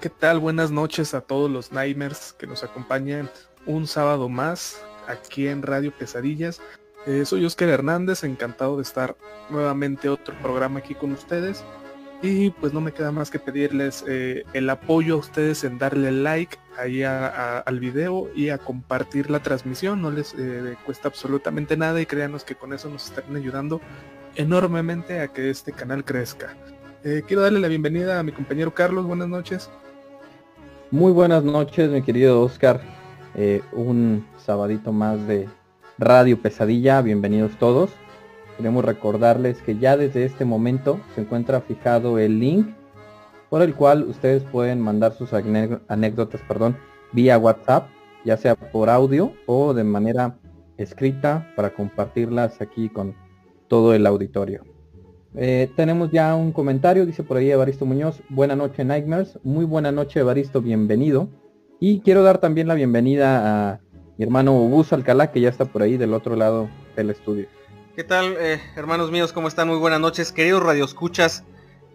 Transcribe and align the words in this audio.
¿Qué 0.00 0.08
tal? 0.08 0.38
Buenas 0.38 0.70
noches 0.70 1.12
a 1.12 1.20
todos 1.20 1.50
los 1.50 1.72
Nightmares 1.72 2.34
que 2.38 2.46
nos 2.46 2.64
acompañan 2.64 3.28
un 3.66 3.86
sábado 3.86 4.30
más 4.30 4.82
aquí 5.06 5.46
en 5.46 5.60
Radio 5.60 5.92
Pesadillas. 5.92 6.62
Eh, 7.06 7.26
soy 7.26 7.44
Oscar 7.44 7.68
Hernández, 7.68 8.24
encantado 8.24 8.76
de 8.76 8.82
estar 8.82 9.14
nuevamente 9.50 10.08
otro 10.08 10.34
programa 10.40 10.78
aquí 10.78 10.94
con 10.94 11.12
ustedes. 11.12 11.62
Y 12.22 12.48
pues 12.50 12.72
no 12.72 12.80
me 12.80 12.92
queda 12.92 13.12
más 13.12 13.30
que 13.30 13.38
pedirles 13.38 14.02
eh, 14.08 14.44
el 14.54 14.70
apoyo 14.70 15.16
a 15.16 15.18
ustedes 15.18 15.64
en 15.64 15.78
darle 15.78 16.12
like 16.12 16.56
ahí 16.78 17.02
al 17.02 17.80
video 17.80 18.30
y 18.34 18.48
a 18.48 18.56
compartir 18.56 19.30
la 19.30 19.42
transmisión. 19.42 20.00
No 20.00 20.10
les 20.10 20.34
eh, 20.38 20.76
cuesta 20.86 21.08
absolutamente 21.08 21.76
nada 21.76 22.00
y 22.00 22.06
créanos 22.06 22.44
que 22.44 22.54
con 22.54 22.72
eso 22.72 22.88
nos 22.88 23.10
están 23.10 23.36
ayudando 23.36 23.82
enormemente 24.34 25.20
a 25.20 25.28
que 25.28 25.50
este 25.50 25.72
canal 25.72 26.04
crezca. 26.04 26.56
quiero 27.02 27.42
darle 27.42 27.60
la 27.60 27.68
bienvenida 27.68 28.18
a 28.18 28.22
mi 28.22 28.32
compañero 28.32 28.72
Carlos. 28.72 29.04
Buenas 29.04 29.28
noches. 29.28 29.68
Muy 30.92 31.12
buenas 31.12 31.44
noches, 31.44 31.88
mi 31.88 32.02
querido 32.02 32.42
Oscar. 32.42 32.80
Eh, 33.36 33.62
un 33.72 34.26
sabadito 34.38 34.92
más 34.92 35.24
de 35.28 35.48
Radio 35.98 36.42
Pesadilla. 36.42 37.00
Bienvenidos 37.00 37.52
todos. 37.60 37.92
Queremos 38.56 38.84
recordarles 38.84 39.62
que 39.62 39.78
ya 39.78 39.96
desde 39.96 40.24
este 40.24 40.44
momento 40.44 40.98
se 41.14 41.20
encuentra 41.20 41.60
fijado 41.60 42.18
el 42.18 42.40
link 42.40 42.66
por 43.50 43.62
el 43.62 43.72
cual 43.72 44.02
ustedes 44.02 44.42
pueden 44.42 44.80
mandar 44.80 45.12
sus 45.12 45.32
anécdotas 45.32 46.40
perdón, 46.48 46.76
vía 47.12 47.38
WhatsApp, 47.38 47.86
ya 48.24 48.36
sea 48.36 48.56
por 48.56 48.90
audio 48.90 49.32
o 49.46 49.72
de 49.74 49.84
manera 49.84 50.40
escrita 50.76 51.52
para 51.54 51.70
compartirlas 51.70 52.60
aquí 52.60 52.88
con 52.88 53.14
todo 53.68 53.94
el 53.94 54.06
auditorio. 54.08 54.64
Eh, 55.36 55.70
tenemos 55.76 56.10
ya 56.10 56.34
un 56.34 56.52
comentario, 56.52 57.06
dice 57.06 57.22
por 57.22 57.36
ahí 57.36 57.50
Evaristo 57.50 57.86
Muñoz, 57.86 58.20
buena 58.28 58.56
noche 58.56 58.84
Nightmares, 58.84 59.38
muy 59.44 59.64
buena 59.64 59.92
noche 59.92 60.20
Evaristo, 60.20 60.60
bienvenido. 60.60 61.28
Y 61.78 62.00
quiero 62.00 62.22
dar 62.22 62.38
también 62.38 62.66
la 62.66 62.74
bienvenida 62.74 63.72
a 63.72 63.80
mi 64.18 64.24
hermano 64.24 64.52
Bus 64.52 64.92
Alcalá, 64.92 65.30
que 65.30 65.40
ya 65.40 65.48
está 65.48 65.66
por 65.66 65.82
ahí 65.82 65.96
del 65.96 66.14
otro 66.14 66.34
lado 66.34 66.68
del 66.96 67.10
estudio. 67.10 67.46
¿Qué 67.94 68.02
tal, 68.02 68.36
eh, 68.38 68.60
hermanos 68.76 69.10
míos? 69.12 69.32
¿Cómo 69.32 69.46
están? 69.46 69.68
Muy 69.68 69.78
buenas 69.78 70.00
noches. 70.00 70.32
Queridos 70.32 70.62
radioescuchas, 70.62 71.44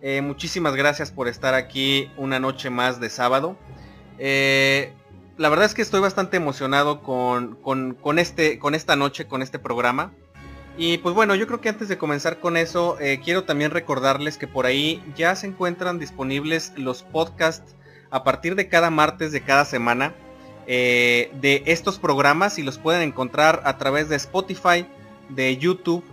eh, 0.01 0.21
muchísimas 0.21 0.75
gracias 0.75 1.11
por 1.11 1.27
estar 1.27 1.53
aquí 1.53 2.09
una 2.17 2.39
noche 2.39 2.69
más 2.69 3.01
de 3.01 3.09
sábado. 3.09 3.57
la 4.17 5.49
verdad 5.49 5.65
es 5.65 5.73
que 5.73 5.81
estoy 5.81 5.99
bastante 5.99 6.37
emocionado 6.37 7.03
con, 7.03 7.55
con, 7.55 8.17
este, 8.17 8.59
con 8.59 8.75
esta 8.75 8.95
noche, 8.95 9.27
con 9.27 9.41
este 9.41 9.59
programa. 9.59 10.13
Y 10.77 10.97
pues 10.97 11.15
bueno, 11.15 11.35
yo 11.35 11.47
creo 11.47 11.61
que 11.61 11.69
antes 11.69 11.87
de 11.87 11.97
comenzar 11.97 12.39
con 12.39 12.57
eso, 12.57 12.97
eh, 12.99 13.21
quiero 13.23 13.45
también 13.45 13.71
recordarles 13.71 14.37
que 14.37 14.47
por 14.47 14.65
ahí 14.65 15.01
ya 15.15 15.35
se 15.35 15.47
encuentran 15.47 15.99
disponibles 15.99 16.73
los 16.75 17.01
podcasts 17.03 17.75
a 18.09 18.23
partir 18.25 18.55
de 18.55 18.67
cada 18.67 18.89
martes 18.89 19.31
de 19.31 19.41
cada 19.41 19.63
semana 19.63 20.13
eh, 20.67 21.31
de 21.39 21.63
estos 21.65 21.97
programas 21.97 22.59
y 22.59 22.63
los 22.63 22.77
pueden 22.77 23.03
encontrar 23.03 23.61
a 23.63 23.77
través 23.77 24.09
de 24.09 24.17
Spotify, 24.17 24.85
de 25.29 25.55
YouTube, 25.55 26.03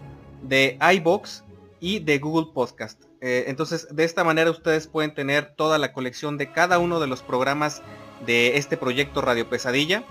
de 0.43 0.79
iBox 0.95 1.43
y 1.81 1.99
de 1.99 2.19
Google 2.19 2.53
Podcast. 2.55 3.03
Eh, 3.21 3.45
entonces, 3.49 3.89
de 3.91 4.05
esta 4.05 4.23
manera 4.23 4.51
ustedes 4.51 4.87
pueden 4.87 5.13
tener 5.13 5.55
toda 5.57 5.79
la 5.79 5.93
colección 5.93 6.39
de 6.39 6.53
cada 6.53 6.79
uno 6.79 7.01
de 7.01 7.09
los 7.09 7.23
programas 7.23 7.83
de 8.27 8.57
este 8.59 8.77
proyecto 8.77 9.23
Radio 9.23 9.49
Pesadilla. 9.49 10.05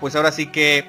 pues 0.00 0.16
ahora 0.16 0.32
sí 0.32 0.46
que 0.48 0.84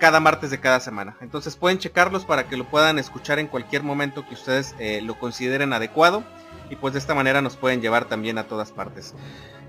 cada 0.00 0.18
martes 0.18 0.50
de 0.50 0.58
cada 0.58 0.80
semana. 0.80 1.16
Entonces 1.20 1.54
pueden 1.54 1.78
checarlos 1.78 2.24
para 2.24 2.48
que 2.48 2.56
lo 2.56 2.64
puedan 2.64 2.98
escuchar 2.98 3.38
en 3.38 3.46
cualquier 3.46 3.84
momento 3.84 4.26
que 4.26 4.34
ustedes 4.34 4.74
eh, 4.80 5.00
lo 5.02 5.16
consideren 5.16 5.72
adecuado. 5.72 6.24
Y 6.70 6.76
pues 6.76 6.94
de 6.94 6.98
esta 6.98 7.14
manera 7.14 7.42
nos 7.42 7.56
pueden 7.56 7.80
llevar 7.80 8.06
también 8.06 8.38
a 8.38 8.44
todas 8.44 8.72
partes. 8.72 9.14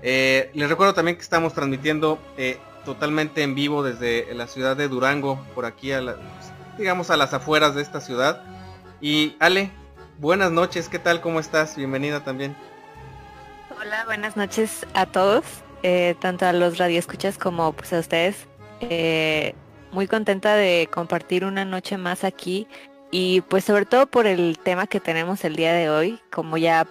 Eh, 0.02 0.50
les 0.54 0.68
recuerdo 0.68 0.94
también 0.94 1.16
que 1.16 1.22
estamos 1.22 1.52
transmitiendo 1.52 2.18
eh, 2.36 2.58
totalmente 2.84 3.42
en 3.42 3.54
vivo 3.54 3.82
desde 3.82 4.32
la 4.34 4.46
ciudad 4.46 4.76
de 4.76 4.88
Durango, 4.88 5.44
por 5.54 5.66
aquí 5.66 5.92
a 5.92 6.16
digamos 6.78 7.10
a 7.10 7.16
las 7.16 7.34
afueras 7.34 7.74
de 7.74 7.82
esta 7.82 8.00
ciudad. 8.00 8.42
Y 9.00 9.36
Ale, 9.40 9.70
buenas 10.18 10.50
noches, 10.50 10.88
¿qué 10.88 10.98
tal? 10.98 11.20
¿Cómo 11.20 11.40
estás? 11.40 11.76
Bienvenida 11.76 12.24
también. 12.24 12.56
Hola, 13.78 14.04
buenas 14.06 14.36
noches 14.36 14.86
a 14.94 15.06
todos, 15.06 15.44
tanto 16.20 16.46
a 16.46 16.52
los 16.52 16.78
radioescuchas 16.78 17.36
como 17.36 17.72
pues 17.72 17.92
a 17.92 17.98
ustedes 17.98 18.46
muy 19.92 20.08
contenta 20.08 20.56
de 20.56 20.88
compartir 20.92 21.44
una 21.44 21.64
noche 21.64 21.98
más 21.98 22.24
aquí 22.24 22.66
y 23.10 23.42
pues 23.42 23.64
sobre 23.64 23.84
todo 23.84 24.06
por 24.06 24.26
el 24.26 24.58
tema 24.58 24.86
que 24.86 24.98
tenemos 24.98 25.44
el 25.44 25.54
día 25.54 25.74
de 25.74 25.90
hoy, 25.90 26.18
como 26.30 26.56
ya 26.56 26.86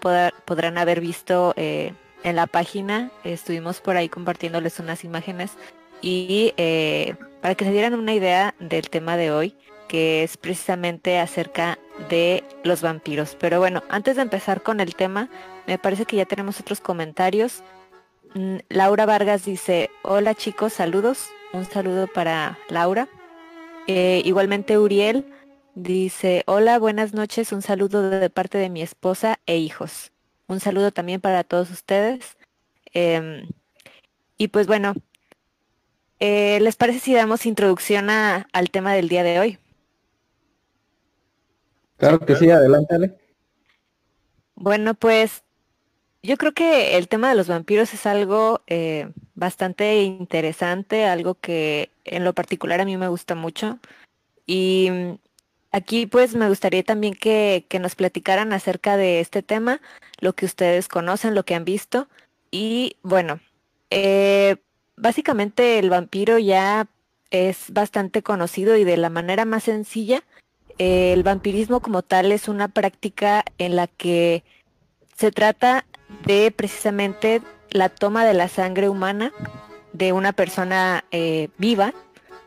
podrán 0.45 0.77
haber 0.77 1.01
visto 1.01 1.53
eh, 1.57 1.93
en 2.23 2.35
la 2.35 2.45
página, 2.45 3.09
estuvimos 3.23 3.81
por 3.81 3.97
ahí 3.97 4.07
compartiéndoles 4.07 4.79
unas 4.79 5.03
imágenes 5.03 5.53
y 5.99 6.53
eh, 6.57 7.15
para 7.41 7.55
que 7.55 7.65
se 7.65 7.71
dieran 7.71 7.95
una 7.95 8.13
idea 8.13 8.53
del 8.59 8.89
tema 8.91 9.17
de 9.17 9.31
hoy, 9.31 9.55
que 9.87 10.21
es 10.21 10.37
precisamente 10.37 11.17
acerca 11.17 11.79
de 12.07 12.43
los 12.63 12.83
vampiros. 12.83 13.35
Pero 13.39 13.59
bueno, 13.59 13.81
antes 13.89 14.15
de 14.15 14.21
empezar 14.21 14.61
con 14.61 14.79
el 14.79 14.95
tema, 14.95 15.27
me 15.65 15.79
parece 15.79 16.05
que 16.05 16.17
ya 16.17 16.25
tenemos 16.25 16.59
otros 16.59 16.81
comentarios. 16.81 17.63
Mm, 18.35 18.57
Laura 18.69 19.07
Vargas 19.07 19.43
dice, 19.43 19.89
hola 20.03 20.35
chicos, 20.35 20.73
saludos. 20.73 21.29
Un 21.53 21.65
saludo 21.65 22.07
para 22.07 22.57
Laura. 22.69 23.09
Eh, 23.87 24.21
igualmente 24.23 24.77
Uriel 24.77 25.25
dice, 25.75 26.43
hola, 26.45 26.79
buenas 26.79 27.13
noches, 27.13 27.51
un 27.51 27.61
saludo 27.61 28.09
de 28.09 28.29
parte 28.29 28.57
de 28.57 28.69
mi 28.69 28.81
esposa 28.81 29.37
e 29.45 29.57
hijos. 29.57 30.11
Un 30.47 30.61
saludo 30.61 30.91
también 30.91 31.19
para 31.19 31.43
todos 31.43 31.69
ustedes. 31.69 32.37
Em, 32.93 33.49
y 34.37 34.47
pues 34.47 34.67
bueno, 34.67 34.93
eh, 36.19 36.59
¿les 36.61 36.77
parece 36.77 36.99
si 36.99 37.13
damos 37.13 37.45
introducción 37.45 38.09
al 38.09 38.69
tema 38.71 38.93
del 38.93 39.09
día 39.09 39.23
de 39.23 39.39
hoy? 39.39 39.59
Claro 41.97 42.19
que 42.19 42.35
sí, 42.35 42.49
adelante. 42.49 43.17
Bueno, 44.55 44.93
pues 44.93 45.43
yo 46.23 46.37
creo 46.37 46.53
que 46.53 46.97
el 46.97 47.07
tema 47.07 47.29
de 47.29 47.35
los 47.35 47.47
vampiros 47.47 47.93
es 47.93 48.05
algo 48.05 48.61
eh, 48.67 49.11
bastante 49.33 50.03
interesante, 50.03 51.05
algo 51.05 51.35
que 51.35 51.89
en 52.05 52.23
lo 52.23 52.33
particular 52.33 52.79
a 52.81 52.85
mí 52.85 52.95
me 52.97 53.07
gusta 53.07 53.35
mucho. 53.35 53.79
Y 54.45 54.89
mm, 54.91 55.17
aquí 55.71 56.05
pues 56.05 56.35
me 56.35 56.47
gustaría 56.49 56.83
también 56.83 57.15
que, 57.15 57.65
nos 57.79 57.95
platicaran 57.95 58.53
acerca 58.53 58.97
de 58.97 59.19
este 59.19 59.41
tema, 59.41 59.81
lo 60.19 60.33
que 60.33 60.45
ustedes 60.45 60.87
conocen, 60.87 61.35
lo 61.35 61.43
que 61.43 61.55
han 61.55 61.65
visto. 61.65 62.07
Y 62.51 62.97
bueno, 63.01 63.39
eh, 63.89 64.57
básicamente 64.97 65.79
el 65.79 65.89
vampiro 65.89 66.37
ya 66.37 66.87
es 67.31 67.71
bastante 67.71 68.21
conocido 68.23 68.75
y 68.77 68.83
de 68.83 68.97
la 68.97 69.09
manera 69.09 69.45
más 69.45 69.63
sencilla, 69.63 70.23
el 70.77 71.23
vampirismo 71.23 71.81
como 71.81 72.01
tal 72.03 72.31
es 72.31 72.47
una 72.47 72.67
práctica 72.67 73.43
en 73.57 73.75
la 73.75 73.87
que 73.87 74.43
se 75.15 75.31
trata 75.31 75.85
de 76.25 76.51
precisamente 76.51 77.41
la 77.69 77.89
toma 77.89 78.25
de 78.25 78.33
la 78.33 78.47
sangre 78.47 78.89
humana 78.89 79.31
de 79.93 80.13
una 80.13 80.33
persona 80.33 81.03
eh, 81.11 81.49
viva 81.57 81.93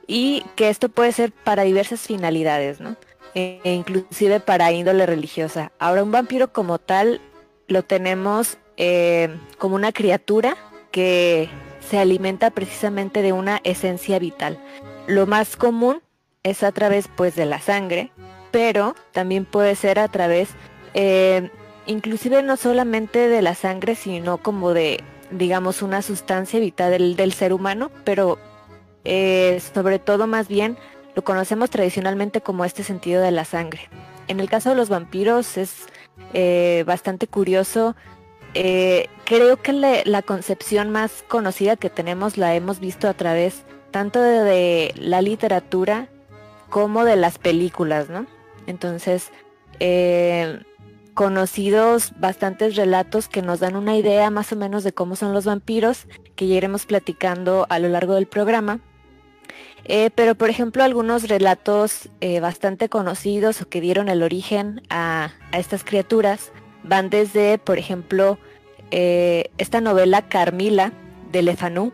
y 0.07 0.45
que 0.57 0.69
esto 0.69 0.89
puede 0.89 1.13
ser 1.13 1.33
para 1.33 1.63
diversas 1.63 2.01
finalidades, 2.01 2.81
¿no? 2.81 2.97
E 3.35 3.61
inclusive 3.65 4.39
para 4.41 4.71
índole 4.71 5.07
religiosa. 5.07 5.73
Ahora 5.79 6.05
un 6.05 6.13
vampiro 6.13 6.53
como 6.53 6.79
tal 6.79 7.21
lo 7.67 7.83
tenemos 7.83 8.59
eh, 8.77 9.29
como 9.59 9.75
una 9.75 9.93
criatura 9.93 10.57
que 10.91 11.49
se 11.81 11.99
alimenta 11.99 12.51
precisamente 12.51 13.23
de 13.23 13.33
una 13.33 13.61
esencia 13.65 14.19
vital. 14.19 14.59
Lo 15.07 15.27
más 15.27 15.57
común 15.57 16.01
es 16.43 16.63
a 16.63 16.73
través 16.73 17.09
pues 17.09 17.35
de 17.35 17.47
la 17.47 17.61
sangre, 17.61 18.11
pero 18.51 18.95
también 19.13 19.45
puede 19.45 19.75
ser 19.75 19.99
a 19.99 20.09
través, 20.09 20.51
eh, 20.95 21.51
inclusive 21.87 22.43
no 22.43 22.57
solamente 22.57 23.29
de 23.29 23.43
la 23.43 23.55
sangre, 23.55 23.95
sino 23.95 24.39
como 24.39 24.73
de, 24.73 25.03
digamos, 25.31 25.83
una 25.83 26.03
sustancia 26.03 26.61
vital 26.61 27.17
del, 27.17 27.33
ser 27.33 27.53
humano, 27.53 27.91
pero 28.05 28.39
eh, 29.05 29.61
sobre 29.75 29.99
todo 29.99 30.27
más 30.27 30.49
bien 30.49 30.77
lo 31.15 31.23
conocemos 31.23 31.71
tradicionalmente 31.71 32.41
como 32.41 32.65
este 32.65 32.83
sentido 32.83 33.23
de 33.23 33.31
la 33.31 33.45
sangre. 33.45 33.89
En 34.29 34.41
el 34.41 34.49
caso 34.49 34.71
de 34.71 34.77
los 34.77 34.89
vampiros 34.89 35.57
es 35.57 35.87
eh, 36.33 36.85
bastante 36.87 37.27
curioso. 37.27 37.95
creo 38.53 39.57
que 39.63 40.03
la 40.05 40.23
concepción 40.23 40.91
más 40.91 41.25
conocida 41.29 41.77
que 41.77 41.91
tenemos 41.91 42.37
la 42.37 42.55
hemos 42.55 42.81
visto 42.81 43.09
a 43.09 43.15
través 43.15 43.65
tanto 43.95 44.21
de 44.21 44.93
la 44.97 45.23
literatura 45.23 46.09
como 46.69 47.05
de 47.05 47.15
las 47.15 47.39
películas, 47.39 48.09
¿no? 48.09 48.27
Entonces, 48.67 49.31
eh, 49.79 50.59
conocidos 51.15 52.13
bastantes 52.19 52.77
relatos 52.77 53.29
que 53.29 53.43
nos 53.43 53.61
dan 53.61 53.77
una 53.77 53.97
idea 53.97 54.31
más 54.31 54.53
o 54.53 54.57
menos 54.57 54.85
de 54.85 54.93
cómo 54.93 55.17
son 55.17 55.33
los 55.33 55.45
vampiros, 55.45 56.07
que 56.37 56.49
ya 56.49 56.57
iremos 56.57 56.87
platicando 56.87 57.67
a 57.71 57.79
lo 57.79 57.89
largo 57.89 58.15
del 58.15 58.27
programa. 58.27 58.81
Eh, 59.85 60.11
pero 60.15 60.35
por 60.35 60.51
ejemplo 60.51 60.83
algunos 60.83 61.29
relatos 61.29 62.09
eh, 62.21 62.41
bastante 62.41 62.89
conocidos 62.89 63.61
o 63.61 63.69
que 63.69 63.83
dieron 63.83 64.09
el 64.09 64.23
origen 64.23 64.83
a, 64.89 65.33
estas 65.53 65.85
criaturas 65.85 66.53
van 66.83 67.11
desde, 67.11 67.59
por 67.59 67.79
ejemplo, 67.79 68.39
esta 68.91 69.81
novela 69.81 70.23
Carmila 70.23 70.93
de 71.33 71.43
Lefanú, 71.43 71.93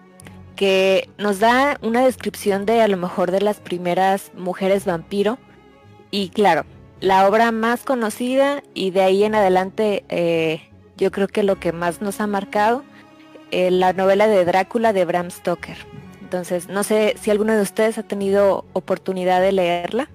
que 0.54 1.08
nos 1.16 1.40
da 1.40 1.78
una 1.80 2.04
descripción 2.04 2.66
de 2.66 2.82
a 2.82 2.88
lo 2.88 2.98
mejor 2.98 3.30
de 3.30 3.40
las 3.40 3.60
primeras 3.60 4.30
mujeres 4.34 4.84
vampiro. 4.84 5.38
Y 6.10 6.28
claro, 6.28 6.66
la 7.00 7.26
obra 7.26 7.50
más 7.50 7.82
conocida 7.82 8.62
y 8.74 8.90
de 8.90 9.02
ahí 9.02 9.24
en 9.24 9.34
adelante 9.34 10.04
eh, 10.08 10.62
yo 10.96 11.10
creo 11.10 11.28
que 11.28 11.42
lo 11.42 11.58
que 11.58 11.72
más 11.72 12.02
nos 12.02 12.20
ha 12.20 12.26
marcado, 12.26 12.84
eh, 13.50 13.70
la 13.70 13.92
novela 13.92 14.28
de 14.28 14.44
Drácula 14.44 14.92
de 14.92 15.04
Bram 15.06 15.30
Stoker. 15.30 15.78
Entonces, 16.20 16.68
no 16.68 16.84
sé 16.84 17.16
si 17.20 17.30
alguno 17.30 17.56
de 17.56 17.62
ustedes 17.62 17.98
ha 17.98 18.02
tenido 18.02 18.66
oportunidad 18.74 19.40
de 19.40 19.52
leerla. 19.52 20.08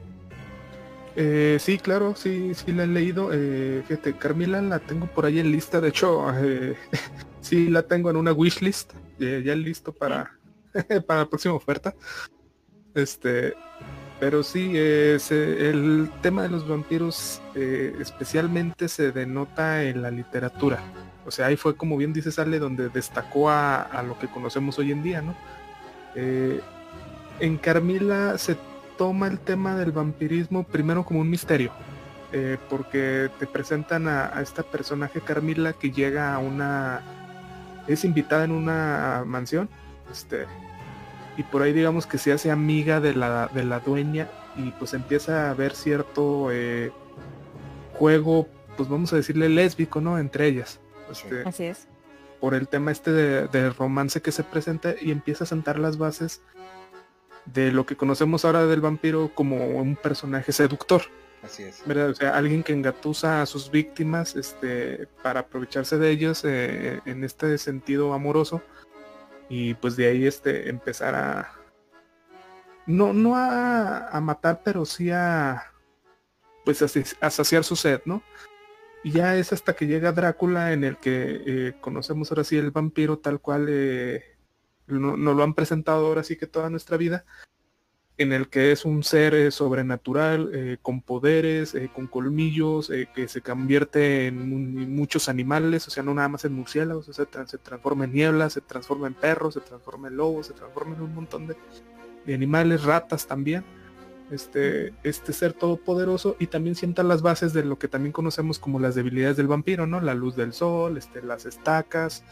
Eh, 1.18 1.58
sí, 1.60 1.78
claro, 1.78 2.16
sí, 2.16 2.54
sí 2.54 2.72
la 2.72 2.84
he 2.84 2.88
leído. 2.88 3.32
fíjate, 3.88 4.14
Carmila 4.14 4.62
la 4.62 4.80
tengo 4.80 5.08
por 5.08 5.26
ahí 5.26 5.40
en 5.40 5.52
lista. 5.52 5.82
De 5.82 5.90
hecho, 5.90 6.26
sí 7.42 7.68
la 7.68 7.82
tengo 7.82 8.10
en 8.12 8.18
una 8.18 8.32
wishlist. 8.32 8.94
ya 9.20 9.56
listo 9.56 9.92
para, 9.92 10.38
para 11.08 11.22
la 11.22 11.26
próxima 11.26 11.56
oferta. 11.56 11.96
Este, 12.94 13.56
pero 14.20 14.44
sí, 14.44 14.78
el 14.78 16.10
tema 16.22 16.44
de 16.44 16.50
los 16.50 16.68
vampiros 16.68 17.42
eh, 17.54 17.96
especialmente 18.00 18.88
se 18.88 19.12
denota 19.12 19.84
en 19.84 20.02
la 20.02 20.12
literatura. 20.12 20.80
O 21.26 21.32
sea, 21.32 21.48
ahí 21.48 21.58
fue 21.58 21.76
como 21.76 21.98
bien 21.98 22.14
dice 22.14 22.32
Sale 22.32 22.60
donde 22.60 22.90
destacó 22.90 23.50
a, 23.50 24.04
lo 24.08 24.18
que 24.18 24.28
conocemos 24.28 24.80
hoy 24.80 24.92
en 24.92 25.04
día, 25.04 25.22
¿no? 25.22 25.36
Eh, 26.16 26.62
en 27.40 27.58
Carmila 27.58 28.38
se 28.38 28.56
toma 28.98 29.28
el 29.28 29.40
tema 29.40 29.76
del 29.76 29.92
vampirismo 29.92 30.64
primero 30.64 31.04
como 31.04 31.22
un 31.22 31.30
misterio. 31.30 31.72
Eh, 32.32 32.58
porque 32.70 33.30
te 33.40 33.48
presentan 33.48 34.08
a, 34.08 34.38
a, 34.38 34.42
esta 34.42 34.64
personaje 34.64 35.22
Carmila 35.22 35.74
que 35.74 35.92
llega 35.92 36.34
a 36.34 36.40
una 36.40 37.02
es 37.88 38.04
invitada 38.04 38.44
en 38.44 38.52
una 38.52 39.24
mansión 39.26 39.70
este 40.12 40.46
y 41.38 41.44
por 41.44 41.62
ahí 41.62 41.74
digamos 41.74 42.08
que 42.08 42.18
se 42.18 42.32
hace 42.32 42.52
amiga 42.52 43.00
de 43.00 43.14
la, 43.14 43.50
de 43.54 43.64
la 43.66 43.80
dueña 43.80 44.30
y 44.56 44.72
pues 44.72 44.94
empieza 44.94 45.48
a 45.48 45.52
haber 45.52 45.76
cierto 45.76 46.50
eh, 46.52 46.92
juego, 47.94 48.48
pues 48.78 48.90
vamos 48.90 49.12
a 49.14 49.18
decirle 49.18 49.50
lésbico, 49.50 50.02
¿no? 50.02 50.18
Entre 50.18 50.48
ellas. 50.48 50.80
Este, 51.12 51.44
Así 51.48 51.66
es. 51.66 51.88
Por 52.40 52.54
el 52.54 52.68
tema 52.68 52.92
este 52.92 53.12
de, 53.12 53.70
romance 53.72 54.22
que 54.22 54.32
se 54.32 54.44
presenta 54.44 54.96
y 55.00 55.12
empieza 55.12 55.44
a 55.44 55.48
sentar 55.48 55.80
las 55.80 55.98
bases 55.98 56.42
de 57.46 57.72
lo 57.72 57.86
que 57.86 57.96
conocemos 57.96 58.46
ahora 58.46 58.66
del 58.66 58.82
vampiro 58.82 59.32
como 59.34 59.68
un 59.68 59.96
personaje 59.96 60.52
seductor. 60.52 61.04
Así 61.44 61.64
es. 61.64 61.84
¿verdad? 61.86 62.10
O 62.10 62.16
sea, 62.16 62.36
alguien 62.36 62.64
que 62.64 62.74
engatusa 62.74 63.42
a 63.42 63.46
sus 63.46 63.70
víctimas 63.70 64.36
este, 64.36 65.08
para 65.22 65.42
aprovecharse 65.42 65.98
de 65.98 66.10
ellos 66.10 66.44
eh, 66.44 67.02
en 67.06 67.24
este 67.24 67.58
sentido 67.58 68.14
amoroso 68.14 68.62
y 69.50 69.74
pues 69.76 69.96
de 69.96 70.08
ahí 70.08 70.26
este 70.26 70.70
empezar 70.70 71.16
a 71.16 71.52
no 72.88 73.14
no 73.14 73.36
a, 73.36 74.20
matar 74.22 74.62
pero 74.64 74.86
sí 74.86 75.12
a 75.12 75.72
pues 76.64 76.82
a, 76.82 77.30
saciar 77.30 77.64
su 77.64 77.76
sed 77.76 78.02
no 78.06 78.24
y 79.04 79.12
ya 79.12 79.36
es 79.36 79.54
hasta 79.54 79.74
que 79.74 79.88
llega 79.88 80.12
Drácula 80.12 80.74
en 80.74 80.84
el 80.84 80.98
que 80.98 81.44
eh, 81.46 81.74
conocemos 81.80 82.32
ahora 82.32 82.44
sí 82.44 82.58
el 82.58 82.72
vampiro 82.72 83.20
tal 83.20 83.40
cual 83.40 83.68
eh, 83.70 84.38
nos 84.88 85.18
no 85.18 85.34
lo 85.34 85.44
han 85.44 85.54
presentado 85.54 86.08
ahora 86.08 86.24
sí 86.24 86.38
que 86.38 86.48
toda 86.48 86.70
nuestra 86.70 86.98
vida 86.98 87.26
en 88.18 88.32
el 88.32 88.48
que 88.48 88.72
es 88.72 88.86
un 88.86 89.04
ser 89.04 89.34
eh, 89.34 89.52
sobrenatural, 89.52 90.50
eh, 90.54 90.78
con 90.82 91.02
poderes, 91.02 91.76
eh, 91.76 91.90
con 91.94 92.08
colmillos, 92.08 92.92
que 93.14 93.28
se 93.28 93.42
convierte 93.42 94.28
en, 94.28 94.96
muchos 94.96 95.28
animales, 95.28 95.88
o 95.88 95.92
sea, 95.92 96.04
no 96.04 96.14
nada 96.14 96.30
más 96.30 96.46
en 96.46 96.54
murciélagos, 96.54 97.10
o 97.10 97.14
sea, 97.14 97.26
se 97.46 97.58
transforma 97.58 98.06
en 98.06 98.14
niebla, 98.14 98.50
se 98.50 98.62
transforma 98.62 99.08
en 99.08 99.16
perros, 99.16 99.56
se 99.56 99.60
transforma 99.60 100.08
en 100.08 100.18
lobos, 100.18 100.48
se 100.48 100.54
transforma 100.54 100.96
en 100.96 101.02
un 101.02 101.16
montón 101.16 101.48
de, 101.48 102.34
animales, 102.34 102.84
ratas 102.84 103.28
también. 103.28 103.64
Este, 104.32 104.92
este 105.04 105.34
ser 105.34 105.54
todopoderoso 105.54 106.36
y 106.40 106.48
también 106.48 106.76
sienta 106.76 107.04
las 107.04 107.22
bases 107.22 107.54
de 107.54 107.64
lo 107.64 107.78
que 107.78 107.88
también 107.88 108.12
conocemos 108.12 108.58
como 108.58 108.80
las 108.80 108.96
debilidades 108.96 109.38
del 109.38 109.46
vampiro, 109.46 109.86
¿no? 109.86 110.02
La 110.02 110.16
luz 110.16 110.36
del 110.36 110.52
sol, 110.52 110.98
este, 110.98 111.22
las 111.22 111.46
estacas, 111.46 112.24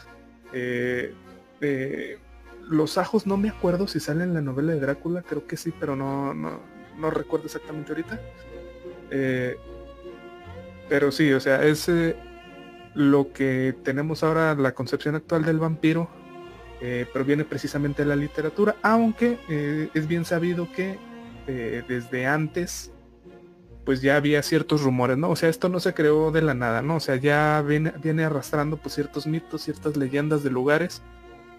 los 2.68 2.98
ajos 2.98 3.26
no 3.26 3.36
me 3.36 3.48
acuerdo 3.48 3.86
si 3.86 4.00
salen 4.00 4.28
en 4.28 4.34
la 4.34 4.40
novela 4.40 4.72
de 4.72 4.80
Drácula, 4.80 5.22
creo 5.22 5.46
que 5.46 5.56
sí, 5.56 5.72
pero 5.78 5.96
no, 5.96 6.34
no, 6.34 7.10
recuerdo 7.10 7.46
exactamente 7.46 7.92
ahorita. 7.92 8.20
Eh, 9.10 9.56
pero 10.88 11.12
sí, 11.12 11.32
o 11.32 11.40
sea, 11.40 11.62
es 11.64 11.88
eh, 11.88 12.16
lo 12.94 13.32
que 13.32 13.74
tenemos 13.82 14.22
ahora, 14.22 14.54
la 14.54 14.74
concepción 14.74 15.14
actual 15.14 15.44
del 15.44 15.58
vampiro, 15.58 16.08
eh, 16.80 17.06
proviene 17.12 17.44
precisamente 17.44 18.02
de 18.02 18.08
la 18.08 18.16
literatura, 18.16 18.76
aunque 18.82 19.90
es 19.94 20.06
bien 20.06 20.24
sabido 20.24 20.70
que 20.72 20.98
desde 21.46 22.26
antes 22.26 22.90
pues 23.84 24.00
ya 24.00 24.16
había 24.16 24.42
ciertos 24.42 24.82
rumores, 24.82 25.18
¿no? 25.18 25.28
O 25.28 25.36
sea, 25.36 25.50
esto 25.50 25.68
no 25.68 25.78
se 25.78 25.92
creó 25.92 26.30
de 26.30 26.40
la 26.40 26.54
nada, 26.54 26.80
¿no? 26.80 26.96
O 26.96 27.00
sea, 27.00 27.16
ya 27.16 27.62
viene, 27.66 27.92
viene 28.02 28.24
arrastrando 28.24 28.78
pues 28.78 28.94
ciertos 28.94 29.26
mitos, 29.26 29.62
ciertas 29.62 29.98
leyendas 29.98 30.42
de 30.42 30.48
lugares 30.48 31.02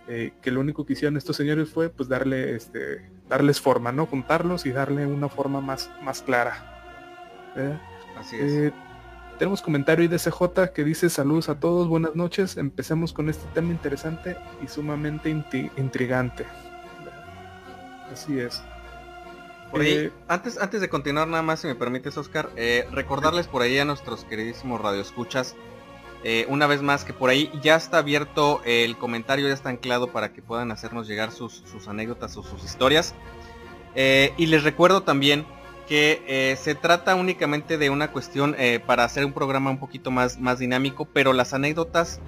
eh, 0.07 0.33
que 0.41 0.51
lo 0.51 0.59
único 0.59 0.85
que 0.85 0.93
hicieron 0.93 1.17
estos 1.17 1.35
señores 1.35 1.69
fue 1.69 1.89
pues 1.89 2.07
darle 2.07 2.55
este 2.55 3.09
darles 3.27 3.59
forma, 3.59 3.91
¿no? 3.91 4.05
Juntarlos 4.05 4.67
y 4.67 4.71
darle 4.71 5.07
una 5.07 5.29
forma 5.29 5.61
más, 5.61 5.89
más 6.03 6.21
clara. 6.21 6.71
Así 8.17 8.35
es. 8.35 8.51
Eh, 8.51 8.73
tenemos 9.39 9.61
comentario 9.61 10.07
de 10.07 10.19
CJ 10.19 10.71
que 10.73 10.83
dice 10.83 11.09
saludos 11.09 11.49
a 11.49 11.59
todos, 11.59 11.87
buenas 11.87 12.15
noches. 12.15 12.57
Empecemos 12.57 13.13
con 13.13 13.29
este 13.29 13.45
tema 13.53 13.71
interesante 13.71 14.37
y 14.63 14.67
sumamente 14.67 15.29
intrigante. 15.75 16.45
Así 18.11 18.39
es. 18.39 18.61
Por 19.71 19.81
ahí, 19.81 19.93
eh, 19.93 20.11
antes, 20.27 20.59
antes 20.59 20.81
de 20.81 20.89
continuar 20.89 21.27
nada 21.27 21.41
más, 21.41 21.61
si 21.61 21.67
me 21.67 21.75
permites, 21.75 22.15
Oscar, 22.15 22.49
recordarles 22.91 23.47
por 23.47 23.63
ahí 23.63 23.79
a 23.79 23.85
nuestros 23.85 24.23
queridísimos 24.25 24.79
radioescuchas 24.79 25.55
eh, 26.27 26.47
una 26.49 26.65
vez 26.65 26.81
más 26.81 27.05
que 27.05 27.13
por 27.13 27.29
ahí 27.29 27.51
ya 27.61 27.75
está 27.75 27.99
abierto 27.99 28.59
el 28.65 28.97
comentario, 28.97 29.47
ya 29.47 29.53
está 29.53 29.69
anclado 29.69 30.07
para 30.07 30.33
que 30.33 30.41
puedan 30.41 30.71
hacernos 30.71 31.07
llegar 31.07 31.31
sus, 31.31 31.63
anécdotas 31.87 32.35
o 32.35 32.41
sus 32.41 32.63
historias. 32.63 33.13
Eh, 33.93 34.33
y 34.35 34.47
les 34.47 34.63
recuerdo 34.63 35.03
también 35.03 35.45
que 35.87 36.23
eh, 36.27 36.55
se 36.55 36.73
trata 36.73 37.13
únicamente 37.13 37.77
de 37.77 37.91
una 37.91 38.11
cuestión 38.11 38.55
para 38.87 39.03
hacer 39.03 39.23
un 39.23 39.33
programa 39.33 39.69
un 39.69 39.77
poquito 39.77 40.09
más, 40.09 40.39
más 40.39 40.57
dinámico, 40.57 41.05
pero 41.05 41.31
las 41.31 41.53
anécdotas 41.53 42.19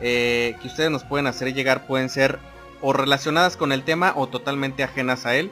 que 0.00 0.58
ustedes 0.62 0.90
nos 0.90 1.04
pueden 1.04 1.26
hacer 1.26 1.54
llegar 1.54 1.86
pueden 1.86 2.10
ser 2.10 2.38
o 2.82 2.92
relacionadas 2.92 3.56
con 3.56 3.72
el 3.72 3.84
tema 3.84 4.12
o 4.16 4.26
totalmente 4.26 4.84
ajenas 4.84 5.24
a 5.24 5.34
él. 5.34 5.50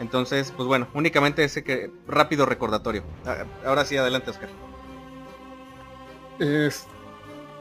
Entonces, 0.00 0.52
pues 0.54 0.66
bueno, 0.68 0.86
únicamente 0.92 1.42
ese 1.44 1.64
que 1.64 1.90
rápido 2.06 2.44
recordatorio. 2.44 3.04
Ah, 3.24 3.44
ahora 3.64 3.86
sí, 3.86 3.96
adelante, 3.96 4.32
Oscar. 4.32 4.50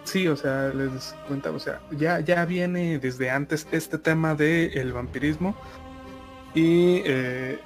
Sí, 0.08 0.26
o 0.30 0.38
sea, 0.38 0.70
les 0.70 1.14
cuenta, 1.28 1.52
o 1.52 1.60
sea, 1.60 1.82
ya, 1.92 2.22
ya 2.22 2.46
viene 2.46 2.98
desde 2.98 3.30
antes 3.30 3.68
este 3.72 3.98
tema 3.98 4.36
del 4.36 4.78
el 4.78 4.94
vampirismo. 4.94 5.54
Y 6.54 7.02
eh, 7.04 7.60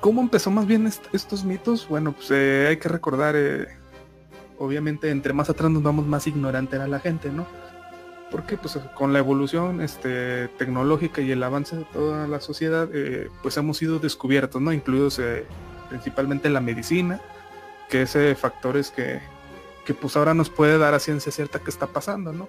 ¿cómo 0.00 0.20
empezó 0.20 0.50
más 0.50 0.66
bien 0.66 0.90
estos 1.12 1.44
mitos? 1.44 1.86
Bueno, 1.88 2.14
pues 2.14 2.32
eh, 2.32 2.66
hay 2.68 2.78
que 2.78 2.88
recordar, 2.88 3.36
eh, 3.36 3.68
obviamente 4.58 5.08
entre 5.10 5.32
más 5.32 5.48
atrás 5.48 5.70
nos 5.70 5.84
vamos 5.84 6.04
más 6.04 6.26
ignorante 6.26 6.74
era 6.74 6.88
la 6.88 6.98
gente, 6.98 7.30
¿no? 7.30 7.46
Porque 8.32 8.56
pues 8.56 8.76
con 8.96 9.12
la 9.12 9.20
evolución 9.20 9.82
este, 9.82 10.48
tecnológica 10.58 11.20
y 11.20 11.30
el 11.30 11.44
avance 11.44 11.76
de 11.76 11.84
toda 11.92 12.26
la 12.26 12.40
sociedad, 12.40 12.88
pues 13.40 13.56
hemos 13.56 13.76
sido 13.76 14.00
descubiertos, 14.00 14.60
¿no? 14.60 14.72
Incluidos 14.72 15.20
principalmente 15.88 16.50
la 16.50 16.60
medicina, 16.60 17.20
que 17.88 18.02
es 18.02 18.18
factores 18.36 18.90
que, 18.90 19.20
que 19.84 19.94
pues 19.94 20.16
ahora 20.16 20.34
nos 20.34 20.50
puede 20.50 20.78
dar 20.78 20.94
a 20.94 20.98
ciencia 20.98 21.30
cierta 21.30 21.58
qué 21.58 21.70
está 21.70 21.86
pasando, 21.86 22.32
¿no? 22.32 22.48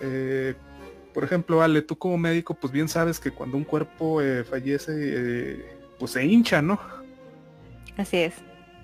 Eh, 0.00 0.54
por 1.14 1.24
ejemplo, 1.24 1.62
Ale, 1.62 1.82
tú 1.82 1.96
como 1.96 2.18
médico, 2.18 2.54
pues 2.54 2.72
bien 2.72 2.88
sabes 2.88 3.20
que 3.20 3.30
cuando 3.30 3.56
un 3.56 3.64
cuerpo 3.64 4.20
eh, 4.20 4.44
fallece, 4.44 4.92
eh, 4.96 5.76
pues 5.98 6.12
se 6.12 6.24
hincha, 6.24 6.62
¿no? 6.62 6.80
Así 7.96 8.18
es. 8.18 8.34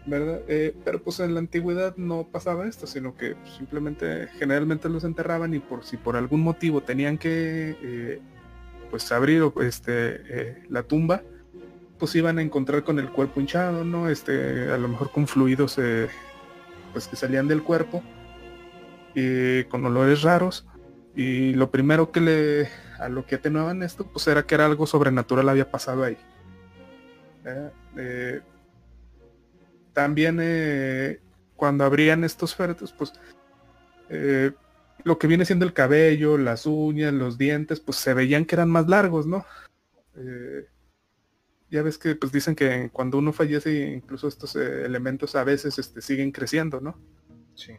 ¿Verdad? 0.07 0.41
pero 0.87 1.03
pues 1.03 1.21
en 1.21 1.35
la 1.35 1.41
antigüedad 1.41 1.95
no 1.99 2.27
pasaba 2.33 2.67
esto, 2.67 2.87
sino 2.87 3.15
que 3.15 3.37
simplemente 3.59 4.29
generalmente 4.39 4.89
los 4.89 5.05
enterraban 5.05 5.53
y 5.53 5.59
por 5.59 5.85
si 5.85 5.99
por 5.99 6.17
algún 6.17 6.41
motivo 6.41 6.81
tenían 6.81 7.19
que 7.19 8.19
pues 8.91 9.13
abrir 9.13 9.43
este 9.61 10.65
la 10.71 10.83
tumba, 10.83 11.23
pues 11.99 12.15
iban 12.15 12.39
a 12.39 12.43
encontrar 12.43 12.85
con 12.85 12.99
el 12.99 13.11
cuerpo 13.11 13.39
hinchado, 13.39 13.85
¿no? 13.85 14.09
Este, 14.09 14.73
a 14.73 14.79
lo 14.79 14.89
mejor 14.89 15.13
con 15.13 15.27
fluidos 15.27 15.79
pues 16.99 17.07
que 17.07 17.15
salían 17.15 17.47
del 17.47 17.63
cuerpo 17.63 18.03
y 19.15 19.63
con 19.65 19.85
olores 19.87 20.23
raros 20.23 20.67
y 21.15 21.55
lo 21.55 21.71
primero 21.71 22.11
que 22.11 22.21
le, 22.21 22.69
a 22.99 23.09
lo 23.09 23.25
que 23.25 23.37
atenuaban 23.37 23.85
esto, 23.85 24.05
pues 24.05 24.27
era 24.27 24.45
que 24.45 24.57
era 24.57 24.67
algo 24.67 24.85
sobrenatural 24.85 25.49
había 25.49 25.71
pasado 25.71 26.03
ahí. 26.03 26.17
Eh, 27.45 27.71
eh, 27.99 28.41
también 29.93 30.39
eh, 30.41 31.21
cuando 31.55 31.85
abrían 31.85 32.25
estos 32.25 32.57
féretros, 32.57 32.93
pues 32.93 33.13
lo 35.05 35.19
que 35.21 35.29
viene 35.29 35.45
siendo 35.45 35.65
el 35.65 35.73
cabello, 35.73 36.37
las 36.37 36.67
uñas, 36.67 37.13
los 37.13 37.39
dientes, 37.39 37.79
pues 37.79 37.99
se 37.99 38.13
veían 38.13 38.45
que 38.45 38.57
eran 38.57 38.71
más 38.71 38.89
largos, 38.89 39.25
¿no? 39.25 39.47
Ya 41.71 41.83
ves 41.83 41.99
que 41.99 42.15
pues 42.15 42.33
dicen 42.33 42.55
que 42.55 42.91
cuando 42.93 43.19
uno 43.19 43.33
fallece 43.33 43.93
incluso 43.93 44.29
estos 44.29 44.57
elementos 44.57 45.35
a 45.37 45.45
veces 45.45 45.79
este, 45.79 46.01
siguen 46.01 46.33
creciendo, 46.33 46.81
¿no? 46.81 46.99
Sí. 47.55 47.73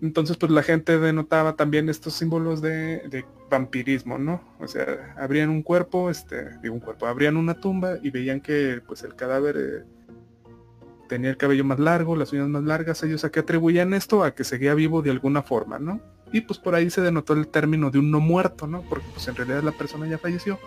Entonces, 0.00 0.36
pues 0.36 0.52
la 0.52 0.62
gente 0.62 0.98
denotaba 0.98 1.56
también 1.56 1.88
estos 1.88 2.14
símbolos 2.14 2.62
de, 2.62 3.24
vampirismo, 3.50 4.18
¿no? 4.18 4.42
O 4.60 4.68
sea, 4.68 5.14
abrían 5.18 5.48
un 5.48 5.62
cuerpo, 5.62 6.10
este, 6.10 6.58
digo 6.62 6.74
un 6.74 6.80
cuerpo, 6.80 7.06
abrían 7.06 7.36
una 7.36 7.54
tumba 7.54 7.96
y 8.02 8.10
veían 8.10 8.40
que 8.40 8.80
pues 8.86 9.02
el 9.02 9.16
cadáver 9.16 9.56
eh, 9.56 9.84
tenía 11.08 11.30
el 11.30 11.36
cabello 11.36 11.64
más 11.64 11.80
largo, 11.80 12.14
las 12.14 12.32
uñas 12.32 12.48
más 12.48 12.62
largas, 12.62 13.02
ellos 13.02 13.24
a 13.24 13.30
qué 13.30 13.40
atribuían 13.40 13.94
esto 13.94 14.22
a 14.22 14.34
que 14.34 14.44
seguía 14.44 14.74
vivo 14.74 15.02
de 15.02 15.10
alguna 15.10 15.42
forma, 15.42 15.78
¿no? 15.78 16.00
Y 16.30 16.42
pues 16.42 16.58
por 16.58 16.74
ahí 16.74 16.90
se 16.90 17.00
denotó 17.00 17.32
el 17.32 17.48
término 17.48 17.90
de 17.90 17.98
un 17.98 18.10
no 18.10 18.20
muerto, 18.20 18.66
¿no? 18.66 18.82
Porque 18.82 19.06
pues 19.14 19.26
en 19.28 19.34
realidad 19.34 19.62
la 19.62 19.72
persona 19.72 20.06
ya 20.06 20.18
falleció. 20.18 20.58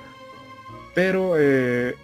Pero, 0.93 1.35
eh, 1.37 1.95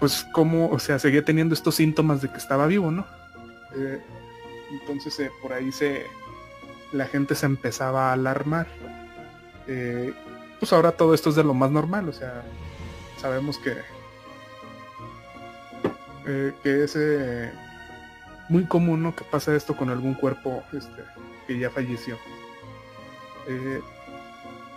pues 0.00 0.26
como, 0.32 0.68
o 0.70 0.78
sea, 0.78 0.98
seguía 0.98 1.24
teniendo 1.24 1.54
estos 1.54 1.74
síntomas 1.74 2.22
de 2.22 2.28
que 2.28 2.38
estaba 2.38 2.66
vivo, 2.66 2.90
¿no? 2.90 3.06
Eh, 3.76 4.00
entonces 4.80 5.18
eh, 5.20 5.30
por 5.42 5.52
ahí 5.52 5.70
se 5.72 6.06
la 6.92 7.06
gente 7.06 7.34
se 7.34 7.46
empezaba 7.46 8.10
a 8.10 8.12
alarmar. 8.14 8.66
Pues 10.58 10.72
ahora 10.72 10.92
todo 10.92 11.12
esto 11.12 11.30
es 11.30 11.36
de 11.36 11.44
lo 11.44 11.52
más 11.52 11.70
normal, 11.70 12.08
o 12.08 12.12
sea, 12.12 12.42
sabemos 13.20 13.58
que 13.58 13.74
que 16.24 16.84
es 16.84 16.96
muy 18.48 18.64
común 18.64 19.02
¿no? 19.02 19.14
que 19.14 19.22
pasa 19.22 19.54
esto 19.54 19.76
con 19.76 19.90
algún 19.90 20.14
cuerpo 20.14 20.64
este, 20.72 21.02
que 21.46 21.58
ya 21.58 21.70
falleció. 21.70 22.16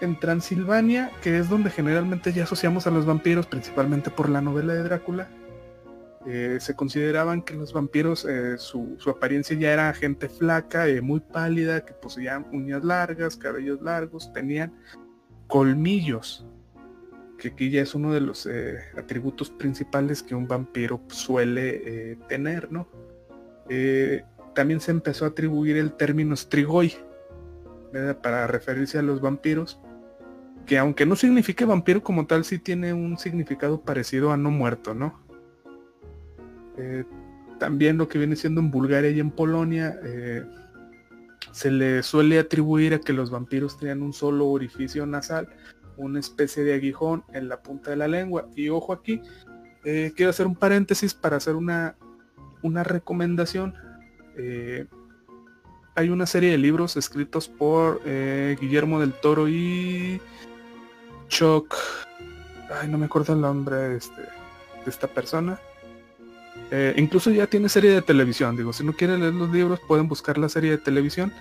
En 0.01 0.20
Transilvania, 0.20 1.12
que 1.22 1.39
es 1.39 1.50
donde 1.50 1.70
generalmente 1.70 2.34
ya 2.34 2.44
asociamos 2.44 2.88
a 2.88 2.91
los 2.91 3.06
vampiros, 3.06 3.46
principalmente 3.48 4.10
por 4.10 4.29
la 4.29 4.41
novela 4.41 4.74
de 4.74 4.84
Drácula, 4.84 5.27
eh, 6.25 6.58
se 6.60 6.75
consideraban 6.75 7.41
que 7.41 7.53
los 7.53 7.72
vampiros, 7.72 8.25
eh, 8.25 8.58
su, 8.58 8.98
apariencia 9.10 9.58
ya 9.58 9.72
era 9.72 9.94
gente 9.94 10.27
flaca, 10.27 10.88
eh, 10.88 11.01
muy 11.01 11.22
pálida, 11.22 11.86
que 11.86 11.94
poseían 11.94 12.46
uñas 12.51 12.84
largas, 12.84 13.38
cabellos 13.38 13.82
largos, 13.82 14.32
tenían 14.34 14.74
colmillos, 15.48 16.46
que 17.38 17.50
aquí 17.50 17.70
ya 17.70 17.82
es 17.82 17.96
uno 17.96 18.13
de 18.13 18.20
los 18.20 18.48
atributos 18.98 19.50
principales 19.50 20.22
que 20.22 20.36
un 20.36 20.46
vampiro 20.46 21.01
suele 21.08 22.18
tener, 22.27 22.70
¿no? 22.70 22.88
también 24.53 24.82
se 24.82 24.91
empezó 24.91 25.24
a 25.24 25.29
atribuir 25.29 25.77
el 25.77 25.94
término 25.94 26.36
strigoi, 26.36 26.94
para 28.22 28.46
referirse 28.46 29.00
a 29.00 29.01
los 29.01 29.22
vampiros, 29.22 29.79
que 30.70 30.78
aunque 30.78 31.08
no 31.08 31.16
signifique 31.16 31.66
vampiro 31.66 32.04
como 32.04 32.28
tal, 32.28 32.46
sí 32.46 32.60
tiene 32.60 32.94
un 32.94 33.18
significado 33.18 33.82
parecido 33.82 34.32
a 34.32 34.38
no 34.38 34.52
muerto, 34.52 34.94
¿no? 34.94 35.20
Eh, 36.78 37.06
también 37.58 37.98
lo 37.98 38.08
que 38.08 38.20
viene 38.20 38.36
siendo 38.36 38.62
en 38.62 38.70
Bulgaria 38.70 39.10
y 39.10 39.20
en 39.20 39.32
Polonia, 39.32 40.00
eh, 40.04 40.44
se 41.52 41.72
le 41.72 42.04
suele 42.04 42.38
atribuir 42.38 42.94
a 42.94 43.00
que 43.00 43.14
los 43.14 43.32
vampiros 43.32 43.80
tenían 43.80 44.04
un 44.04 44.14
solo 44.14 44.46
orificio 44.46 45.08
nasal, 45.08 45.50
una 45.98 46.20
especie 46.20 46.64
de 46.64 46.76
aguijón 46.76 47.24
en 47.34 47.50
la 47.50 47.64
punta 47.64 47.90
de 47.90 47.98
la 47.98 48.08
lengua. 48.08 48.48
Y 48.56 48.70
ojo 48.70 48.94
aquí, 48.94 49.24
eh, 49.86 50.14
quiero 50.16 50.30
hacer 50.30 50.46
un 50.46 50.56
paréntesis 50.56 51.16
para 51.16 51.38
hacer 51.38 51.56
una, 51.56 51.96
una 52.62 52.84
recomendación. 52.84 53.74
hay 55.96 56.10
una 56.10 56.28
serie 56.28 56.52
de 56.52 56.60
libros 56.60 56.96
escritos 56.96 57.48
por 57.50 58.02
Guillermo 58.06 59.00
del 59.00 59.14
Toro 59.14 59.50
y 59.50 60.22
Chuck. 61.29 61.74
Ay, 62.81 62.89
no 62.89 62.98
me 62.98 63.05
acuerdo 63.05 63.33
el 63.33 63.41
nombre 63.41 63.95
este, 63.95 64.21
de 64.21 64.89
esta 64.89 65.07
persona. 65.07 65.59
Eh, 66.71 66.93
incluso 66.98 67.31
ya 67.31 67.48
tiene 67.48 67.69
serie 67.69 67.91
de 67.91 68.01
televisión. 68.01 68.57
Digo, 68.57 68.74
si 68.74 68.83
no 68.83 68.93
quieren 68.93 69.21
leer 69.21 69.33
los 69.33 69.50
libros, 69.50 69.79
pueden 69.88 70.07
buscar 70.07 70.38
la 70.38 70.50
serie 70.50 70.71
de 70.71 70.77
televisión 70.77 71.33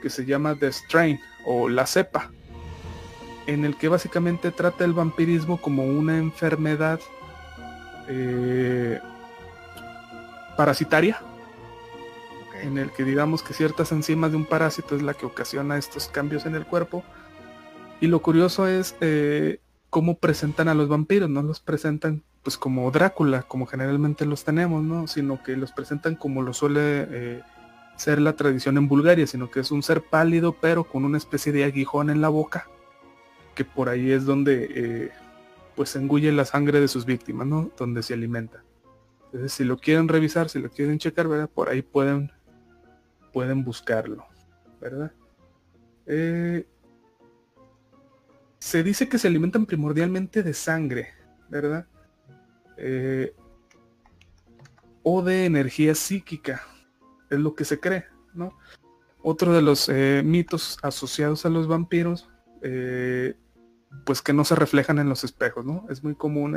que 0.00 0.10
se 0.10 0.24
llama 0.24 0.54
The 0.54 0.72
Strain 0.72 1.20
o 1.44 1.68
La 1.68 1.86
Cepa, 1.86 2.30
en 3.46 3.64
el 3.64 3.76
que 3.76 3.88
básicamente 3.88 4.50
trata 4.50 4.84
el 4.84 4.92
vampirismo 4.92 5.60
como 5.60 5.84
una 5.84 6.16
enfermedad 6.16 7.00
eh, 8.08 8.98
parasitaria, 10.56 11.20
en 12.62 12.78
el 12.78 12.90
que 12.90 13.04
digamos 13.04 13.42
que 13.42 13.52
ciertas 13.52 13.92
enzimas 13.92 14.30
de 14.30 14.38
un 14.38 14.46
parásito 14.46 14.96
es 14.96 15.02
la 15.02 15.14
que 15.14 15.26
ocasiona 15.26 15.76
estos 15.76 16.08
cambios 16.08 16.46
en 16.46 16.54
el 16.54 16.64
cuerpo. 16.64 17.04
Y 18.00 18.08
lo 18.08 18.20
curioso 18.20 18.66
es 18.66 18.94
eh, 19.00 19.60
cómo 19.90 20.18
presentan 20.18 20.68
a 20.68 20.74
los 20.74 20.88
vampiros, 20.88 21.30
no 21.30 21.42
los 21.42 21.60
presentan 21.60 22.22
pues 22.42 22.56
como 22.56 22.88
Drácula, 22.90 23.42
como 23.42 23.66
generalmente 23.66 24.24
los 24.24 24.44
tenemos, 24.44 24.84
¿no? 24.84 25.08
Sino 25.08 25.42
que 25.42 25.56
los 25.56 25.72
presentan 25.72 26.14
como 26.14 26.42
lo 26.42 26.52
suele 26.52 27.06
eh, 27.10 27.42
ser 27.96 28.20
la 28.20 28.34
tradición 28.34 28.76
en 28.76 28.86
Bulgaria, 28.86 29.26
sino 29.26 29.50
que 29.50 29.60
es 29.60 29.70
un 29.70 29.82
ser 29.82 30.02
pálido 30.02 30.54
pero 30.60 30.84
con 30.84 31.04
una 31.04 31.18
especie 31.18 31.50
de 31.50 31.64
aguijón 31.64 32.10
en 32.10 32.20
la 32.20 32.28
boca, 32.28 32.68
que 33.54 33.64
por 33.64 33.88
ahí 33.88 34.12
es 34.12 34.26
donde 34.26 34.68
eh, 34.70 35.10
pues 35.74 35.96
engulle 35.96 36.30
la 36.30 36.44
sangre 36.44 36.80
de 36.80 36.88
sus 36.88 37.04
víctimas, 37.04 37.46
¿no? 37.46 37.70
Donde 37.76 38.02
se 38.02 38.14
alimenta. 38.14 38.62
Entonces 39.26 39.52
si 39.52 39.64
lo 39.64 39.78
quieren 39.78 40.06
revisar, 40.06 40.48
si 40.48 40.60
lo 40.60 40.70
quieren 40.70 40.98
checar, 40.98 41.26
¿verdad? 41.26 41.50
Por 41.52 41.68
ahí 41.68 41.82
pueden, 41.82 42.30
pueden 43.32 43.64
buscarlo, 43.64 44.24
¿verdad? 44.80 45.10
Se 48.58 48.82
dice 48.82 49.08
que 49.08 49.18
se 49.18 49.28
alimentan 49.28 49.66
primordialmente 49.66 50.42
de 50.42 50.54
sangre, 50.54 51.08
¿verdad? 51.48 51.86
Eh, 52.76 53.34
o 55.02 55.22
de 55.22 55.44
energía 55.44 55.94
psíquica, 55.94 56.62
es 57.30 57.38
lo 57.38 57.54
que 57.54 57.64
se 57.64 57.78
cree, 57.80 58.06
¿no? 58.34 58.56
Otro 59.22 59.52
de 59.52 59.62
los 59.62 59.88
eh, 59.88 60.22
mitos 60.24 60.78
asociados 60.82 61.46
a 61.46 61.48
los 61.48 61.68
vampiros, 61.68 62.28
eh, 62.62 63.34
pues 64.04 64.22
que 64.22 64.32
no 64.32 64.44
se 64.44 64.54
reflejan 64.54 64.98
en 64.98 65.08
los 65.08 65.24
espejos, 65.24 65.64
¿no? 65.64 65.86
Es 65.88 66.02
muy 66.02 66.14
común 66.14 66.56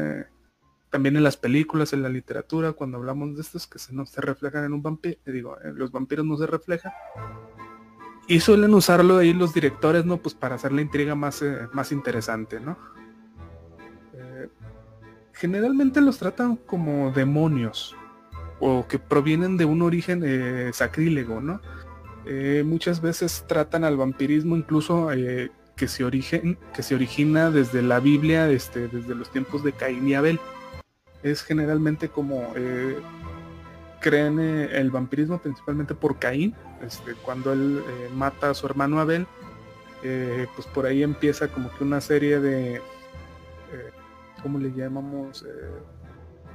también 0.89 1.15
en 1.15 1.24
las 1.24 1.38
películas, 1.38 1.94
en 1.94 2.01
la 2.01 2.10
literatura, 2.10 2.74
cuando 2.74 2.98
hablamos 2.98 3.36
de 3.36 3.41
estos, 3.41 3.68
que 3.68 3.79
se, 3.79 3.94
no 3.94 4.06
se 4.06 4.22
reflejan 4.22 4.65
en 4.65 4.74
un 4.74 4.82
vampiro, 4.82 5.20
digo, 5.25 5.58
los 5.75 5.91
vampiros 5.91 6.25
no 6.25 6.38
se 6.38 6.48
reflejan. 6.48 6.91
Y 8.29 8.39
suelen 8.39 8.74
usarlo 8.74 9.17
ahí 9.17 9.33
los 9.33 9.53
directores, 9.53 10.05
¿no? 10.05 10.15
Pues 10.17 10.33
para 10.33 10.55
hacer 10.55 10.71
la 10.71 10.81
intriga 10.81 11.15
más, 11.15 11.43
más 11.74 11.91
interesante, 11.91 12.62
¿no? 12.62 12.77
generalmente 15.33 16.01
los 16.01 16.17
tratan 16.17 16.57
como 16.57 17.12
demonios 17.12 17.95
o 18.59 18.86
que 18.89 19.00
provienen 19.00 19.55
de 19.55 19.63
un 19.63 19.81
origen 19.81 20.21
eh, 20.25 20.71
sacrílego, 20.74 21.39
¿no? 21.39 21.62
Eh, 22.25 22.63
muchas 22.65 23.01
veces 23.01 23.45
tratan 23.48 23.86
al 23.86 23.95
vampirismo 23.95 24.57
incluso 24.57 25.13
eh, 25.13 25.50
que 25.79 25.88
se, 25.88 26.03
origen, 26.03 26.57
que 26.74 26.83
se 26.83 26.93
origina 26.93 27.51
desde 27.51 27.81
la 27.81 28.01
Biblia, 28.01 28.50
este, 28.50 28.89
desde 28.89 29.15
los 29.15 29.31
tiempos 29.31 29.63
de 29.63 29.71
Caín 29.71 30.09
y 30.09 30.13
Abel. 30.13 30.39
Es 31.24 31.41
generalmente 31.41 32.09
como 32.09 32.51
eh, 32.57 32.98
creen 34.01 34.39
eh, 34.39 34.69
el 34.74 34.91
vampirismo 34.91 35.38
principalmente 35.38 35.95
por 35.95 36.19
Caín, 36.19 36.53
este, 36.81 37.13
cuando 37.15 37.53
él 37.53 37.83
eh, 37.88 38.09
mata 38.13 38.50
a 38.50 38.53
su 38.53 38.65
hermano 38.65 39.00
Abel, 39.00 39.27
pues 40.01 40.65
por 40.74 40.86
ahí 40.86 41.03
empieza 41.03 41.50
como 41.50 41.69
que 41.75 41.83
una 41.83 42.00
serie 42.00 42.39
de, 42.39 42.81
¿cómo 44.41 44.57
le 44.57 44.71
llamamos? 44.71 45.45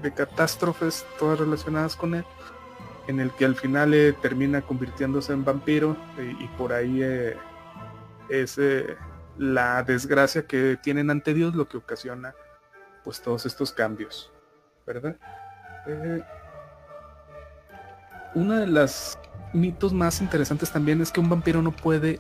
de 0.03 0.13
catástrofes, 0.13 1.07
todas 1.19 1.39
relacionadas 1.39 1.95
con 1.95 2.15
él, 2.15 2.25
en 3.07 3.21
el 3.21 3.31
que 3.33 3.45
al 3.45 3.55
final 3.55 4.17
termina 4.23 4.63
convirtiéndose 4.63 5.35
en 5.35 5.45
vampiro 5.45 5.95
y, 6.19 6.47
por 6.57 6.73
ahí 6.73 7.03
es 8.31 8.59
la 9.37 9.83
desgracia 9.83 10.47
que 10.47 10.79
tienen 10.83 11.11
ante 11.11 11.35
Dios 11.35 11.55
lo 11.55 11.69
que 11.69 11.77
ocasiona 11.77 12.35
pues 13.05 13.21
todos 13.21 13.45
estos 13.45 13.73
cambios, 13.73 14.33
¿verdad? 14.87 15.17
Eh, 15.87 16.23
una 18.35 18.61
de 18.61 18.67
las 18.67 19.19
mitos 19.55 19.93
más 19.93 20.21
interesantes 20.21 20.71
también 20.71 21.01
es 21.01 21.11
que 21.11 21.21
un 21.21 21.29
vampiro 21.29 21.63
no 21.63 21.71
puede 21.73 22.19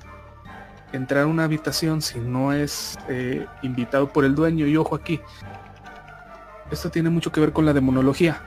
entrar 0.92 1.24
a 1.24 1.26
una 1.26 1.44
habitación 1.44 2.00
si 2.00 2.20
no 2.20 2.52
es 2.52 2.96
eh, 3.08 3.46
invitado 3.62 4.08
por 4.12 4.24
el 4.24 4.34
dueño. 4.34 4.66
Y 4.66 4.76
ojo 4.76 4.94
aquí, 4.94 5.20
esto 6.70 6.90
tiene 6.90 7.10
mucho 7.10 7.32
que 7.32 7.40
ver 7.40 7.52
con 7.52 7.66
la 7.66 7.72
demonología. 7.72 8.40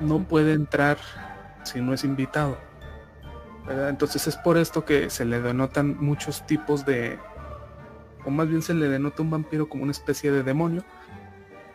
No 0.00 0.22
puede 0.22 0.52
entrar 0.52 0.98
si 1.64 1.80
no 1.80 1.94
es 1.94 2.04
invitado. 2.04 2.58
Entonces 3.68 4.26
es 4.26 4.36
por 4.36 4.58
esto 4.58 4.84
que 4.84 5.08
se 5.08 5.24
le 5.24 5.40
denotan 5.40 5.96
muchos 5.98 6.44
tipos 6.46 6.84
de, 6.84 7.18
o 8.24 8.30
más 8.30 8.48
bien 8.48 8.60
se 8.60 8.74
le 8.74 8.88
denota 8.88 9.22
un 9.22 9.30
vampiro 9.30 9.68
como 9.68 9.84
una 9.84 9.92
especie 9.92 10.32
de 10.32 10.42
demonio. 10.42 10.84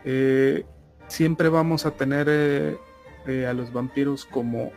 Eh, 0.03 0.65
siempre 1.07 1.49
vamos 1.49 1.85
a 1.85 1.91
tener 1.91 2.27
eh, 2.29 3.47
a 3.47 3.53
los 3.53 3.71
vampiros 3.71 4.25
como, 4.25 4.71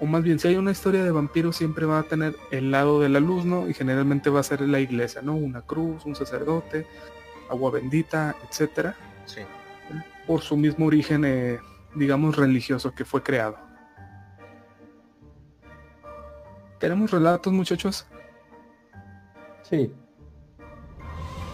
o 0.00 0.06
más 0.06 0.22
bien 0.22 0.38
si 0.38 0.48
hay 0.48 0.56
una 0.56 0.72
historia 0.72 1.04
de 1.04 1.10
vampiros 1.10 1.56
siempre 1.56 1.86
va 1.86 2.00
a 2.00 2.02
tener 2.02 2.36
el 2.50 2.70
lado 2.70 3.00
de 3.00 3.08
la 3.08 3.20
luz, 3.20 3.44
¿no? 3.44 3.68
Y 3.68 3.74
generalmente 3.74 4.30
va 4.30 4.40
a 4.40 4.42
ser 4.42 4.60
la 4.62 4.80
iglesia, 4.80 5.22
¿no? 5.22 5.34
Una 5.34 5.62
cruz, 5.62 6.04
un 6.04 6.14
sacerdote, 6.14 6.86
agua 7.48 7.70
bendita, 7.70 8.34
etcétera. 8.48 8.96
Sí. 9.26 9.40
Por 10.26 10.40
su 10.40 10.56
mismo 10.56 10.86
origen, 10.86 11.60
digamos, 11.94 12.36
religioso 12.36 12.94
que 12.94 13.04
fue 13.04 13.22
creado. 13.22 13.58
¿Tenemos 16.80 17.10
relatos, 17.10 17.52
muchachos? 17.52 18.06
Sí. 19.62 19.92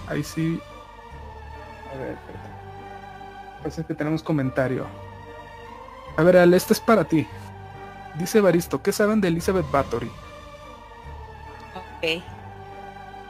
Ahí 0.08 0.24
sí. 0.24 0.60
A 1.94 1.98
ver, 1.98 2.16
Parece 3.58 3.84
que 3.84 3.94
tenemos 3.94 4.22
comentario. 4.22 4.86
A 6.16 6.22
ver, 6.22 6.38
Al, 6.38 6.54
este 6.54 6.72
es 6.72 6.80
para 6.80 7.04
ti. 7.04 7.26
Dice 8.16 8.40
Baristo, 8.40 8.82
¿qué 8.82 8.92
saben 8.92 9.20
de 9.20 9.28
Elizabeth 9.28 9.70
Bathory? 9.70 10.10
Ok. 11.74 12.22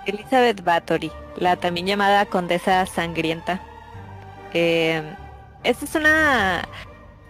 Elizabeth 0.06 0.64
Bathory, 0.64 1.12
la 1.36 1.56
también 1.56 1.86
llamada 1.86 2.26
Condesa 2.26 2.86
Sangrienta. 2.86 3.60
Eh, 4.52 5.02
esta 5.62 5.84
es 5.84 5.94
una 5.94 6.68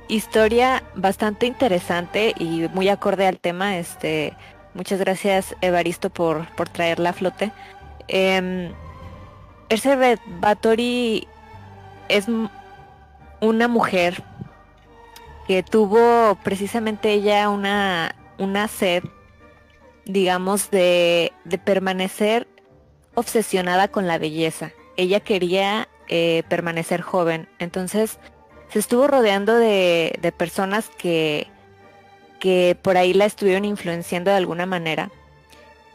historia 0.08 0.82
bastante 0.94 1.46
interesante 1.46 2.34
y 2.38 2.68
muy 2.72 2.88
acorde 2.88 3.26
al 3.26 3.38
tema. 3.38 3.76
Este, 3.78 4.34
muchas 4.74 5.00
gracias 5.00 5.56
Evaristo 5.60 6.10
por, 6.10 6.46
por 6.54 6.68
traerla 6.68 7.10
a 7.10 7.14
flote. 7.14 7.52
Eh, 8.08 8.72
Elizabeth 9.68 10.20
Bathory 10.40 11.28
es 12.08 12.26
una 13.40 13.68
mujer 13.68 14.22
que 15.50 15.64
tuvo 15.64 16.36
precisamente 16.44 17.10
ella 17.10 17.48
una, 17.48 18.14
una 18.38 18.68
sed, 18.68 19.02
digamos, 20.04 20.70
de, 20.70 21.32
permanecer 21.64 22.46
obsesionada 23.16 23.88
con 23.88 24.06
la 24.06 24.16
belleza. 24.18 24.70
Ella 24.96 25.18
quería 25.18 25.88
eh, 26.06 26.44
permanecer 26.48 27.00
joven. 27.00 27.48
Entonces 27.58 28.20
se 28.68 28.78
estuvo 28.78 29.08
rodeando 29.08 29.56
de, 29.56 30.16
de 30.22 30.30
personas 30.30 30.88
que, 30.88 31.48
que 32.38 32.78
por 32.80 32.96
ahí 32.96 33.12
la 33.12 33.24
estuvieron 33.24 33.64
influenciando 33.64 34.30
de 34.30 34.36
alguna 34.36 34.66
manera. 34.66 35.10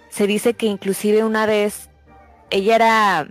Se 0.09 0.27
dice 0.27 0.55
que 0.55 0.65
inclusive 0.65 1.23
una 1.23 1.45
vez 1.45 1.89
ella 2.49 2.75
era 2.75 3.27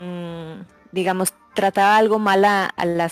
Mm, 0.00 0.62
digamos, 0.92 1.34
trataba 1.54 1.96
algo 1.96 2.18
mal 2.18 2.44
a, 2.44 2.72
la, 2.84 3.10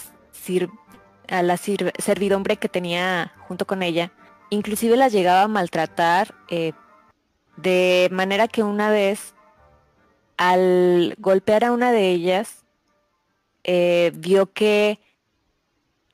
a 1.28 1.42
la 1.42 1.56
servidumbre 1.56 2.56
que 2.56 2.68
tenía 2.68 3.32
junto 3.48 3.66
con 3.66 3.82
ella. 3.82 4.12
Inclusive 4.50 4.96
las 4.96 5.12
llegaba 5.12 5.42
a 5.42 5.48
maltratar 5.48 6.34
eh, 6.48 6.72
de 7.56 8.08
manera 8.12 8.48
que 8.48 8.62
una 8.62 8.90
vez 8.90 9.34
al 10.36 11.14
golpear 11.18 11.64
a 11.64 11.72
una 11.72 11.92
de 11.92 12.10
ellas, 12.10 12.64
eh, 13.64 14.12
vio 14.14 14.52
que 14.52 15.00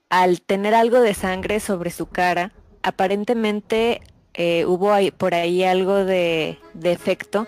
al 0.09 0.41
tener 0.41 0.75
algo 0.75 1.01
de 1.01 1.15
sangre 1.15 1.61
sobre 1.61 1.91
su 1.91 2.07
cara, 2.07 2.53
aparentemente 2.83 4.03
eh, 4.35 4.65
hubo 4.67 4.95
por 5.17 5.35
ahí 5.35 5.65
algo 5.65 6.05
de, 6.05 6.59
de 6.75 6.93
efecto 6.93 7.47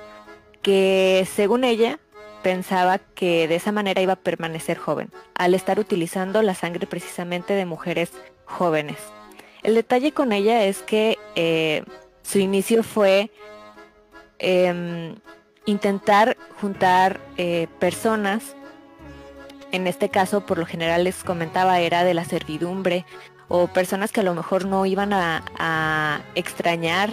que 0.63 1.27
según 1.35 1.65
ella 1.65 2.01
pensaba 2.45 2.99
que 2.99 3.49
de 3.49 3.57
esa 3.57 3.73
manera 3.73 4.03
iba 4.03 4.13
a 4.13 4.17
permanecer 4.17 4.77
joven, 4.77 5.11
al 5.35 5.55
estar 5.55 5.81
utilizando 5.81 6.43
la 6.43 6.55
sangre 6.55 6.87
precisamente 6.87 7.55
de 7.55 7.65
mujeres 7.65 8.13
jóvenes. 8.45 8.99
El 9.63 9.75
detalle 9.75 10.13
con 10.13 10.31
ella 10.31 10.65
es 10.65 10.83
que 10.83 11.17
eh, 11.37 11.85
su 12.23 12.39
inicio 12.39 12.83
fue 12.83 13.31
em, 14.39 15.15
intentar 15.65 16.37
juntar 16.61 17.19
eh, 17.39 17.67
personas, 17.79 18.55
en 19.73 19.87
este 19.87 20.11
caso 20.11 20.45
por 20.45 20.59
lo 20.59 20.67
general 20.67 21.05
les 21.05 21.25
comentaba 21.25 21.81
era 21.81 22.05
de 22.05 22.13
la 22.13 22.27
servidumbre, 22.27 23.07
o 23.49 23.69
personas 23.69 24.13
que 24.13 24.21
a 24.21 24.25
lo 24.25 24.35
mejor 24.35 24.67
no 24.67 24.85
iban 24.85 25.15
a, 25.15 26.21
extrañar 26.35 27.09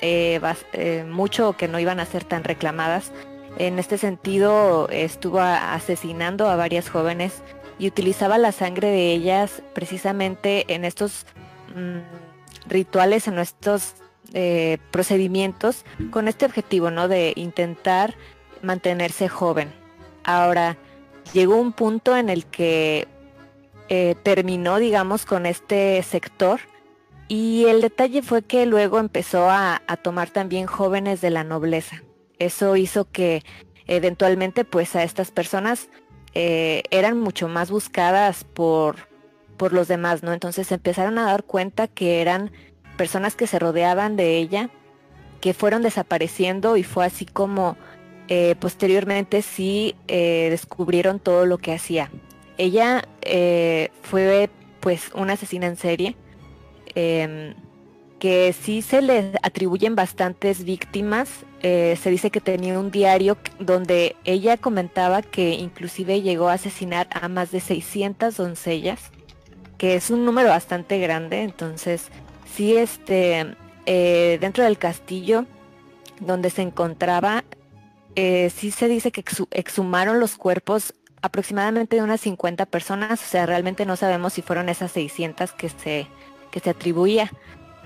eh, 0.00 1.04
mucho 1.06 1.50
o 1.50 1.56
que 1.58 1.68
no 1.68 1.78
iban 1.78 2.00
a 2.00 2.06
ser 2.06 2.24
tan 2.24 2.42
reclamadas 2.42 3.12
en 3.58 3.78
este 3.78 3.98
sentido, 3.98 4.88
estuvo 4.90 5.40
asesinando 5.40 6.48
a 6.48 6.56
varias 6.56 6.90
jóvenes 6.90 7.42
y 7.78 7.88
utilizaba 7.88 8.38
la 8.38 8.52
sangre 8.52 8.88
de 8.88 9.12
ellas 9.12 9.62
precisamente 9.74 10.72
en 10.74 10.84
estos 10.84 11.26
mm, 11.74 12.68
rituales, 12.68 13.28
en 13.28 13.38
estos 13.38 13.94
eh, 14.34 14.78
procedimientos, 14.90 15.84
con 16.10 16.28
este 16.28 16.46
objetivo, 16.46 16.90
¿no? 16.90 17.08
De 17.08 17.32
intentar 17.36 18.14
mantenerse 18.62 19.28
joven. 19.28 19.72
Ahora, 20.24 20.76
llegó 21.32 21.56
un 21.56 21.72
punto 21.72 22.16
en 22.16 22.28
el 22.28 22.44
que 22.46 23.08
eh, 23.88 24.16
terminó, 24.22 24.78
digamos, 24.78 25.24
con 25.24 25.46
este 25.46 26.02
sector. 26.02 26.60
Y 27.28 27.64
el 27.66 27.80
detalle 27.80 28.22
fue 28.22 28.42
que 28.42 28.66
luego 28.66 29.00
empezó 29.00 29.50
a 29.50 29.80
tomar 30.02 30.30
también 30.30 30.66
jóvenes 30.66 31.20
de 31.20 31.30
la 31.30 31.42
nobleza. 31.42 32.02
Eso 32.38 32.76
hizo 32.76 33.10
que 33.10 33.42
eventualmente 33.86 34.64
pues 34.64 34.96
a 34.96 35.02
estas 35.02 35.30
personas 35.30 35.88
eh, 36.34 36.82
eran 36.90 37.18
mucho 37.18 37.48
más 37.48 37.70
buscadas 37.70 38.44
por, 38.44 39.08
por 39.56 39.72
los 39.72 39.88
demás, 39.88 40.22
¿no? 40.22 40.32
Entonces 40.32 40.70
empezaron 40.72 41.18
a 41.18 41.26
dar 41.26 41.44
cuenta 41.44 41.88
que 41.88 42.20
eran 42.20 42.50
personas 42.96 43.36
que 43.36 43.46
se 43.46 43.58
rodeaban 43.58 44.16
de 44.16 44.36
ella, 44.36 44.70
que 45.40 45.54
fueron 45.54 45.82
desapareciendo 45.82 46.76
y 46.76 46.82
fue 46.82 47.06
así 47.06 47.24
como 47.24 47.76
eh, 48.28 48.54
posteriormente 48.58 49.40
sí 49.40 49.94
eh, 50.08 50.48
descubrieron 50.50 51.20
todo 51.20 51.46
lo 51.46 51.58
que 51.58 51.72
hacía. 51.72 52.10
Ella 52.58 53.06
fue 54.02 54.50
pues 54.80 55.10
una 55.14 55.32
asesina 55.32 55.66
en 55.66 55.76
serie 55.76 56.16
em, 56.94 57.54
que 58.18 58.52
sí 58.52 58.82
se 58.82 59.02
le 59.02 59.32
atribuyen 59.42 59.94
bastantes 59.94 60.64
víctimas. 60.64 61.45
Eh, 61.68 61.98
se 62.00 62.10
dice 62.10 62.30
que 62.30 62.40
tenía 62.40 62.78
un 62.78 62.92
diario 62.92 63.36
donde 63.58 64.14
ella 64.22 64.56
comentaba 64.56 65.20
que 65.20 65.54
inclusive 65.54 66.22
llegó 66.22 66.48
a 66.48 66.52
asesinar 66.52 67.08
a 67.10 67.26
más 67.26 67.50
de 67.50 67.58
600 67.58 68.36
doncellas, 68.36 69.10
que 69.76 69.96
es 69.96 70.10
un 70.10 70.24
número 70.24 70.50
bastante 70.50 71.00
grande. 71.00 71.42
Entonces, 71.42 72.10
sí, 72.54 72.76
este, 72.76 73.56
eh, 73.84 74.38
dentro 74.40 74.62
del 74.62 74.78
castillo 74.78 75.44
donde 76.20 76.50
se 76.50 76.62
encontraba, 76.62 77.42
eh, 78.14 78.48
sí 78.54 78.70
se 78.70 78.86
dice 78.86 79.10
que 79.10 79.24
exhumaron 79.50 80.20
los 80.20 80.36
cuerpos 80.36 80.94
aproximadamente 81.20 81.96
de 81.96 82.02
unas 82.02 82.20
50 82.20 82.66
personas, 82.66 83.20
o 83.20 83.26
sea, 83.26 83.44
realmente 83.44 83.86
no 83.86 83.96
sabemos 83.96 84.34
si 84.34 84.42
fueron 84.42 84.68
esas 84.68 84.92
600 84.92 85.50
que 85.50 85.68
se, 85.68 86.06
que 86.52 86.60
se 86.60 86.70
atribuía. 86.70 87.28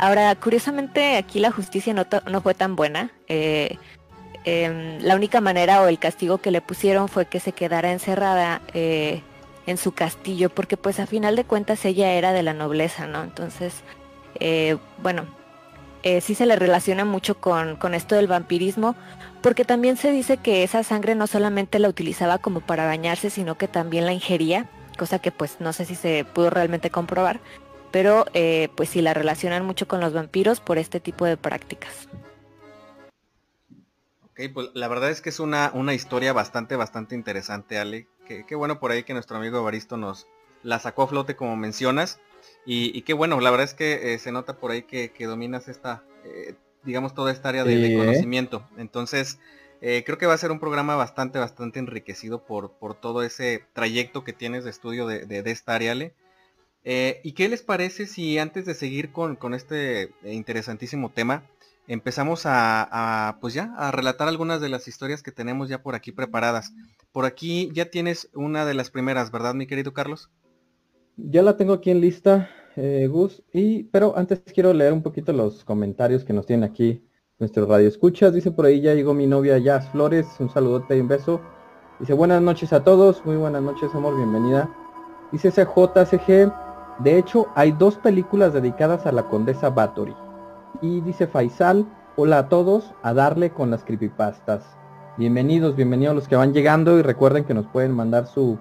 Ahora, 0.03 0.35
curiosamente, 0.35 1.19
aquí 1.19 1.41
la 1.41 1.51
justicia 1.51 1.93
no, 1.93 2.41
fue 2.41 2.55
tan 2.55 2.75
buena. 2.75 3.11
Eh, 3.29 3.77
em, 4.45 4.99
la 5.03 5.15
única 5.15 5.43
manera 5.43 5.83
o 5.83 5.89
el 5.89 5.99
castigo 5.99 6.39
que 6.39 6.51
le 6.51 6.63
pusieron 6.63 7.09
fue 7.09 7.27
que 7.27 7.39
se 7.39 7.53
quedara 7.53 7.93
encerrada 7.93 8.63
eh, 8.73 9.21
en 9.67 9.77
su 9.77 9.93
castillo, 9.93 10.49
porque 10.49 10.79
pues 10.79 11.01
a 11.01 11.07
final 11.07 11.37
de 11.37 11.45
cuentas 11.45 11.85
ella 11.85 12.13
era 12.15 12.33
de 12.33 12.43
la 12.43 12.55
nobleza, 12.55 13.07
¿no? 13.07 13.23
Entonces, 13.23 13.75
eh, 14.37 14.79
bueno, 15.03 15.27
sí 16.23 16.35
se 16.35 16.47
le 16.47 16.57
relaciona 16.57 17.05
mucho 17.05 17.39
con, 17.39 17.77
con 17.77 17.93
esto 17.93 18.15
del 18.15 18.27
vampirismo, 18.27 18.97
porque 19.43 19.67
también 19.67 19.99
se 19.99 20.13
dice 20.13 20.39
que 20.39 20.63
esa 20.63 20.83
sangre 20.83 21.15
no 21.15 21.27
solamente 21.27 21.79
la 21.79 21.91
utilizaba 21.91 22.39
como 22.39 22.61
para 22.61 22.87
bañarse, 22.87 23.29
sino 23.29 23.57
que 23.59 23.69
también 23.69 24.07
la 24.07 24.15
ingería, 24.15 24.65
cosa 24.97 25.19
que 25.19 25.31
pues 25.31 25.57
no 25.61 25.75
sé 25.75 25.85
si 25.85 25.95
se 25.95 26.25
pudo 26.25 26.49
realmente 26.49 26.89
comprobar, 26.89 27.41
pero 27.91 28.27
eh, 28.35 28.69
pues 28.77 28.89
sí 28.89 29.03
la 29.03 29.15
relacionan 29.15 29.65
mucho 29.65 29.89
con 29.89 30.01
los 30.01 30.13
vampiros 30.13 30.61
por 30.61 30.79
este 30.79 31.01
tipo 31.01 31.25
de 31.25 31.37
prácticas. 31.37 32.09
Ok, 34.25 34.41
pues 34.55 34.69
la 34.75 34.89
verdad 34.89 35.11
es 35.11 35.21
que 35.21 35.31
es 35.31 35.41
una, 35.41 35.71
una 35.75 35.95
historia 35.95 36.33
bastante, 36.33 36.77
bastante 36.77 37.15
interesante, 37.15 37.79
Ale. 37.79 38.07
Qué, 38.47 38.55
bueno 38.55 38.79
por 38.79 38.93
ahí 38.93 39.03
que 39.03 39.13
nuestro 39.13 39.39
amigo 39.39 39.59
Evaristo 39.59 39.97
nos 39.97 40.29
la 40.63 40.79
sacó 40.79 41.03
a 41.03 41.09
flote 41.09 41.35
como 41.35 41.57
mencionas. 41.57 42.21
Y, 42.65 43.03
qué 43.03 43.13
bueno, 43.13 43.41
la 43.41 43.51
verdad 43.51 43.65
es 43.65 43.75
que 43.75 44.15
eh, 44.15 44.19
se 44.19 44.31
nota 44.31 44.59
por 44.59 44.71
ahí 44.71 44.83
que, 44.83 45.13
dominas 45.27 45.67
esta, 45.67 46.05
eh, 46.25 46.55
digamos, 46.85 47.13
toda 47.13 47.33
esta 47.33 47.49
área 47.49 47.65
de, 47.65 47.97
conocimiento. 47.97 48.65
Entonces, 48.79 49.41
creo 49.81 50.17
que 50.17 50.27
va 50.27 50.35
a 50.35 50.39
ser 50.39 50.53
un 50.53 50.61
programa 50.61 50.95
bastante, 50.95 51.41
bastante 51.41 51.81
enriquecido 51.81 52.45
por, 52.45 52.71
por 52.71 52.95
todo 52.95 53.25
ese 53.25 53.65
trayecto 53.73 54.23
que 54.23 54.33
tienes 54.33 54.63
de 54.63 54.71
estudio 54.71 55.09
de, 55.09 55.27
de 55.27 55.51
esta 55.51 55.75
área, 55.75 55.93
Ale. 55.93 56.15
Eh, 56.85 57.21
¿Y 57.23 57.33
qué 57.33 57.49
les 57.49 57.63
parece 57.63 58.07
si 58.07 58.39
antes 58.39 58.65
de 58.65 58.75
seguir 58.75 59.13
con, 59.13 59.37
este 59.55 60.13
interesantísimo 60.25 61.11
tema, 61.11 61.45
empezamos 61.87 62.43
a, 62.45 63.39
pues 63.41 63.55
ya, 63.55 63.75
a 63.77 63.91
relatar 63.91 64.29
algunas 64.29 64.61
de 64.61 64.69
las 64.69 64.89
historias 64.89 65.23
que 65.23 65.33
tenemos 65.33 65.69
ya 65.69 65.83
por 65.83 65.95
aquí 65.95 66.13
preparadas? 66.13 66.73
Por 67.13 67.25
aquí 67.25 67.71
ya 67.73 67.87
tienes 67.87 68.31
una 68.35 68.65
de 68.65 68.75
las 68.75 68.91
primeras, 68.91 69.31
¿verdad, 69.31 69.55
mi 69.55 69.67
querido 69.67 69.93
Carlos? 69.93 70.31
Ya 71.17 71.43
la 71.43 71.57
tengo 71.57 71.75
aquí 71.75 71.91
en 71.91 72.01
lista, 72.01 72.49
eh, 72.77 73.09
Gus, 73.11 73.43
y, 73.53 73.85
pero 73.85 74.17
antes 74.17 74.41
quiero 74.55 74.73
leer 74.73 74.93
un 74.93 75.03
poquito 75.03 75.33
los 75.33 75.65
comentarios 75.65 76.25
que 76.25 76.33
nos 76.33 76.47
tienen 76.47 76.69
aquí 76.71 77.05
nuestro 77.39 77.67
radio 77.67 77.89
escuchas. 77.89 78.33
Dice 78.33 78.53
por 78.53 78.67
ahí 78.67 78.81
ya 78.81 78.95
llegó 78.95 79.13
mi 79.13 79.27
novia 79.27 79.59
Jazz 79.59 79.89
Flores, 79.91 80.27
un 80.39 80.51
saludote 80.51 80.97
y 80.97 81.01
un 81.01 81.09
beso. 81.09 81.41
Dice 81.99 82.13
buenas 82.15 82.41
noches 82.41 82.73
a 82.73 82.85
todos, 82.85 83.25
muy 83.27 83.37
buenas 83.37 83.63
noches, 83.63 83.91
amor, 83.95 84.17
bienvenida. 84.17 84.71
Dice 85.33 85.51
CJCG, 85.51 86.53
de 87.03 87.17
hecho, 87.17 87.47
hay 87.55 87.73
dos 87.73 87.97
películas 87.97 88.53
dedicadas 88.53 89.07
a 89.07 89.13
la 89.13 89.23
condesa 89.23 89.71
Bathory. 89.71 90.15
Y 90.83 91.01
dice 91.01 91.27
Faisal, 91.27 91.87
hola 92.17 92.41
a 92.41 92.49
todos, 92.51 92.93
a 93.03 93.15
darle 93.15 93.51
con 93.51 93.71
las 93.71 93.85
creepypastas. 93.85 94.65
Bienvenidos, 95.17 95.77
bienvenidos 95.77 96.15
los 96.15 96.29
que 96.29 96.37
van 96.37 96.53
llegando 96.53 96.99
y 96.99 97.03
recuerden 97.03 97.45
que 97.45 97.55
nos 97.55 97.67
pueden 97.67 97.93
mandar 97.93 98.27
su 98.27 98.59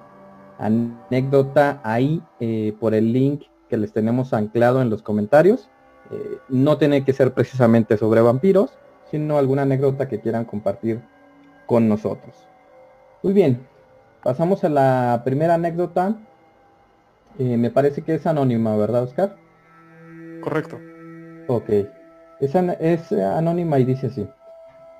anécdota 0.57 1.81
ahí 1.83 2.23
eh, 2.39 2.73
por 2.79 2.93
el 2.93 3.11
link 3.11 3.43
que 3.67 3.75
les 3.75 3.91
tenemos 3.91 4.33
anclado 4.33 4.81
en 4.81 4.89
los 4.89 5.01
comentarios. 5.01 5.69
Eh, 6.09 6.37
no 6.47 6.77
tiene 6.77 7.03
que 7.03 7.11
ser 7.11 7.33
precisamente 7.33 7.97
sobre 7.97 8.21
vampiros, 8.21 8.71
sino 9.11 9.37
alguna 9.37 9.63
anécdota 9.63 10.07
que 10.07 10.21
quieran 10.21 10.45
compartir 10.45 11.01
con 11.65 11.89
nosotros. 11.89 12.35
Muy 13.21 13.33
bien, 13.33 13.67
pasamos 14.23 14.63
a 14.63 14.69
la 14.69 15.23
primera 15.25 15.55
anécdota 15.55 16.15
eh, 17.39 17.57
me 17.57 17.71
parece 17.71 18.01
que 18.01 18.15
es 18.15 18.27
anónima, 18.27 18.75
¿verdad, 18.75 19.03
Oscar? 19.03 19.35
Correcto. 20.41 20.79
Ok. 21.47 21.69
Es, 22.39 22.53
es 22.55 23.11
anónima 23.13 23.79
y 23.79 23.85
dice 23.85 24.07
así. 24.07 24.27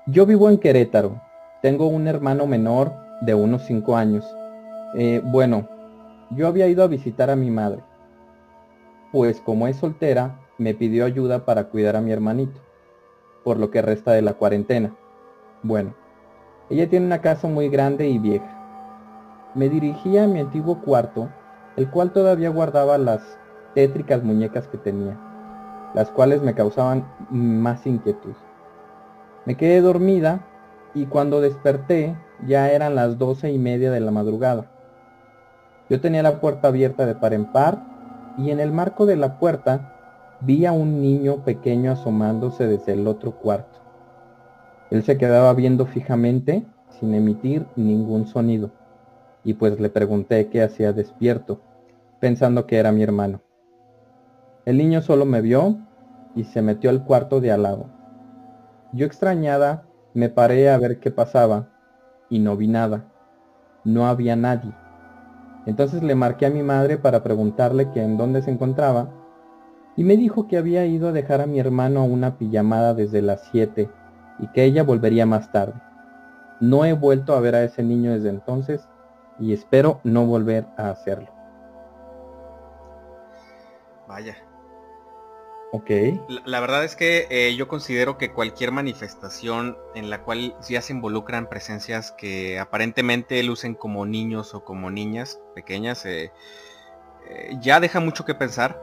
Yo 0.06 0.26
vivo 0.26 0.48
en 0.48 0.58
Querétaro. 0.58 1.20
Tengo 1.62 1.86
un 1.86 2.08
hermano 2.08 2.46
menor 2.46 2.92
de 3.20 3.34
unos 3.34 3.62
5 3.66 3.96
años. 3.96 4.24
Eh, 4.94 5.20
bueno, 5.22 5.68
yo 6.30 6.48
había 6.48 6.66
ido 6.66 6.82
a 6.82 6.88
visitar 6.88 7.28
a 7.28 7.36
mi 7.36 7.50
madre. 7.50 7.82
Pues 9.12 9.40
como 9.40 9.68
es 9.68 9.76
soltera, 9.76 10.40
me 10.56 10.74
pidió 10.74 11.04
ayuda 11.04 11.44
para 11.44 11.64
cuidar 11.64 11.96
a 11.96 12.00
mi 12.00 12.12
hermanito, 12.12 12.60
por 13.44 13.58
lo 13.58 13.70
que 13.70 13.82
resta 13.82 14.12
de 14.12 14.22
la 14.22 14.34
cuarentena. 14.34 14.94
Bueno, 15.62 15.94
ella 16.70 16.88
tiene 16.88 17.06
una 17.06 17.20
casa 17.20 17.48
muy 17.48 17.68
grande 17.68 18.08
y 18.08 18.18
vieja. 18.18 18.56
Me 19.54 19.68
dirigí 19.68 20.16
a 20.16 20.26
mi 20.26 20.40
antiguo 20.40 20.80
cuarto 20.80 21.28
el 21.76 21.88
cual 21.90 22.12
todavía 22.12 22.50
guardaba 22.50 22.98
las 22.98 23.38
tétricas 23.74 24.22
muñecas 24.22 24.66
que 24.68 24.78
tenía, 24.78 25.16
las 25.94 26.10
cuales 26.10 26.42
me 26.42 26.54
causaban 26.54 27.06
más 27.30 27.86
inquietud. 27.86 28.34
Me 29.46 29.56
quedé 29.56 29.80
dormida 29.80 30.46
y 30.94 31.06
cuando 31.06 31.40
desperté 31.40 32.16
ya 32.46 32.70
eran 32.70 32.94
las 32.94 33.18
doce 33.18 33.50
y 33.52 33.58
media 33.58 33.90
de 33.90 34.00
la 34.00 34.10
madrugada. 34.10 34.66
Yo 35.88 36.00
tenía 36.00 36.22
la 36.22 36.40
puerta 36.40 36.68
abierta 36.68 37.06
de 37.06 37.14
par 37.14 37.32
en 37.34 37.46
par 37.46 37.82
y 38.38 38.50
en 38.50 38.60
el 38.60 38.72
marco 38.72 39.06
de 39.06 39.16
la 39.16 39.38
puerta 39.38 39.96
vi 40.40 40.66
a 40.66 40.72
un 40.72 41.00
niño 41.00 41.44
pequeño 41.44 41.92
asomándose 41.92 42.66
desde 42.66 42.92
el 42.92 43.06
otro 43.06 43.32
cuarto. 43.32 43.78
Él 44.90 45.02
se 45.04 45.18
quedaba 45.18 45.52
viendo 45.54 45.86
fijamente 45.86 46.64
sin 46.98 47.14
emitir 47.14 47.66
ningún 47.76 48.26
sonido 48.26 48.70
y 49.44 49.54
pues 49.54 49.80
le 49.80 49.90
pregunté 49.90 50.48
qué 50.48 50.62
hacía 50.62 50.92
despierto, 50.92 51.60
pensando 52.20 52.66
que 52.66 52.76
era 52.76 52.92
mi 52.92 53.02
hermano. 53.02 53.40
El 54.66 54.76
niño 54.76 55.00
solo 55.02 55.24
me 55.24 55.40
vio 55.40 55.78
y 56.34 56.44
se 56.44 56.62
metió 56.62 56.90
al 56.90 57.04
cuarto 57.04 57.40
de 57.40 57.50
al 57.50 57.62
lado. 57.62 57.86
Yo 58.92 59.06
extrañada 59.06 59.84
me 60.12 60.28
paré 60.28 60.70
a 60.70 60.78
ver 60.78 61.00
qué 61.00 61.10
pasaba 61.10 61.68
y 62.28 62.38
no 62.40 62.56
vi 62.56 62.68
nada. 62.68 63.04
No 63.84 64.06
había 64.06 64.36
nadie. 64.36 64.72
Entonces 65.66 66.02
le 66.02 66.14
marqué 66.14 66.46
a 66.46 66.50
mi 66.50 66.62
madre 66.62 66.98
para 66.98 67.22
preguntarle 67.22 67.90
que 67.92 68.02
en 68.02 68.16
dónde 68.16 68.42
se 68.42 68.50
encontraba 68.50 69.08
y 69.96 70.04
me 70.04 70.16
dijo 70.16 70.48
que 70.48 70.58
había 70.58 70.86
ido 70.86 71.08
a 71.08 71.12
dejar 71.12 71.40
a 71.40 71.46
mi 71.46 71.60
hermano 71.60 72.00
a 72.00 72.04
una 72.04 72.38
pijamada 72.38 72.94
desde 72.94 73.22
las 73.22 73.48
7 73.50 73.90
y 74.38 74.46
que 74.48 74.64
ella 74.64 74.82
volvería 74.82 75.26
más 75.26 75.52
tarde. 75.52 75.74
No 76.60 76.84
he 76.84 76.92
vuelto 76.92 77.34
a 77.34 77.40
ver 77.40 77.54
a 77.54 77.64
ese 77.64 77.82
niño 77.82 78.12
desde 78.12 78.28
entonces 78.28 78.88
y 79.40 79.52
espero 79.52 80.00
no 80.04 80.26
volver 80.26 80.66
a 80.76 80.90
hacerlo. 80.90 81.28
Vaya. 84.06 84.36
Ok. 85.72 85.90
La, 86.44 86.58
verdad 86.58 86.84
es 86.84 86.96
que 86.96 87.28
eh, 87.30 87.54
yo 87.54 87.68
considero 87.68 88.18
que 88.18 88.32
cualquier 88.32 88.72
manifestación 88.72 89.78
en 89.94 90.10
la 90.10 90.22
cual 90.22 90.56
ya 90.68 90.82
se 90.82 90.92
involucran 90.92 91.48
presencias 91.48 92.10
que 92.10 92.58
aparentemente 92.58 93.40
lucen 93.44 93.74
como 93.74 94.04
niños 94.04 94.52
o 94.54 94.64
como 94.64 94.90
niñas 94.90 95.40
pequeñas, 95.54 96.04
eh, 96.06 96.32
eh, 97.28 97.56
ya 97.60 97.78
deja 97.78 98.00
mucho 98.00 98.24
que 98.24 98.34
pensar. 98.34 98.82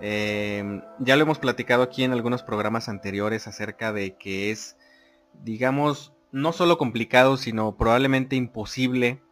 Em, 0.00 0.82
ya 1.00 1.16
lo 1.16 1.22
hemos 1.22 1.38
platicado 1.40 1.82
aquí 1.82 2.04
en 2.04 2.12
algunos 2.12 2.42
programas 2.44 2.88
anteriores 2.88 3.48
acerca 3.48 3.92
de 3.92 4.16
que 4.16 4.52
es, 4.52 4.76
digamos, 5.42 6.12
no 6.30 6.52
solo 6.52 6.78
complicado, 6.78 7.36
sino 7.36 7.76
probablemente 7.76 8.36
imposible 8.36 9.22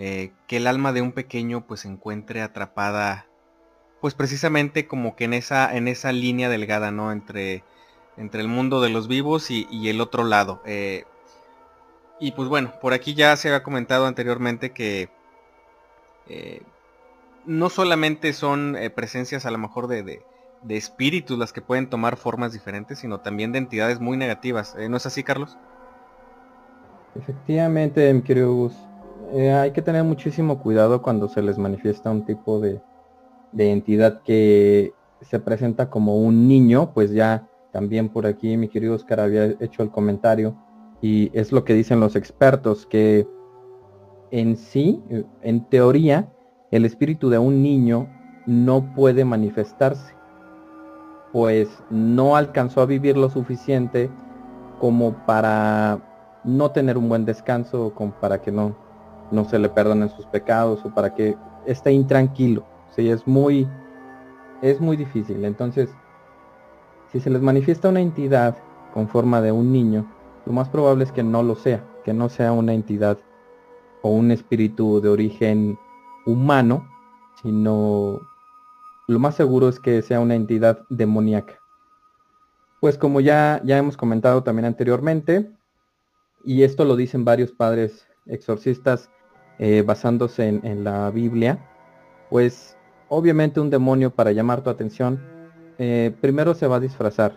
eh, 0.00 0.30
que 0.46 0.58
el 0.58 0.68
alma 0.68 0.92
de 0.92 1.02
un 1.02 1.10
pequeño 1.10 1.66
pues 1.66 1.80
se 1.80 1.88
encuentre 1.88 2.40
atrapada 2.40 3.26
pues 4.00 4.14
precisamente 4.14 4.86
como 4.86 5.16
que 5.16 5.24
en 5.24 5.34
esa, 5.34 5.76
en 5.76 5.88
esa 5.88 6.12
línea 6.12 6.48
delgada, 6.48 6.92
¿no? 6.92 7.10
Entre, 7.10 7.64
entre 8.16 8.40
el 8.40 8.46
mundo 8.46 8.80
de 8.80 8.90
los 8.90 9.08
vivos 9.08 9.50
y, 9.50 9.66
el 9.88 10.00
otro 10.00 10.22
lado. 10.22 10.62
Eh, 10.66 11.02
y 12.20 12.30
pues 12.30 12.48
bueno, 12.48 12.74
por 12.80 12.92
aquí 12.92 13.14
ya 13.14 13.34
se 13.34 13.48
había 13.48 13.64
comentado 13.64 14.06
anteriormente 14.06 14.70
que 14.70 15.08
eh, 16.28 16.62
no 17.44 17.68
solamente 17.68 18.32
son 18.34 18.76
presencias 18.94 19.46
a 19.46 19.50
lo 19.50 19.58
mejor 19.58 19.88
de, 19.88 20.22
de, 20.62 20.76
espíritus 20.76 21.36
las 21.36 21.52
que 21.52 21.60
pueden 21.60 21.90
tomar 21.90 22.16
formas 22.16 22.52
diferentes, 22.52 23.00
sino 23.00 23.18
también 23.18 23.50
de 23.50 23.58
entidades 23.58 23.98
muy 23.98 24.16
negativas. 24.16 24.76
¿No 24.88 24.96
es 24.96 25.06
así, 25.06 25.24
Carlos? 25.24 25.58
Efectivamente, 27.16 28.14
mi 28.14 28.22
querido 28.22 28.54
Gus. 28.54 28.87
Eh, 29.32 29.52
hay 29.52 29.72
que 29.72 29.82
tener 29.82 30.04
muchísimo 30.04 30.58
cuidado 30.58 31.02
cuando 31.02 31.28
se 31.28 31.42
les 31.42 31.58
manifiesta 31.58 32.10
un 32.10 32.24
tipo 32.24 32.60
de, 32.60 32.80
entidad 33.58 34.22
que 34.22 34.94
se 35.20 35.38
presenta 35.38 35.90
como 35.90 36.16
un 36.16 36.48
niño, 36.48 36.92
pues 36.94 37.12
ya 37.12 37.46
también 37.72 38.08
por 38.08 38.26
aquí 38.26 38.56
mi 38.56 38.68
querido 38.68 38.94
Oscar 38.94 39.20
había 39.20 39.44
hecho 39.60 39.82
el 39.82 39.90
comentario 39.90 40.56
y 41.02 41.30
es 41.38 41.52
lo 41.52 41.64
que 41.64 41.74
dicen 41.74 42.00
los 42.00 42.16
expertos, 42.16 42.86
que 42.86 43.26
en 44.30 44.56
sí, 44.56 45.02
en 45.42 45.64
teoría, 45.66 46.32
el 46.70 46.84
espíritu 46.84 47.28
de 47.28 47.38
un 47.38 47.62
niño 47.62 48.08
no 48.46 48.94
puede 48.94 49.24
manifestarse, 49.24 50.14
pues 51.32 51.68
no 51.90 52.36
alcanzó 52.36 52.80
a 52.80 52.86
vivir 52.86 53.16
lo 53.16 53.28
suficiente 53.28 54.10
como 54.78 55.26
para 55.26 56.00
no 56.44 56.70
tener 56.70 56.96
un 56.96 57.08
buen 57.08 57.24
descanso, 57.24 57.92
como 57.94 58.12
para 58.12 58.40
que 58.40 58.52
no, 58.52 58.87
no 59.30 59.44
se 59.44 59.58
le 59.58 59.68
perdonen 59.68 60.08
sus 60.10 60.26
pecados 60.26 60.84
o 60.84 60.94
para 60.94 61.14
que 61.14 61.36
esté 61.66 61.92
intranquilo. 61.92 62.64
Sí, 62.94 63.10
es 63.10 63.26
muy, 63.26 63.68
es 64.62 64.80
muy 64.80 64.96
difícil. 64.96 65.44
Entonces, 65.44 65.90
si 67.12 67.20
se 67.20 67.30
les 67.30 67.42
manifiesta 67.42 67.88
una 67.88 68.00
entidad 68.00 68.56
con 68.92 69.08
forma 69.08 69.40
de 69.40 69.52
un 69.52 69.72
niño, 69.72 70.06
lo 70.46 70.52
más 70.52 70.68
probable 70.68 71.04
es 71.04 71.12
que 71.12 71.22
no 71.22 71.42
lo 71.42 71.54
sea, 71.54 71.84
que 72.04 72.12
no 72.12 72.28
sea 72.28 72.52
una 72.52 72.72
entidad 72.72 73.18
o 74.02 74.10
un 74.10 74.30
espíritu 74.30 75.00
de 75.00 75.08
origen 75.08 75.78
humano, 76.26 76.88
sino 77.42 78.20
lo 79.06 79.18
más 79.18 79.34
seguro 79.34 79.68
es 79.68 79.80
que 79.80 80.02
sea 80.02 80.20
una 80.20 80.34
entidad 80.34 80.84
demoníaca. 80.88 81.58
Pues 82.80 82.96
como 82.96 83.20
ya, 83.20 83.60
ya 83.64 83.78
hemos 83.78 83.96
comentado 83.96 84.42
también 84.42 84.66
anteriormente, 84.66 85.50
y 86.44 86.62
esto 86.62 86.84
lo 86.84 86.96
dicen 86.96 87.24
varios 87.24 87.52
padres 87.52 88.06
exorcistas 88.26 89.10
eh, 89.58 89.82
basándose 89.82 90.48
en, 90.48 90.84
la 90.84 91.10
Biblia, 91.10 91.58
pues 92.30 92.76
obviamente 93.08 93.60
un 93.60 93.70
demonio 93.70 94.10
para 94.10 94.32
llamar 94.32 94.62
tu 94.62 94.70
atención, 94.70 95.20
eh, 95.78 96.14
primero 96.20 96.54
se 96.54 96.66
va 96.66 96.76
a 96.76 96.80
disfrazar 96.80 97.34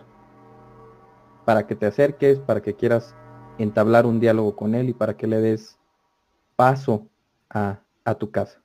para 1.44 1.66
que 1.66 1.74
te 1.74 1.86
acerques, 1.86 2.38
para 2.38 2.60
que 2.60 2.74
quieras 2.74 3.14
entablar 3.58 4.06
un 4.06 4.20
diálogo 4.20 4.54
con 4.56 4.74
él 4.74 4.88
y 4.88 4.92
para 4.92 5.16
que 5.16 5.26
le 5.26 5.40
des 5.40 5.78
paso 6.56 7.08
a, 7.50 7.80
a 8.04 8.14
tu 8.14 8.30
casa. 8.30 8.60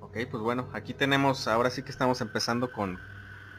Ok, 0.00 0.16
pues 0.30 0.42
bueno, 0.42 0.68
aquí 0.72 0.94
tenemos, 0.94 1.46
ahora 1.46 1.70
sí 1.70 1.82
que 1.82 1.90
estamos 1.90 2.20
empezando 2.20 2.72
con 2.72 2.98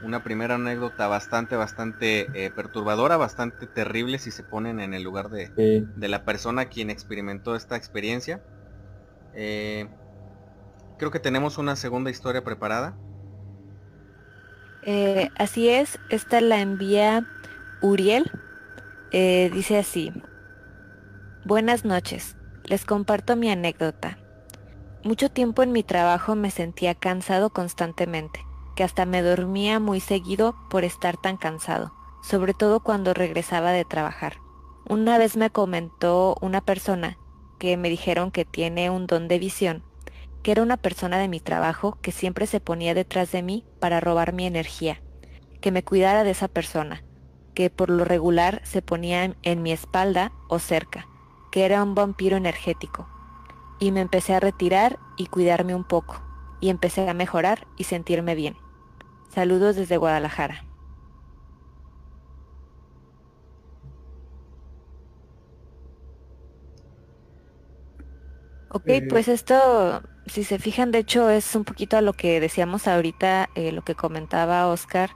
una 0.03 0.23
primera 0.23 0.55
anécdota 0.55 1.07
bastante, 1.07 1.55
bastante 1.55 2.27
eh, 2.33 2.51
perturbadora, 2.51 3.17
bastante 3.17 3.67
terrible 3.67 4.19
si 4.19 4.31
se 4.31 4.43
ponen 4.43 4.79
en 4.79 4.93
el 4.93 5.03
lugar 5.03 5.29
de, 5.29 5.49
de 5.95 6.07
la 6.07 6.25
persona 6.25 6.65
quien 6.65 6.89
experimentó 6.89 7.55
esta 7.55 7.75
experiencia. 7.75 8.41
Eh, 9.33 9.87
creo 10.97 11.11
que 11.11 11.19
tenemos 11.19 11.57
una 11.57 11.75
segunda 11.75 12.09
historia 12.09 12.43
preparada. 12.43 12.97
Eh, 14.83 15.29
así 15.37 15.69
es, 15.69 15.99
esta 16.09 16.41
la 16.41 16.59
envía 16.59 17.27
Uriel. 17.81 18.31
dice 19.11 19.77
así. 19.77 20.11
Buenas 21.45 21.85
noches, 21.85 22.35
les 22.65 22.85
comparto 22.85 23.35
mi 23.35 23.49
anécdota. 23.49 24.17
Mucho 25.03 25.29
tiempo 25.29 25.63
en 25.63 25.71
mi 25.71 25.83
trabajo 25.83 26.35
me 26.35 26.51
sentía 26.51 26.93
cansado 26.93 27.49
constantemente 27.49 28.39
que 28.81 28.85
hasta 28.85 29.05
me 29.05 29.21
dormía 29.21 29.79
muy 29.79 29.99
seguido 29.99 30.55
por 30.67 30.83
estar 30.83 31.15
tan 31.15 31.37
cansado, 31.37 31.93
sobre 32.23 32.55
todo 32.55 32.79
cuando 32.79 33.13
regresaba 33.13 33.73
de 33.73 33.85
trabajar. 33.85 34.37
Una 34.89 35.19
vez 35.19 35.37
me 35.37 35.51
comentó 35.51 36.35
una 36.41 36.61
persona 36.61 37.19
que 37.59 37.77
me 37.77 37.91
dijeron 37.91 38.31
que 38.31 38.43
tiene 38.43 38.89
un 38.89 39.05
don 39.05 39.27
de 39.27 39.37
visión, 39.37 39.83
que 40.41 40.51
era 40.51 40.63
una 40.63 40.77
persona 40.77 41.19
de 41.19 41.27
mi 41.27 41.39
trabajo 41.39 41.99
que 42.01 42.11
siempre 42.11 42.47
se 42.47 42.59
ponía 42.59 42.95
detrás 42.95 43.31
de 43.31 43.43
mí 43.43 43.63
para 43.79 43.99
robar 43.99 44.33
mi 44.33 44.47
energía, 44.47 44.99
que 45.61 45.71
me 45.71 45.83
cuidara 45.83 46.23
de 46.23 46.31
esa 46.31 46.47
persona, 46.47 47.03
que 47.53 47.69
por 47.69 47.91
lo 47.91 48.03
regular 48.03 48.61
se 48.63 48.81
ponía 48.81 49.35
en 49.43 49.61
mi 49.61 49.71
espalda 49.71 50.31
o 50.49 50.57
cerca, 50.57 51.05
que 51.51 51.65
era 51.65 51.83
un 51.83 51.93
vampiro 51.93 52.35
energético. 52.35 53.07
Y 53.79 53.91
me 53.91 54.01
empecé 54.01 54.33
a 54.33 54.39
retirar 54.39 54.97
y 55.17 55.27
cuidarme 55.27 55.75
un 55.75 55.83
poco, 55.83 56.19
y 56.61 56.71
empecé 56.71 57.07
a 57.07 57.13
mejorar 57.13 57.67
y 57.77 57.83
sentirme 57.83 58.33
bien. 58.33 58.57
Saludos 59.33 59.77
desde 59.77 59.95
Guadalajara. 59.95 60.65
Ok, 68.73 68.83
eh, 68.87 69.07
pues 69.09 69.27
esto, 69.27 70.01
si 70.25 70.43
se 70.43 70.59
fijan, 70.59 70.91
de 70.91 70.99
hecho 70.99 71.29
es 71.29 71.55
un 71.55 71.63
poquito 71.63 71.97
a 71.97 72.01
lo 72.01 72.13
que 72.13 72.39
decíamos 72.39 72.87
ahorita, 72.87 73.49
eh, 73.55 73.71
lo 73.71 73.83
que 73.83 73.95
comentaba 73.95 74.67
Oscar, 74.67 75.11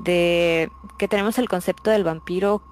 de 0.00 0.68
que 0.98 1.08
tenemos 1.08 1.38
el 1.38 1.48
concepto 1.48 1.90
del 1.90 2.04
vampiro 2.04 2.62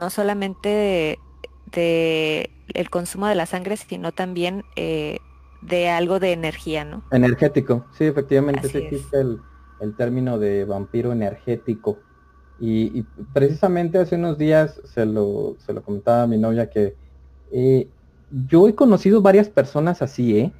no 0.00 0.10
solamente 0.10 1.18
de, 1.66 2.50
el 2.74 2.90
consumo 2.90 3.26
de 3.26 3.34
la 3.34 3.46
sangre, 3.46 3.76
sino 3.76 4.12
también 4.12 4.64
eh, 4.76 5.18
de 5.62 5.88
algo 5.88 6.20
de 6.20 6.32
energía, 6.32 6.84
¿no? 6.84 7.02
Energético, 7.10 7.86
sí, 7.92 8.04
efectivamente, 8.04 8.68
sí 8.68 8.78
existe 8.78 9.20
el, 9.20 9.40
término 9.92 10.38
de 10.38 10.64
vampiro 10.64 11.12
energético. 11.12 11.98
Y, 12.58 13.02
precisamente 13.32 13.98
hace 13.98 14.16
unos 14.16 14.38
días 14.38 14.80
se 14.84 15.04
lo, 15.04 15.56
se 15.58 15.72
lo 15.72 15.82
comentaba 15.82 16.22
a 16.22 16.26
mi 16.26 16.38
novia 16.38 16.70
que 16.70 16.94
eh, 17.52 17.88
yo 18.48 18.68
he 18.68 18.74
conocido 18.74 19.20
varias 19.20 19.48
personas 19.48 20.02
así, 20.02 20.38
¿eh? 20.38 20.52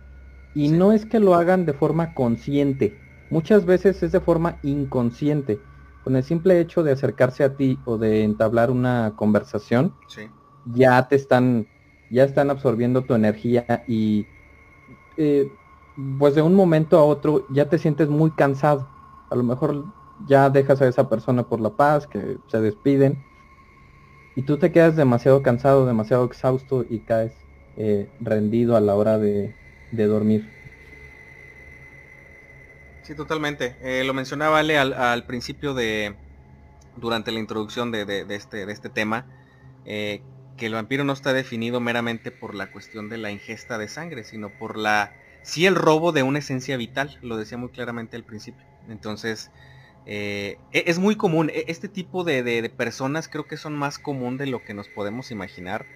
Y 0.55 0.69
no 0.69 0.93
es 0.93 1.07
que 1.07 1.19
lo 1.19 1.35
hagan 1.35 1.67
de 1.67 1.73
forma 1.73 2.15
consciente, 2.15 2.97
muchas 3.31 3.65
veces 3.65 4.03
es 4.03 4.13
de 4.13 4.21
forma 4.21 4.59
inconsciente. 4.63 5.61
Con 6.05 6.17
el 6.17 6.23
simple 6.23 6.61
hecho 6.61 6.83
de 6.83 6.93
acercarse 6.93 7.43
a 7.43 7.57
ti 7.57 7.79
o 7.85 7.97
de 7.97 8.23
entablar 8.23 8.71
una 8.71 9.15
conversación, 9.17 9.95
ya 10.67 11.09
te 11.09 11.17
están, 11.17 11.67
ya 12.11 12.25
están 12.25 12.51
absorbiendo 12.51 13.03
tu 13.03 13.15
energía 13.15 13.85
y 13.89 14.27
eh, 15.17 15.51
pues 16.19 16.35
de 16.35 16.43
un 16.43 16.55
momento 16.55 16.99
a 16.99 17.05
otro 17.05 17.47
ya 17.51 17.69
te 17.69 17.79
sientes 17.79 18.09
muy 18.09 18.31
cansado. 18.31 18.89
A 19.31 19.37
lo 19.37 19.43
mejor 19.43 19.85
ya 20.27 20.51
dejas 20.51 20.81
a 20.81 20.89
esa 20.89 21.09
persona 21.09 21.45
por 21.45 21.61
la 21.61 21.71
paz, 21.71 22.07
que 22.07 22.39
se 22.49 22.61
despiden, 22.61 23.25
y 24.37 24.43
tú 24.43 24.59
te 24.59 24.73
quedas 24.73 24.97
demasiado 24.97 25.43
cansado, 25.43 25.87
demasiado 25.87 26.25
exhausto 26.25 26.85
y 26.89 27.01
caes 27.01 27.33
eh, 27.77 28.09
rendido 28.21 28.77
a 28.77 28.81
la 28.81 28.95
hora 28.95 29.19
de, 29.19 29.55
dormir. 29.93 30.51
Sí, 33.03 33.15
totalmente. 33.15 33.77
Eh, 33.81 34.03
lo 34.05 34.15
mencionaba 34.15 34.59
Ale 34.59 34.79
al, 34.79 35.25
principio 35.27 35.75
de, 35.75 36.17
durante 36.97 37.31
la 37.31 37.39
introducción 37.39 37.93
de, 37.93 38.27
este, 38.31 38.67
de 38.67 38.73
este 38.73 38.89
tema, 38.89 39.27
que 40.57 40.67
el 40.67 40.75
vampiro 40.75 41.05
no 41.05 41.13
está 41.13 41.33
definido 41.33 41.81
meramente 41.81 42.31
por 42.31 42.55
la 42.55 42.71
cuestión 42.71 43.09
de 43.09 43.19
la 43.19 43.31
ingesta 43.31 43.79
de 43.79 43.89
sangre, 43.89 44.25
sino 44.25 44.51
por 44.51 44.77
la, 44.77 45.13
sí 45.43 45.67
el 45.67 45.75
robo 45.75 46.13
de 46.13 46.23
una 46.23 46.39
esencia 46.39 46.77
vital, 46.77 47.19
lo 47.23 47.37
decía 47.37 47.59
muy 47.59 47.71
claramente 47.71 48.17
al 48.17 48.25
principio. 48.25 48.65
Entonces, 48.89 49.51
eh, 50.07 50.59
e, 50.73 50.85
es 50.87 50.99
muy 50.99 51.17
común, 51.17 51.51
e, 51.51 51.65
este 51.69 51.89
tipo 51.89 52.25
de, 52.25 52.73
personas 52.77 53.29
creo 53.29 53.47
que 53.47 53.57
son 53.57 53.75
más 53.75 53.99
común 53.99 54.37
de 54.37 54.47
lo 54.47 54.65
que 54.65 54.75
nos 54.75 54.89
podemos 54.89 55.31
imaginar, 55.31 55.87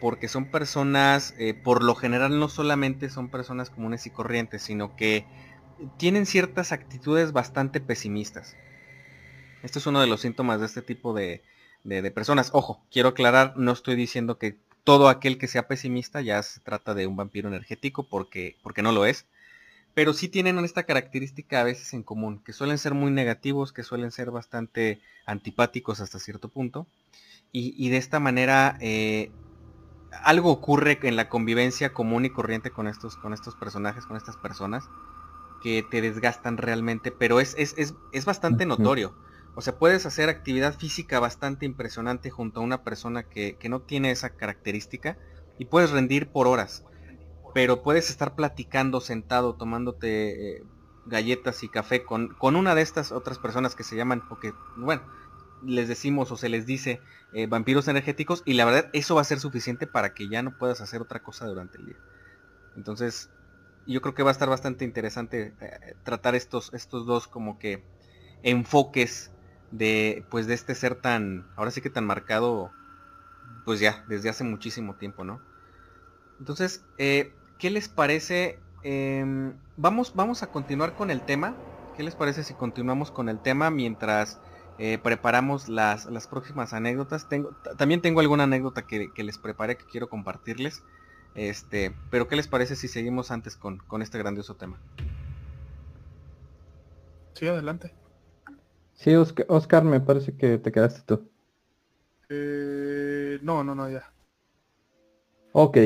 porque 0.00 0.28
son 0.28 0.46
personas, 0.46 1.34
eh, 1.38 1.54
por 1.54 1.84
lo 1.84 1.94
general 1.94 2.38
no 2.38 2.48
solamente 2.48 3.10
son 3.10 3.28
personas 3.28 3.70
comunes 3.70 4.06
y 4.06 4.10
corrientes, 4.10 4.62
sino 4.62 4.96
que 4.96 5.26
tienen 5.98 6.26
ciertas 6.26 6.72
actitudes 6.72 7.32
bastante 7.32 7.80
pesimistas. 7.80 8.56
Esto 9.62 9.78
es 9.78 9.86
uno 9.86 10.00
de 10.00 10.06
los 10.06 10.22
síntomas 10.22 10.60
de 10.60 10.66
este 10.66 10.82
tipo 10.82 11.12
de, 11.12 11.42
de, 11.84 12.10
personas. 12.10 12.50
Ojo, 12.52 12.82
quiero 12.90 13.10
aclarar, 13.10 13.54
no 13.56 13.72
estoy 13.72 13.94
diciendo 13.94 14.38
que 14.38 14.56
todo 14.84 15.08
aquel 15.08 15.38
que 15.38 15.46
sea 15.46 15.68
pesimista 15.68 16.20
ya 16.22 16.42
se 16.42 16.60
trata 16.60 16.94
de 16.94 17.06
un 17.06 17.16
vampiro 17.16 17.48
energético 17.48 18.04
porque, 18.04 18.56
porque 18.62 18.82
no 18.82 18.92
lo 18.92 19.04
es. 19.04 19.26
Pero 20.00 20.14
sí 20.14 20.30
tienen 20.30 20.58
esta 20.64 20.84
característica 20.84 21.60
a 21.60 21.64
veces 21.64 21.92
en 21.92 22.02
común, 22.02 22.40
que 22.42 22.54
suelen 22.54 22.78
ser 22.78 22.94
muy 22.94 23.10
negativos, 23.10 23.70
que 23.70 23.82
suelen 23.82 24.10
ser 24.12 24.30
bastante 24.30 24.98
antipáticos 25.26 26.00
hasta 26.00 26.18
cierto 26.18 26.48
punto. 26.48 26.86
Y, 27.52 27.90
de 27.90 27.98
esta 27.98 28.18
manera 28.18 28.78
eh, 28.80 29.30
algo 30.24 30.52
ocurre 30.52 30.98
en 31.02 31.16
la 31.16 31.28
convivencia 31.28 31.92
común 31.92 32.24
y 32.24 32.30
corriente 32.30 32.70
con 32.70 32.88
estos, 32.88 33.18
con 33.18 33.34
estos 33.34 33.56
personajes, 33.56 34.06
con 34.06 34.16
estas 34.16 34.38
personas, 34.38 34.88
que 35.62 35.84
te 35.90 36.00
desgastan 36.00 36.56
realmente, 36.56 37.10
pero 37.10 37.38
es, 37.38 37.54
es, 37.58 37.74
es, 37.76 37.92
es 38.14 38.24
bastante 38.24 38.64
notorio. 38.64 39.14
O 39.54 39.60
sea, 39.60 39.76
puedes 39.76 40.06
hacer 40.06 40.30
actividad 40.30 40.78
física 40.78 41.20
bastante 41.20 41.66
impresionante 41.66 42.30
junto 42.30 42.60
a 42.60 42.62
una 42.62 42.84
persona 42.84 43.24
que, 43.24 43.58
no 43.68 43.82
tiene 43.82 44.12
esa 44.12 44.30
característica 44.30 45.18
y 45.58 45.66
puedes 45.66 45.90
rendir 45.90 46.28
por 46.28 46.46
horas. 46.46 46.84
Pero 47.52 47.82
puedes 47.82 48.10
estar 48.10 48.34
platicando 48.34 49.00
sentado, 49.00 49.54
tomándote 49.54 50.58
eh, 50.58 50.64
galletas 51.06 51.62
y 51.62 51.68
café 51.68 52.04
con, 52.04 52.28
con, 52.34 52.56
una 52.56 52.74
de 52.74 52.82
estas 52.82 53.12
otras 53.12 53.38
personas 53.38 53.74
que 53.74 53.84
se 53.84 53.96
llaman, 53.96 54.22
o 54.30 54.38
que, 54.38 54.52
bueno, 54.76 55.02
les 55.64 55.88
decimos 55.88 56.30
o 56.30 56.36
se 56.36 56.48
les 56.48 56.66
dice 56.66 57.00
eh, 57.32 57.46
vampiros 57.46 57.88
energéticos 57.88 58.42
y 58.46 58.54
la 58.54 58.64
verdad 58.64 58.90
eso 58.92 59.14
va 59.14 59.20
a 59.20 59.24
ser 59.24 59.40
suficiente 59.40 59.86
para 59.86 60.14
que 60.14 60.28
ya 60.28 60.42
no 60.42 60.56
puedas 60.56 60.80
hacer 60.80 61.00
otra 61.02 61.22
cosa 61.22 61.46
durante 61.46 61.78
el 61.78 61.86
día. 61.86 61.96
Entonces, 62.76 63.30
yo 63.86 64.00
creo 64.00 64.14
que 64.14 64.22
va 64.22 64.30
a 64.30 64.32
estar 64.32 64.48
bastante 64.48 64.84
interesante 64.84 65.54
eh, 65.60 65.94
tratar 66.04 66.34
estos, 66.34 66.72
estos 66.72 67.06
dos 67.06 67.26
como 67.26 67.58
que 67.58 67.82
enfoques 68.42 69.30
de 69.70 70.24
pues 70.30 70.46
de 70.46 70.54
este 70.54 70.74
ser 70.74 70.96
tan 70.96 71.46
ahora 71.56 71.70
sí 71.70 71.80
que 71.80 71.90
tan 71.90 72.04
marcado 72.04 72.72
pues 73.64 73.78
ya 73.78 74.04
desde 74.08 74.28
hace 74.28 74.42
muchísimo 74.42 74.96
tiempo 74.96 75.24
no 75.24 75.40
entonces 76.40 76.84
eh, 76.98 77.32
qué 77.60 77.70
les 77.70 77.88
parece 77.88 78.58
em, 78.82 79.52
vamos 79.76 80.14
vamos 80.14 80.42
a 80.42 80.48
continuar 80.48 80.94
con 80.94 81.10
el 81.10 81.20
tema 81.20 81.54
qué 81.96 82.02
les 82.02 82.14
parece 82.14 82.42
si 82.42 82.54
continuamos 82.54 83.10
con 83.10 83.28
el 83.28 83.38
tema 83.38 83.70
mientras 83.70 84.40
eh, 84.78 84.98
preparamos 85.02 85.68
las, 85.68 86.06
las, 86.06 86.26
próximas 86.26 86.72
anécdotas 86.72 87.28
tengo 87.28 87.50
también 87.76 88.00
tengo 88.00 88.20
alguna 88.20 88.44
anécdota 88.44 88.86
que, 88.86 89.10
les 89.16 89.38
preparé 89.38 89.76
que 89.76 89.84
quiero 89.84 90.08
compartirles 90.08 90.82
este 91.34 91.94
pero 92.10 92.26
qué 92.26 92.36
les 92.36 92.48
parece 92.48 92.74
si 92.76 92.88
seguimos 92.88 93.30
antes 93.30 93.56
con, 93.56 93.78
con 93.78 94.02
este 94.02 94.18
grandioso 94.18 94.56
tema 94.56 94.78
sí 97.34 97.46
adelante. 97.46 97.94
Sí, 98.94 99.14
Oscar, 99.14 99.82
me 99.82 99.98
parece 100.00 100.36
que 100.36 100.58
te 100.58 100.70
quedaste 100.70 101.00
tú. 101.06 101.26
Eh, 102.28 103.38
no, 103.40 103.64
no, 103.64 103.74
no, 103.74 103.88
ya. 103.88 104.12
Ok, 105.52 105.78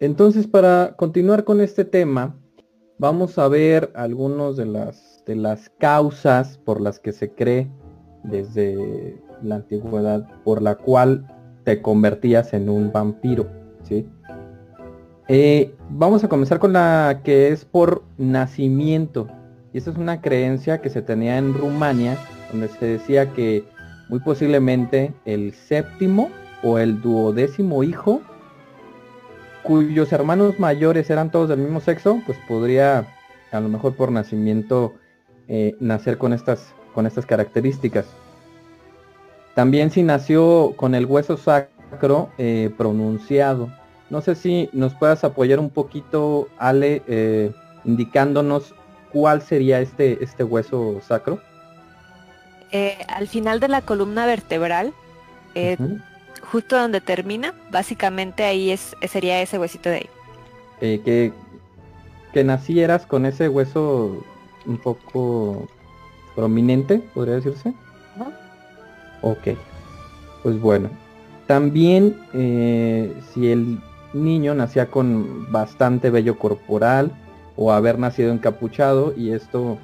entonces 0.00 0.46
para 0.46 0.94
continuar 0.96 1.44
con 1.44 1.60
este 1.60 1.84
tema, 1.84 2.36
vamos 2.98 3.38
a 3.38 3.48
ver 3.48 3.92
las, 3.94 5.22
de 5.26 5.36
las 5.36 5.70
causas 5.78 6.58
por 6.58 6.80
las 6.80 6.98
que 6.98 7.12
se 7.12 7.32
cree 7.32 7.70
desde 8.24 9.22
la 9.42 9.56
antigüedad, 9.56 10.26
por 10.44 10.60
la 10.60 10.74
cual 10.74 11.26
te 11.64 11.80
convertías 11.80 12.52
en 12.52 12.68
un 12.68 12.92
vampiro, 12.92 13.46
¿sí? 13.82 14.06
Eh, 15.28 15.74
vamos 15.90 16.24
a 16.24 16.28
comenzar 16.28 16.58
con 16.58 16.72
la 16.72 17.20
que 17.22 17.48
es 17.48 17.64
por 17.64 18.02
nacimiento. 18.18 19.28
Y 19.72 19.78
esta 19.78 19.92
es 19.92 19.96
una 19.96 20.20
creencia 20.20 20.80
que 20.80 20.90
se 20.90 21.02
tenía 21.02 21.38
en 21.38 21.54
Rumania, 21.54 22.18
donde 22.50 22.66
se 22.66 22.86
decía 22.86 23.32
que 23.32 23.64
muy 24.08 24.18
posiblemente 24.18 25.14
el 25.24 25.52
séptimo 25.52 26.30
o 26.64 26.78
el 26.78 27.00
duodécimo 27.00 27.84
hijo, 27.84 28.20
cuyos 29.62 30.12
hermanos 30.12 30.58
mayores 30.58 31.10
eran 31.10 31.30
todos 31.30 31.48
del 31.48 31.58
mismo 31.58 31.80
sexo, 31.80 32.20
pues 32.26 32.38
podría 32.48 33.06
a 33.52 33.60
lo 33.60 33.68
mejor 33.68 33.94
por 33.94 34.12
nacimiento 34.12 34.94
eh, 35.48 35.74
nacer 35.80 36.18
con 36.18 36.32
estas, 36.32 36.72
con 36.94 37.06
estas 37.06 37.26
características. 37.26 38.06
También 39.54 39.90
si 39.90 40.02
nació 40.02 40.74
con 40.76 40.94
el 40.94 41.06
hueso 41.06 41.36
sacro 41.36 42.30
eh, 42.38 42.70
pronunciado. 42.76 43.68
No 44.08 44.20
sé 44.20 44.34
si 44.34 44.70
nos 44.72 44.94
puedas 44.94 45.24
apoyar 45.24 45.58
un 45.58 45.70
poquito, 45.70 46.48
Ale, 46.58 47.02
eh, 47.06 47.52
indicándonos 47.84 48.74
cuál 49.12 49.42
sería 49.42 49.80
este, 49.80 50.22
este 50.22 50.44
hueso 50.44 51.00
sacro. 51.00 51.40
Al 53.08 53.26
final 53.26 53.58
de 53.58 53.66
la 53.66 53.82
columna 53.82 54.26
vertebral, 54.26 54.92
justo 56.42 56.76
donde 56.76 57.00
termina, 57.00 57.54
básicamente 57.70 58.44
ahí 58.44 58.70
es, 58.70 58.96
sería 59.08 59.40
ese 59.40 59.58
huesito 59.58 59.88
de 59.88 59.96
ahí. 59.96 60.08
Eh, 60.80 61.00
que, 61.04 61.32
que 62.32 62.44
nacieras 62.44 63.06
con 63.06 63.26
ese 63.26 63.48
hueso 63.48 64.24
un 64.66 64.78
poco 64.78 65.68
prominente, 66.34 66.98
podría 67.14 67.36
decirse. 67.36 67.74
Ok, 69.22 69.48
pues 70.42 70.60
bueno. 70.60 70.88
También 71.46 72.16
si 72.32 73.50
el 73.50 73.80
niño 74.14 74.54
nacía 74.54 74.86
con 74.86 75.50
bastante 75.50 76.10
vello 76.10 76.38
corporal 76.38 77.10
o 77.56 77.72
haber 77.72 77.98
nacido 77.98 78.32
encapuchado 78.32 79.12
y 79.16 79.32
esto 79.32 79.78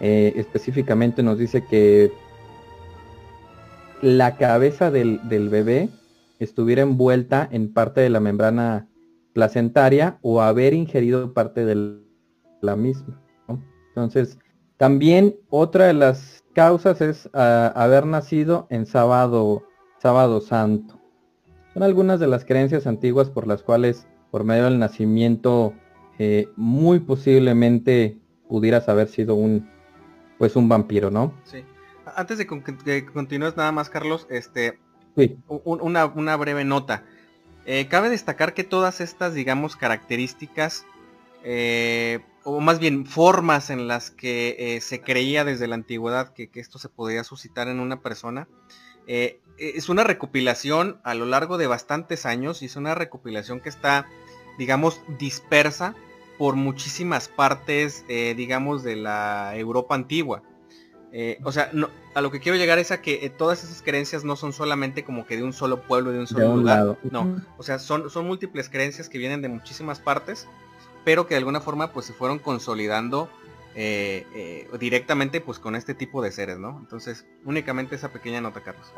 específicamente 0.00 1.22
nos 1.22 1.38
dice 1.38 1.64
que 1.64 2.12
la 4.02 4.36
cabeza 4.36 4.90
del, 4.90 5.20
bebé 5.28 5.88
estuviera 6.38 6.82
envuelta 6.82 7.48
en 7.50 7.72
parte 7.72 8.00
de 8.00 8.10
la 8.10 8.20
membrana 8.20 8.88
placentaria 9.32 10.18
o 10.22 10.42
haber 10.42 10.74
ingerido 10.74 11.32
parte 11.32 11.64
de 11.64 12.00
la 12.60 12.76
misma. 12.76 13.20
Entonces, 13.88 14.38
también 14.76 15.36
otra 15.50 15.86
de 15.86 15.94
las 15.94 16.44
causas 16.54 17.00
es 17.00 17.28
ah, 17.34 17.72
haber 17.74 18.06
nacido 18.06 18.66
en 18.70 18.86
sábado, 18.86 19.64
sábado 20.00 20.40
santo. 20.40 21.00
Son 21.74 21.82
algunas 21.82 22.20
de 22.20 22.28
las 22.28 22.44
creencias 22.44 22.86
antiguas 22.86 23.30
por 23.30 23.46
las 23.46 23.62
cuales, 23.62 24.06
por 24.30 24.44
medio 24.44 24.64
del 24.64 24.78
nacimiento, 24.78 25.72
eh, 26.18 26.48
muy 26.56 27.00
posiblemente 27.00 28.18
pudieras 28.48 28.88
haber 28.88 29.08
sido 29.08 29.34
un, 29.34 29.68
pues 30.38 30.56
un 30.56 30.68
vampiro, 30.68 31.10
¿no? 31.10 31.32
Sí 31.44 31.64
antes 32.16 32.38
de 32.38 32.46
que 32.46 33.06
continúes 33.06 33.56
nada 33.56 33.72
más, 33.72 33.90
Carlos, 33.90 34.26
este, 34.30 34.78
una, 35.48 36.36
breve 36.36 36.64
nota. 36.64 37.04
Eh, 37.66 37.86
cabe 37.88 38.08
destacar 38.08 38.54
que 38.54 38.64
todas 38.64 39.00
estas, 39.00 39.34
digamos, 39.34 39.76
características, 39.76 40.86
eh, 41.44 42.20
o 42.44 42.60
más 42.60 42.78
bien 42.78 43.06
formas 43.06 43.70
en 43.70 43.88
las 43.88 44.10
que 44.10 44.56
eh, 44.58 44.80
se 44.80 45.00
creía 45.00 45.44
desde 45.44 45.66
la 45.66 45.74
antigüedad 45.74 46.32
que, 46.32 46.50
esto 46.54 46.78
se 46.78 46.88
podía 46.88 47.24
suscitar 47.24 47.68
en 47.68 47.80
una 47.80 48.00
persona, 48.00 48.48
es 49.06 49.88
una 49.88 50.04
recopilación 50.04 51.00
a 51.02 51.14
lo 51.14 51.24
largo 51.24 51.56
de 51.56 51.66
bastantes 51.66 52.26
años 52.26 52.60
y 52.60 52.66
es 52.66 52.76
una 52.76 52.94
recopilación 52.94 53.60
que 53.60 53.70
está, 53.70 54.06
digamos, 54.58 55.00
dispersa 55.18 55.94
por 56.36 56.56
muchísimas 56.56 57.28
partes, 57.28 58.04
digamos, 58.06 58.82
de 58.82 58.96
la 58.96 59.56
Europa 59.56 59.94
antigua. 59.94 60.42
Eh, 61.12 61.38
o 61.42 61.52
sea, 61.52 61.70
no, 61.72 61.88
a 62.14 62.20
lo 62.20 62.30
que 62.30 62.40
quiero 62.40 62.58
llegar 62.58 62.78
es 62.78 62.90
a 62.90 63.00
que 63.00 63.24
eh, 63.24 63.30
todas 63.30 63.64
esas 63.64 63.82
creencias 63.82 64.24
no 64.24 64.36
son 64.36 64.52
solamente 64.52 65.04
como 65.04 65.26
que 65.26 65.36
de 65.36 65.42
un 65.42 65.52
solo 65.52 65.80
pueblo, 65.82 66.10
de 66.10 66.18
un 66.18 66.26
solo 66.26 66.56
lugar. 66.56 66.98
No, 67.10 67.42
o 67.56 67.62
sea, 67.62 67.78
son, 67.78 68.10
son 68.10 68.26
múltiples 68.26 68.68
creencias 68.68 69.08
que 69.08 69.18
vienen 69.18 69.40
de 69.40 69.48
muchísimas 69.48 70.00
partes, 70.00 70.46
pero 71.04 71.26
que 71.26 71.34
de 71.34 71.38
alguna 71.38 71.60
forma 71.60 71.92
pues 71.92 72.06
se 72.06 72.12
fueron 72.12 72.38
consolidando 72.38 73.30
eh, 73.74 74.68
directamente 74.78 75.40
pues 75.40 75.58
con 75.58 75.76
este 75.76 75.94
tipo 75.94 76.20
de 76.22 76.30
seres, 76.30 76.58
¿no? 76.58 76.76
Entonces, 76.78 77.24
únicamente 77.44 77.96
esa 77.96 78.10
pequeña 78.10 78.40
nota, 78.40 78.60
Carlos. 78.60 78.92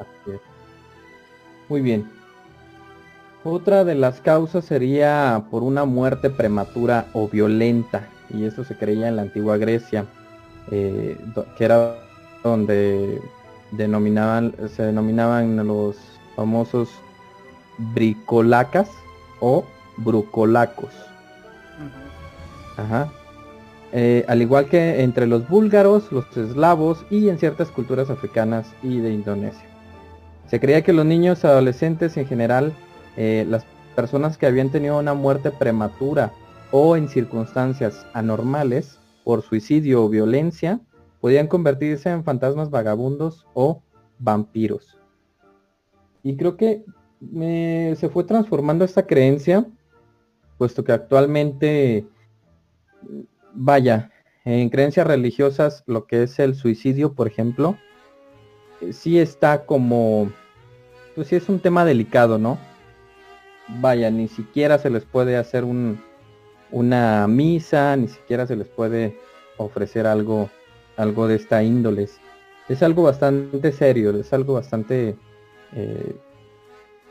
Muy 1.69 1.81
bien. 1.81 2.11
Otra 3.45 3.85
de 3.85 3.95
las 3.95 4.21
causas 4.21 4.65
sería 4.65 5.45
por 5.51 5.63
una 5.63 5.85
muerte 5.85 6.29
prematura 6.29 7.07
o 7.13 7.29
violenta, 7.29 8.09
y 8.29 8.45
eso 8.45 8.65
se 8.65 8.77
creía 8.77 9.09
en 9.09 9.17
la 9.17 9.23
antigua 9.23 9.57
Grecia 9.57 10.07
eh, 10.71 11.19
que 11.57 11.65
era 11.65 11.97
donde 12.43 13.21
denominaban, 13.73 14.55
se 14.69 14.85
denominaban 14.85 15.57
los 15.67 15.97
famosos 16.37 16.89
bricolacas 17.95 18.91
o 19.41 19.65
brucolacos. 19.99 20.91
Eh, 23.93 24.25
al 24.29 24.41
igual 24.41 24.67
que 24.67 25.03
entre 25.03 25.27
los 25.27 25.49
búlgaros, 25.49 26.13
los 26.13 26.37
eslavos 26.37 27.05
y 27.11 27.29
en 27.29 27.39
ciertas 27.39 27.69
culturas 27.71 28.09
africanas 28.09 28.73
y 28.83 28.99
de 29.01 29.13
Indonesia. 29.13 29.65
Se 30.47 30.61
creía 30.61 30.83
que 30.83 30.93
los 30.93 31.05
niños 31.05 31.45
adolescentes 31.45 32.17
en 32.17 32.27
general, 32.27 32.73
eh, 33.17 33.45
las 33.49 33.65
personas 33.97 34.39
que 34.39 34.47
habían 34.47 34.71
tenido 34.71 34.99
una 34.99 35.15
muerte 35.15 35.51
prematura 35.51 36.33
o 36.71 36.97
en 36.97 37.09
circunstancias 37.09 38.07
anormales, 38.15 39.00
por 39.25 39.43
suicidio 39.43 40.05
o 40.05 40.09
violencia 40.09 40.81
podían 41.21 41.47
convertirse 41.47 42.11
en 42.11 42.25
fantasmas 42.25 42.71
vagabundos 42.71 43.47
o 43.55 43.83
vampiros. 44.19 44.99
Y 46.23 46.37
creo 46.37 46.57
que 46.57 46.85
se 47.97 48.09
fue 48.13 48.25
transformando 48.25 48.85
esta 48.85 49.07
creencia, 49.07 49.67
puesto 50.59 50.85
que 50.85 50.93
actualmente, 50.93 52.07
vaya, 53.53 54.11
en 54.45 54.71
creencias 54.71 55.07
religiosas, 55.07 55.85
lo 55.87 56.07
que 56.07 56.23
es 56.23 56.39
el 56.39 56.55
suicidio, 56.55 57.13
por 57.13 57.27
ejemplo, 57.27 57.77
eh, 58.81 58.93
sí 58.93 59.19
está 59.19 59.67
como, 59.67 60.31
pues 61.15 61.29
sí 61.29 61.37
es 61.37 61.49
un 61.49 61.61
tema 61.61 61.85
delicado, 61.85 62.39
¿no? 62.39 62.59
Vaya, 63.81 64.11
ni 64.11 64.29
siquiera 64.29 64.79
se 64.79 64.91
les 64.91 65.05
puede 65.05 65.37
hacer 65.37 65.65
un, 65.65 66.01
una 66.73 67.27
misa, 67.27 67.97
ni 67.97 68.09
siquiera 68.09 68.47
se 68.47 68.57
les 68.57 68.69
puede 68.69 69.19
ofrecer 69.57 70.07
algo, 70.07 70.51
algo 70.97 71.27
de 71.29 71.37
esta 71.37 71.63
índole. 71.63 72.09
Es 72.69 72.83
algo 72.83 73.03
bastante 73.03 73.73
serio, 73.73 74.11
es 74.19 74.33
algo 74.33 74.55
bastante, 74.55 75.17
eh, 75.75 76.17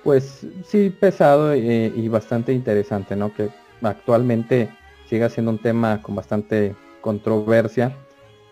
pues 0.03 0.45
sí, 0.65 0.89
pesado 0.89 1.53
eh, 1.53 1.91
y 1.95 2.07
bastante 2.07 2.53
interesante, 2.53 3.15
¿no? 3.15 3.33
Que 3.33 3.49
actualmente 3.81 4.69
siga 5.09 5.29
siendo 5.29 5.51
un 5.51 5.59
tema 5.59 6.01
con 6.01 6.15
bastante 6.15 6.75
controversia. 7.01 7.95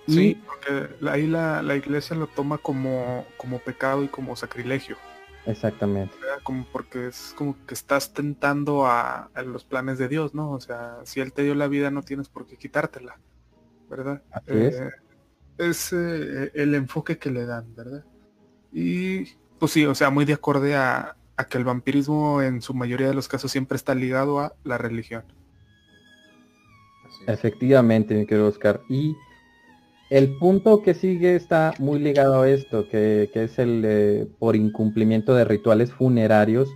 Sí, 0.08 0.42
porque 0.46 0.88
ahí 1.10 1.28
la, 1.28 1.62
la 1.62 1.76
iglesia 1.76 2.16
lo 2.16 2.28
toma 2.28 2.58
como, 2.58 3.26
como 3.36 3.60
pecado 3.60 4.04
y 4.04 4.08
como 4.08 4.36
sacrilegio. 4.36 4.96
Exactamente. 5.48 6.14
Como 6.44 6.66
porque 6.72 7.08
es 7.08 7.34
como 7.36 7.56
que 7.66 7.74
estás 7.74 8.14
tentando 8.14 8.86
a, 8.86 9.30
los 9.46 9.64
planes 9.64 9.98
de 9.98 10.10
Dios, 10.10 10.36
¿no? 10.36 10.52
O 10.52 10.60
sea, 10.60 11.00
si 11.06 11.22
Él 11.22 11.32
te 11.34 11.44
dio 11.44 11.56
la 11.56 11.68
vida 11.68 11.90
no 11.90 12.04
tienes 12.04 12.28
por 12.28 12.46
qué 12.46 12.58
quitártela, 12.58 13.18
¿verdad? 13.90 14.22
es, 15.58 15.94
eh, 15.94 15.98
eh, 15.98 16.52
el 16.54 16.76
enfoque 16.76 17.18
que 17.18 17.32
le 17.32 17.46
dan, 17.46 17.74
¿verdad? 17.76 18.04
Y 18.74 19.26
pues 19.58 19.72
sí, 19.72 19.86
o 19.86 19.96
sea, 19.96 20.10
muy 20.10 20.26
de 20.26 20.34
acorde 20.34 20.76
a, 20.76 21.16
a 21.38 21.48
que 21.48 21.58
el 21.58 21.64
vampirismo 21.64 22.42
en 22.42 22.62
su 22.62 22.74
mayoría 22.74 23.08
de 23.08 23.14
los 23.14 23.28
casos 23.28 23.52
siempre 23.52 23.78
está 23.78 23.96
ligado 23.96 24.40
a 24.40 24.54
la 24.64 24.78
religión. 24.78 25.24
Efectivamente, 27.26 28.14
mi 28.14 28.26
querido 28.26 28.48
Oscar. 28.48 28.82
Y 28.90 29.16
el 30.10 30.38
punto 30.38 30.82
que 30.82 30.94
sigue 30.94 31.36
está 31.36 31.74
muy 31.80 32.00
ligado 32.00 32.42
a 32.42 32.50
esto, 32.50 32.88
que, 32.88 33.30
es 33.34 33.60
el 33.60 34.30
por 34.40 34.56
incumplimiento 34.56 35.36
de 35.36 35.46
rituales 35.46 35.92
funerarios 35.92 36.70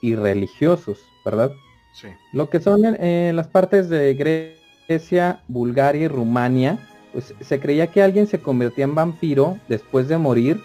y 0.00 0.14
religiosos, 0.14 0.98
¿verdad? 1.24 1.52
Sí. 1.94 2.08
Lo 2.32 2.48
que 2.48 2.60
son 2.60 2.84
en, 2.84 3.34
las 3.34 3.48
partes 3.48 3.88
de 3.88 4.14
Grecia, 4.14 5.42
Bulgaria 5.48 6.02
y 6.02 6.08
Rumania, 6.08 6.78
pues 7.12 7.34
se 7.40 7.58
creía 7.58 7.88
que 7.88 8.02
alguien 8.02 8.28
se 8.28 8.40
convertía 8.40 8.84
en 8.84 8.94
vampiro 8.94 9.58
después 9.68 10.06
de 10.08 10.18
morir 10.18 10.60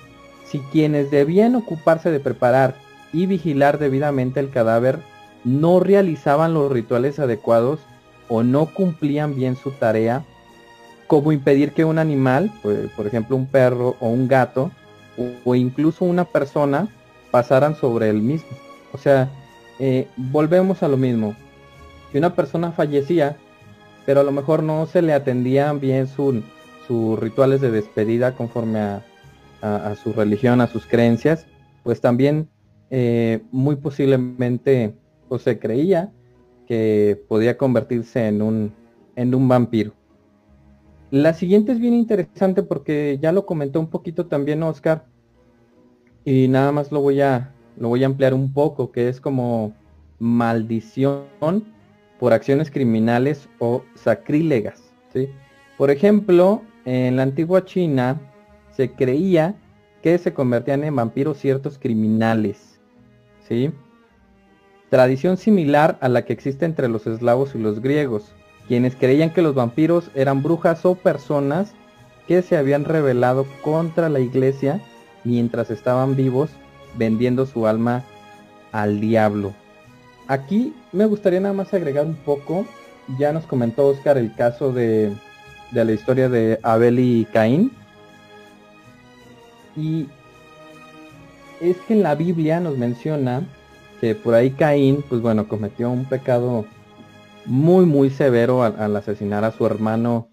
si 0.46 0.60
quienes 0.60 1.10
debían 1.10 1.56
ocuparse 1.56 2.12
de 2.12 2.20
preparar 2.20 2.76
y 3.12 3.26
vigilar 3.26 3.80
debidamente 3.80 4.40
el 4.40 4.52
cadáver 4.52 5.00
no 5.44 5.80
realizaban 5.80 6.54
los 6.54 6.72
rituales 6.72 7.20
adecuados 7.20 7.80
o 8.28 8.44
no 8.44 8.68
cumplían 8.68 9.36
bien 9.36 9.56
su 9.56 9.72
tarea, 9.72 10.26
como 11.08 11.32
impedir 11.32 11.74
que 11.74 11.86
un 11.86 12.00
animal, 12.00 12.52
pues, 12.62 12.90
por 12.96 13.08
ejemplo 13.08 13.36
un 13.36 13.46
perro 13.46 13.96
o 14.00 14.10
un 14.10 14.28
gato, 14.28 14.72
o, 15.46 15.56
incluso 15.56 16.04
una 16.04 16.26
persona, 16.26 16.90
pasaran 17.32 17.76
sobre 17.76 18.10
el 18.10 18.22
mismo. 18.22 18.50
O 18.92 18.98
sea, 18.98 19.30
eh, 19.80 20.08
volvemos 20.18 20.84
a 20.84 20.88
lo 20.88 20.98
mismo. 20.98 21.36
Si 22.12 22.18
una 22.18 22.36
persona 22.36 22.72
fallecía, 22.72 23.38
pero 24.06 24.22
a 24.22 24.24
lo 24.24 24.32
mejor 24.32 24.64
no 24.64 24.86
se 24.86 25.02
le 25.02 25.14
atendían 25.14 25.80
bien 25.80 26.08
sus 26.08 27.20
rituales 27.20 27.62
de 27.62 27.72
despedida 27.72 28.36
conforme 28.36 28.80
a, 28.80 29.02
su 30.04 30.14
religión, 30.14 30.62
a 30.62 30.68
sus 30.68 30.86
creencias, 30.86 31.48
pues 31.84 32.02
también 32.02 32.50
eh, 32.92 33.42
muy 33.52 33.78
posiblemente 33.78 34.96
pues, 35.28 35.42
se 35.42 35.58
creía 35.58 36.12
que 36.68 37.20
podía 37.28 37.58
convertirse 37.58 38.28
en 38.28 38.42
un 38.42 39.48
vampiro. 39.48 39.94
La 41.16 41.34
siguiente 41.34 41.72
es 41.72 41.80
bien 41.80 41.94
interesante 41.94 42.62
porque 42.62 43.18
ya 43.22 43.32
lo 43.32 43.46
comentó 43.46 43.80
un 43.80 43.88
poquito 43.88 44.26
también 44.26 44.62
Oscar 44.64 45.06
y 46.26 46.50
nada 46.50 46.74
más 46.74 46.92
lo 46.92 47.00
voy 47.00 47.22
a 47.22 47.54
lo 47.78 47.88
voy 47.88 48.04
a 48.04 48.08
ampliar 48.08 48.34
un 48.34 48.52
poco, 48.52 48.92
que 48.92 49.08
es 49.08 49.22
como 49.22 49.74
maldición 50.20 51.24
por 52.20 52.34
acciones 52.34 52.70
criminales 52.70 53.48
o 53.60 53.86
sacrílegas. 53.94 54.92
¿sí? 55.14 55.30
Por 55.78 55.90
ejemplo, 55.90 56.64
en 56.84 57.16
la 57.16 57.24
antigua 57.24 57.64
China 57.64 58.20
se 58.72 58.92
creía 58.92 59.56
que 60.04 60.18
se 60.18 60.34
convertían 60.34 60.84
en 60.84 60.98
vampiros 60.98 61.38
ciertos 61.38 61.80
criminales. 61.80 62.82
¿sí? 63.48 63.72
Tradición 64.90 65.38
similar 65.38 65.98
a 66.02 66.10
la 66.10 66.26
que 66.26 66.34
existe 66.34 66.66
entre 66.66 66.90
los 66.90 67.08
eslavos 67.08 67.56
y 67.56 67.60
los 67.60 67.80
griegos, 67.80 68.36
quienes 68.68 68.96
creían 68.96 69.32
que 69.32 69.42
los 69.42 69.56
vampiros 69.56 70.10
eran 70.16 70.42
brujas 70.44 70.86
o 70.86 70.96
personas 70.96 71.74
que 72.28 72.42
se 72.42 72.58
habían 72.58 72.86
rebelado 72.86 73.46
contra 73.62 74.10
la 74.10 74.20
iglesia 74.20 74.82
mientras 75.24 75.70
estaban 75.70 76.16
vivos 76.16 76.50
vendiendo 76.98 77.46
su 77.46 77.68
alma 77.68 78.04
al 78.72 79.00
diablo. 79.00 79.54
Aquí 80.28 80.74
me 80.92 81.06
gustaría 81.06 81.40
nada 81.40 81.54
más 81.54 81.74
agregar 81.74 82.06
un 82.06 82.16
poco, 82.16 82.66
ya 83.20 83.32
nos 83.32 83.46
comentó 83.46 83.88
Oscar 83.88 84.18
el 84.18 84.34
caso 84.34 84.72
de, 84.72 85.14
de 85.72 85.86
la 85.86 85.92
historia 85.92 86.30
de 86.30 86.60
Abel 86.64 87.00
y 87.00 87.26
Caín. 87.26 87.72
Y 89.76 90.08
es 91.62 91.78
que 91.88 91.94
en 91.94 92.04
la 92.04 92.16
Biblia 92.16 92.60
nos 92.60 92.78
menciona 92.78 93.44
que 94.02 94.16
por 94.16 94.34
ahí 94.34 94.52
Caín, 94.52 95.04
pues 95.08 95.22
bueno, 95.22 95.48
cometió 95.48 95.92
un 95.92 96.06
pecado 96.06 96.66
muy, 97.46 97.86
muy 97.86 98.10
severo 98.10 98.64
al, 98.64 98.96
asesinar 98.96 99.44
a 99.44 99.52
su 99.52 99.66
hermano 99.66 100.30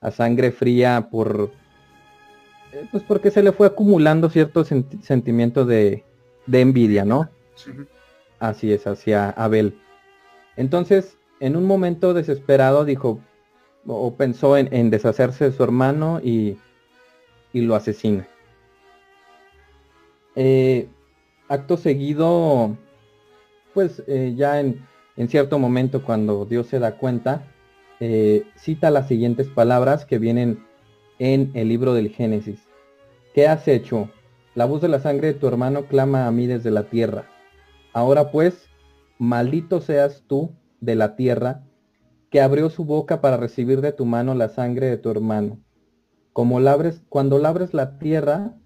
a 0.00 0.10
sangre 0.10 0.52
fría 0.52 1.08
por, 1.10 1.50
eh, 2.72 2.86
pues 2.90 3.02
porque 3.02 3.30
se 3.30 3.42
le 3.42 3.52
fue 3.52 3.66
acumulando 3.66 4.28
cierto 4.28 4.64
sentimiento 4.64 5.64
de, 5.64 6.04
de 6.46 6.60
envidia, 6.60 7.04
¿no? 7.04 7.30
Así 8.38 8.72
es, 8.72 8.86
hacia 8.86 9.30
Abel. 9.30 9.78
Entonces, 10.56 11.16
en 11.40 11.56
un 11.56 11.64
momento 11.64 12.14
desesperado 12.14 12.84
dijo, 12.84 13.20
o 13.86 14.14
pensó 14.14 14.56
en, 14.56 14.90
deshacerse 14.90 15.46
de 15.46 15.52
su 15.52 15.62
hermano 15.62 16.20
y, 16.22 16.58
y 17.52 17.60
lo 17.62 17.74
asesina. 17.74 18.26
Eh, 20.36 20.88
acto 21.48 21.76
seguido, 21.76 22.76
pues 23.72 24.02
eh, 24.06 24.34
ya 24.36 24.60
en, 24.60 24.84
en, 25.16 25.28
cierto 25.28 25.58
momento 25.58 26.04
cuando 26.04 26.44
Dios 26.44 26.66
se 26.66 26.78
da 26.78 26.96
cuenta, 26.96 27.44
eh, 28.00 28.44
cita 28.56 28.90
las 28.90 29.08
siguientes 29.08 29.48
palabras 29.48 30.04
que 30.04 30.18
vienen 30.18 30.64
en 31.18 31.50
el 31.54 31.68
libro 31.68 31.94
del 31.94 32.10
Génesis. 32.10 32.60
¿Qué 33.34 33.48
has 33.48 33.66
hecho? 33.68 34.10
La 34.54 34.64
voz 34.64 34.80
de 34.80 34.88
la 34.88 35.00
sangre 35.00 35.28
de 35.28 35.34
tu 35.34 35.48
hermano 35.48 35.86
clama 35.86 36.26
a 36.26 36.30
mí 36.30 36.46
desde 36.46 36.70
la 36.70 36.84
tierra. 36.84 37.26
Ahora 37.92 38.30
pues, 38.30 38.68
maldito 39.18 39.80
seas 39.80 40.24
tú 40.26 40.52
de 40.80 40.94
la 40.94 41.16
tierra, 41.16 41.64
que 42.30 42.40
abrió 42.40 42.68
su 42.70 42.84
boca 42.84 43.20
para 43.20 43.36
recibir 43.36 43.80
de 43.80 43.92
tu 43.92 44.04
mano 44.04 44.34
la 44.34 44.48
sangre 44.48 44.86
de 44.86 44.96
tu 44.96 45.10
hermano. 45.10 45.58
Como 46.32 46.58
labres, 46.58 47.02
cuando 47.08 47.38
labres 47.38 47.74
la 47.74 47.98
tierra, 47.98 48.56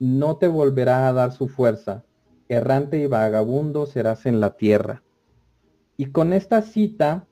no 0.00 0.36
te 0.38 0.48
volverá 0.48 1.06
a 1.06 1.12
dar 1.12 1.30
su 1.30 1.46
fuerza. 1.46 2.04
Errante 2.48 2.98
y 2.98 3.06
vagabundo 3.06 3.86
serás 3.86 4.26
en 4.26 4.40
la 4.40 4.56
tierra. 4.56 5.04
Y 5.96 6.06
con 6.06 6.32
esta 6.32 6.62
cita, 6.62 7.26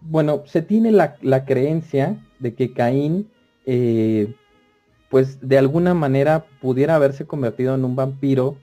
bueno, 0.00 0.42
se 0.46 0.62
tiene 0.62 0.92
la, 0.92 1.44
creencia 1.44 2.24
de 2.38 2.54
que 2.54 2.72
Caín 2.72 3.30
eh, 3.64 4.34
pues 5.08 5.38
de 5.46 5.58
alguna 5.58 5.94
manera 5.94 6.46
pudiera 6.60 6.94
haberse 6.94 7.26
convertido 7.26 7.74
en 7.74 7.84
un 7.84 7.96
vampiro 7.96 8.56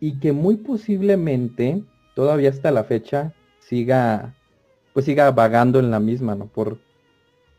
y 0.00 0.18
que 0.20 0.32
muy 0.32 0.56
posiblemente 0.56 1.82
todavía 2.14 2.50
hasta 2.50 2.70
la 2.70 2.84
fecha 2.84 3.32
siga 3.60 4.34
pues 4.92 5.06
siga 5.06 5.30
vagando 5.30 5.78
en 5.78 5.92
la 5.92 6.00
misma, 6.00 6.34
¿no? 6.34 6.46
Por, 6.46 6.78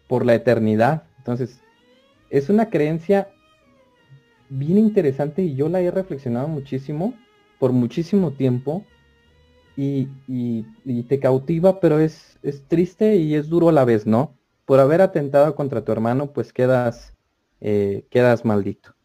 por 0.07 0.25
la 0.25 0.35
eternidad. 0.35 1.03
Entonces, 1.19 1.61
es 2.29 2.49
una 2.49 2.69
creencia 2.69 3.29
bien 4.49 4.77
interesante 4.77 5.43
y 5.43 5.55
yo 5.55 5.69
la 5.69 5.79
he 5.79 5.89
reflexionado 5.89 6.49
muchísimo 6.49 7.13
por 7.57 7.71
muchísimo 7.71 8.31
tiempo 8.31 8.83
y, 9.77 10.07
te 11.03 11.19
cautiva, 11.19 11.79
pero 11.79 11.99
es, 11.99 12.37
es 12.43 12.67
triste 12.67 13.15
y 13.15 13.35
es 13.35 13.49
duro 13.49 13.69
a 13.69 13.73
la 13.73 13.85
vez, 13.85 14.05
¿no? 14.05 14.35
Por 14.65 14.79
haber 14.79 15.01
atentado 15.01 15.55
contra 15.55 15.83
tu 15.83 15.91
hermano, 15.91 16.31
pues 16.31 16.53
quedas 16.53 17.13
eh, 17.61 18.05
quedas 18.09 18.45
maldito. 18.45 18.95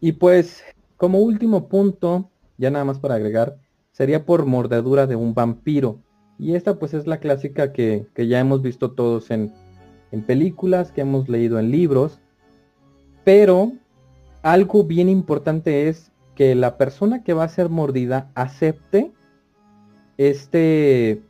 Y 0.00 0.12
pues, 0.12 0.62
como 0.96 1.20
último 1.20 1.68
punto, 1.68 2.30
ya 2.58 2.70
nada 2.70 2.84
más 2.84 2.98
para 2.98 3.14
agregar, 3.14 3.58
sería 3.92 4.26
por 4.26 4.44
mordedura 4.44 5.06
de 5.06 5.16
un 5.16 5.34
vampiro. 5.34 6.00
Y 6.38 6.54
esta 6.54 6.78
pues 6.78 6.92
es 6.92 7.06
la 7.06 7.18
clásica 7.18 7.72
que, 7.72 8.06
ya 8.16 8.38
hemos 8.38 8.60
visto 8.60 8.92
todos 8.92 9.30
en, 9.30 9.52
en 10.12 10.22
películas, 10.22 10.92
que 10.92 11.00
hemos 11.00 11.28
leído 11.28 11.58
en 11.58 11.70
libros. 11.70 12.20
Pero 13.24 13.72
algo 14.42 14.84
bien 14.84 15.08
importante 15.08 15.88
es 15.88 16.12
que 16.34 16.54
la 16.54 16.76
persona 16.76 17.24
que 17.24 17.32
va 17.32 17.44
a 17.44 17.48
ser 17.48 17.70
mordida 17.70 18.30
acepte 18.34 19.12
este 20.18 21.20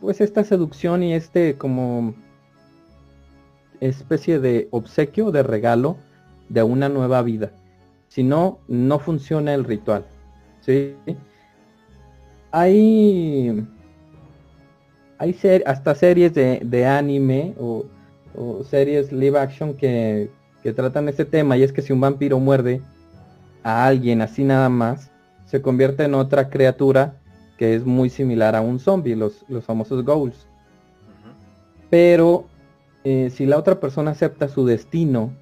pues 0.00 0.20
esta 0.20 0.44
seducción 0.44 1.02
y 1.02 1.14
este 1.14 1.54
como 1.54 2.14
especie 3.80 4.38
de 4.38 4.68
obsequio, 4.70 5.30
de 5.30 5.42
regalo 5.42 5.96
de 6.48 6.62
una 6.62 6.88
nueva 6.88 7.22
vida. 7.22 7.50
Si 8.08 8.22
no, 8.22 8.58
no 8.68 8.98
funciona 8.98 9.54
el 9.54 9.64
ritual. 9.64 10.04
¿sí? 10.60 10.94
Hay, 12.50 13.66
hay 15.18 15.38
hasta 15.66 15.94
series 15.94 16.34
de, 16.34 16.86
anime 16.86 17.54
o, 17.58 17.84
series 18.64 19.12
live 19.12 19.38
action 19.38 19.74
que, 19.74 20.30
que 20.62 20.72
tratan 20.72 21.08
este 21.08 21.24
tema 21.24 21.56
y 21.56 21.62
es 21.62 21.72
que 21.72 21.82
si 21.82 21.92
un 21.92 22.00
vampiro 22.00 22.38
muerde 22.38 22.80
a 23.62 23.86
alguien 23.86 24.22
así 24.22 24.44
nada 24.44 24.68
más, 24.68 25.10
se 25.46 25.60
convierte 25.60 26.04
en 26.04 26.14
otra 26.14 26.48
criatura 26.48 27.16
que 27.56 27.74
es 27.74 27.84
muy 27.84 28.10
similar 28.10 28.56
a 28.56 28.60
un 28.60 28.78
zombie, 28.78 29.16
los, 29.16 29.44
los 29.48 29.64
famosos 29.64 30.04
ghouls. 30.04 30.46
Pero 31.90 32.46
eh, 33.04 33.30
si 33.30 33.46
la 33.46 33.58
otra 33.58 33.80
persona 33.80 34.12
acepta 34.12 34.48
su 34.48 34.64
destino 34.64 35.32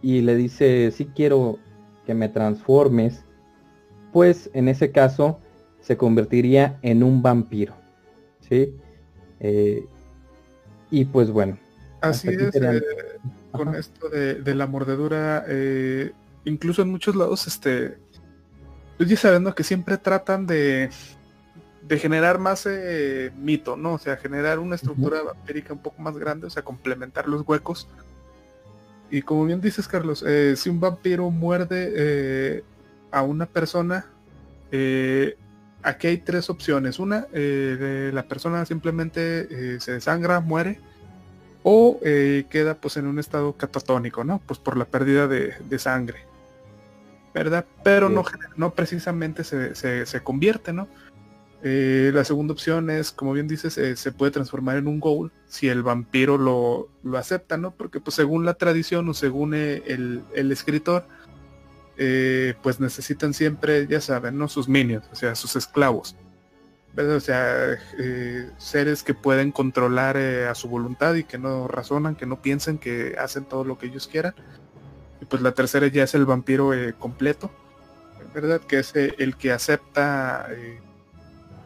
y 0.00 0.20
le 0.20 0.36
dice, 0.36 0.90
sí 0.92 1.10
quiero 1.14 1.58
que 2.06 2.14
me 2.14 2.28
transformes, 2.28 3.24
pues 4.12 4.50
en 4.52 4.68
ese 4.68 4.92
caso 4.92 5.40
se 5.80 5.96
convertiría 5.96 6.78
en 6.82 7.02
un 7.02 7.22
vampiro. 7.22 7.74
¿Sí? 8.48 8.76
Eh, 9.40 9.84
y 10.90 11.04
pues 11.06 11.30
bueno. 11.30 11.58
Así 12.00 12.28
es, 12.28 12.54
eh, 12.54 12.82
con 13.52 13.74
esto 13.74 14.08
de, 14.08 14.54
la 14.54 14.66
mordedura, 14.66 15.46
incluso 16.44 16.82
en 16.82 16.90
muchos 16.90 17.14
lados, 17.14 17.46
este, 17.46 17.98
estoy 18.98 19.16
sabiendo 19.16 19.54
que 19.54 19.62
siempre 19.62 19.98
tratan 19.98 20.46
de, 20.46 20.90
de 21.82 21.98
generar 21.98 22.38
más 22.38 22.66
eh, 22.66 23.32
mito, 23.36 23.76
¿no? 23.76 23.94
O 23.94 23.98
sea, 23.98 24.16
generar 24.16 24.58
una 24.58 24.76
estructura 24.76 25.22
vampírica 25.22 25.72
un 25.72 25.80
poco 25.80 26.00
más 26.00 26.16
grande, 26.16 26.46
o 26.46 26.50
sea, 26.50 26.62
complementar 26.62 27.28
los 27.28 27.42
huecos. 27.46 27.88
Y 29.10 29.22
como 29.22 29.44
bien 29.44 29.60
dices, 29.60 29.88
Carlos, 29.88 30.24
eh, 30.26 30.54
si 30.56 30.70
un 30.70 30.80
vampiro 30.80 31.28
muerde 31.30 31.92
eh, 31.94 32.64
a 33.10 33.22
una 33.22 33.46
persona, 33.46 34.06
aquí 35.82 36.06
hay 36.06 36.18
tres 36.18 36.48
opciones. 36.48 36.98
Una, 36.98 37.26
la 37.32 38.22
persona 38.22 38.64
simplemente 38.64 39.80
se 39.80 39.92
desangra, 39.92 40.40
muere. 40.40 40.80
o 41.62 42.00
queda 42.00 42.74
pues 42.80 42.96
en 42.96 43.06
un 43.06 43.18
estado 43.18 43.54
catatónico, 43.54 44.24
¿no? 44.24 44.40
Pues 44.46 44.58
por 44.58 44.78
la 44.78 44.86
pérdida 44.86 45.26
de, 45.28 45.78
sangre, 45.78 46.20
¿verdad? 47.34 47.66
Pero 47.84 48.08
no, 48.08 48.24
no 48.56 48.72
precisamente 48.72 49.44
se, 49.44 49.74
se, 49.74 50.22
convierte, 50.22 50.72
¿no? 50.72 50.88
Eh, 51.64 52.10
la 52.12 52.24
segunda 52.24 52.52
opción 52.52 52.90
es, 52.90 53.12
como 53.12 53.32
bien 53.32 53.46
dices, 53.46 53.78
eh, 53.78 53.96
se 53.96 54.10
puede 54.10 54.32
transformar 54.32 54.78
en 54.78 54.88
un 54.88 54.98
ghoul 54.98 55.30
si 55.46 55.68
el 55.68 55.82
vampiro 55.82 56.36
lo, 56.36 56.88
lo 57.04 57.18
acepta, 57.18 57.56
¿no? 57.56 57.72
Porque 57.72 58.00
pues 58.00 58.16
según 58.16 58.44
la 58.44 58.54
tradición 58.54 59.08
o 59.08 59.14
según 59.14 59.54
el, 59.54 60.22
el 60.34 60.52
escritor, 60.52 61.06
pues 62.62 62.80
necesitan 62.80 63.32
siempre, 63.32 63.86
ya 63.86 64.00
saben, 64.00 64.36
¿no? 64.36 64.48
Sus 64.48 64.68
minions, 64.68 65.04
o 65.12 65.14
sea, 65.14 65.36
sus 65.36 65.54
esclavos. 65.54 66.16
O 66.94 67.20
sea, 67.20 67.78
eh, 67.98 68.50
seres 68.58 69.02
que 69.02 69.14
pueden 69.14 69.50
controlar 69.50 70.18
eh, 70.18 70.46
a 70.46 70.54
su 70.54 70.68
voluntad 70.68 71.14
y 71.14 71.24
que 71.24 71.38
no 71.38 71.66
razonan, 71.66 72.16
que 72.16 72.26
no 72.26 72.42
piensan, 72.42 72.76
que 72.76 73.16
hacen 73.18 73.46
todo 73.46 73.64
lo 73.64 73.78
que 73.78 73.86
ellos 73.86 74.08
quieran. 74.08 74.34
Y 75.22 75.24
pues 75.24 75.40
la 75.40 75.52
tercera 75.52 75.86
ya 75.86 76.04
es 76.04 76.14
el 76.14 76.26
vampiro 76.26 76.74
eh, 76.74 76.92
completo, 76.98 77.50
¿verdad? 78.34 78.60
Que 78.60 78.80
es 78.80 78.92
el 78.94 79.36
que 79.36 79.52
acepta 79.52 80.48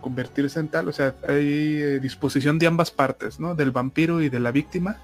convertirse 0.07 0.61
en 0.61 0.68
tal. 0.68 0.86
O 0.86 0.92
sea, 0.92 1.16
hay 1.26 1.98
disposición 1.98 2.61
de 2.61 2.68
ambas 2.68 2.92
partes, 2.92 3.40
¿no? 3.40 3.57
Del 3.57 3.72
vampiro 3.72 4.22
y 4.22 4.28
de 4.28 4.38
la 4.38 4.52
víctima 4.52 4.98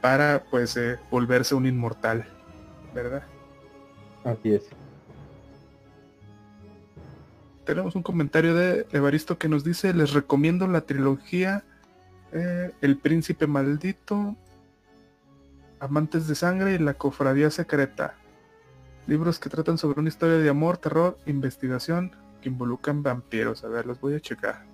para 0.00 0.44
pues 0.48 0.78
volverse 1.10 1.56
un 1.56 1.66
inmortal, 1.66 2.24
¿verdad? 2.94 3.24
Así 4.22 4.54
es 4.54 4.62
tenemos 7.64 7.96
un 7.96 8.04
comentario 8.04 8.54
de 8.54 8.86
Evaristo 8.92 9.38
que 9.38 9.48
nos 9.48 9.64
dice, 9.64 9.92
les 9.92 10.12
recomiendo 10.12 10.68
la 10.68 10.82
trilogía 10.82 11.64
eh, 12.30 12.70
El 12.80 12.96
Príncipe 12.96 13.48
Maldito, 13.48 14.36
Amantes 15.80 16.28
de 16.28 16.36
Sangre 16.36 16.74
y 16.74 16.78
La 16.78 16.94
Cofradía 16.94 17.50
Secreta. 17.50 18.14
Libros 19.08 19.40
que 19.40 19.50
tratan 19.50 19.78
sobre 19.78 19.98
una 19.98 20.10
historia 20.10 20.36
de 20.36 20.48
amor, 20.48 20.78
terror, 20.78 21.18
investigación 21.26 22.12
que 22.46 22.50
involucran 22.50 23.02
vampiros. 23.02 23.64
A 23.64 23.68
ver, 23.68 23.86
los 23.86 24.00
voy 24.00 24.14
a 24.14 24.20
checar. 24.20 24.64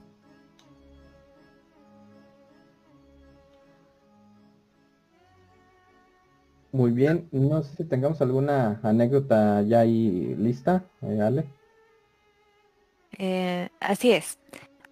Muy 6.70 6.90
bien, 6.90 7.28
no 7.32 7.62
sé 7.62 7.76
si 7.76 7.84
tengamos 7.84 8.20
alguna 8.20 8.80
anécdota 8.82 9.62
ya 9.62 9.80
ahí 9.80 10.34
lista, 10.38 10.84
eh, 11.02 11.20
Ale. 11.20 11.44
Eh, 13.18 13.68
así 13.80 14.12
es. 14.12 14.38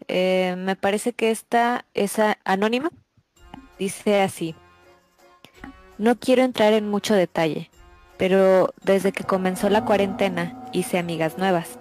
Eh, 0.09 0.57
me 0.59 0.76
parece 0.76 1.12
que 1.12 1.31
esta 1.31 1.87
es 1.95 2.16
anónima. 2.45 2.91
Dice 3.78 4.20
así. 4.20 4.55
No 5.97 6.18
quiero 6.18 6.43
entrar 6.43 6.74
en 6.74 6.89
mucho 6.89 7.14
detalle, 7.14 7.70
pero 8.18 8.74
desde 8.85 9.12
que 9.12 9.24
comenzó 9.24 9.70
la 9.70 9.85
cuarentena 9.87 10.66
hice 10.72 10.99
amigas 10.99 11.39
nuevas. 11.39 11.80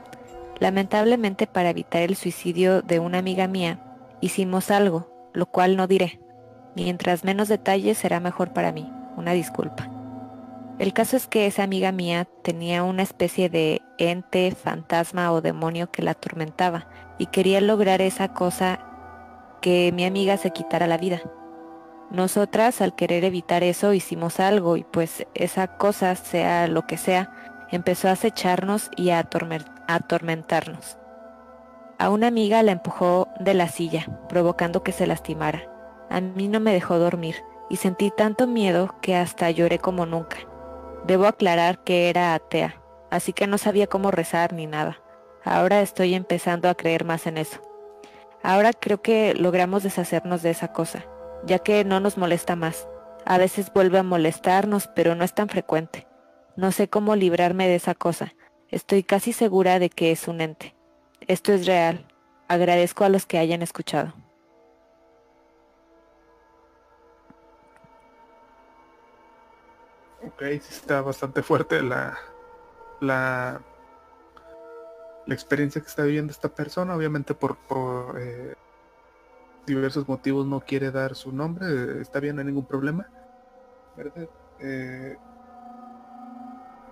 Lamentablemente 0.59 1.47
para 1.47 1.69
evitar 1.69 2.01
el 2.01 2.15
suicidio 2.15 2.81
de 2.81 2.99
una 2.99 3.19
amiga 3.19 3.47
mía, 3.47 3.79
hicimos 4.21 4.71
algo, 4.71 5.29
lo 5.33 5.45
cual 5.45 5.77
no 5.77 5.87
diré. 5.87 6.19
Mientras 6.75 7.23
menos 7.23 7.47
detalles 7.47 7.97
será 7.97 8.19
mejor 8.19 8.53
para 8.53 8.71
mí. 8.71 8.91
Una 9.15 9.33
disculpa. 9.33 9.89
El 10.79 10.93
caso 10.93 11.17
es 11.17 11.27
que 11.27 11.45
esa 11.45 11.63
amiga 11.63 11.91
mía 11.91 12.25
tenía 12.41 12.83
una 12.83 13.03
especie 13.03 13.49
de 13.49 13.81
ente, 13.97 14.51
fantasma 14.51 15.31
o 15.33 15.41
demonio 15.41 15.91
que 15.91 16.01
la 16.01 16.11
atormentaba 16.11 16.87
y 17.17 17.25
quería 17.25 17.59
lograr 17.59 18.01
esa 18.01 18.29
cosa 18.29 18.79
que 19.61 19.91
mi 19.93 20.05
amiga 20.05 20.37
se 20.37 20.51
quitara 20.51 20.87
la 20.87 20.97
vida. 20.97 21.21
Nosotras 22.11 22.81
al 22.81 22.95
querer 22.95 23.25
evitar 23.25 23.61
eso 23.63 23.93
hicimos 23.93 24.39
algo 24.39 24.77
y 24.77 24.83
pues 24.83 25.27
esa 25.35 25.67
cosa, 25.67 26.15
sea 26.15 26.67
lo 26.67 26.87
que 26.87 26.97
sea, 26.97 27.33
empezó 27.71 28.07
a 28.07 28.13
acecharnos 28.13 28.89
y 28.95 29.09
a, 29.09 29.23
atormentarnos. 29.95 30.97
A 31.97 32.09
una 32.09 32.27
amiga 32.27 32.63
la 32.63 32.71
empujó 32.71 33.27
de 33.39 33.53
la 33.53 33.67
silla, 33.67 34.07
provocando 34.29 34.83
que 34.83 34.91
se 34.91 35.07
lastimara. 35.07 35.69
A 36.09 36.21
mí 36.21 36.47
no 36.47 36.59
me 36.59 36.71
dejó 36.71 36.97
dormir 36.97 37.35
y 37.69 37.75
sentí 37.75 38.11
tanto 38.11 38.47
miedo 38.47 38.95
que 39.01 39.15
hasta 39.15 39.51
lloré 39.51 39.79
como 39.79 40.05
nunca. 40.05 40.37
Debo 41.05 41.25
aclarar 41.25 41.83
que 41.83 42.09
era 42.09 42.33
atea, 42.33 42.81
así 43.09 43.33
que 43.33 43.47
no 43.47 43.57
sabía 43.57 43.87
cómo 43.87 44.11
rezar 44.11 44.53
ni 44.53 44.65
nada. 44.65 45.01
Ahora 45.43 45.81
estoy 45.81 46.13
empezando 46.13 46.69
a 46.69 46.75
creer 46.75 47.03
más 47.03 47.27
en 47.27 47.37
eso. 47.37 47.59
Ahora 48.43 48.71
creo 48.73 49.01
que 49.01 49.33
logramos 49.33 49.83
deshacernos 49.83 50.41
de 50.41 50.51
esa 50.51 50.71
cosa, 50.71 51.05
ya 51.45 51.59
que 51.59 51.83
no 51.83 51.99
nos 51.99 52.17
molesta 52.17 52.55
más. 52.55 52.87
A 53.25 53.37
veces 53.37 53.73
vuelve 53.73 53.99
a 53.99 54.03
molestarnos, 54.03 54.87
pero 54.87 55.15
no 55.15 55.23
es 55.23 55.33
tan 55.33 55.49
frecuente. 55.49 56.07
No 56.55 56.71
sé 56.71 56.89
cómo 56.89 57.15
librarme 57.15 57.67
de 57.67 57.75
esa 57.75 57.95
cosa. 57.95 58.33
Estoy 58.71 59.03
casi 59.03 59.33
segura 59.33 59.79
de 59.79 59.89
que 59.89 60.11
es 60.11 60.27
un 60.27 60.41
ente. 60.41 60.75
Esto 61.21 61.53
es 61.53 61.65
real. 61.65 62.05
Agradezco 62.47 63.03
a 63.03 63.09
los 63.09 63.25
que 63.25 63.39
hayan 63.39 63.61
escuchado. 63.61 64.13
Ok, 70.23 70.41
sí 70.61 70.73
está 70.73 71.01
bastante 71.01 71.41
fuerte 71.41 71.81
la, 71.81 72.17
la, 72.99 73.61
la 75.25 75.33
experiencia 75.33 75.81
que 75.81 75.87
está 75.87 76.03
viviendo 76.03 76.31
esta 76.31 76.49
persona. 76.49 76.95
Obviamente 76.95 77.33
por, 77.33 77.57
eh, 78.19 78.53
diversos 79.65 80.07
motivos 80.07 80.45
no 80.45 80.59
quiere 80.59 80.91
dar 80.91 81.15
su 81.15 81.31
nombre. 81.31 82.01
Está 82.01 82.19
bien, 82.19 82.35
no 82.35 82.41
hay 82.41 82.47
ningún 82.47 82.65
problema. 82.65 83.07
¿Verdad? 83.95 84.29
Eh, 84.59 85.17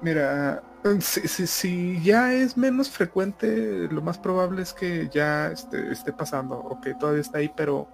mira, 0.02 0.64
si, 1.00 1.48
si, 1.48 2.02
ya 2.04 2.34
es 2.34 2.58
menos 2.58 2.90
frecuente, 2.90 3.88
lo 3.92 4.02
más 4.02 4.18
probable 4.18 4.62
es 4.62 4.74
que 4.74 5.10
ya 5.10 5.52
esté, 5.52 6.14
pasando. 6.14 6.58
Ok, 6.58 6.88
todavía 7.00 7.22
está 7.22 7.40
ahí, 7.40 7.52
pero... 7.56 7.88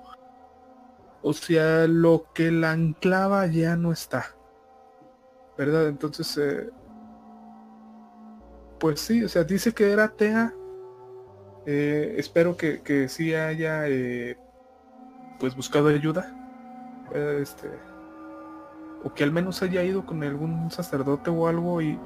O 1.26 1.32
sea, 1.32 1.88
lo 1.88 2.26
que 2.34 2.52
la 2.52 2.72
anclaba 2.72 3.46
ya 3.48 3.78
no 3.78 3.94
está. 3.94 4.26
¿verdad? 5.58 5.88
Entonces, 5.88 6.38
eh, 6.38 6.70
pues 8.80 9.00
sí, 9.00 9.24
o 9.24 9.30
sea, 9.30 9.44
dice 9.44 9.74
que 9.74 9.92
era 9.92 10.06
atea. 10.06 10.54
Eh, 11.66 12.16
espero 12.18 12.58
que, 12.58 12.82
que 12.82 13.08
sí 13.08 13.34
haya 13.34 13.88
eh, 13.88 14.38
pues 15.40 15.56
buscado 15.56 15.88
ayuda. 15.88 16.36
Este, 17.40 17.70
o 19.04 19.14
que 19.14 19.24
al 19.24 19.32
menos 19.32 19.62
haya 19.62 19.84
ido 19.84 20.06
con 20.06 20.24
algún 20.24 20.72
sacerdote 20.72 21.30
o 21.30 21.48
algo 21.48 21.82
y, 21.82 22.00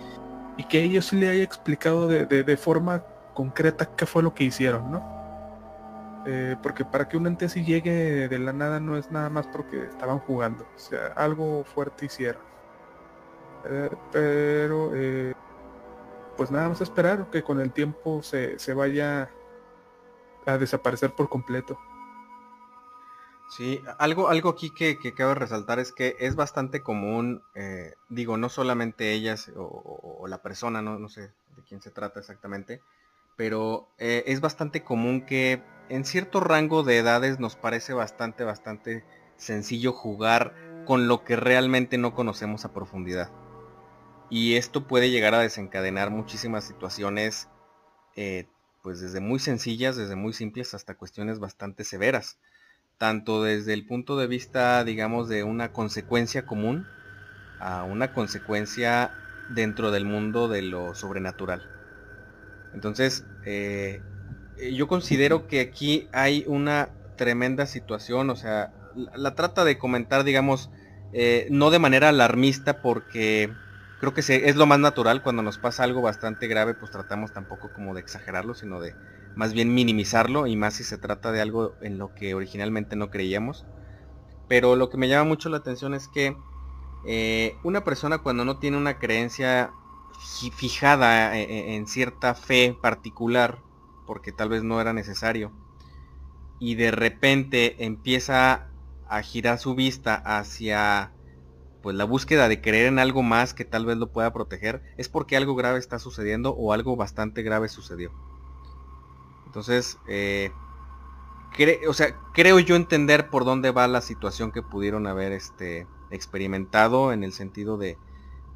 y 0.58 0.64
que 0.66 0.84
ellos 0.84 1.06
sí 1.06 1.18
le 1.18 1.30
haya 1.30 1.44
explicado 1.44 2.08
de, 2.08 2.26
de, 2.26 2.58
forma 2.58 3.04
concreta 3.34 3.86
qué 3.96 4.06
fue 4.06 4.24
lo 4.24 4.34
que 4.34 4.44
hicieron, 4.44 4.92
¿no? 4.92 5.18
porque 6.62 6.84
para 6.84 7.08
que 7.08 7.16
un 7.16 7.26
ente 7.26 7.46
así 7.46 7.64
llegue 7.64 8.28
de 8.28 8.40
la 8.40 8.52
nada 8.52 8.82
no 8.82 8.98
es 8.98 9.10
nada 9.12 9.30
más 9.30 9.48
porque 9.48 9.86
estaban 9.86 10.20
jugando, 10.20 10.66
o 10.76 10.78
sea, 10.80 11.14
algo 11.16 11.64
fuerte 11.64 12.08
hicieron. 12.08 12.42
Eh, 13.70 13.90
pero 14.12 14.92
eh, 14.96 15.34
pues 16.36 16.52
nada 16.52 16.70
más 16.70 16.82
esperar 16.82 17.30
que 17.30 17.44
con 17.44 17.60
el 17.60 17.72
tiempo 17.72 18.22
se, 18.24 18.58
vaya 18.74 19.30
a 20.46 20.58
desaparecer 20.58 21.12
por 21.12 21.28
completo. 21.28 21.78
Sí, 23.50 23.82
algo, 23.98 24.30
algo 24.30 24.50
aquí 24.50 24.72
que, 24.72 25.00
que 25.00 25.14
cabe 25.14 25.34
resaltar 25.34 25.80
es 25.80 25.92
que 25.92 26.16
es 26.20 26.36
bastante 26.36 26.84
común, 26.84 27.44
eh, 27.56 27.94
digo, 28.10 28.38
no 28.38 28.50
solamente 28.50 29.14
ellas 29.14 29.52
o, 29.56 30.26
la 30.28 30.42
persona, 30.42 30.82
no, 30.82 31.00
no, 31.00 31.08
sé 31.08 31.22
de 31.56 31.64
quién 31.68 31.82
se 31.82 31.92
trata 31.92 32.20
exactamente, 32.20 32.82
pero 33.38 33.88
es 33.98 34.42
bastante 34.42 34.84
común 34.84 35.26
que 35.26 35.64
en 35.90 36.04
cierto 36.04 36.40
rango 36.40 36.84
de 36.84 36.98
edades 36.98 37.40
nos 37.40 37.56
parece 37.56 37.94
bastante, 37.94 38.44
bastante 38.44 39.06
sencillo 39.38 39.94
jugar 39.94 40.54
con 40.86 41.08
lo 41.08 41.24
que 41.24 41.36
realmente 41.36 41.98
no 41.98 42.14
conocemos 42.14 42.66
a 42.66 42.74
profundidad. 42.74 43.32
Y 44.30 44.56
esto 44.56 44.88
puede 44.88 45.10
llegar 45.10 45.34
a 45.34 45.40
desencadenar 45.40 46.12
muchísimas 46.12 46.66
situaciones, 46.66 47.48
eh, 48.16 48.48
pues 48.82 49.00
desde 49.00 49.20
muy 49.20 49.40
sencillas, 49.40 49.96
desde 49.96 50.16
muy 50.16 50.34
simples 50.34 50.74
hasta 50.74 50.96
cuestiones 50.96 51.40
bastante 51.40 51.84
severas. 51.84 52.38
Tanto 52.98 53.44
desde 53.44 53.74
el 53.74 53.86
punto 53.86 54.18
de 54.18 54.28
vista, 54.28 54.84
digamos, 54.84 55.30
de 55.30 55.44
una 55.44 55.72
consecuencia 55.72 56.46
común 56.46 56.86
a 57.60 57.84
una 57.84 58.14
consecuencia 58.14 59.12
dentro 59.50 59.92
del 59.92 60.06
mundo 60.06 60.48
de 60.48 60.62
lo 60.62 60.96
sobrenatural. 60.96 61.62
Entonces, 62.74 63.26
eh, 63.46 64.02
yo 64.72 64.88
considero 64.88 65.48
que 65.48 65.62
aquí 65.62 66.08
hay 66.12 66.44
una 66.48 66.90
tremenda 67.16 67.66
situación, 67.66 68.30
o 68.30 68.36
sea, 68.36 68.72
la, 69.16 69.36
trata 69.36 69.64
de 69.64 69.78
comentar, 69.78 70.24
digamos, 70.24 70.70
eh, 71.14 71.48
no 71.50 71.70
de 71.72 71.80
manera 71.80 72.10
alarmista 72.10 72.82
porque 72.82 73.52
creo 74.00 74.14
que 74.14 74.22
es 74.22 74.56
lo 74.56 74.66
más 74.66 74.80
natural 74.80 75.24
cuando 75.24 75.42
nos 75.42 75.58
pasa 75.58 75.84
algo 75.84 76.02
bastante 76.02 76.48
grave, 76.48 76.74
pues 76.74 76.92
tratamos 76.92 77.32
tampoco 77.34 77.72
como 77.74 77.94
de 77.94 78.02
exagerarlo, 78.02 78.54
sino 78.54 78.80
de 78.80 78.96
más 79.38 79.54
bien 79.54 79.74
minimizarlo 79.74 80.48
y 80.48 80.56
más 80.56 80.74
si 80.76 80.84
se 80.84 80.98
trata 80.98 81.32
de 81.32 81.42
algo 81.42 81.76
en 81.82 81.98
lo 82.00 82.14
que 82.16 82.34
originalmente 82.34 82.96
no 82.96 83.10
creíamos. 83.10 83.66
pero 84.50 84.76
lo 84.76 84.90
que 84.90 84.98
me 84.98 85.10
llama 85.10 85.26
mucho 85.26 85.50
la 85.50 85.58
atención 85.58 85.94
es 85.94 86.08
que 86.08 86.36
eh, 87.06 87.56
una 87.64 87.84
persona 87.84 88.20
cuando 88.20 88.46
no 88.46 88.60
tiene 88.60 88.78
una 88.78 89.00
creencia 89.00 89.72
fijada 90.56 91.38
eh, 91.38 91.76
en 91.76 91.88
cierta 91.88 92.34
fe 92.36 92.78
particular, 92.82 93.60
porque 94.08 94.32
tal 94.32 94.50
vez 94.50 94.64
no 94.64 94.82
era 94.82 94.94
necesario, 94.94 95.52
y 96.60 96.76
de 96.76 96.92
repente 96.92 97.86
empieza 97.86 98.68
a 99.10 99.22
girar 99.22 99.60
su 99.60 99.76
vista 99.76 100.16
hacia 100.16 101.12
pues 101.82 101.96
la 101.96 102.06
búsqueda 102.06 102.48
de 102.50 102.62
creer 102.62 102.88
en 102.88 103.00
algo 103.00 103.24
más 103.24 103.54
que 103.54 103.66
tal 103.66 103.86
vez 103.86 103.98
lo 103.98 104.12
pueda 104.12 104.34
proteger, 104.34 104.82
es 104.98 105.10
porque 105.10 105.38
algo 105.38 105.56
grave 105.56 105.80
está 105.80 106.00
sucediendo 106.00 106.52
o 106.56 106.74
algo 106.74 106.96
bastante 106.96 107.44
grave 107.44 107.70
sucedió. 107.70 108.12
Entonces, 109.58 109.98
eh, 110.08 110.52
o 111.88 111.94
sea, 111.94 112.16
creo 112.32 112.60
yo 112.60 112.76
entender 112.76 113.32
por 113.32 113.44
dónde 113.44 113.72
va 113.72 113.88
la 113.88 114.02
situación 114.02 114.52
que 114.52 114.62
pudieron 114.62 115.08
haber 115.08 115.32
este, 115.32 115.88
experimentado 116.12 117.12
en 117.12 117.24
el 117.24 117.34
sentido 117.34 117.76
de, 117.76 117.98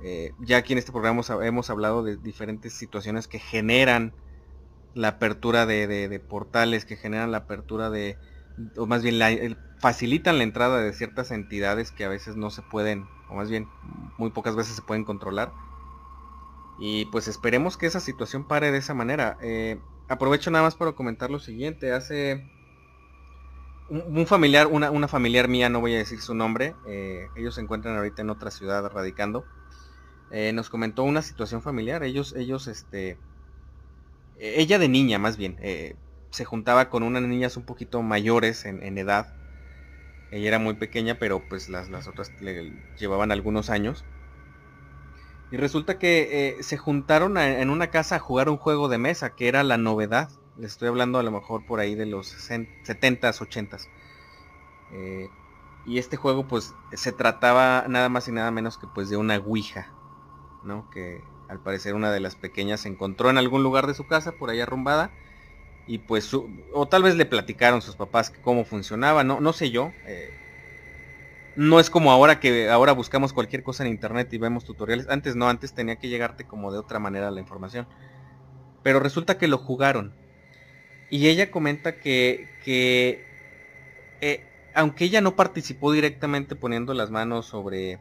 eh, 0.04 0.34
ya 0.42 0.58
aquí 0.58 0.74
en 0.74 0.78
este 0.78 0.92
programa 0.92 1.24
hemos, 1.44 1.72
hablado 1.72 2.04
de 2.04 2.18
diferentes 2.18 2.74
situaciones 2.74 3.28
que 3.28 3.40
generan 3.40 4.14
la 4.94 5.08
apertura 5.08 5.66
de, 5.66 6.22
portales, 6.30 6.86
que 6.86 6.98
generan 6.98 7.32
la 7.32 7.40
apertura 7.40 7.90
de, 7.90 8.20
o 8.78 8.86
más 8.86 9.02
bien 9.02 9.58
facilitan 9.80 10.38
la 10.38 10.44
entrada 10.44 10.82
de 10.82 10.94
ciertas 10.94 11.32
entidades 11.32 11.92
que 11.92 12.06
a 12.06 12.10
veces 12.10 12.36
no 12.36 12.52
se 12.52 12.62
pueden, 12.62 13.08
o 13.28 13.34
más 13.34 13.50
bien 13.50 13.68
muy 14.20 14.30
pocas 14.30 14.56
veces 14.56 14.76
se 14.76 14.84
pueden 14.84 15.04
controlar. 15.04 15.52
Y 16.78 17.06
pues 17.06 17.28
esperemos 17.28 17.76
que 17.76 17.88
esa 17.88 18.00
situación 18.00 18.44
pare 18.44 18.72
de 18.72 18.78
esa 18.78 18.94
manera. 18.94 19.40
Eh, 19.42 19.80
aprovecho 20.12 20.52
nada 20.52 20.66
más 20.66 20.76
para 20.76 20.92
comentar 20.92 21.32
lo 21.32 21.40
siguiente. 21.40 21.94
Hace 21.94 22.44
un, 23.90 24.28
familiar, 24.28 24.68
una, 24.68 25.08
familiar 25.08 25.48
mía, 25.48 25.70
no 25.70 25.80
voy 25.80 25.96
a 25.96 26.00
decir 26.00 26.20
su 26.22 26.36
nombre, 26.36 26.76
eh, 26.86 27.28
ellos 27.36 27.56
se 27.56 27.62
encuentran 27.62 27.96
ahorita 27.96 28.22
en 28.22 28.30
otra 28.30 28.52
ciudad 28.52 28.90
radicando, 28.90 29.46
eh, 30.32 30.52
nos 30.54 30.70
comentó 30.70 31.04
una 31.04 31.22
situación 31.22 31.62
familiar. 31.62 32.04
Ellos, 32.04 32.34
ellos, 32.36 32.68
este, 32.68 33.18
ella 34.38 34.80
de 34.80 34.90
niña 34.90 35.18
más 35.18 35.38
bien, 35.38 35.58
eh, 35.62 35.96
se 36.30 36.46
juntaba 36.46 36.90
con 36.90 37.04
unas 37.04 37.24
niñas 37.24 37.56
un 37.56 37.64
poquito 37.64 38.02
mayores 38.02 38.66
en, 38.66 38.98
edad. 38.98 39.34
Ella 40.32 40.48
era 40.48 40.60
muy 40.60 40.76
pequeña, 40.76 41.20
pero 41.20 41.42
pues 41.48 41.70
las, 41.70 41.90
las 41.90 42.08
otras 42.08 42.32
le 42.42 42.74
llevaban 42.98 43.32
algunos 43.32 43.70
años. 43.70 44.06
Y 45.52 45.58
resulta 45.58 46.00
que 46.00 46.58
se 46.62 46.78
juntaron 46.78 47.38
en 47.38 47.70
una 47.70 47.88
casa 47.88 48.16
a 48.16 48.20
jugar 48.20 48.48
un 48.50 48.58
juego 48.58 48.88
de 48.88 48.98
mesa, 48.98 49.36
que 49.36 49.50
era 49.50 49.64
la 49.64 49.78
novedad. 49.78 50.30
Les 50.58 50.72
estoy 50.72 50.88
hablando 50.88 51.20
a 51.20 51.24
lo 51.24 51.32
mejor 51.32 51.66
por 51.66 51.82
ahí 51.82 51.94
de 51.94 52.06
los 52.06 52.34
70s, 52.50 53.42
80s. 53.42 53.90
Eh, 54.94 55.30
y 55.86 55.98
este 55.98 56.18
juego 56.18 56.48
pues 56.48 56.74
se 56.94 57.12
trataba 57.12 57.86
nada 57.88 58.10
más 58.10 58.28
y 58.28 58.32
nada 58.32 58.52
menos 58.52 58.78
que 58.78 58.88
pues 58.88 59.10
de 59.10 59.18
una 59.18 59.38
Ouija, 59.38 59.92
¿no? 60.64 60.90
Que 60.90 61.22
al 61.50 61.60
parecer 61.60 61.96
una 61.96 62.12
de 62.12 62.20
las 62.20 62.36
pequeñas 62.36 62.82
se 62.82 62.90
encontró 62.90 63.30
en 63.30 63.38
algún 63.38 63.64
lugar 63.64 63.88
de 63.88 63.94
su 63.94 64.08
casa 64.08 64.34
por 64.34 64.50
ahí 64.50 64.62
arrumbada. 64.62 65.12
Y 65.88 65.98
pues, 65.98 66.32
o 66.34 66.88
tal 66.88 67.04
vez 67.04 67.16
le 67.16 67.26
platicaron 67.26 67.82
sus 67.82 67.96
papás 67.96 68.30
cómo 68.30 68.64
funcionaba, 68.64 69.24
no, 69.24 69.42
no 69.42 69.52
sé 69.52 69.72
yo. 69.72 69.92
Eh, 70.06 70.30
no 71.56 71.80
es 71.80 71.90
como 71.90 72.12
ahora 72.12 72.40
que 72.40 72.70
ahora 72.70 72.94
buscamos 72.94 73.34
cualquier 73.34 73.64
cosa 73.64 73.84
en 73.84 73.92
internet 73.92 74.32
y 74.34 74.38
vemos 74.38 74.66
tutoriales. 74.66 75.10
Antes 75.10 75.36
no, 75.36 75.50
antes 75.50 75.74
tenía 75.74 75.98
que 75.98 76.10
llegarte 76.10 76.46
como 76.46 76.72
de 76.72 76.80
otra 76.80 77.00
manera 77.00 77.32
la 77.32 77.40
información. 77.40 77.88
Pero 78.84 79.00
resulta 79.00 79.38
que 79.38 79.48
lo 79.48 79.58
jugaron. 79.58 80.14
Y 81.10 81.28
ella 81.28 81.52
comenta 81.52 82.00
que, 82.00 82.50
que 82.64 83.26
eh, 84.22 84.46
aunque 84.74 85.06
ella 85.06 85.22
no 85.22 85.36
participó 85.36 85.92
directamente 85.92 86.56
poniendo 86.56 86.94
las 86.94 87.12
manos 87.12 87.46
sobre 87.46 88.00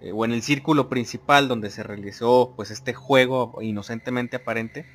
eh, 0.00 0.12
o 0.12 0.24
en 0.24 0.32
el 0.32 0.42
círculo 0.42 0.88
principal 0.88 1.48
donde 1.48 1.70
se 1.70 1.82
realizó 1.82 2.52
pues 2.56 2.70
este 2.70 2.94
juego 2.94 3.58
inocentemente 3.62 4.36
aparente, 4.36 4.86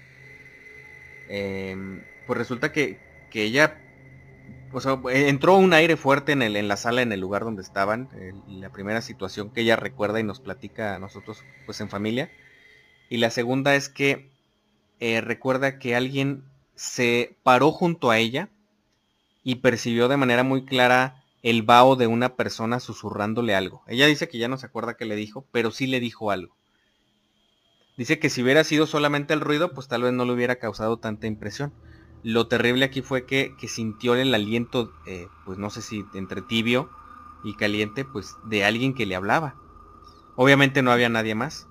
em, 1.28 2.02
pues 2.28 2.38
resulta 2.38 2.72
que, 2.72 3.00
que, 3.32 3.44
ella 3.44 3.78
o 4.72 4.82
sea, 4.82 5.00
entró 5.12 5.56
un 5.58 5.74
aire 5.74 5.98
fuerte 5.98 6.32
en, 6.32 6.42
el, 6.42 6.56
en 6.56 6.68
la 6.68 6.78
sala, 6.78 7.02
en 7.02 7.12
el 7.12 7.20
lugar 7.20 7.44
donde 7.44 7.62
estaban, 7.62 8.10
la 8.48 8.70
primera 8.70 9.02
situación 9.02 9.50
que 9.50 9.62
ella 9.62 9.76
recuerda 9.76 10.20
y 10.20 10.24
nos 10.24 10.40
platica 10.40 10.96
a 10.96 11.00
nosotros 11.00 11.44
pues 11.66 11.82
en 11.82 11.90
familia, 11.90 12.32
y 13.10 13.18
la 13.18 13.30
segunda 13.32 13.76
es 13.76 13.90
que 13.90 14.30
eh, 15.00 15.22
recuerda 15.22 15.80
que 15.80 15.96
alguien 15.96 16.44
se 16.76 17.36
paró 17.44 17.72
junto 17.72 18.12
a 18.12 18.18
ella 18.18 18.50
y 19.44 19.56
percibió 19.56 20.08
de 20.08 20.18
manera 20.18 20.44
muy 20.44 20.66
clara 20.66 21.24
el 21.42 21.64
vaho 21.64 21.96
de 21.96 22.08
una 22.08 22.36
persona 22.36 22.80
susurrándole 22.80 23.56
algo. 23.56 23.84
Ella 23.88 24.06
dice 24.06 24.28
que 24.28 24.38
ya 24.38 24.48
no 24.48 24.58
se 24.58 24.66
acuerda 24.66 24.96
qué 24.96 25.06
le 25.06 25.16
dijo, 25.16 25.46
pero 25.52 25.72
sí 25.72 25.88
le 25.88 26.00
dijo 26.00 26.32
algo. 26.32 26.56
Dice 27.98 28.20
que 28.20 28.30
si 28.30 28.42
hubiera 28.42 28.64
sido 28.64 28.86
solamente 28.86 29.34
el 29.34 29.42
ruido, 29.42 29.74
pues 29.74 29.88
tal 29.88 30.04
vez 30.04 30.14
no 30.14 30.26
le 30.26 30.34
hubiera 30.34 30.58
causado 30.58 30.98
tanta 30.98 31.28
impresión. 31.28 31.74
Lo 32.24 32.48
terrible 32.48 32.86
aquí 32.86 33.02
fue 33.02 33.26
que, 33.26 33.56
sintió 33.68 34.16
el 34.16 34.34
aliento, 34.34 34.92
eh, 35.06 35.28
pues 35.46 35.58
no 35.58 35.70
sé 35.70 35.82
si 35.82 36.06
entre 36.14 36.42
tibio 36.42 36.90
y 37.44 37.56
caliente, 37.56 38.04
pues 38.04 38.36
de 38.44 38.66
alguien 38.66 38.94
que 38.94 39.06
le 39.06 39.16
hablaba. 39.16 39.56
Obviamente 40.36 40.82
no 40.82 40.92
había 40.92 41.10
nadie 41.10 41.36
más. 41.36 41.68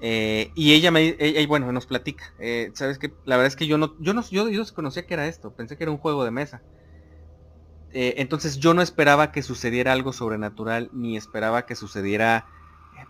Eh, 0.00 0.50
y 0.56 0.72
ella 0.72 0.90
me 0.90 1.16
ella, 1.20 1.46
bueno, 1.46 1.70
nos 1.70 1.86
platica. 1.86 2.34
Eh, 2.40 2.72
Sabes 2.74 2.98
que 2.98 3.12
la 3.24 3.36
verdad 3.36 3.46
es 3.46 3.56
que 3.56 3.68
yo 3.68 3.78
no, 3.78 3.94
yo 4.00 4.14
no, 4.14 4.22
yo, 4.28 4.48
yo 4.48 4.60
desconocía 4.60 5.06
que 5.06 5.14
era 5.14 5.28
esto, 5.28 5.52
pensé 5.52 5.76
que 5.76 5.84
era 5.84 5.92
un 5.92 5.98
juego 5.98 6.24
de 6.24 6.32
mesa. 6.32 6.62
Entonces 7.94 8.56
yo 8.56 8.72
no 8.72 8.80
esperaba 8.80 9.32
que 9.32 9.42
sucediera 9.42 9.92
algo 9.92 10.14
sobrenatural, 10.14 10.88
ni 10.94 11.18
esperaba 11.18 11.66
que 11.66 11.76
sucediera 11.76 12.46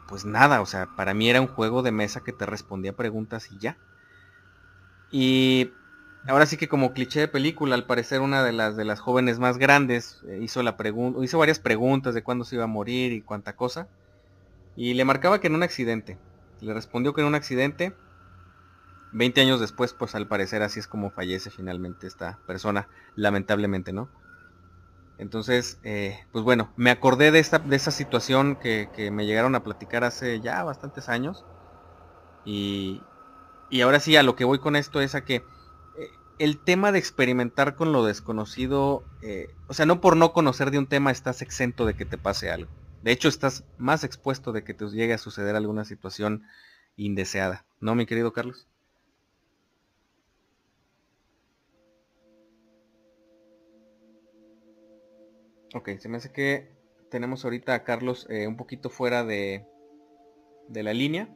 pues 0.09 0.25
nada. 0.25 0.61
O 0.61 0.67
sea, 0.67 0.89
para 0.97 1.15
mí 1.15 1.31
era 1.31 1.41
un 1.41 1.47
juego 1.47 1.83
de 1.83 1.93
mesa 1.93 2.23
que 2.25 2.33
te 2.33 2.47
respondía 2.47 2.93
preguntas 2.93 3.49
y 3.53 3.59
ya. 3.59 3.77
Y 5.11 5.71
ahora 6.27 6.47
sí 6.47 6.57
que 6.57 6.69
como 6.69 6.93
cliché 6.93 7.21
de 7.21 7.29
película, 7.29 7.75
al 7.75 7.87
parecer 7.87 8.21
una 8.21 8.43
de 8.43 8.53
las 8.53 8.77
de 8.77 8.85
las 8.85 9.01
jóvenes 9.01 9.39
más 9.39 9.59
grandes 9.59 10.23
hizo 10.41 10.63
la 10.63 10.77
hizo 11.21 11.39
varias 11.39 11.59
preguntas 11.59 12.15
de 12.15 12.23
cuándo 12.23 12.45
se 12.45 12.57
iba 12.57 12.65
a 12.65 12.69
morir 12.69 13.13
y 13.13 13.23
cuánta 13.23 13.55
cosa. 13.55 13.89
Y 14.77 14.95
le 14.95 15.05
marcaba 15.05 15.41
que 15.41 15.49
en 15.49 15.55
un 15.55 15.63
accidente. 15.63 16.19
Le 16.61 16.73
respondió 16.73 17.13
que 17.13 17.21
en 17.21 17.27
un 17.27 17.35
accidente. 17.35 17.95
20 19.13 19.43
años 19.43 19.61
después, 19.61 19.93
pues 19.93 20.15
al 20.15 20.27
parecer 20.27 20.63
así 20.63 20.81
es 20.81 20.87
como 20.87 21.11
fallece 21.11 21.51
finalmente 21.51 22.07
esta 22.07 22.39
persona, 22.47 22.89
lamentablemente, 23.15 23.93
¿no? 23.93 24.09
Entonces, 25.19 25.79
eh, 25.85 26.19
pues 26.33 26.45
bueno, 26.45 26.73
me 26.77 26.91
acordé 26.91 27.31
de 27.31 27.39
esta 27.39 27.59
de 27.59 27.77
esa 27.77 27.91
situación 27.91 28.57
que, 28.57 28.89
me 29.13 29.27
llegaron 29.27 29.55
a 29.55 29.63
platicar 29.63 30.05
hace 30.05 30.41
ya 30.41 30.65
bastantes 30.65 31.09
años. 31.11 31.45
Y, 32.45 33.03
y 33.71 33.83
ahora 33.83 34.01
sí, 34.01 34.17
a 34.17 34.23
lo 34.23 34.35
que 34.35 34.45
voy 34.45 34.59
con 34.59 34.77
esto 34.77 35.01
es 35.01 35.15
a 35.15 35.25
que 35.25 35.37
eh, 35.37 35.43
el 36.43 36.59
tema 36.59 36.91
de 36.91 36.99
experimentar 36.99 37.77
con 37.77 37.93
lo 37.93 38.05
desconocido, 38.05 39.05
eh, 39.23 39.47
o 39.69 39.75
sea, 39.75 39.87
no 39.87 40.01
por 40.01 40.17
no 40.17 40.33
conocer 40.33 40.73
de 40.73 40.79
un 40.79 40.89
tema 40.89 41.13
estás 41.13 41.41
exento 41.41 41.87
de 41.87 41.95
que 41.95 42.05
te 42.05 42.19
pase 42.19 42.51
algo. 42.51 42.69
De 43.05 43.13
hecho, 43.13 43.29
estás 43.29 43.63
más 43.79 44.03
expuesto 44.03 44.51
de 44.51 44.65
que 44.65 44.75
te 44.75 44.85
llegue 44.89 45.13
a 45.13 45.19
suceder 45.19 45.55
alguna 45.55 45.85
situación 45.85 46.43
indeseada. 46.97 47.65
¿No, 47.79 47.95
mi 47.95 48.07
querido 48.07 48.33
Carlos? 48.33 48.67
Ok, 55.75 55.91
se 56.01 56.09
me 56.09 56.17
hace 56.17 56.33
que 56.33 56.73
tenemos 57.09 57.45
ahorita 57.45 57.73
a 57.73 57.85
Carlos 57.85 58.27
eh, 58.29 58.49
un 58.49 58.57
poquito 58.57 58.91
fuera 58.91 59.23
de, 59.23 59.65
de 60.67 60.83
la 60.83 60.93
línea. 60.93 61.33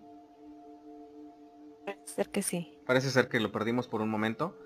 Parece 1.85 2.13
ser 2.13 2.29
que 2.31 2.43
sí. 2.43 2.81
Parece 2.85 3.11
ser 3.11 3.29
que 3.29 3.39
lo 3.39 3.53
perdimos 3.53 3.87
por 3.87 4.01
un 4.03 4.09
momento. 4.09 4.59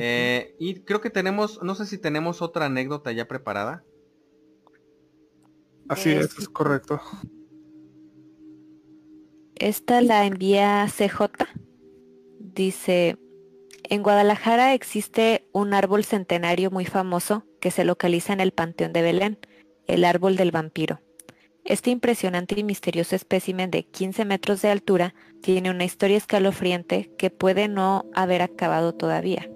Eh, 0.00 0.54
y 0.60 0.82
creo 0.82 1.00
que 1.00 1.10
tenemos, 1.10 1.60
no 1.60 1.74
sé 1.74 1.84
si 1.84 1.98
tenemos 1.98 2.40
otra 2.40 2.66
anécdota 2.66 3.10
ya 3.10 3.26
preparada. 3.26 3.82
Así 5.88 6.10
es, 6.10 6.38
es 6.38 6.48
correcto. 6.48 7.00
Esta 9.56 10.00
la 10.00 10.24
envía 10.24 10.86
CJ. 10.86 11.24
Dice, 12.38 13.18
en 13.82 14.04
Guadalajara 14.04 14.72
existe 14.72 15.48
un 15.50 15.74
árbol 15.74 16.04
centenario 16.04 16.70
muy 16.70 16.84
famoso 16.84 17.44
que 17.60 17.72
se 17.72 17.84
localiza 17.84 18.32
en 18.32 18.38
el 18.38 18.52
Panteón 18.52 18.92
de 18.92 19.02
Belén, 19.02 19.38
el 19.88 20.04
árbol 20.04 20.36
del 20.36 20.52
vampiro. 20.52 21.00
Este 21.64 21.90
impresionante 21.90 22.54
y 22.56 22.62
misterioso 22.62 23.16
espécimen 23.16 23.72
de 23.72 23.84
15 23.84 24.24
metros 24.24 24.62
de 24.62 24.70
altura 24.70 25.16
tiene 25.42 25.70
una 25.70 25.84
historia 25.84 26.16
escalofriante 26.16 27.10
que 27.18 27.30
puede 27.30 27.66
no 27.66 28.04
haber 28.14 28.42
acabado 28.42 28.94
todavía. 28.94 29.50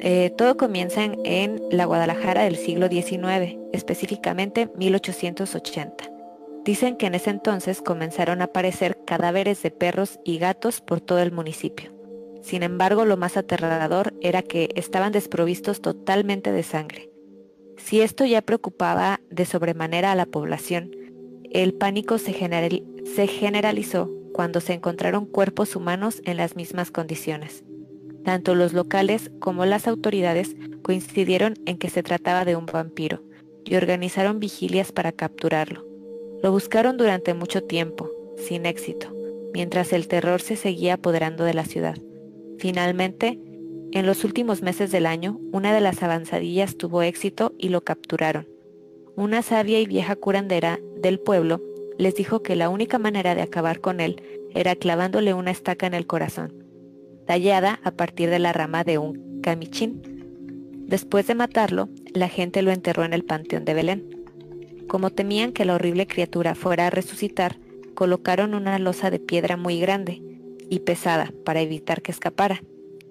Eh, 0.00 0.32
todo 0.36 0.56
comienza 0.56 1.04
en, 1.04 1.62
la 1.70 1.84
Guadalajara 1.84 2.42
del 2.42 2.56
siglo 2.56 2.88
XIX, 2.88 3.58
específicamente 3.72 4.68
1880. 4.76 6.04
Dicen 6.64 6.96
que 6.96 7.06
en 7.06 7.14
ese 7.14 7.30
entonces 7.30 7.82
comenzaron 7.82 8.40
a 8.40 8.44
aparecer 8.44 8.98
cadáveres 9.04 9.62
de 9.62 9.70
perros 9.70 10.18
y 10.24 10.38
gatos 10.38 10.80
por 10.80 11.00
todo 11.00 11.20
el 11.20 11.32
municipio. 11.32 11.92
Sin 12.42 12.62
embargo, 12.62 13.04
lo 13.04 13.16
más 13.16 13.36
aterrador 13.36 14.14
era 14.20 14.42
que 14.42 14.68
estaban 14.74 15.12
desprovistos 15.12 15.80
totalmente 15.80 16.52
de 16.52 16.62
sangre. 16.62 17.10
Si 17.76 18.00
esto 18.00 18.24
ya 18.24 18.42
preocupaba 18.42 19.20
de 19.30 19.44
sobremanera 19.46 20.12
a 20.12 20.14
la 20.14 20.26
población, 20.26 20.90
el 21.50 21.74
pánico 21.74 22.18
se, 22.18 22.32
se 23.14 23.26
generalizó 23.26 24.10
cuando 24.32 24.60
se 24.60 24.72
encontraron 24.74 25.26
cuerpos 25.26 25.76
humanos 25.76 26.20
en 26.24 26.36
las 26.36 26.56
mismas 26.56 26.90
condiciones. 26.90 27.64
Tanto 28.24 28.54
los 28.54 28.72
locales 28.72 29.30
como 29.38 29.66
las 29.66 29.86
autoridades 29.86 30.56
coincidieron 30.82 31.54
en 31.66 31.76
que 31.76 31.90
se 31.90 32.02
trataba 32.02 32.44
de 32.44 32.56
un 32.56 32.66
vampiro 32.66 33.22
y 33.64 33.76
organizaron 33.76 34.40
vigilias 34.40 34.92
para 34.92 35.12
capturarlo. 35.12 35.86
Lo 36.42 36.50
buscaron 36.50 36.96
durante 36.96 37.34
mucho 37.34 37.62
tiempo, 37.62 38.10
sin 38.36 38.66
éxito, 38.66 39.14
mientras 39.52 39.92
el 39.92 40.08
terror 40.08 40.40
se 40.40 40.56
seguía 40.56 40.94
apoderando 40.94 41.44
de 41.44 41.54
la 41.54 41.64
ciudad. 41.64 41.96
Finalmente, 42.58 43.38
en 43.92 44.06
los 44.06 44.24
últimos 44.24 44.62
meses 44.62 44.90
del 44.90 45.06
año, 45.06 45.38
una 45.52 45.74
de 45.74 45.80
las 45.80 46.02
avanzadillas 46.02 46.76
tuvo 46.76 47.02
éxito 47.02 47.54
y 47.58 47.68
lo 47.68 47.82
capturaron. 47.82 48.48
Una 49.16 49.42
sabia 49.42 49.80
y 49.80 49.86
vieja 49.86 50.16
curandera 50.16 50.80
del 50.96 51.20
pueblo 51.20 51.62
les 51.98 52.14
dijo 52.14 52.42
que 52.42 52.56
la 52.56 52.70
única 52.70 52.98
manera 52.98 53.34
de 53.34 53.42
acabar 53.42 53.80
con 53.80 54.00
él 54.00 54.20
era 54.54 54.74
clavándole 54.74 55.34
una 55.34 55.50
estaca 55.50 55.86
en 55.86 55.94
el 55.94 56.06
corazón 56.06 56.63
tallada 57.26 57.80
a 57.82 57.90
partir 57.90 58.30
de 58.30 58.38
la 58.38 58.52
rama 58.52 58.84
de 58.84 58.98
un 58.98 59.40
camichín. 59.42 60.02
Después 60.86 61.26
de 61.26 61.34
matarlo, 61.34 61.88
la 62.12 62.28
gente 62.28 62.62
lo 62.62 62.70
enterró 62.70 63.04
en 63.04 63.12
el 63.12 63.24
panteón 63.24 63.64
de 63.64 63.74
Belén. 63.74 64.24
Como 64.88 65.10
temían 65.10 65.52
que 65.52 65.64
la 65.64 65.74
horrible 65.74 66.06
criatura 66.06 66.54
fuera 66.54 66.86
a 66.86 66.90
resucitar, 66.90 67.58
colocaron 67.94 68.54
una 68.54 68.78
losa 68.78 69.10
de 69.10 69.18
piedra 69.18 69.56
muy 69.56 69.80
grande 69.80 70.22
y 70.68 70.80
pesada 70.80 71.32
para 71.44 71.60
evitar 71.60 72.02
que 72.02 72.12
escapara. 72.12 72.62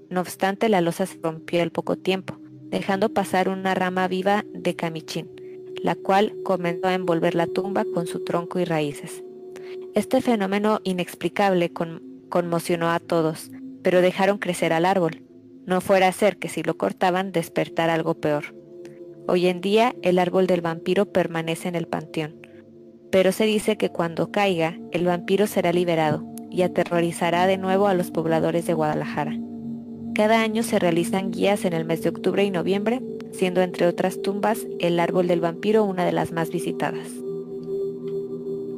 No 0.09 0.21
obstante, 0.21 0.69
la 0.69 0.81
losa 0.81 1.05
se 1.05 1.17
rompió 1.21 1.61
al 1.63 1.71
poco 1.71 1.95
tiempo, 1.95 2.37
dejando 2.69 3.09
pasar 3.09 3.49
una 3.49 3.73
rama 3.73 4.07
viva 4.07 4.45
de 4.53 4.75
camichín, 4.75 5.29
la 5.81 5.95
cual 5.95 6.35
comenzó 6.43 6.87
a 6.87 6.93
envolver 6.93 7.35
la 7.35 7.47
tumba 7.47 7.85
con 7.85 8.05
su 8.05 8.23
tronco 8.23 8.59
y 8.59 8.65
raíces. 8.65 9.23
Este 9.95 10.21
fenómeno 10.21 10.79
inexplicable 10.83 11.71
conmocionó 12.29 12.91
a 12.91 12.99
todos, 12.99 13.49
pero 13.83 14.01
dejaron 14.01 14.37
crecer 14.37 14.73
al 14.73 14.85
árbol. 14.85 15.23
No 15.65 15.81
fuera 15.81 16.07
a 16.07 16.11
ser 16.11 16.37
que 16.37 16.49
si 16.49 16.63
lo 16.63 16.77
cortaban 16.77 17.31
despertara 17.31 17.93
algo 17.93 18.15
peor. 18.15 18.55
Hoy 19.27 19.47
en 19.47 19.61
día 19.61 19.95
el 20.01 20.19
árbol 20.19 20.47
del 20.47 20.61
vampiro 20.61 21.05
permanece 21.05 21.69
en 21.69 21.75
el 21.75 21.87
panteón, 21.87 22.35
pero 23.11 23.31
se 23.31 23.45
dice 23.45 23.77
que 23.77 23.89
cuando 23.89 24.31
caiga 24.31 24.77
el 24.91 25.05
vampiro 25.05 25.47
será 25.47 25.71
liberado 25.71 26.25
y 26.49 26.63
aterrorizará 26.63 27.47
de 27.47 27.57
nuevo 27.57 27.87
a 27.87 27.93
los 27.93 28.11
pobladores 28.11 28.65
de 28.67 28.73
Guadalajara. 28.73 29.37
Cada 30.13 30.41
año 30.41 30.61
se 30.61 30.77
realizan 30.77 31.31
guías 31.31 31.65
en 31.65 31.73
el 31.73 31.85
mes 31.85 32.03
de 32.03 32.09
octubre 32.09 32.43
y 32.43 32.51
noviembre, 32.51 33.01
siendo 33.31 33.61
entre 33.61 33.87
otras 33.87 34.21
tumbas 34.21 34.67
el 34.79 34.99
árbol 34.99 35.27
del 35.27 35.41
vampiro 35.41 35.85
una 35.85 36.05
de 36.05 36.11
las 36.11 36.31
más 36.31 36.51
visitadas. 36.51 37.07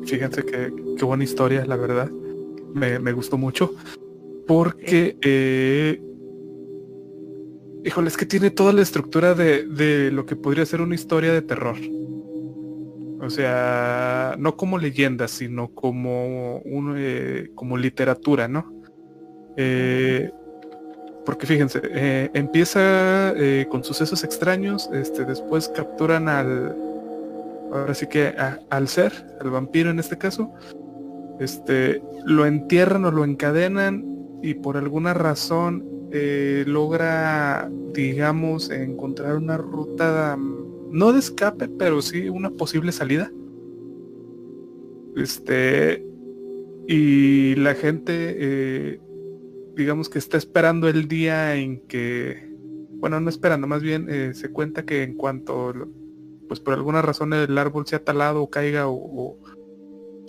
Fíjense 0.06 0.46
qué, 0.46 0.72
buena 1.04 1.24
historia, 1.24 1.66
la 1.66 1.76
verdad. 1.76 2.10
Me, 2.74 3.00
me 3.00 3.12
gustó 3.12 3.38
mucho. 3.38 3.74
Porque, 4.48 5.18
eh, 5.22 6.02
híjole, 7.86 8.08
es 8.08 8.18
que 8.18 8.26
tiene 8.26 8.50
toda 8.50 8.74
la 8.74 8.82
estructura 8.82 9.36
de, 9.36 10.10
lo 10.12 10.26
que 10.26 10.36
podría 10.36 10.66
ser 10.66 10.82
una 10.82 10.96
historia 10.96 11.32
de 11.32 11.42
terror. 11.42 11.78
O 13.22 13.30
sea, 13.30 14.36
no 14.38 14.58
como 14.58 14.78
leyenda, 14.78 15.28
sino 15.28 15.70
como, 15.70 16.58
un, 16.60 16.96
eh, 16.98 17.52
como 17.56 17.78
literatura, 17.78 18.48
¿no? 18.48 18.74
Eh, 19.56 20.32
porque 21.26 21.48
fíjense, 21.48 21.82
eh, 21.84 22.30
empieza 22.34 23.34
con 23.70 23.84
sucesos 23.84 24.24
extraños, 24.24 24.90
este, 24.94 25.26
después 25.26 25.70
capturan 25.70 26.30
al, 26.30 26.76
ahora 27.72 27.96
sí 27.96 28.06
que 28.08 28.36
al 28.70 28.88
ser, 28.88 29.12
al 29.42 29.50
vampiro 29.50 29.90
en 29.90 29.98
este 29.98 30.18
caso, 30.20 30.54
este, 31.40 32.04
lo 32.26 32.46
entierran 32.46 33.06
o 33.06 33.12
lo 33.12 33.24
encadenan 33.24 34.15
y 34.42 34.56
por 34.56 34.78
alguna 34.78 35.14
razón 35.14 35.96
eh, 36.12 36.64
logra, 36.68 37.70
digamos, 37.94 38.70
encontrar 38.70 39.36
una 39.36 39.58
ruta, 39.58 40.38
no 40.38 41.14
de 41.14 41.20
escape, 41.20 41.68
pero 41.68 42.02
sí 42.02 42.30
una 42.30 42.52
posible 42.52 42.92
salida. 42.92 43.32
Este, 45.16 46.06
y 46.88 47.56
la 47.56 47.74
gente, 47.74 48.36
eh, 48.38 49.00
digamos 49.76 50.10
que 50.10 50.20
está 50.20 50.38
esperando 50.38 50.88
el 50.88 51.08
día 51.08 51.56
en 51.56 51.80
que, 51.88 52.50
bueno, 52.94 53.20
no 53.20 53.30
esperando, 53.30 53.68
más 53.68 53.82
bien 53.82 54.08
eh, 54.10 54.34
se 54.34 54.52
cuenta 54.52 54.86
que 54.86 55.04
en 55.04 55.16
cuanto, 55.16 55.74
pues 56.48 56.60
por 56.60 56.76
alguna 56.76 57.02
razón 57.02 57.34
el 57.34 57.58
árbol 57.58 57.88
sea 57.88 58.04
talado 58.04 58.42
o 58.42 58.50
caiga 58.50 58.88
o, 58.88 59.38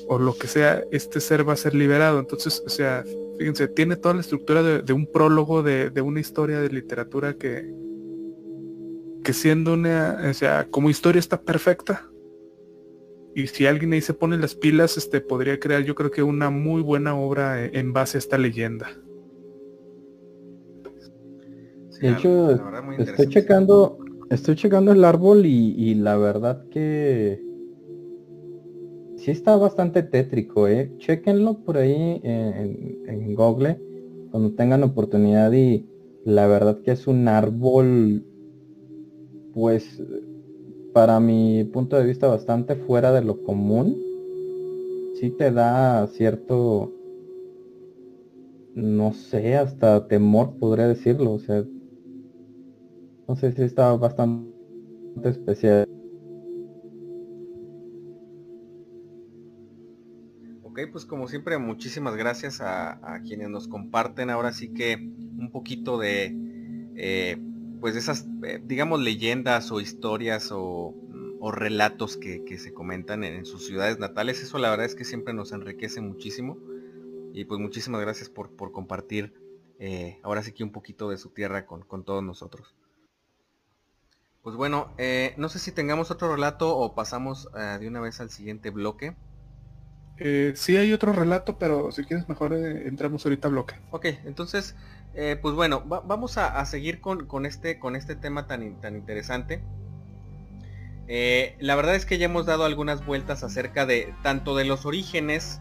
o 0.08 0.18
lo 0.18 0.36
que 0.36 0.46
sea, 0.46 0.82
este 0.90 1.20
ser 1.20 1.48
va 1.48 1.52
a 1.52 1.56
ser 1.56 1.74
liberado. 1.74 2.18
Entonces, 2.18 2.62
o 2.64 2.70
sea, 2.70 3.04
fíjense, 3.38 3.68
tiene 3.68 3.96
toda 3.96 4.14
la 4.14 4.20
estructura 4.20 4.62
de, 4.62 4.92
un 4.92 5.06
prólogo 5.06 5.62
de, 5.62 5.90
una 6.00 6.20
historia 6.20 6.60
de 6.60 6.70
literatura 6.70 7.34
que, 7.34 7.72
que 9.22 9.32
siendo 9.32 9.74
una, 9.74 10.18
o 10.30 10.34
sea, 10.34 10.68
como 10.70 10.90
historia 10.90 11.20
está 11.20 11.40
perfecta. 11.40 12.08
Y 13.34 13.48
si 13.48 13.66
alguien 13.66 13.92
ahí 13.92 14.00
se 14.00 14.14
pone 14.14 14.38
las 14.38 14.54
pilas, 14.54 14.96
este 14.96 15.20
podría 15.20 15.60
crear 15.60 15.82
yo 15.82 15.94
creo 15.94 16.10
que 16.10 16.22
una 16.22 16.48
muy 16.48 16.80
buena 16.80 17.14
obra 17.14 17.62
en 17.64 17.92
base 17.92 18.16
a 18.16 18.20
esta 18.20 18.38
leyenda. 18.38 18.88
de 22.00 22.10
hecho, 22.10 22.50
estoy 22.98 23.28
checando, 23.28 23.98
estoy 24.30 24.54
checando 24.54 24.92
el 24.92 25.04
árbol 25.04 25.44
y 25.44 25.94
la 25.94 26.16
verdad 26.16 26.66
que 26.70 27.45
sí 29.26 29.32
está 29.32 29.56
bastante 29.56 30.04
tétrico, 30.04 30.68
¿eh? 30.68 30.88
Chequenlo 30.98 31.64
por 31.64 31.78
ahí 31.78 32.20
en, 32.22 33.34
Google 33.34 33.76
cuando 34.30 34.52
tengan 34.52 34.84
oportunidad 34.84 35.52
y 35.52 35.84
la 36.24 36.46
verdad 36.46 36.80
que 36.82 36.92
es 36.92 37.08
un 37.08 37.26
árbol, 37.26 38.24
pues, 39.52 40.00
para 40.92 41.18
mi 41.18 41.64
punto 41.64 41.96
de 41.96 42.04
vista 42.04 42.28
bastante 42.28 42.76
fuera 42.76 43.10
de 43.10 43.24
lo 43.24 43.42
común. 43.42 44.00
Sí 45.18 45.30
te 45.30 45.50
da 45.50 46.06
cierto, 46.06 46.92
no 48.76 49.12
sé, 49.12 49.56
hasta 49.56 50.06
temor 50.06 50.54
podría 50.60 50.86
decirlo, 50.86 51.32
o 51.32 51.40
sea, 51.40 51.64
no 53.26 53.34
sé 53.34 53.50
si 53.50 53.62
está 53.62 53.92
bastante 53.96 54.54
especial. 55.24 55.95
Pues 60.84 61.06
como 61.06 61.26
siempre, 61.26 61.56
muchísimas 61.56 62.16
gracias 62.16 62.60
a, 62.60 63.20
quienes 63.26 63.48
nos 63.48 63.66
comparten 63.66 64.28
ahora 64.28 64.52
sí 64.52 64.74
que 64.74 64.96
un 64.96 65.50
poquito 65.50 65.96
de, 65.96 66.36
eh, 66.96 67.38
pues 67.80 67.96
esas, 67.96 68.26
eh, 68.44 68.60
digamos, 68.62 69.00
leyendas 69.00 69.72
o 69.72 69.80
historias 69.80 70.50
o, 70.52 70.94
relatos 71.52 72.16
que, 72.16 72.58
se 72.58 72.74
comentan 72.74 73.22
en, 73.22 73.46
sus 73.46 73.64
ciudades 73.64 74.00
natales. 74.00 74.42
Eso 74.42 74.58
la 74.58 74.68
verdad 74.68 74.84
es 74.84 74.96
que 74.96 75.04
siempre 75.04 75.32
nos 75.32 75.52
enriquece 75.52 76.00
muchísimo. 76.00 76.58
Y 77.32 77.44
pues 77.44 77.60
muchísimas 77.60 78.00
gracias 78.00 78.28
por, 78.28 78.50
compartir 78.72 79.32
eh, 79.78 80.18
ahora 80.24 80.42
sí 80.42 80.50
que 80.50 80.64
un 80.64 80.72
poquito 80.72 81.08
de 81.08 81.18
su 81.18 81.30
tierra 81.30 81.64
con, 81.64 82.04
todos 82.04 82.24
nosotros. 82.24 82.74
Pues 84.42 84.56
bueno, 84.56 84.92
no 85.36 85.48
sé 85.48 85.60
si 85.60 85.70
tengamos 85.70 86.10
otro 86.10 86.32
relato 86.34 86.76
o 86.76 86.94
pasamos 86.96 87.48
de 87.80 87.86
una 87.86 88.00
vez 88.00 88.20
al 88.20 88.30
siguiente 88.30 88.70
bloque. 88.70 89.14
Eh, 90.18 90.52
sí 90.56 90.76
hay 90.76 90.92
otro 90.92 91.12
relato, 91.12 91.58
pero 91.58 91.92
si 91.92 92.04
quieres 92.04 92.28
mejor 92.28 92.54
eh, 92.54 92.88
entramos 92.88 93.24
ahorita 93.24 93.48
a 93.48 93.50
bloque. 93.50 93.74
Ok, 93.90 94.06
entonces, 94.24 94.74
eh, 95.14 95.38
pues 95.40 95.54
bueno, 95.54 95.82
vamos 95.82 96.38
a, 96.38 96.64
seguir 96.64 97.00
con, 97.00 97.46
este, 97.46 97.78
con 97.78 97.96
este 97.96 98.16
tema 98.16 98.46
tan, 98.46 98.62
interesante. 98.62 99.62
la 101.06 101.76
verdad 101.76 101.94
es 101.94 102.06
que 102.06 102.18
ya 102.18 102.26
hemos 102.26 102.46
dado 102.46 102.64
algunas 102.64 103.04
vueltas 103.04 103.42
acerca 103.44 103.84
de 103.86 104.14
tanto 104.22 104.56
de 104.56 104.64
los 104.64 104.86
orígenes 104.86 105.60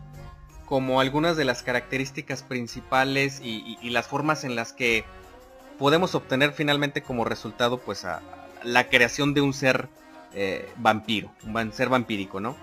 como 0.65 0.99
algunas 0.99 1.37
de 1.37 1.45
las 1.45 1.61
características 1.61 2.41
principales 2.41 3.41
y, 3.43 3.77
las 3.89 4.07
formas 4.07 4.43
en 4.43 4.55
las 4.55 4.73
que 4.73 5.03
podemos 5.77 6.15
obtener 6.15 6.53
finalmente 6.53 7.01
como 7.01 7.25
resultado 7.25 7.79
pues 7.79 8.05
la 8.63 8.89
creación 8.89 9.33
de 9.33 9.41
un 9.41 9.53
ser 9.53 9.89
vampiro, 10.77 11.31
un 11.43 11.73
ser 11.73 11.89
vampírico, 11.89 12.39
¿no? 12.39 12.55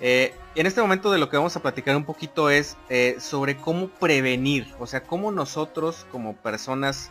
Eh, 0.00 0.34
en 0.54 0.66
este 0.66 0.80
momento 0.80 1.10
de 1.10 1.18
lo 1.18 1.28
que 1.28 1.36
vamos 1.36 1.56
a 1.56 1.62
platicar 1.62 1.96
un 1.96 2.04
poquito 2.04 2.50
es 2.50 2.76
eh, 2.88 3.16
sobre 3.18 3.56
cómo 3.56 3.88
prevenir, 3.88 4.72
o 4.78 4.86
sea, 4.86 5.02
cómo 5.02 5.32
nosotros 5.32 6.06
como 6.12 6.36
personas 6.36 7.10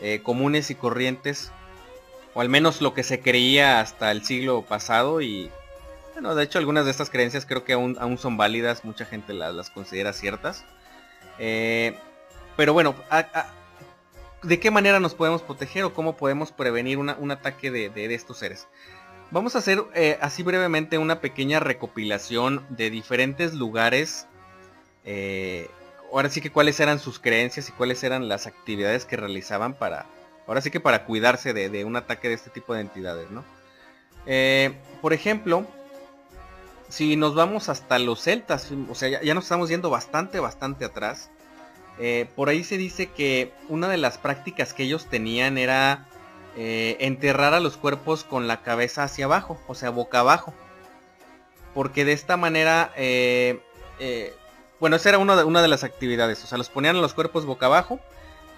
eh, 0.00 0.20
comunes 0.22 0.70
y 0.70 0.74
corrientes, 0.74 1.52
o 2.34 2.40
al 2.40 2.48
menos 2.48 2.80
lo 2.80 2.92
que 2.92 3.04
se 3.04 3.20
creía 3.20 3.80
hasta 3.80 4.10
el 4.10 4.24
siglo 4.24 4.62
pasado 4.62 5.20
y, 5.20 5.50
bueno, 6.14 6.34
de 6.34 6.42
hecho 6.42 6.58
algunas 6.58 6.84
de 6.84 6.90
estas 6.90 7.10
creencias 7.10 7.46
creo 7.46 7.64
que 7.64 7.74
aún, 7.74 8.18
son 8.18 8.36
válidas, 8.36 8.84
mucha 8.84 9.04
gente 9.04 9.32
las, 9.32 9.70
considera 9.70 10.12
ciertas. 10.12 10.64
pero 11.36 12.72
bueno, 12.72 12.96
de 14.42 14.60
qué 14.60 14.70
manera 14.70 15.00
nos 15.00 15.14
podemos 15.14 15.42
proteger 15.42 15.84
o 15.84 15.94
cómo 15.94 16.16
podemos 16.16 16.52
prevenir 16.52 16.98
un 16.98 17.30
ataque 17.30 17.70
de, 17.70 18.14
estos 18.14 18.38
seres. 18.38 18.66
Vamos 19.34 19.56
a 19.56 19.58
hacer 19.58 19.82
eh, 19.96 20.16
así 20.20 20.44
brevemente 20.44 20.96
una 20.96 21.20
pequeña 21.20 21.58
recopilación 21.58 22.64
de 22.68 22.88
diferentes 22.88 23.52
lugares. 23.52 24.28
Eh, 25.04 25.68
ahora 26.12 26.28
sí 26.28 26.40
que 26.40 26.52
cuáles 26.52 26.78
eran 26.78 27.00
sus 27.00 27.18
creencias 27.18 27.68
y 27.68 27.72
cuáles 27.72 28.04
eran 28.04 28.28
las 28.28 28.46
actividades 28.46 29.04
que 29.04 29.16
realizaban 29.16 29.74
para, 29.74 30.06
ahora 30.46 30.60
sí 30.60 30.70
que 30.70 30.78
para 30.78 31.04
cuidarse 31.04 31.52
de, 31.52 31.84
un 31.84 31.96
ataque 31.96 32.28
de 32.28 32.34
este 32.34 32.50
tipo 32.50 32.74
de 32.74 32.82
entidades, 32.82 33.28
¿no? 33.32 33.42
Eh, 34.24 34.72
por 35.02 35.12
ejemplo, 35.12 35.66
si 36.88 37.16
nos 37.16 37.34
vamos 37.34 37.68
hasta 37.68 37.98
los 37.98 38.22
celtas, 38.22 38.70
o 38.88 38.94
sea, 38.94 39.20
ya, 39.20 39.34
nos 39.34 39.46
estamos 39.46 39.68
yendo 39.68 39.90
bastante, 39.90 40.38
bastante 40.38 40.84
atrás. 40.84 41.32
Por 42.36 42.50
ahí 42.50 42.62
se 42.62 42.76
dice 42.76 43.08
que 43.08 43.52
una 43.68 43.88
de 43.88 43.96
las 43.96 44.16
prácticas 44.16 44.72
que 44.72 44.84
ellos 44.84 45.06
tenían 45.06 45.58
era 45.58 46.06
eh, 46.56 46.96
enterrar 47.00 47.54
a 47.54 47.60
los 47.60 47.76
cuerpos 47.76 48.24
con 48.24 48.46
la 48.46 48.62
cabeza 48.62 49.04
hacia 49.04 49.26
abajo, 49.26 49.60
o 49.66 49.74
sea, 49.74 49.90
boca 49.90 50.20
abajo. 50.20 50.54
Porque 51.74 52.04
de 52.04 52.12
esta 52.12 52.36
manera, 52.36 52.92
eh, 52.96 53.60
bueno, 54.78 54.96
esa 54.96 55.08
era 55.10 55.18
una 55.18 55.62
de, 55.62 55.68
las 55.68 55.84
actividades, 55.84 56.44
o 56.44 56.46
sea, 56.46 56.58
los 56.58 56.68
ponían 56.68 56.96
a 56.96 57.00
los 57.00 57.14
cuerpos 57.14 57.46
boca 57.46 57.66
abajo, 57.66 57.98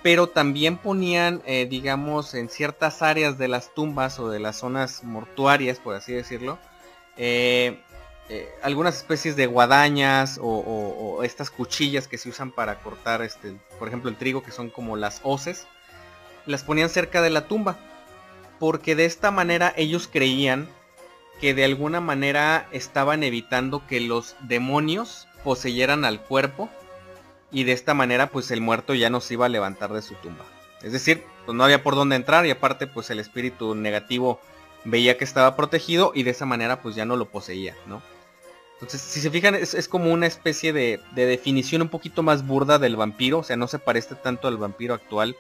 pero 0.02 0.28
también 0.28 0.76
ponían, 0.76 1.42
digamos, 1.68 2.34
en 2.34 2.50
ciertas 2.50 3.00
áreas 3.00 3.38
de 3.38 3.48
las 3.48 3.72
tumbas 3.72 4.18
o 4.18 4.28
de 4.28 4.38
las 4.38 4.56
zonas 4.56 5.02
mortuarias, 5.02 5.78
por 5.78 5.94
así 5.94 6.12
decirlo, 6.12 6.58
eh, 8.28 8.52
algunas 8.62 8.96
especies 8.96 9.36
de 9.36 9.46
guadañas 9.46 10.40
o, 10.42 11.20
estas 11.22 11.50
cuchillas 11.50 12.08
que 12.08 12.18
se 12.18 12.28
usan 12.28 12.50
para 12.50 12.80
cortar, 12.80 13.22
este, 13.22 13.56
por 13.78 13.86
ejemplo, 13.86 14.10
el 14.10 14.16
trigo, 14.16 14.42
que 14.42 14.50
son 14.50 14.68
como 14.68 14.96
las 14.96 15.20
hoces, 15.22 15.66
las 16.46 16.62
ponían 16.62 16.88
cerca 16.88 17.22
de 17.22 17.30
la 17.30 17.46
tumba. 17.48 17.78
Porque 18.58 18.96
de 18.96 19.04
esta 19.04 19.30
manera 19.30 19.72
ellos 19.76 20.08
creían 20.10 20.68
que 21.40 21.54
de 21.54 21.64
alguna 21.64 22.00
manera 22.00 22.68
estaban 22.72 23.22
evitando 23.22 23.86
que 23.86 24.00
los 24.00 24.36
demonios 24.40 25.28
poseyeran 25.44 26.04
al 26.04 26.22
cuerpo 26.22 26.70
y 27.52 27.64
de 27.64 27.72
esta 27.72 27.92
manera 27.92 28.28
pues 28.28 28.50
el 28.50 28.60
muerto 28.60 28.94
ya 28.94 29.10
no 29.10 29.20
se 29.20 29.34
iba 29.34 29.46
a 29.46 29.50
levantar 29.50 29.92
de 29.92 30.02
su 30.02 30.14
tumba. 30.14 30.44
Es 30.82 30.92
decir, 30.92 31.24
pues 31.44 31.56
no 31.56 31.64
había 31.64 31.82
por 31.82 31.94
dónde 31.94 32.16
entrar 32.16 32.46
y 32.46 32.50
aparte 32.50 32.86
pues 32.86 33.10
el 33.10 33.20
espíritu 33.20 33.74
negativo 33.74 34.40
veía 34.84 35.18
que 35.18 35.24
estaba 35.24 35.56
protegido 35.56 36.12
y 36.14 36.22
de 36.22 36.30
esa 36.30 36.46
manera 36.46 36.80
pues 36.80 36.94
ya 36.94 37.04
no 37.04 37.16
lo 37.16 37.26
poseía, 37.26 37.76
¿no? 37.86 38.02
Entonces, 38.76 39.00
si 39.00 39.20
se 39.20 39.30
fijan, 39.30 39.54
es, 39.54 39.88
como 39.88 40.12
una 40.12 40.26
especie 40.26 40.72
de, 40.74 41.00
definición 41.14 41.80
un 41.80 41.88
poquito 41.88 42.22
más 42.22 42.46
burda 42.46 42.78
del 42.78 42.94
vampiro. 42.94 43.38
O 43.38 43.42
sea, 43.42 43.56
no 43.56 43.68
se 43.68 43.78
parece 43.78 44.14
tanto 44.16 44.48
al 44.48 44.58
vampiro 44.58 44.92
actual. 44.92 45.34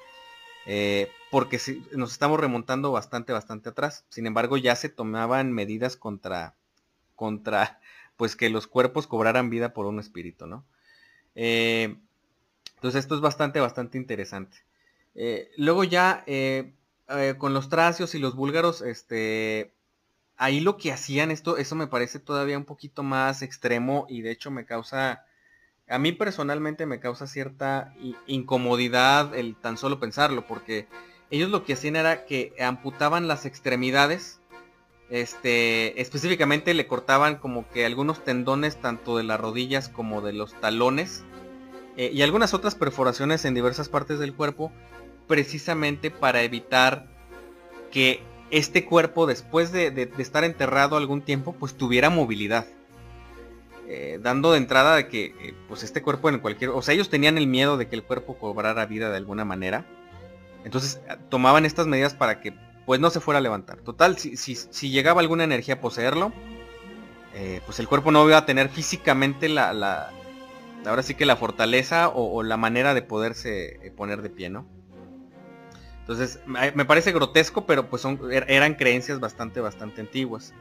Eh, 0.66 1.10
porque 1.30 1.60
nos 1.92 2.12
estamos 2.12 2.40
remontando 2.40 2.92
bastante, 2.92 3.32
bastante 3.32 3.68
atrás. 3.68 4.04
Sin 4.08 4.26
embargo, 4.26 4.56
ya 4.56 4.76
se 4.76 4.88
tomaban 4.88 5.52
medidas 5.52 5.96
contra, 5.96 6.54
contra, 7.14 7.80
pues 8.16 8.36
que 8.36 8.50
los 8.50 8.66
cuerpos 8.66 9.06
cobraran 9.06 9.50
vida 9.50 9.72
por 9.72 9.86
un 9.86 10.00
espíritu, 10.00 10.46
¿no? 10.46 10.64
Eh, 11.34 11.96
entonces 12.74 13.00
esto 13.00 13.14
es 13.14 13.20
bastante, 13.20 13.60
bastante 13.60 13.98
interesante. 13.98 14.58
Eh, 15.14 15.50
luego 15.56 15.84
ya, 15.84 16.24
con 17.38 17.54
los 17.54 17.68
tracios 17.68 18.14
y 18.14 18.18
los 18.18 18.34
búlgaros, 18.34 18.82
este, 18.82 19.72
ahí 20.36 20.60
lo 20.60 20.76
que 20.76 20.92
hacían 20.92 21.30
esto, 21.30 21.56
eso 21.56 21.74
me 21.74 21.86
parece 21.86 22.18
todavía 22.18 22.58
un 22.58 22.64
poquito 22.64 23.02
más 23.02 23.42
extremo 23.42 24.06
y 24.08 24.22
de 24.22 24.30
hecho 24.30 24.50
me 24.50 24.66
causa, 24.66 25.25
a 25.88 25.98
mí 25.98 26.12
personalmente 26.12 26.86
me 26.86 27.00
causa 27.00 27.26
cierta 27.26 27.94
incomodidad 28.26 29.34
el 29.34 29.54
tan 29.56 29.76
solo 29.76 30.00
pensarlo, 30.00 30.46
porque 30.46 30.86
ellos 31.30 31.50
lo 31.50 31.64
que 31.64 31.74
hacían 31.74 31.96
era 31.96 32.24
que 32.24 32.54
amputaban 32.60 33.28
las 33.28 33.46
extremidades, 33.46 34.40
este, 35.10 36.00
específicamente 36.00 36.74
le 36.74 36.86
cortaban 36.86 37.36
como 37.36 37.68
que 37.70 37.86
algunos 37.86 38.24
tendones 38.24 38.80
tanto 38.80 39.16
de 39.16 39.22
las 39.22 39.40
rodillas 39.40 39.88
como 39.88 40.20
de 40.20 40.32
los 40.32 40.54
talones 40.60 41.24
eh, 41.96 42.10
y 42.12 42.22
algunas 42.22 42.54
otras 42.54 42.74
perforaciones 42.74 43.44
en 43.44 43.54
diversas 43.54 43.88
partes 43.88 44.18
del 44.18 44.34
cuerpo, 44.34 44.72
precisamente 45.28 46.10
para 46.10 46.42
evitar 46.42 47.06
que 47.90 48.20
este 48.50 48.84
cuerpo 48.84 49.26
después 49.26 49.72
de, 49.72 50.10
estar 50.18 50.44
enterrado 50.44 50.96
algún 50.96 51.22
tiempo 51.22 51.52
pues 51.52 51.74
tuviera 51.74 52.10
movilidad. 52.10 52.66
Eh, 53.88 54.18
dando 54.20 54.50
de 54.52 54.58
entrada 54.58 54.96
de 54.96 55.06
que 55.06 55.26
eh, 55.40 55.54
pues 55.68 55.84
este 55.84 56.02
cuerpo 56.02 56.28
en 56.28 56.40
cualquier... 56.40 56.70
O 56.70 56.82
sea, 56.82 56.94
ellos 56.94 57.08
tenían 57.08 57.38
el 57.38 57.46
miedo 57.46 57.76
de 57.76 57.88
que 57.88 57.94
el 57.94 58.02
cuerpo 58.02 58.36
cobrara 58.36 58.84
vida 58.86 59.10
de 59.10 59.16
alguna 59.16 59.44
manera. 59.44 59.86
Entonces 60.64 61.00
eh, 61.08 61.16
tomaban 61.28 61.64
estas 61.64 61.86
medidas 61.86 62.14
para 62.14 62.40
que 62.40 62.54
pues 62.84 63.00
no 63.00 63.10
se 63.10 63.20
fuera 63.20 63.38
a 63.38 63.40
levantar. 63.40 63.78
Total, 63.78 64.16
si, 64.18 64.90
llegaba 64.90 65.20
alguna 65.20 65.44
energía 65.44 65.74
a 65.74 65.80
poseerlo, 65.80 66.32
pues 67.66 67.80
el 67.80 67.88
cuerpo 67.88 68.12
no 68.12 68.26
iba 68.26 68.38
a 68.38 68.46
tener 68.46 68.68
físicamente 68.68 69.48
la, 69.48 69.72
la 69.74 70.12
ahora 70.86 71.02
sí 71.02 71.14
que 71.14 71.26
la 71.26 71.36
fortaleza 71.36 72.08
o, 72.08 72.32
o 72.32 72.42
la 72.44 72.56
manera 72.56 72.94
de 72.94 73.02
poderse 73.02 73.92
poner 73.96 74.22
de 74.22 74.30
pie, 74.30 74.50
¿no? 74.50 74.66
Entonces, 76.00 76.38
me 76.46 76.84
parece 76.84 77.10
grotesco, 77.10 77.66
pero 77.66 77.90
pues 77.90 78.02
son, 78.02 78.20
er, 78.30 78.46
eran 78.48 78.74
creencias 78.74 79.18
bastante, 79.18 79.60
bastante 79.60 80.00
antiguas. 80.00 80.54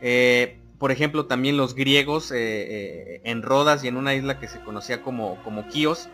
Eh, 0.00 0.59
por 0.80 0.90
ejemplo, 0.90 1.26
también 1.26 1.56
los 1.56 1.74
griegos 1.74 2.32
eh, 2.32 2.36
eh, 2.40 3.20
en 3.22 3.42
Rodas 3.42 3.84
y 3.84 3.88
en 3.88 3.96
una 3.96 4.14
isla 4.14 4.40
que 4.40 4.48
se 4.48 4.58
conocía 4.60 5.02
como, 5.02 5.40
como 5.44 5.68
Kios, 5.68 6.08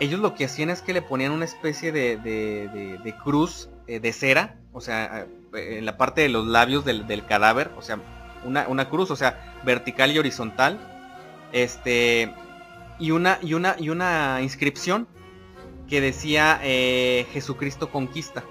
ellos 0.00 0.18
lo 0.18 0.34
que 0.34 0.46
hacían 0.46 0.70
es 0.70 0.82
que 0.82 0.92
le 0.92 1.02
ponían 1.02 1.30
una 1.30 1.44
especie 1.44 1.92
de, 1.92 3.14
cruz 3.22 3.68
de 3.86 4.12
cera, 4.12 4.58
o 4.72 4.80
sea, 4.80 5.28
en 5.52 5.84
la 5.84 5.96
parte 5.96 6.22
de 6.22 6.30
los 6.30 6.46
labios 6.46 6.84
del, 6.84 7.24
cadáver, 7.26 7.70
o 7.76 7.82
sea, 7.82 8.00
una, 8.44 8.66
una, 8.66 8.88
cruz, 8.88 9.12
o 9.12 9.16
sea, 9.16 9.60
vertical 9.62 10.10
y 10.10 10.18
horizontal, 10.18 10.80
este, 11.52 12.34
y 12.98 13.10
una, 13.10 13.38
y 13.42 13.54
una, 13.54 13.76
y 13.78 13.90
una 13.90 14.40
inscripción 14.42 15.06
que 15.88 16.00
decía 16.00 16.58
eh, 16.62 17.26
Jesucristo 17.32 17.90
conquista. 17.90 18.44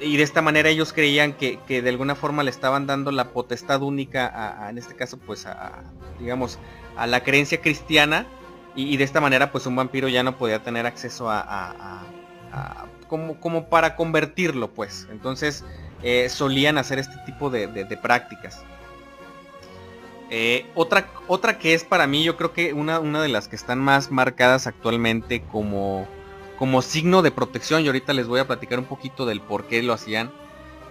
Y 0.00 0.16
de 0.16 0.22
esta 0.22 0.42
manera 0.42 0.68
ellos 0.68 0.92
creían 0.92 1.32
que, 1.32 1.58
de 1.66 1.88
alguna 1.88 2.14
forma 2.14 2.44
le 2.44 2.50
estaban 2.50 2.86
dando 2.86 3.10
la 3.10 3.30
potestad 3.30 3.82
única 3.82 4.62
a, 4.64 4.70
en 4.70 4.78
este 4.78 4.94
caso 4.94 5.18
pues 5.18 5.46
a, 5.46 5.82
digamos 6.20 6.58
a 6.96 7.06
la 7.06 7.22
creencia 7.24 7.60
cristiana 7.60 8.26
y, 8.76 8.96
de 8.96 9.02
esta 9.02 9.20
manera 9.20 9.50
pues 9.50 9.66
un 9.66 9.74
vampiro 9.74 10.08
ya 10.08 10.22
no 10.22 10.38
podía 10.38 10.62
tener 10.62 10.86
acceso 10.86 11.28
a, 11.28 12.06
como, 13.08 13.40
como, 13.40 13.68
para 13.68 13.96
convertirlo 13.96 14.70
pues. 14.70 15.08
Entonces 15.10 15.64
eh, 16.02 16.28
solían 16.28 16.78
hacer 16.78 17.00
este 17.00 17.16
tipo 17.26 17.50
de, 17.50 17.98
prácticas. 18.00 18.62
Eh, 20.30 20.66
otra, 20.74 21.08
otra 21.26 21.58
que 21.58 21.74
es 21.74 21.84
para 21.84 22.06
mí 22.06 22.22
yo 22.22 22.36
creo 22.36 22.52
que 22.52 22.72
una, 22.74 23.00
una 23.00 23.20
de 23.22 23.28
las 23.28 23.48
que 23.48 23.56
están 23.56 23.78
más 23.78 24.10
marcadas 24.10 24.66
actualmente 24.66 25.40
como 25.40 26.06
como 26.58 26.82
signo 26.82 27.22
de 27.22 27.30
protección, 27.30 27.82
y 27.82 27.86
ahorita 27.86 28.12
les 28.12 28.26
voy 28.26 28.40
a 28.40 28.46
platicar 28.46 28.78
un 28.78 28.84
poquito 28.86 29.26
del 29.26 29.40
por 29.40 29.66
qué 29.66 29.82
lo 29.82 29.92
hacían, 29.92 30.32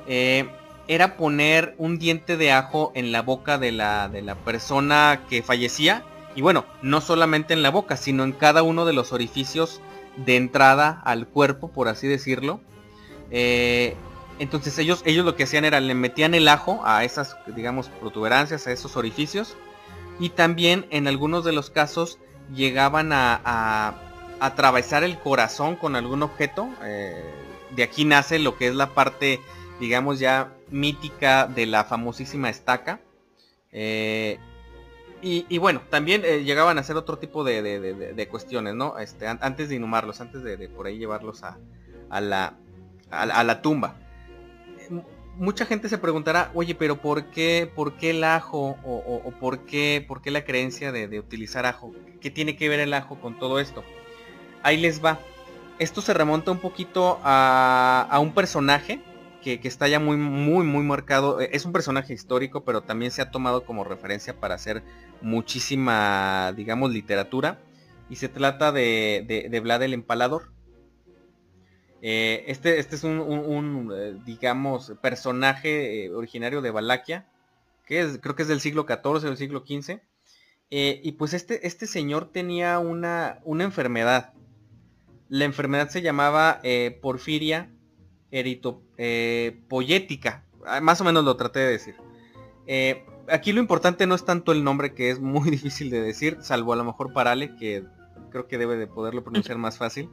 eh, 0.08 0.50
era 0.88 1.18
poner 1.18 1.76
un 1.78 2.00
diente 2.00 2.38
de 2.38 2.54
ajo 2.54 2.94
en 2.96 3.12
la 3.12 3.22
boca 3.22 3.58
de 3.58 3.74
la, 3.74 4.08
de 4.08 4.22
la 4.22 4.36
persona 4.36 5.24
que 5.30 5.44
fallecía. 5.44 6.06
Y 6.36 6.42
bueno, 6.42 6.64
no 6.82 7.02
solamente 7.02 7.54
en 7.54 7.62
la 7.62 7.72
boca, 7.72 7.98
sino 7.98 8.24
en 8.24 8.32
cada 8.32 8.64
uno 8.64 8.86
de 8.86 8.94
los 8.94 9.12
orificios 9.12 9.82
de 10.16 10.38
entrada 10.38 11.02
al 11.04 11.28
cuerpo, 11.28 11.70
por 11.70 11.90
así 11.90 12.08
decirlo. 12.08 12.62
Eh, 13.32 13.96
entonces 14.40 14.78
ellos, 14.78 15.02
ellos 15.04 15.26
lo 15.26 15.36
que 15.36 15.44
hacían 15.44 15.66
era 15.66 15.82
le 15.82 15.94
metían 15.94 16.34
el 16.34 16.48
ajo 16.48 16.82
a 16.86 17.04
esas, 17.04 17.36
digamos, 17.54 17.90
protuberancias, 17.90 18.68
a 18.68 18.72
esos 18.72 18.96
orificios. 18.96 19.58
Y 20.20 20.30
también 20.30 20.86
en 20.90 21.08
algunos 21.08 21.44
de 21.44 21.52
los 21.52 21.70
casos 21.70 22.20
llegaban 22.54 23.12
a 23.12 24.07
atravesar 24.40 25.04
el 25.04 25.18
corazón 25.20 25.76
con 25.76 25.96
algún 25.96 26.24
objeto. 26.24 26.70
Eh, 26.84 27.24
de 27.76 27.84
aquí 27.84 28.06
nace 28.06 28.40
lo 28.40 28.58
que 28.58 28.68
es 28.68 28.76
la 28.76 28.94
parte, 28.94 29.40
digamos 29.80 30.20
ya 30.20 30.54
mítica 30.70 31.48
de 31.48 31.66
la 31.66 31.84
famosísima 31.84 32.50
estaca. 32.50 33.00
Eh, 33.72 34.40
y, 35.22 35.58
bueno, 35.58 35.82
también 35.90 36.22
eh, 36.24 36.44
llegaban 36.44 36.78
a 36.78 36.82
hacer 36.82 36.96
otro 36.96 37.18
tipo 37.18 37.44
de, 37.44 38.28
cuestiones, 38.30 38.76
¿no? 38.76 39.00
Este, 39.00 39.28
antes 39.28 39.68
de 39.68 39.76
inhumarlos, 39.76 40.22
antes 40.22 40.44
de, 40.44 40.70
por 40.70 40.86
ahí 40.86 41.00
llevarlos 41.00 41.44
a, 41.44 41.58
la, 42.22 42.54
a, 43.10 43.44
la 43.44 43.62
tumba. 43.62 43.96
Mucha 45.36 45.66
gente 45.66 45.90
se 45.90 45.98
preguntará, 45.98 46.52
oye, 46.54 46.76
pero 46.76 47.02
¿por 47.02 47.26
qué, 47.32 47.70
por 47.74 47.98
qué 47.98 48.12
el 48.12 48.24
ajo 48.24 48.78
o, 48.84 49.34
por, 49.40 49.66
qué, 49.66 50.06
por 50.08 50.22
qué 50.22 50.30
la 50.30 50.46
creencia 50.46 50.92
de, 50.92 51.20
utilizar 51.20 51.66
ajo? 51.66 51.94
¿Qué 52.22 52.30
tiene 52.30 52.56
que 52.56 52.70
ver 52.70 52.80
el 52.80 52.94
ajo 52.94 53.20
con 53.20 53.40
todo 53.40 53.60
esto? 53.60 53.84
Ahí 54.64 54.78
les 54.78 55.04
va. 55.04 55.20
Esto 55.80 56.02
se 56.02 56.14
remonta 56.14 56.52
un 56.52 56.60
poquito 56.60 57.20
a, 57.24 58.18
un 58.20 58.34
personaje 58.34 59.00
que, 59.44 59.60
está 59.64 59.88
ya 59.88 60.00
muy, 60.00 60.18
muy, 60.18 60.66
muy 60.66 60.84
marcado. 60.84 61.40
Es 61.40 61.66
un 61.66 61.72
personaje 61.72 62.14
histórico, 62.14 62.64
pero 62.64 62.82
también 62.82 63.12
se 63.12 63.22
ha 63.22 63.30
tomado 63.30 63.64
como 63.64 63.84
referencia 63.84 64.40
para 64.40 64.56
hacer 64.56 64.84
muchísima, 65.22 66.52
digamos, 66.56 66.92
literatura. 66.92 67.60
Y 68.10 68.16
se 68.16 68.28
trata 68.28 68.72
de, 68.72 69.48
de, 69.50 69.60
Vlad 69.60 69.84
el 69.84 69.94
Empalador. 69.94 70.52
Eh, 72.02 72.46
este, 72.48 72.80
este 72.80 72.96
es 72.96 73.04
un, 73.04 73.92
eh, 73.94 74.18
digamos, 74.26 74.94
personaje 75.02 76.06
eh, 76.06 76.12
originario 76.12 76.62
de 76.62 76.72
Valaquia, 76.72 77.28
que 77.86 78.02
es, 78.02 78.20
creo 78.20 78.36
que 78.36 78.44
es 78.44 78.48
del 78.48 78.62
siglo 78.62 78.86
XIV 78.88 79.06
o 79.06 79.20
del 79.20 79.38
siglo 79.38 79.64
XV. 79.66 80.00
y 80.70 81.12
pues 81.14 81.34
este, 81.34 81.66
este 81.68 81.86
señor 81.86 82.32
tenía 82.32 82.80
una, 82.80 83.40
una 83.44 83.64
enfermedad. 83.64 84.34
La 85.30 85.46
enfermedad 85.46 85.90
se 85.90 86.02
llamaba 86.02 86.62
porfiria 87.02 87.72
eritopoyética. 88.32 90.44
Ah, 90.66 90.82
más 90.82 91.00
o 91.02 91.04
menos 91.04 91.24
lo 91.24 91.38
traté 91.38 91.60
de 91.60 91.72
decir. 91.72 91.96
aquí 93.30 93.54
lo 93.54 93.62
importante 93.62 94.08
no 94.08 94.16
es 94.16 94.26
tanto 94.26 94.52
el 94.52 94.64
nombre 94.64 94.94
que 94.94 95.10
es 95.10 95.20
muy 95.20 95.50
difícil 95.52 95.90
de 95.90 96.02
decir, 96.02 96.38
salvo 96.42 96.74
a 96.74 96.76
lo 96.76 96.84
mejor 96.84 97.14
para 97.14 97.32
Ale, 97.32 97.56
que 97.56 97.86
creo 98.30 98.48
que 98.48 98.58
debe 98.58 98.78
de 98.78 98.88
poderlo 98.88 99.24
pronunciar 99.24 99.58
más 99.58 99.78
fácil. 99.78 100.10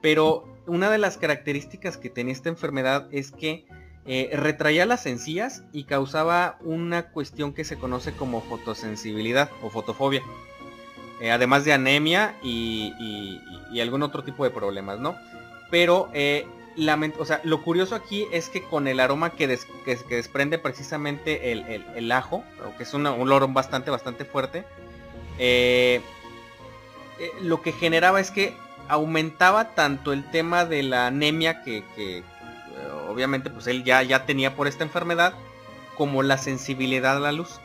Pero 0.00 0.44
una 0.66 0.90
de 0.90 0.98
las 0.98 1.16
características 1.16 1.96
que 1.96 2.10
tenía 2.10 2.32
esta 2.32 2.48
enfermedad 2.48 3.08
es 3.12 3.30
que 3.30 3.66
eh, 4.04 4.30
retraía 4.32 4.84
las 4.84 5.06
encías 5.06 5.62
y 5.72 5.84
causaba 5.84 6.58
una 6.60 7.10
cuestión 7.10 7.52
que 7.52 7.64
se 7.64 7.78
conoce 7.78 8.12
como 8.12 8.40
fotosensibilidad 8.42 9.50
o 9.62 9.70
fotofobia. 9.70 10.22
Eh, 11.22 11.30
además 11.30 11.64
de 11.64 11.72
anemia 11.72 12.34
y, 12.42 13.40
algún 13.80 14.02
otro 14.02 14.22
tipo 14.24 14.44
de 14.44 14.50
problemas, 14.50 14.98
¿no? 14.98 15.16
Pero 15.70 16.10
eh, 16.12 16.46
lo 16.76 17.62
curioso 17.62 17.94
aquí 17.94 18.26
es 18.32 18.48
que 18.48 18.62
con 18.62 18.88
el 18.88 19.00
aroma 19.00 19.30
que, 19.30 19.46
desprende 19.46 20.58
precisamente 20.58 21.52
el, 21.52 22.12
ajo, 22.12 22.44
que 22.76 22.82
es 22.82 22.92
un 22.92 23.06
olor 23.06 23.50
bastante, 23.52 23.90
bastante 23.90 24.24
fuerte, 24.24 24.64
lo 27.40 27.62
que 27.62 27.72
generaba 27.72 28.20
es 28.20 28.30
que 28.30 28.54
aumentaba 28.88 29.74
tanto 29.74 30.12
el 30.12 30.28
tema 30.30 30.64
de 30.64 30.82
la 30.82 31.06
anemia 31.06 31.62
que, 31.62 31.84
eh, 31.96 32.22
obviamente 33.08 33.48
pues 33.48 33.66
él 33.66 33.84
ya, 33.84 34.02
ya 34.02 34.26
tenía 34.26 34.54
por 34.54 34.68
esta 34.68 34.84
enfermedad, 34.84 35.34
como 35.96 36.22
la 36.22 36.38
sensibilidad 36.38 37.16
a 37.16 37.20
la 37.20 37.32
luz. 37.32 37.60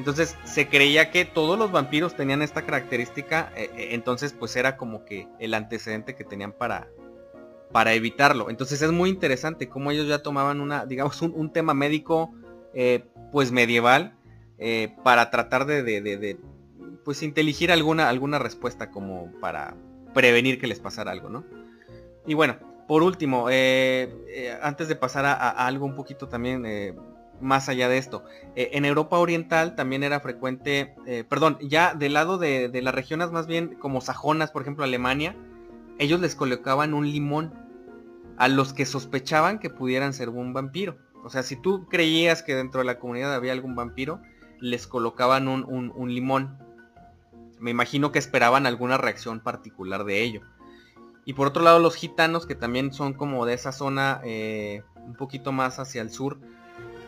Entonces 0.00 0.34
se 0.44 0.66
creía 0.66 1.10
que 1.10 1.26
todos 1.26 1.58
los 1.58 1.70
vampiros 1.70 2.16
tenían 2.16 2.40
esta 2.40 2.62
característica, 2.62 3.52
eh, 3.54 3.70
eh, 3.76 3.88
entonces 3.92 4.32
pues 4.32 4.56
era 4.56 4.78
como 4.78 5.04
que 5.04 5.28
el 5.38 5.52
antecedente 5.52 6.14
que 6.14 6.24
tenían 6.24 6.52
para, 6.52 6.88
para 7.70 7.92
evitarlo. 7.92 8.48
Entonces 8.48 8.80
es 8.80 8.90
muy 8.90 9.10
interesante 9.10 9.68
cómo 9.68 9.90
ellos 9.90 10.08
ya 10.08 10.22
tomaban 10.22 10.62
una, 10.62 10.86
digamos, 10.86 11.20
un, 11.20 11.52
tema 11.52 11.74
médico 11.74 12.32
pues 13.30 13.52
medieval 13.52 14.14
para 15.04 15.30
tratar 15.30 15.66
de, 15.66 16.38
pues 17.04 17.22
inteligir 17.22 17.70
alguna, 17.70 18.08
alguna 18.08 18.38
respuesta 18.38 18.90
como 18.90 19.30
para, 19.40 19.76
prevenir 20.14 20.58
que 20.58 20.66
les 20.66 20.80
pasara 20.80 21.12
algo, 21.12 21.28
¿no? 21.28 21.44
Y 22.26 22.34
bueno, 22.34 22.56
por 22.86 23.02
último, 23.02 23.48
eh, 23.50 24.12
eh, 24.28 24.58
antes 24.60 24.88
de 24.88 24.96
pasar 24.96 25.24
a, 25.24 25.50
algo 25.50 25.86
un 25.86 25.94
poquito 25.94 26.28
también 26.28 26.66
eh, 26.66 26.94
más 27.40 27.68
allá 27.68 27.88
de 27.88 27.98
esto, 27.98 28.24
en 28.54 28.84
Europa 28.84 29.18
Oriental 29.18 29.74
también 29.74 30.02
era 30.02 30.20
frecuente, 30.20 30.94
perdón, 31.28 31.58
ya 31.60 31.94
del 31.94 32.14
lado 32.14 32.38
de, 32.38 32.70
las 32.82 32.94
regiones 32.94 33.30
más 33.30 33.46
bien 33.46 33.76
como 33.76 34.00
sajonas, 34.00 34.50
por 34.50 34.62
ejemplo 34.62 34.84
Alemania, 34.84 35.36
ellos 35.98 36.20
les 36.20 36.34
colocaban 36.34 36.94
un 36.94 37.10
limón 37.10 37.54
a 38.36 38.48
los 38.48 38.72
que 38.72 38.86
sospechaban 38.86 39.58
que 39.58 39.70
pudieran 39.70 40.12
ser 40.12 40.28
un 40.28 40.52
vampiro. 40.52 40.96
O 41.22 41.28
sea, 41.28 41.42
si 41.42 41.56
tú 41.56 41.86
creías 41.88 42.42
que 42.42 42.54
dentro 42.54 42.80
de 42.80 42.86
la 42.86 42.98
comunidad 42.98 43.34
había 43.34 43.52
algún 43.52 43.74
vampiro, 43.74 44.20
les 44.60 44.86
colocaban 44.86 45.48
un, 45.48 45.64
un 45.94 46.14
limón 46.14 46.58
me 47.60 47.70
imagino 47.70 48.10
que 48.10 48.18
esperaban 48.18 48.66
alguna 48.66 48.96
reacción 48.96 49.40
particular 49.40 50.04
de 50.04 50.22
ello. 50.22 50.40
Y 51.26 51.34
por 51.34 51.46
otro 51.46 51.62
lado 51.62 51.78
los 51.78 51.94
gitanos, 51.94 52.46
que 52.46 52.54
también 52.54 52.92
son 52.92 53.12
como 53.12 53.44
de 53.46 53.54
esa 53.54 53.70
zona 53.70 54.20
eh, 54.24 54.82
un 54.96 55.14
poquito 55.14 55.52
más 55.52 55.78
hacia 55.78 56.00
el 56.02 56.10
sur, 56.10 56.40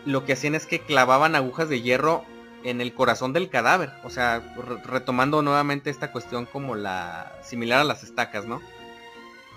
lo 0.04 0.24
que 0.24 0.34
hacían 0.34 0.54
es 0.54 0.66
que 0.66 0.80
clavaban 0.80 1.34
agujas 1.34 1.68
de 1.68 1.80
hierro 1.80 2.24
en 2.64 2.80
el 2.80 2.94
corazón 2.94 3.32
del 3.32 3.48
cadáver. 3.48 3.90
O 4.04 4.10
sea, 4.10 4.42
retomando 4.84 5.42
nuevamente 5.42 5.90
esta 5.90 6.12
cuestión 6.12 6.46
como 6.46 6.74
la 6.74 7.32
similar 7.42 7.80
a 7.80 7.84
las 7.84 8.02
estacas, 8.02 8.46
¿no? 8.46 8.60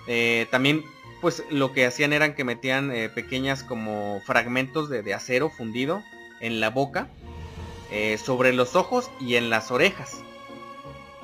Eh, 0.08 0.48
también 0.52 0.84
pues 1.22 1.44
lo 1.50 1.74
que 1.74 1.86
hacían 1.86 2.14
eran 2.14 2.36
que 2.36 2.44
metían 2.44 2.92
eh, 2.92 3.10
pequeñas 3.10 3.64
como 3.64 4.22
fragmentos 4.26 4.90
de, 4.90 5.14
acero 5.14 5.50
fundido 5.50 6.04
en 6.40 6.60
la 6.60 6.70
boca, 6.70 7.08
sobre 8.22 8.52
los 8.52 8.76
ojos 8.76 9.10
y 9.22 9.36
en 9.36 9.50
las 9.50 9.72
orejas 9.72 10.26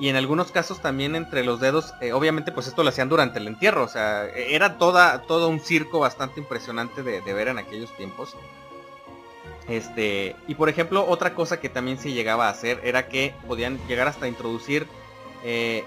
y 0.02 0.08
en 0.08 0.16
algunos 0.16 0.50
casos 0.50 0.80
también 0.80 1.14
entre 1.14 1.44
los 1.44 1.60
dedos, 1.60 1.94
eh, 2.00 2.12
obviamente 2.12 2.50
pues 2.50 2.66
esto 2.66 2.82
lo 2.82 2.88
hacían 2.88 3.08
durante 3.08 3.38
el 3.38 3.46
entierro, 3.46 3.84
o 3.84 3.88
sea, 3.88 4.26
era 4.26 4.76
toda, 4.76 5.22
todo 5.22 5.48
un 5.48 5.60
circo 5.60 6.00
bastante 6.00 6.40
impresionante 6.40 7.04
de, 7.04 7.20
ver 7.20 7.46
en 7.46 7.58
aquellos 7.58 7.96
tiempos. 7.96 8.34
Este, 9.68 10.34
y 10.48 10.54
por 10.54 10.68
ejemplo, 10.68 11.06
otra 11.06 11.34
cosa 11.34 11.60
que 11.60 11.68
también 11.68 11.98
se 11.98 12.12
llegaba 12.12 12.48
a 12.48 12.50
hacer 12.50 12.80
era 12.82 13.08
que 13.08 13.34
podían 13.46 13.78
llegar 13.86 14.08
hasta 14.08 14.26
introducir 14.26 14.86
eh, 15.44 15.84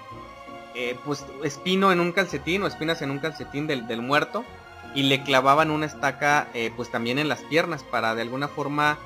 eh, 0.75 0.97
pues 1.05 1.25
espino 1.43 1.91
en 1.91 1.99
un 1.99 2.11
calcetín 2.11 2.63
o 2.63 2.67
espinas 2.67 3.01
en 3.01 3.11
un 3.11 3.19
calcetín 3.19 3.67
del, 3.67 3.87
del 3.87 4.01
muerto 4.01 4.45
y 4.93 5.03
le 5.03 5.23
clavaban 5.23 5.71
una 5.71 5.85
estaca 5.85 6.47
pues 6.77 6.89
también 6.89 7.19
en 7.19 7.27
las 7.27 7.41
piernas 7.41 7.83
para 7.83 8.15
de 8.15 8.21
alguna 8.21 8.47
forma 8.47 8.97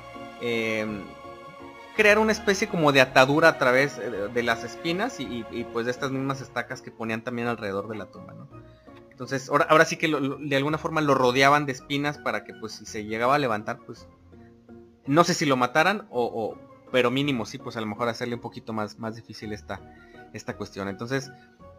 crear 2.00 2.18
una 2.18 2.32
especie 2.32 2.68
como 2.68 2.92
de 2.92 3.00
atadura 3.00 3.48
a 3.48 3.58
través 3.58 4.00
de, 4.32 4.42
las 4.42 4.64
espinas 4.64 5.20
y, 5.20 5.44
pues 5.72 5.84
de 5.84 5.92
estas 5.92 6.10
mismas 6.10 6.40
estacas 6.40 6.80
que 6.80 6.90
ponían 6.90 7.22
también 7.22 7.48
alrededor 7.48 7.88
de 7.88 7.96
la 7.96 8.06
tumba, 8.06 8.32
¿no? 8.32 8.48
Entonces, 9.10 9.50
ahora, 9.50 9.66
ahora 9.68 9.84
sí 9.84 9.98
que 9.98 10.08
de 10.08 10.56
alguna 10.56 10.78
forma 10.78 11.02
lo 11.02 11.14
rodeaban 11.14 11.66
de 11.66 11.72
espinas 11.72 12.16
para 12.16 12.42
que 12.44 12.54
pues 12.54 12.72
si 12.72 12.86
se 12.86 13.04
llegaba 13.04 13.34
a 13.34 13.38
levantar, 13.38 13.80
pues 13.84 14.06
no 15.06 15.24
sé 15.24 15.34
si 15.34 15.46
lo 15.46 15.56
mataran 15.56 16.06
o, 16.10 16.56
pero 16.92 17.10
mínimo 17.10 17.46
sí, 17.46 17.58
pues 17.58 17.76
a 17.76 17.80
lo 17.80 17.86
mejor 17.86 18.08
hacerle 18.08 18.34
un 18.34 18.40
poquito 18.40 18.72
más, 18.72 18.98
más 18.98 19.16
difícil 19.16 19.52
esta, 19.52 19.80
esta 20.32 20.56
cuestión. 20.56 20.88
Entonces, 20.88 21.30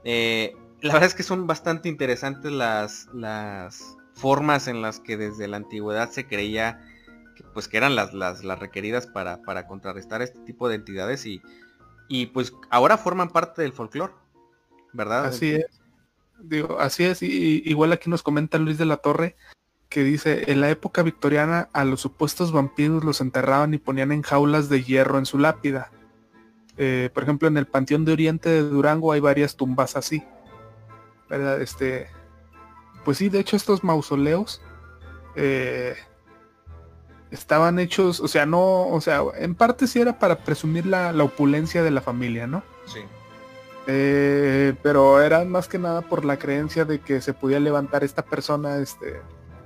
eh, 0.04 0.56
la 0.82 0.94
verdad 0.94 1.08
es 1.08 1.16
que 1.16 1.24
son 1.24 1.48
bastante 1.48 1.90
interesantes 1.90 2.52
las, 2.52 3.08
las 3.14 3.98
formas 4.14 4.68
en 4.68 4.82
las 4.82 5.00
que 5.00 5.18
desde 5.18 5.48
la 5.48 5.58
antigüedad 5.58 6.10
se 6.10 6.28
creía 6.28 6.80
pues 7.54 7.68
que 7.68 7.78
eran 7.78 7.96
las, 7.96 8.14
las, 8.14 8.44
requeridas 8.60 9.08
para, 9.08 9.42
para, 9.42 9.68
contrarrestar 9.68 10.22
este 10.22 10.40
tipo 10.40 10.70
de 10.70 10.76
entidades 10.76 11.26
y, 11.26 11.42
y 12.08 12.28
pues 12.28 12.54
ahora 12.70 12.98
forman 12.98 13.30
parte 13.30 13.62
del 13.62 13.74
folclore, 13.74 14.14
¿verdad? 14.94 15.26
Así 15.26 15.52
es. 15.52 15.82
Digo, 16.40 16.80
así 16.80 17.04
es, 17.04 17.22
y, 17.22 17.62
igual 17.66 17.94
aquí 17.94 18.10
nos 18.10 18.24
comenta 18.24 18.58
Luis 18.58 18.78
de 18.78 18.86
la 18.86 18.98
Torre 18.98 19.36
que 19.92 20.06
dice, 20.06 20.50
en 20.50 20.62
la 20.62 20.70
época 20.70 21.04
victoriana 21.04 21.68
a 21.74 21.84
los 21.84 22.00
supuestos 22.00 22.54
vampiros 22.54 23.04
los 23.04 23.20
enterraban 23.20 23.74
y 23.74 23.78
ponían 23.78 24.14
en 24.14 24.22
jaulas 24.22 24.70
de 24.70 24.84
hierro 24.84 25.20
en 25.20 25.26
su 25.26 25.38
lápida. 25.38 25.92
Eh, 26.78 27.10
por 27.14 27.24
ejemplo, 27.24 27.50
en 27.50 27.58
el 27.58 27.68
Panteón 27.68 28.06
de 28.06 28.14
Oriente 28.14 28.50
de 28.50 28.62
Durango 28.62 29.12
hay 29.12 29.20
varias 29.20 29.58
tumbas 29.58 29.98
así. 29.98 30.24
¿Verdad? 31.30 31.62
Este, 31.62 32.08
pues 33.04 33.18
sí, 33.18 33.28
de 33.28 33.42
hecho 33.42 33.58
estos 33.58 33.84
mausoleos 33.84 34.62
eh, 35.36 35.96
estaban 37.30 37.78
hechos, 37.78 38.22
o 38.22 38.30
sea, 38.30 38.46
no, 38.46 38.88
o 38.88 39.02
sea, 39.02 39.20
en 39.40 39.56
parte 39.56 39.88
sí 39.88 40.00
era 40.00 40.20
para 40.20 40.38
presumir 40.38 40.86
la, 40.86 41.12
opulencia 41.22 41.84
de 41.84 41.92
la 41.92 42.00
familia, 42.00 42.48
¿no? 42.48 42.64
Sí. 42.86 43.02
Eh, 43.88 44.74
pero 44.82 45.22
eran 45.22 45.50
más 45.50 45.68
que 45.68 45.80
nada 45.80 46.02
por 46.02 46.24
la 46.24 46.40
creencia 46.40 46.86
de 46.86 47.02
que 47.02 47.20
se 47.20 47.34
podía 47.34 47.60
levantar 47.60 48.06
esta 48.06 48.24
persona, 48.24 48.78
este, 48.78 49.20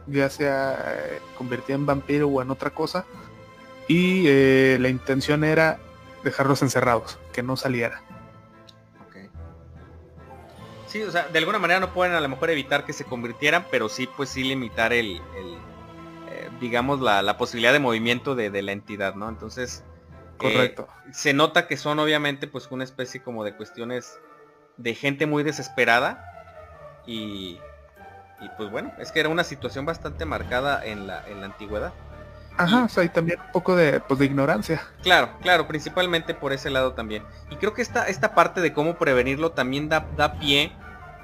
ya 0.08 0.30
sea 0.30 0.95
eh, 0.97 1.20
convertida 1.38 1.76
en 1.76 1.86
vampiro 1.86 2.28
o 2.28 2.41
en 2.41 2.51
otra 2.51 2.70
cosa. 2.70 3.06
Y 3.88 4.26
eh, 4.28 4.78
la 4.80 4.89
intención 4.89 5.43
era 5.43 5.80
dejarlos 6.24 6.62
encerrados, 6.62 7.20
que 7.34 7.43
no 7.43 7.56
saliera. 7.56 8.01
Okay. 9.08 9.30
Sí, 10.88 11.03
o 11.03 11.12
sea, 11.12 11.28
de 11.28 11.38
alguna 11.38 11.60
manera 11.60 11.80
no 11.80 11.93
pueden 11.93 12.16
a 12.16 12.20
lo 12.20 12.30
mejor 12.30 12.49
evitar 12.49 12.86
que 12.86 12.93
se 12.93 13.06
convirtieran, 13.06 13.66
pero 13.70 13.89
sí, 13.89 14.10
pues 14.18 14.30
sí 14.30 14.43
limitar 14.43 14.91
el 14.91 15.22
digamos, 16.60 17.01
la, 17.01 17.38
posibilidad 17.38 17.74
de 17.74 17.80
movimiento 17.80 18.36
de, 18.36 18.62
la 18.62 18.72
entidad, 18.72 19.16
¿no? 19.16 19.30
Entonces, 19.30 19.84
eh, 20.34 20.38
correcto. 20.38 20.88
se 21.12 21.34
nota 21.34 21.68
que 21.68 21.78
son 21.78 21.99
obviamente 21.99 22.47
pues 22.47 22.68
una 22.72 22.84
especie 22.84 23.22
como 23.22 23.43
de 23.43 23.56
cuestiones 23.56 24.20
de 24.78 24.95
gente 24.95 25.26
muy 25.26 25.43
desesperada 25.43 26.24
y, 27.06 27.60
y 28.41 28.49
pues 28.57 28.69
bueno, 28.69 28.91
es 28.99 29.11
que 29.11 29.19
era 29.19 29.29
una 29.29 29.43
situación 29.43 29.86
bastante 29.86 30.25
marcada 30.25 30.86
en 30.86 31.07
la, 31.07 31.27
en 31.27 31.39
la 31.39 31.47
antigüedad. 31.47 31.93
Ajá, 32.57 32.86
o 32.86 32.89
sea, 32.89 33.03
y 33.03 33.09
también 33.09 33.39
un 33.39 33.51
poco 33.51 33.75
de, 33.75 33.99
pues, 33.99 34.19
de 34.19 34.25
ignorancia. 34.25 34.81
Claro, 35.03 35.29
claro, 35.41 35.67
principalmente 35.67 36.33
por 36.33 36.53
ese 36.53 36.69
lado 36.69 36.93
también. 36.93 37.23
Y 37.49 37.57
creo 37.57 37.73
que 37.73 37.81
esta, 37.81 38.07
esta 38.07 38.33
parte 38.33 38.61
de 38.61 38.71
cómo 38.71 38.97
prevenirlo 38.97 39.51
también 39.51 39.89
da, 39.89 40.07
da 40.15 40.39
pie 40.39 40.71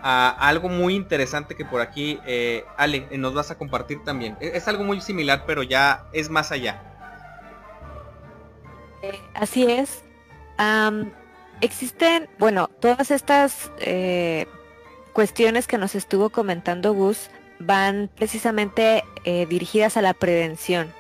a 0.04 0.30
algo 0.30 0.68
muy 0.68 0.96
interesante 0.96 1.56
que 1.56 1.64
por 1.64 1.80
aquí, 1.80 2.20
eh, 2.26 2.66
Ale, 2.76 3.08
eh, 3.12 3.18
nos 3.18 3.34
vas 3.34 3.52
a 3.52 3.58
compartir 3.58 4.04
también. 4.04 4.36
E, 4.42 4.52
es, 4.56 4.68
algo 4.68 4.84
muy 4.84 5.00
similar, 5.00 5.44
pero 5.46 5.64
ya 5.64 6.06
es 6.12 6.30
más 6.30 6.52
allá. 6.52 6.82
Eh, 9.02 9.20
así 9.34 9.72
es. 9.72 10.04
existen, 11.62 12.30
bueno, 12.40 12.68
todas 12.80 13.10
estas 13.10 13.72
cuestiones 15.14 15.68
que 15.68 15.78
nos 15.78 15.96
estuvo 15.96 16.30
comentando 16.30 16.94
Gus 16.94 17.30
van 17.60 18.10
precisamente 18.16 19.04
eh, 19.24 19.46
dirigidas 19.46 19.98
a 19.98 20.02
la 20.02 20.14
prevención. 20.14 20.92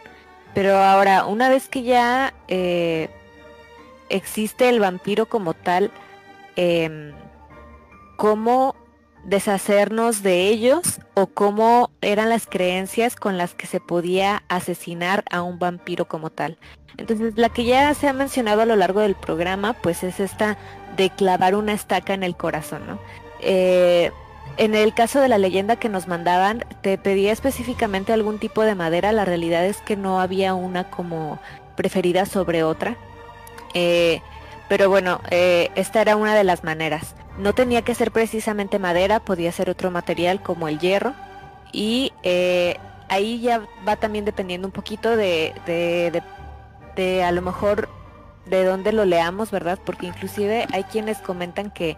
Pero 0.53 0.77
ahora, 0.77 1.25
una 1.25 1.49
vez 1.49 1.67
que 1.69 1.83
ya 1.83 2.33
eh, 2.47 3.09
existe 4.09 4.69
el 4.69 4.79
vampiro 4.79 5.25
como 5.27 5.53
tal, 5.53 5.91
em, 6.55 7.13
¿cómo 8.17 8.75
deshacernos 9.23 10.23
de 10.23 10.47
ellos 10.47 10.99
o 11.13 11.27
cómo 11.27 11.91
eran 12.01 12.29
las 12.29 12.47
creencias 12.47 13.15
con 13.15 13.37
las 13.37 13.53
que 13.53 13.67
se 13.67 13.79
podía 13.79 14.43
asesinar 14.49 15.23
a 15.31 15.41
un 15.41 15.57
vampiro 15.57 16.05
como 16.05 16.29
tal? 16.29 16.57
Entonces, 16.97 17.33
la 17.37 17.49
que 17.49 17.63
ya 17.63 17.93
se 17.93 18.07
ha 18.07 18.13
mencionado 18.13 18.61
a 18.61 18.65
lo 18.65 18.75
largo 18.75 18.99
del 18.99 19.15
programa, 19.15 19.73
pues 19.73 20.03
es 20.03 20.19
esta 20.19 20.57
de 20.97 21.09
clavar 21.09 21.55
una 21.55 21.73
estaca 21.73 22.13
en 22.13 22.23
el 22.23 22.35
corazón, 22.35 22.85
¿no? 22.85 22.99
Eh, 23.41 24.11
en 24.57 24.75
el 24.75 24.93
caso 24.93 25.19
de 25.21 25.27
la 25.27 25.37
leyenda 25.37 25.77
que 25.77 25.89
nos 25.89 26.07
mandaban, 26.07 26.65
te 26.81 26.97
pedía 26.97 27.31
específicamente 27.31 28.13
algún 28.13 28.37
tipo 28.37 28.63
de 28.63 28.75
madera. 28.75 29.11
La 29.11 29.25
realidad 29.25 29.65
es 29.65 29.77
que 29.77 29.95
no 29.95 30.19
había 30.19 30.53
una 30.53 30.89
como 30.89 31.39
preferida 31.75 32.25
sobre 32.25 32.63
otra. 32.63 32.97
Eh, 33.73 34.21
pero 34.67 34.89
bueno, 34.89 35.21
eh, 35.31 35.71
esta 35.75 36.01
era 36.01 36.15
una 36.15 36.35
de 36.35 36.43
las 36.43 36.63
maneras. 36.63 37.15
No 37.37 37.53
tenía 37.53 37.81
que 37.81 37.95
ser 37.95 38.11
precisamente 38.11 38.77
madera, 38.77 39.19
podía 39.19 39.51
ser 39.51 39.69
otro 39.69 39.89
material 39.89 40.41
como 40.41 40.67
el 40.67 40.79
hierro. 40.79 41.13
Y 41.71 42.13
eh, 42.23 42.77
ahí 43.09 43.39
ya 43.39 43.61
va 43.87 43.95
también 43.95 44.25
dependiendo 44.25 44.67
un 44.67 44.73
poquito 44.73 45.15
de, 45.15 45.53
de, 45.65 46.21
de 46.95 47.23
a 47.23 47.31
lo 47.31 47.41
mejor 47.41 47.89
de 48.45 48.65
dónde 48.65 48.91
lo 48.91 49.05
leamos, 49.05 49.49
¿verdad? 49.49 49.79
Porque 49.83 50.07
inclusive 50.07 50.67
hay 50.73 50.83
quienes 50.83 51.19
comentan 51.19 51.71
que 51.71 51.97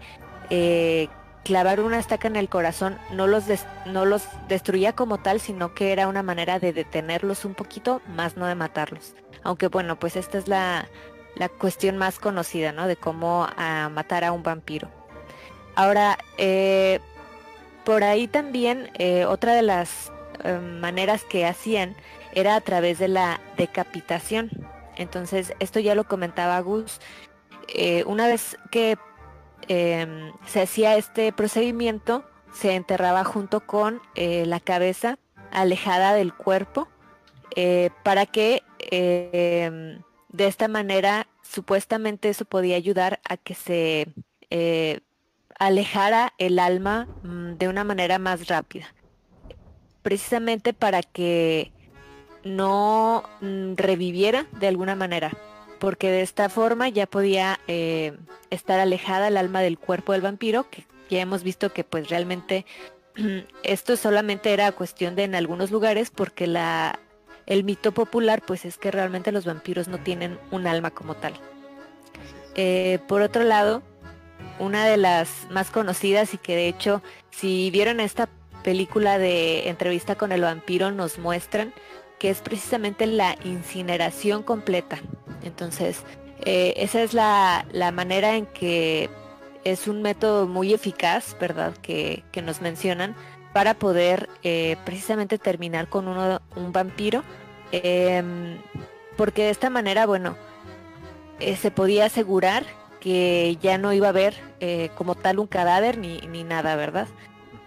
clavar 1.44 1.80
una 1.82 2.00
estaca 2.00 2.28
en 2.28 2.36
el 2.36 2.50
corazón 2.50 2.98
no 3.12 3.28
los, 3.28 3.46
no 3.86 4.06
los 4.06 4.28
destruía 4.48 4.94
como 4.94 5.20
tal, 5.20 5.40
sino 5.40 5.74
que 5.74 5.92
era 5.92 6.08
una 6.08 6.24
manera 6.24 6.60
de 6.60 6.74
detenerlos 6.74 7.46
un 7.46 7.54
poquito, 7.54 8.02
más 8.08 8.38
no 8.38 8.46
de 8.46 8.56
matarlos. 8.56 9.16
Aunque 9.44 9.68
bueno, 9.68 10.00
pues 10.00 10.16
esta 10.16 10.38
es 10.38 10.48
la, 10.48 10.88
cuestión 11.58 11.98
más 11.98 12.20
conocida, 12.20 12.72
¿no? 12.72 12.88
De 12.88 12.96
cómo 12.96 13.48
ah, 13.58 13.90
matar 13.92 14.24
a 14.24 14.32
un 14.32 14.44
vampiro. 14.44 14.90
Ahora, 15.76 16.18
eh, 16.38 17.00
por 17.84 18.04
ahí 18.04 18.28
también 18.28 18.92
eh, 18.98 19.26
otra 19.26 19.56
de 19.56 19.64
las 19.64 20.12
eh, 20.44 20.60
maneras 20.60 21.24
que 21.24 21.46
hacían 21.46 21.96
era 22.34 22.56
a 22.56 22.62
través 22.62 23.00
de 23.00 23.08
la 23.08 23.42
decapitación. 23.58 24.52
Entonces, 24.96 25.54
esto 25.60 25.80
ya 25.80 25.96
lo 25.96 26.04
comentaba 26.06 26.60
Gus. 26.60 27.00
una 28.06 28.28
vez 28.28 28.58
que 28.70 28.98
Em, 29.68 30.32
se 30.46 30.62
hacía 30.62 30.98
este 30.98 31.32
procedimiento, 31.32 32.24
se 32.54 32.76
enterraba 32.76 33.24
junto 33.24 33.62
con 33.62 34.02
eh, 34.16 34.46
la 34.46 34.60
cabeza 34.60 35.18
alejada 35.52 36.14
del 36.14 36.34
cuerpo 36.34 36.88
eh, 37.56 37.90
para 38.04 38.26
que 38.26 38.64
em, 38.80 40.02
de 40.30 40.48
esta 40.48 40.68
manera 40.68 41.28
supuestamente 41.42 42.30
eso 42.30 42.46
podía 42.46 42.76
ayudar 42.76 43.20
a 43.28 43.38
que 43.38 43.54
se 43.54 44.08
eh, 44.50 45.02
alejara 45.60 46.34
el 46.38 46.60
alma 46.60 47.08
mm, 47.24 47.54
de 47.54 47.68
una 47.68 47.84
manera 47.84 48.20
más 48.20 48.48
rápida. 48.48 48.94
Precisamente 50.02 50.74
para 50.74 51.02
que 51.04 51.72
no 52.44 53.24
mm, 53.42 53.76
reviviera 53.76 54.46
de 54.60 54.68
alguna 54.68 54.96
manera 54.96 55.32
porque 55.84 56.10
de 56.10 56.22
esta 56.22 56.48
forma 56.48 56.88
ya 56.88 57.08
podía 57.08 57.60
eh, 57.68 58.14
estar 58.50 58.80
alejada 58.80 59.28
el 59.28 59.36
alma 59.36 59.60
del 59.60 59.78
cuerpo 59.78 60.14
del 60.14 60.22
vampiro, 60.22 60.70
que 60.70 60.86
ya 61.10 61.20
hemos 61.20 61.44
visto 61.44 61.74
que 61.74 61.84
pues 61.84 62.08
realmente 62.08 62.66
esto 63.64 63.98
solamente 63.98 64.54
era 64.54 64.72
cuestión 64.72 65.18
de 65.18 65.26
en 65.26 65.36
algunos 65.36 65.72
lugares, 65.72 66.10
porque 66.10 66.48
la, 66.48 67.00
el 67.48 67.66
mito 67.66 67.92
popular 67.92 68.42
pues 68.48 68.64
es 68.64 68.78
que 68.78 68.92
realmente 68.92 69.34
los 69.34 69.44
vampiros 69.44 69.90
no 69.90 69.98
tienen 69.98 70.40
un 70.52 70.68
alma 70.68 70.92
como 70.92 71.16
tal. 71.16 71.34
Eh, 72.56 73.00
por 73.10 73.22
otro 73.22 73.44
lado, 73.44 73.84
una 74.60 74.86
de 74.86 74.96
las 74.96 75.48
más 75.50 75.70
conocidas 75.70 76.34
y 76.34 76.38
que 76.38 76.56
de 76.56 76.70
hecho 76.70 77.04
si 77.30 77.72
vieron 77.72 78.00
esta 78.00 78.30
película 78.64 79.18
de 79.18 79.68
entrevista 79.68 80.16
con 80.16 80.32
el 80.32 80.44
vampiro 80.44 80.92
nos 80.92 81.20
muestran 81.20 81.74
que 82.24 82.30
es 82.30 82.40
precisamente 82.40 83.06
la 83.06 83.36
incineración 83.44 84.44
completa. 84.44 84.98
Entonces, 85.44 86.04
eh, 86.46 86.74
esa 86.78 87.04
es 87.04 87.14
la, 87.14 87.66
manera 87.94 88.38
en 88.38 88.46
que 88.46 89.10
es 89.66 89.90
un 89.90 90.02
método 90.02 90.48
muy 90.48 90.74
eficaz, 90.74 91.36
¿verdad? 91.38 91.74
Que, 91.82 92.24
nos 92.42 92.62
mencionan 92.62 93.14
para 93.52 93.74
poder 93.74 94.30
eh, 94.42 94.78
precisamente 94.86 95.38
terminar 95.38 95.90
con 95.90 96.08
uno, 96.08 96.42
un 96.56 96.72
vampiro. 96.72 97.26
Em, 97.74 98.58
porque 99.18 99.44
de 99.44 99.50
esta 99.50 99.70
manera, 99.70 100.06
bueno, 100.06 100.38
eh, 101.42 101.58
se 101.58 101.72
podía 101.72 102.06
asegurar 102.06 102.64
que 103.02 103.58
ya 103.62 103.78
no 103.78 103.92
iba 103.92 104.08
a 104.08 104.12
haber 104.12 104.34
como 104.96 105.16
tal 105.16 105.40
un 105.40 105.48
cadáver 105.48 105.98
ni, 105.98 106.22
ni 106.22 106.46
nada, 106.46 106.78
¿verdad? 106.78 107.10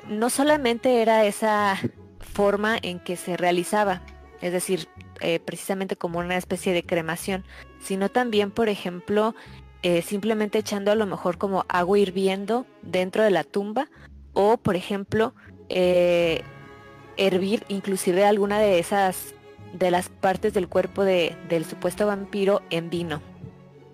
No 0.09 0.31
solamente 0.31 1.03
era 1.03 1.27
esa 1.27 1.79
forma 2.33 2.79
en 2.81 3.01
que 3.01 3.17
se 3.17 3.37
realizaba, 3.37 4.01
es 4.41 4.53
decir, 4.53 4.89
eh, 5.21 5.41
precisamente 5.41 5.97
como 5.97 6.19
una 6.19 6.37
especie 6.37 6.73
de 6.73 6.85
cremación, 6.85 7.45
sino 7.81 8.09
también, 8.11 8.51
por 8.51 8.69
ejemplo, 8.69 9.35
eh, 9.83 10.03
simplemente 10.03 10.59
echando 10.59 10.91
a 10.91 10.95
lo 10.95 11.07
mejor 11.07 11.39
como 11.39 11.65
agua 11.69 11.99
hirviendo 11.99 12.67
dentro 12.83 13.23
de 13.23 13.31
la 13.31 13.45
tumba 13.45 13.89
o, 14.33 14.57
por 14.59 14.77
ejemplo, 14.77 15.35
eh, 15.69 16.43
hervir 17.17 17.65
inclusive 17.69 18.25
alguna 18.25 18.59
de 18.59 18.79
esas 18.79 19.35
de 19.73 19.91
las 19.91 20.09
partes 20.09 20.55
del 20.55 20.69
cuerpo 20.69 21.05
del 21.05 21.65
supuesto 21.69 22.07
vampiro 22.07 22.63
en 22.71 22.91
vino. 22.91 23.21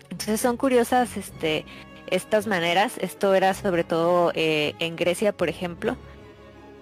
Entonces 0.09 0.39
son 0.39 0.57
curiosas 0.57 1.17
este, 1.17 1.65
estas 2.07 2.47
maneras. 2.47 2.97
Esto 2.99 3.33
era 3.33 3.53
sobre 3.53 3.83
todo 3.83 4.31
en 4.35 4.95
Grecia, 4.95 5.35
por 5.35 5.49
ejemplo. 5.49 5.97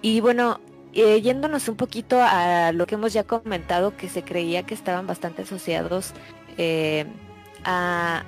Y 0.02 0.20
bueno, 0.20 0.60
eh, 0.94 1.22
yéndonos 1.22 1.68
un 1.68 1.76
poquito 1.76 2.18
a 2.20 2.72
lo 2.72 2.86
que 2.86 2.96
hemos 2.96 3.12
ya 3.14 3.24
comentado, 3.24 3.96
que 3.96 4.08
se 4.08 4.22
creía 4.22 4.64
que 4.64 4.74
estaban 4.74 5.06
bastante 5.06 5.42
asociados 5.42 6.12
eh, 6.58 7.06
a, 7.64 8.24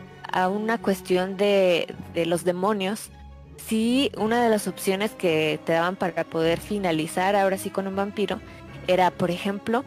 una 0.51 0.79
cuestión 0.79 1.37
de, 1.37 1.95
los 2.27 2.45
demonios, 2.45 3.11
sí, 3.69 4.11
una 4.17 4.43
de 4.43 4.51
las 4.51 4.67
opciones 4.67 5.13
que 5.13 5.61
te 5.65 5.75
daban 5.75 5.95
para 5.95 6.25
poder 6.25 6.59
finalizar 6.59 7.37
ahora 7.37 7.57
sí 7.57 7.71
con 7.71 7.87
un 7.87 7.95
vampiro 7.95 8.41
era, 8.89 9.13
por 9.13 9.31
ejemplo, 9.31 9.85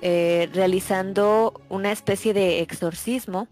eh, 0.00 0.48
realizando 0.54 1.60
una 1.68 1.92
especie 1.92 2.32
de 2.32 2.60
exorcismo 2.60 3.46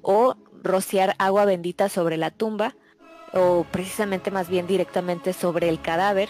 o 0.00 0.34
rociar 0.64 1.14
agua 1.18 1.44
bendita 1.44 1.88
sobre 1.88 2.16
la 2.16 2.30
tumba 2.32 2.74
o 3.32 3.64
precisamente 3.70 4.32
más 4.32 4.48
bien 4.48 4.66
directamente 4.66 5.32
sobre 5.32 5.68
el 5.68 5.80
cadáver 5.80 6.28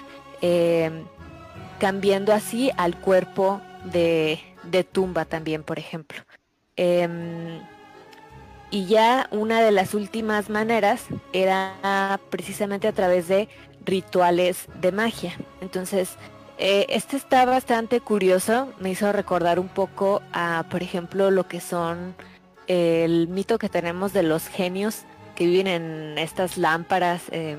cambiando 1.82 2.32
así 2.32 2.70
al 2.76 2.96
cuerpo 2.96 3.60
de, 3.82 4.38
tumba 4.92 5.24
también, 5.24 5.64
por 5.64 5.80
ejemplo. 5.80 6.22
Em, 6.76 7.58
y 8.70 8.86
ya 8.86 9.26
una 9.32 9.60
de 9.60 9.72
las 9.72 9.92
últimas 9.92 10.48
maneras 10.48 11.06
era 11.32 12.20
precisamente 12.30 12.86
a 12.86 12.92
través 12.92 13.26
de 13.26 13.48
rituales 13.84 14.68
de 14.80 14.92
magia. 14.92 15.36
Entonces, 15.60 16.10
eh, 16.56 16.86
este 16.88 17.16
está 17.16 17.44
bastante 17.46 18.00
curioso, 18.00 18.72
me 18.78 18.90
hizo 18.90 19.10
recordar 19.10 19.58
un 19.58 19.68
poco 19.68 20.22
a, 20.32 20.64
por 20.70 20.84
ejemplo, 20.84 21.32
lo 21.32 21.48
que 21.48 21.58
son 21.58 22.14
el 22.68 23.26
mito 23.26 23.58
que 23.58 23.68
tenemos 23.68 24.12
de 24.12 24.22
los 24.22 24.46
genios 24.46 25.02
que 25.34 25.46
viven 25.46 25.66
en 25.66 26.16
estas 26.16 26.58
lámparas. 26.58 27.22
Em, 27.32 27.58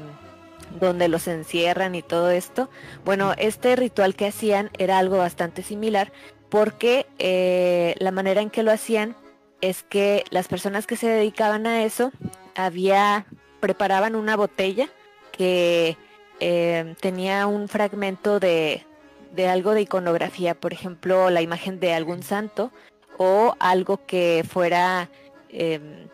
donde 0.80 1.08
los 1.08 1.28
encierran 1.28 1.96
y 1.96 2.02
todo 2.02 2.32
esto. 2.32 2.70
Bueno, 3.06 3.34
este 3.38 3.76
ritual 3.76 4.16
que 4.16 4.28
hacían 4.28 4.70
era 4.78 4.98
algo 4.98 5.18
bastante 5.18 5.64
similar 5.64 6.12
porque 6.50 7.08
eh, 7.20 7.96
la 8.00 8.12
manera 8.12 8.42
en 8.42 8.50
que 8.50 8.64
lo 8.64 8.72
hacían 8.72 9.16
es 9.62 9.84
que 9.84 10.24
las 10.30 10.48
personas 10.48 10.86
que 10.86 10.98
se 10.98 11.08
dedicaban 11.08 11.66
a 11.68 11.84
eso 11.84 12.12
había 12.56 13.26
preparaban 13.60 14.16
una 14.16 14.36
botella 14.36 14.90
que 15.32 15.98
eh, 16.40 16.96
tenía 17.00 17.48
un 17.48 17.70
fragmento 17.70 18.40
de, 18.40 18.86
de 19.34 19.48
algo 19.48 19.74
de 19.74 19.82
iconografía, 19.82 20.54
por 20.54 20.74
ejemplo, 20.74 21.30
la 21.30 21.42
imagen 21.42 21.80
de 21.80 21.94
algún 21.94 22.24
santo 22.24 22.72
o 23.18 23.56
algo 23.60 24.06
que 24.06 24.46
fuera 24.48 25.10
em, 25.50 26.08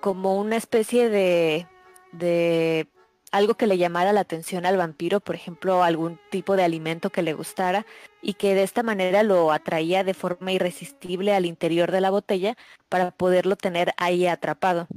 como 0.00 0.38
una 0.38 0.56
especie 0.56 1.08
de, 1.08 1.66
de 2.12 2.86
algo 3.36 3.54
que 3.54 3.66
le 3.66 3.78
llamara 3.78 4.12
la 4.12 4.20
atención 4.20 4.66
al 4.66 4.76
vampiro, 4.76 5.20
por 5.20 5.34
ejemplo, 5.34 5.82
algún 5.82 6.18
tipo 6.30 6.56
de 6.56 6.64
alimento 6.64 7.10
que 7.10 7.22
le 7.22 7.34
gustara 7.34 7.86
y 8.22 8.34
que 8.34 8.54
de 8.54 8.62
esta 8.62 8.82
manera 8.82 9.22
lo 9.22 9.52
atraía 9.52 10.04
de 10.04 10.14
forma 10.14 10.52
irresistible 10.52 11.34
al 11.34 11.46
interior 11.46 11.92
de 11.92 12.00
la 12.00 12.10
botella 12.10 12.56
para 12.88 13.10
poderlo 13.10 13.56
tener 13.56 13.92
ahí 13.98 14.26
atrapado 14.26 14.88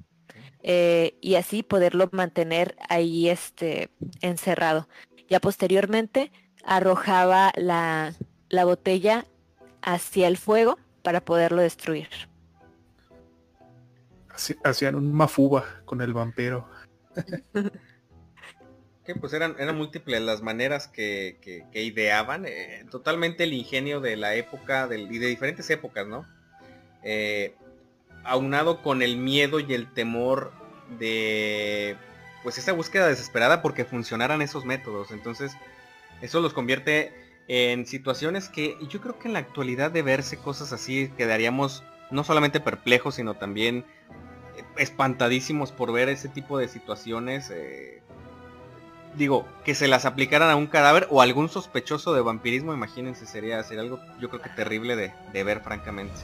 eh, 0.64 1.18
y 1.22 1.36
así 1.36 1.64
poderlo 1.64 2.10
mantener 2.12 2.76
ahí 2.88 3.30
este 3.30 3.90
encerrado. 4.22 4.88
Ya 5.30 5.40
posteriormente 5.40 6.32
arrojaba 6.64 7.52
la, 7.56 8.14
la 8.50 8.66
botella 8.66 9.26
hacia 9.82 10.28
el 10.28 10.38
fuego 10.38 10.78
para 11.04 11.22
poderlo 11.22 11.62
destruir. 11.62 12.10
Hacían 14.64 14.96
un 14.96 15.12
mafuba 15.14 15.66
con 15.84 16.02
el 16.02 16.14
vampiro. 16.14 16.70
que 19.14 19.20
pues 19.20 19.34
eran, 19.34 19.56
eran 19.58 19.76
múltiples 19.76 20.22
las 20.22 20.44
maneras 20.44 20.88
que, 20.88 21.66
ideaban. 21.74 22.46
Eh, 22.46 22.86
totalmente 22.92 23.44
el 23.44 23.54
ingenio 23.54 24.02
de 24.02 24.16
la 24.16 24.36
época 24.36 24.88
y 24.92 25.18
de 25.18 25.28
diferentes 25.28 25.68
épocas, 25.72 26.06
¿no? 26.06 26.28
Eh, 27.02 27.56
aunado 28.24 28.84
con 28.84 29.02
el 29.02 29.18
miedo 29.18 29.60
y 29.60 29.74
el 29.74 29.92
temor 29.92 30.52
de 31.00 31.98
pues 32.44 32.60
esa 32.60 32.72
búsqueda 32.72 33.08
desesperada 33.08 33.64
porque 33.64 33.84
funcionaran 33.84 34.44
esos 34.44 34.64
métodos. 34.64 35.10
Entonces, 35.10 35.54
eso 36.22 36.40
los 36.40 36.54
convierte 36.54 37.12
en 37.48 37.88
situaciones 37.88 38.48
que 38.48 38.78
yo 38.90 39.02
creo 39.02 39.18
que 39.18 39.28
en 39.28 39.34
la 39.34 39.40
actualidad 39.40 39.90
de 39.90 40.04
verse 40.04 40.38
cosas 40.38 40.72
así 40.72 41.12
quedaríamos 41.18 41.84
no 42.12 42.24
solamente 42.24 42.60
perplejos, 42.60 43.16
sino 43.16 43.34
también 43.34 43.86
espantadísimos 44.78 45.72
por 45.72 45.92
ver 45.92 46.10
ese 46.10 46.30
tipo 46.30 46.60
de 46.60 46.68
situaciones. 46.68 47.50
Eh, 47.50 48.04
digo, 49.20 49.48
que 49.64 49.76
se 49.76 49.88
las 49.88 50.06
aplicaran 50.06 50.50
a 50.50 50.56
un 50.56 50.66
cadáver 50.66 51.06
o 51.12 51.22
algún 51.22 51.50
sospechoso 51.50 52.16
de 52.16 52.22
vampirismo, 52.22 52.74
imagínense, 52.74 53.28
sería, 53.28 53.62
sería 53.64 53.84
algo 53.84 54.00
yo 54.20 54.30
creo 54.30 54.42
que 54.42 54.50
terrible 54.50 54.96
de, 54.96 55.44
ver 55.44 55.62
francamente. 55.62 56.16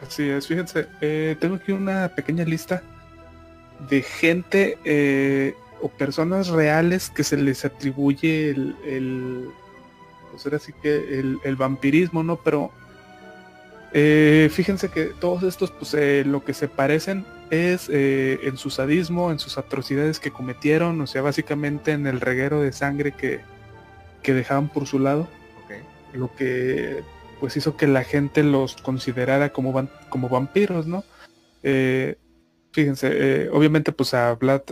Así 0.00 0.28
es, 0.28 0.46
fíjense, 0.46 0.88
eh, 1.00 1.36
tengo 1.38 1.56
aquí 1.56 1.72
una 1.72 2.08
pequeña 2.08 2.44
lista 2.44 2.82
de 3.90 4.02
gente 4.02 4.78
o 5.82 5.88
personas 5.88 6.48
reales 6.48 7.10
que 7.10 7.24
se 7.24 7.36
les 7.36 7.64
atribuye 7.64 8.50
el, 8.50 9.50
pues 10.30 10.46
ahora 10.46 10.58
sí 10.58 10.72
que 10.80 11.20
el, 11.44 11.56
vampirismo, 11.56 12.22
¿no? 12.22 12.36
Pero 12.36 12.72
eh, 13.92 14.48
fíjense 14.50 14.88
que 14.88 15.06
todos 15.20 15.42
estos, 15.42 15.70
pues 15.70 15.92
eh, 15.94 16.22
lo 16.24 16.44
que 16.44 16.54
se 16.54 16.68
parecen 16.68 17.26
es 17.50 17.88
eh, 17.90 18.40
en 18.44 18.56
su 18.56 18.70
sadismo, 18.70 19.30
en 19.30 19.38
sus 19.38 19.58
atrocidades 19.58 20.20
que 20.20 20.30
cometieron, 20.30 21.00
o 21.00 21.06
sea, 21.06 21.22
básicamente 21.22 21.92
en 21.92 22.06
el 22.06 22.20
reguero 22.20 22.60
de 22.60 22.72
sangre 22.72 23.12
que, 23.12 23.40
que 24.22 24.34
dejaban 24.34 24.68
por 24.68 24.86
su 24.86 24.98
lado. 24.98 25.28
Lo 26.14 26.34
que 26.34 27.02
pues 27.40 27.56
hizo 27.56 27.76
que 27.76 27.86
la 27.86 28.04
gente 28.04 28.42
los 28.42 28.76
considerara 28.76 29.50
como, 29.50 29.72
van, 29.72 29.88
como 30.10 30.28
vampiros, 30.28 30.86
¿no? 30.86 31.04
fíjense, 32.72 33.48
obviamente 33.50 33.92
pues 33.92 34.14
a 34.14 34.34
Vlad, 34.34 34.62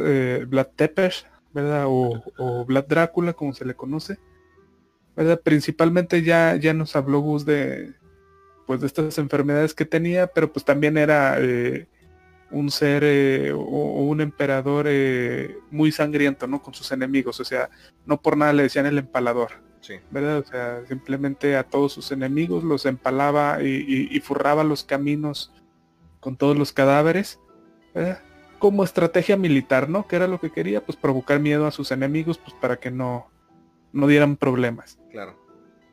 Vlad 0.47 0.67
Tepes, 0.77 1.27
¿verdad? 1.53 1.85
O, 1.87 2.23
o 2.37 2.65
Vlad 2.65 2.85
Drácula, 2.87 3.33
como 3.33 3.53
se 3.55 3.65
le 3.65 3.75
conoce 3.75 4.19
Principalmente 5.45 6.23
ya, 6.23 6.57
ya 6.57 6.73
nos 6.73 6.97
habló 6.97 7.21
Gus 7.21 7.45
de, 7.45 7.93
pues, 8.67 8.81
de 8.81 8.87
estas 8.87 9.19
enfermedades 9.19 9.75
que 9.75 9.85
tenía, 9.85 10.29
pero 10.29 10.51
pues 10.53 10.65
también 10.65 10.97
era 10.97 11.37
eh, 11.39 11.89
un 12.51 12.71
ser 12.71 13.03
eh, 13.05 13.53
o, 13.53 13.59
un 13.61 14.21
emperador 14.21 14.87
eh, 14.89 15.57
muy 15.71 15.93
sangriento, 15.93 16.47
¿no? 16.47 16.63
Con 16.63 16.75
sus 16.75 16.91
enemigos, 16.93 17.41
o 17.41 17.45
sea, 17.45 17.71
no 18.07 18.21
por 18.21 18.37
nada 18.37 18.53
le 18.53 18.65
decían 18.65 18.87
el 18.87 18.99
empalador. 18.99 19.53
Sí. 19.81 19.95
¿Verdad? 20.11 20.39
O 20.39 20.45
sea, 20.45 20.83
simplemente 20.87 21.57
a 21.57 21.65
todos 21.65 21.93
sus 21.93 22.13
enemigos 22.13 22.63
los 22.65 22.85
empalaba 22.85 23.63
y, 23.63 24.21
furraba 24.21 24.63
los 24.63 24.85
caminos 24.85 25.53
con 26.21 26.37
todos 26.37 26.57
los 26.57 26.73
cadáveres, 26.73 27.41
Como 28.59 28.85
estrategia 28.85 29.39
militar, 29.39 29.89
¿no? 29.89 30.07
Que 30.07 30.17
era 30.17 30.27
lo 30.27 30.39
que 30.39 30.51
quería, 30.51 30.85
pues 30.85 30.97
provocar 30.97 31.41
miedo 31.41 31.67
a 31.67 31.71
sus 31.71 31.93
enemigos, 31.93 32.37
pues 32.37 32.55
para 32.61 32.77
que 32.77 32.91
no, 32.91 33.31
no 33.93 34.07
dieran 34.07 34.37
problemas. 34.37 34.99
Claro. 35.11 35.41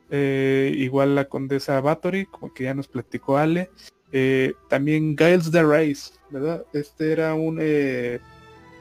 Eh, 0.10 0.74
igual 0.76 1.16
la 1.16 1.26
condesa 1.26 1.80
Bathory, 1.82 2.26
como 2.26 2.54
que 2.54 2.66
ya 2.66 2.74
nos 2.74 2.88
platicó 2.88 3.38
Ale. 3.38 3.70
Eh, 4.12 4.54
también 4.70 5.16
Giles 5.18 5.52
de 5.52 5.64
Race, 5.64 6.12
¿verdad? 6.30 6.66
Este 6.74 7.12
era 7.12 7.34
un, 7.34 7.58
eh, 7.62 8.20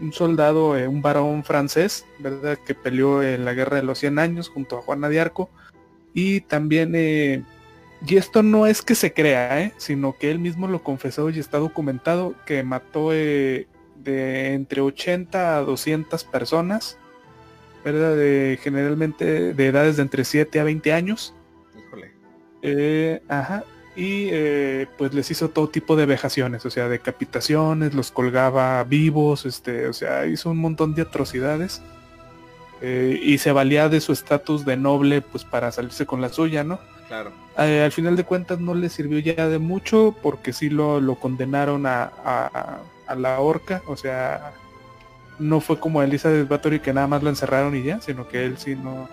un 0.00 0.12
soldado, 0.12 0.70
un 0.70 1.02
varón 1.02 1.44
francés, 1.44 2.04
¿verdad? 2.18 2.58
Que 2.66 2.74
peleó 2.74 3.22
en 3.22 3.44
la 3.44 3.54
guerra 3.54 3.76
de 3.76 3.82
los 3.82 3.98
100 3.98 4.18
años 4.18 4.48
junto 4.48 4.78
a 4.78 4.82
Juana 4.82 5.08
de 5.08 5.20
Arco. 5.20 5.50
Y 6.14 6.40
también, 6.42 6.94
y 8.06 8.16
esto 8.16 8.42
no 8.42 8.66
es 8.66 8.80
que 8.80 8.94
se 8.94 9.12
crea, 9.12 9.72
sino 9.76 10.16
que 10.16 10.30
él 10.30 10.38
mismo 10.38 10.66
lo 10.66 10.82
confesó 10.82 11.28
y 11.28 11.38
está 11.38 11.58
documentado 11.58 12.34
que 12.46 12.62
mató 12.62 13.10
de 13.10 13.66
entre 14.04 14.80
80 14.80 15.58
a 15.58 15.60
200 15.60 16.24
personas 16.24 16.98
¿verdad? 17.86 18.16
De, 18.16 18.58
generalmente 18.60 19.54
de 19.54 19.66
edades 19.68 19.94
de 19.94 20.02
entre 20.02 20.24
7 20.24 20.58
a 20.58 20.64
20 20.64 20.92
años. 20.92 21.32
Híjole. 21.78 22.10
Eh, 22.62 23.22
ajá. 23.28 23.62
Y 23.96 24.28
eh, 24.30 24.86
pues 24.98 25.14
les 25.14 25.30
hizo 25.30 25.48
todo 25.48 25.68
tipo 25.68 25.96
de 25.96 26.04
vejaciones, 26.04 26.66
o 26.66 26.70
sea, 26.70 26.88
decapitaciones, 26.88 27.94
los 27.94 28.10
colgaba 28.10 28.84
vivos, 28.84 29.46
este, 29.46 29.88
o 29.88 29.94
sea, 29.94 30.26
hizo 30.26 30.50
un 30.50 30.58
montón 30.58 30.94
de 30.94 31.02
atrocidades. 31.02 31.82
Eh, 32.82 33.18
y 33.22 33.38
se 33.38 33.52
valía 33.52 33.88
de 33.88 34.02
su 34.02 34.12
estatus 34.12 34.66
de 34.66 34.76
noble 34.76 35.22
pues 35.22 35.44
para 35.44 35.72
salirse 35.72 36.04
con 36.04 36.20
la 36.20 36.28
suya, 36.28 36.62
¿no? 36.62 36.78
Claro. 37.08 37.32
al 37.56 37.92
final 37.92 38.16
de 38.16 38.24
cuentas 38.24 38.58
no 38.58 38.74
le 38.74 38.88
sirvió 38.88 39.20
ya 39.20 39.48
de 39.48 39.60
mucho 39.60 40.14
porque 40.22 40.52
sí 40.52 40.68
lo, 40.68 41.00
lo 41.00 41.14
condenaron 41.14 41.86
a, 41.86 42.10
a, 42.24 42.80
a 43.06 43.14
la 43.14 43.38
horca, 43.38 43.80
o 43.86 43.96
sea, 43.96 44.52
no 45.38 45.60
fue 45.60 45.78
como 45.78 46.02
Elizabeth 46.02 46.48
Bathory 46.48 46.80
que 46.80 46.92
nada 46.92 47.06
más 47.06 47.22
lo 47.22 47.30
encerraron 47.30 47.76
y 47.76 47.82
ya, 47.82 48.00
sino 48.00 48.28
que 48.28 48.44
él 48.44 48.58
sí 48.58 48.74
no, 48.74 49.08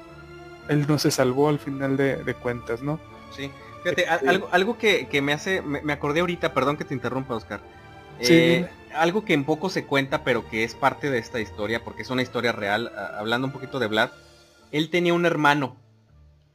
él 0.70 0.86
no 0.88 0.98
se 0.98 1.12
salvó 1.12 1.50
al 1.50 1.60
final 1.60 1.98
de, 1.98 2.36
cuentas, 2.42 2.82
¿no? 2.82 3.00
Sí, 3.36 3.52
fíjate, 3.84 4.04
este 4.04 4.30
algo, 4.30 4.50
algo 4.52 4.78
que, 4.78 5.22
me 5.22 5.34
hace, 5.34 5.62
me, 5.62 5.94
acordé 5.94 6.22
ahorita, 6.22 6.54
perdón 6.54 6.78
que 6.78 6.86
te 6.86 6.94
interrumpa, 6.94 7.36
Oscar. 7.36 7.62
Eh, 8.20 8.68
algo 8.94 9.26
que 9.26 9.34
en 9.34 9.44
poco 9.44 9.70
se 9.70 9.86
cuenta, 9.86 10.24
pero 10.24 10.48
que 10.50 10.64
es 10.64 10.76
parte 10.76 11.10
de 11.10 11.18
esta 11.18 11.40
historia, 11.40 11.84
porque 11.84 12.04
es 12.04 12.10
una 12.10 12.22
historia 12.22 12.52
real, 12.52 12.92
hablando 13.18 13.48
un 13.48 13.54
poquito 13.54 13.80
de 13.80 13.88
Vlad, 13.88 14.12
él 14.72 14.90
tenía 14.90 15.14
un 15.14 15.26
hermano, 15.26 15.78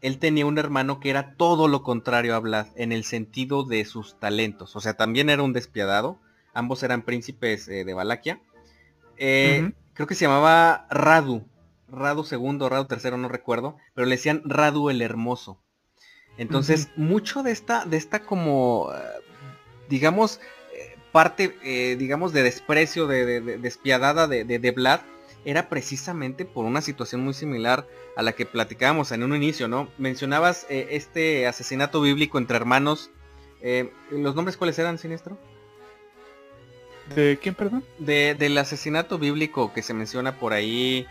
él 0.01 0.19
tenía 0.19 0.47
un 0.47 0.59
hermano 0.59 1.01
que 1.01 1.11
era 1.11 1.35
todo 1.35 1.69
lo 1.69 1.83
contrario 1.83 2.35
a 2.35 2.39
Vlad, 2.39 2.67
en 2.77 2.93
el 2.93 3.05
sentido 3.05 3.65
de 3.65 3.85
sus 3.85 4.19
talentos, 4.19 4.77
o 4.77 4.81
sea, 4.81 4.95
también 4.95 5.31
era 5.31 5.43
un 5.43 5.53
despiadado, 5.53 6.19
ambos 6.55 6.83
eran 6.83 7.03
príncipes 7.03 7.69
eh, 7.69 7.85
de 7.85 7.95
Valaquia, 7.95 8.41
eh, 9.19 9.73
creo 9.95 10.07
que 10.07 10.15
se 10.15 10.25
llamaba 10.25 10.87
Radu. 10.91 11.45
Radu 11.91 12.23
segundo, 12.23 12.69
Radu 12.69 12.85
tercero, 12.87 13.17
no 13.17 13.29
recuerdo. 13.29 13.77
Pero 13.95 14.07
le 14.07 14.17
decían 14.17 14.43
Radu 14.45 14.91
el 14.91 15.03
Hermoso. 15.03 15.59
Entonces, 16.39 16.89
mucho 16.97 17.43
de 17.43 17.51
esta, 17.51 17.85
de 17.85 17.97
esta 17.97 18.21
como, 18.21 18.91
eh, 18.95 18.99
digamos, 19.89 20.41
eh, 20.73 20.97
parte, 21.13 21.97
digamos, 21.99 22.33
de 22.33 22.43
desprecio, 22.43 23.07
de, 23.07 23.59
despiadada 23.59 24.27
de, 24.27 24.45
de, 24.45 24.71
Vlad, 24.71 25.01
era 25.45 25.69
precisamente 25.69 26.45
por 26.45 26.65
una 26.65 26.81
situación 26.81 27.23
muy 27.23 27.35
similar 27.35 27.87
a 28.17 28.23
la 28.23 28.33
que 28.33 28.47
platicábamos 28.47 29.13
en 29.13 29.23
un 29.23 29.35
inicio, 29.35 29.69
¿no? 29.69 29.89
Mencionabas 29.99 30.67
este 30.69 31.47
asesinato 31.47 32.01
bíblico 32.01 32.39
entre 32.39 32.57
hermanos. 32.57 33.11
¿Los 34.11 34.35
nombres 34.35 34.57
cuáles 34.57 34.79
eran, 34.79 34.99
Sinestro? 34.99 35.39
¿De 37.15 37.39
quién, 37.41 37.55
perdón? 37.55 37.85
De, 37.99 38.35
del 38.39 38.59
asesinato 38.59 39.19
bíblico 39.19 39.73
que 39.73 39.83
se 39.83 39.95
menciona 39.95 40.39
por 40.39 40.53
ahí. 40.53 41.07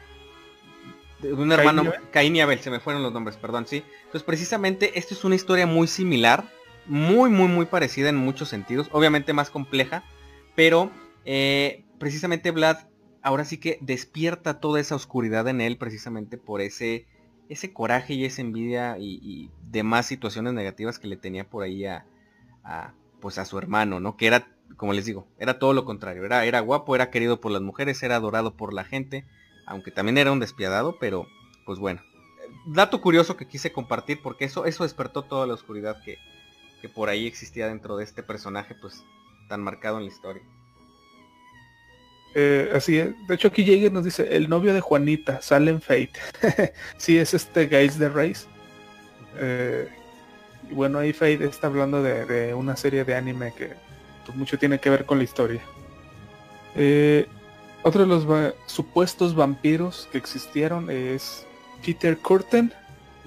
De 1.21 1.33
un 1.33 1.51
hermano, 1.51 1.91
Caín 2.11 2.35
y 2.35 2.41
Abel, 2.41 2.59
se 2.59 2.69
me 2.69 2.79
fueron 2.79 3.01
los 3.03 3.11
nombres, 3.11 3.37
perdón, 3.37 3.65
sí. 3.67 3.83
Entonces 4.05 4.23
precisamente 4.23 4.97
esto 4.99 5.13
es 5.13 5.23
una 5.23 5.35
historia 5.35 5.65
muy 5.65 5.87
similar, 5.87 6.45
muy, 6.85 7.29
muy, 7.29 7.47
muy 7.47 7.65
parecida 7.65 8.09
en 8.09 8.15
muchos 8.15 8.49
sentidos, 8.49 8.89
obviamente 8.91 9.33
más 9.33 9.49
compleja, 9.49 10.03
pero 10.55 10.91
eh, 11.25 11.85
precisamente 11.99 12.51
Vlad 12.51 12.77
ahora 13.21 13.45
sí 13.45 13.57
que 13.57 13.77
despierta 13.81 14.59
toda 14.59 14.79
esa 14.79 14.95
oscuridad 14.95 15.47
en 15.47 15.59
él 15.59 15.77
precisamente 15.77 16.37
por 16.37 16.61
ese, 16.61 17.07
ese 17.49 17.73
coraje 17.73 18.13
y 18.13 18.25
esa 18.25 18.41
envidia 18.41 18.97
y, 18.99 19.49
demás 19.69 20.05
situaciones 20.05 20.53
negativas 20.53 20.97
que 20.97 21.09
le 21.09 21.17
tenía 21.17 21.43
por 21.43 21.63
ahí 21.63 21.85
a, 21.85 22.05
a, 22.63 22.93
pues 23.19 23.37
a 23.37 23.43
su 23.43 23.57
hermano, 23.57 23.99
¿no? 23.99 24.15
Que 24.15 24.27
era 24.27 24.47
como 24.75 24.93
les 24.93 25.05
digo, 25.05 25.27
era 25.39 25.59
todo 25.59 25.73
lo 25.73 25.85
contrario. 25.85 26.25
Era, 26.25 26.45
era 26.45 26.59
guapo, 26.59 26.95
era 26.95 27.09
querido 27.09 27.39
por 27.39 27.51
las 27.51 27.61
mujeres, 27.61 28.01
era 28.03 28.15
adorado 28.15 28.55
por 28.55 28.73
la 28.73 28.83
gente, 28.83 29.25
aunque 29.67 29.91
también 29.91 30.17
era 30.17 30.31
un 30.31 30.39
despiadado, 30.39 30.97
pero 30.99 31.27
pues 31.65 31.77
bueno. 31.77 32.01
Dato 32.65 33.01
curioso 33.01 33.37
que 33.37 33.47
quise 33.47 33.71
compartir 33.71 34.21
porque 34.23 34.45
eso, 34.45 34.65
eso 34.65 34.83
despertó 34.83 35.23
toda 35.23 35.45
la 35.45 35.53
oscuridad 35.53 36.01
que, 36.03 36.17
que 36.81 36.89
por 36.89 37.09
ahí 37.09 37.27
existía 37.27 37.67
dentro 37.67 37.97
de 37.97 38.03
este 38.05 38.23
personaje 38.23 38.75
pues 38.75 39.03
tan 39.47 39.61
marcado 39.61 39.97
en 39.97 40.05
la 40.05 40.11
historia. 40.11 40.43
Eh, 42.35 42.71
así 42.73 42.97
es. 42.97 43.09
De 43.27 43.35
hecho 43.35 43.49
aquí 43.49 43.65
Jäger 43.65 43.91
nos 43.91 44.05
dice, 44.05 44.35
el 44.35 44.49
novio 44.49 44.73
de 44.73 44.81
Juanita, 44.81 45.41
Salen 45.41 45.81
Fate. 45.81 46.13
sí, 46.97 47.17
es 47.17 47.33
este 47.33 47.67
Guys 47.67 47.99
de 47.99 48.09
Race. 48.09 48.47
Eh, 49.37 49.89
y 50.69 50.73
bueno, 50.73 50.99
ahí 50.99 51.13
Fate 51.13 51.43
está 51.43 51.67
hablando 51.67 52.01
de, 52.01 52.53
una 52.53 52.75
serie 52.75 53.03
de 53.03 53.15
anime 53.15 53.53
que 53.57 53.71
pues, 54.25 54.37
mucho 54.37 54.57
tiene 54.57 54.79
que 54.79 54.89
ver 54.89 55.05
con 55.05 55.17
la 55.17 55.25
historia. 55.25 55.61
Eh, 56.75 57.27
otro 57.87 58.01
de 58.01 58.07
los 58.07 58.53
supuestos 58.65 59.33
vampiros 59.33 60.09
que 60.11 60.17
existieron 60.17 60.89
es 60.89 61.45
Peter 61.85 62.17
Kurten, 62.17 62.73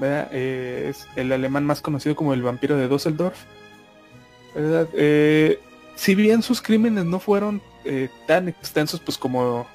eh, 0.03 0.87
es 0.91 1.07
el 1.17 1.33
alemán 1.33 1.65
más 1.65 1.81
conocido 1.81 2.15
como 2.15 2.35
el 2.35 2.43
vampiro 2.43 2.77
de 2.77 2.89
Düsseldorf. 2.89 3.39
Eh, 4.55 5.61
si 5.95 6.15
bien 6.15 6.43
sus 6.43 6.61
crímenes 6.61 7.05
no 7.05 7.21
fueron 7.21 7.63
tan 8.27 8.49
extensos 8.49 9.01
pues 9.01 9.17
como 9.17 9.67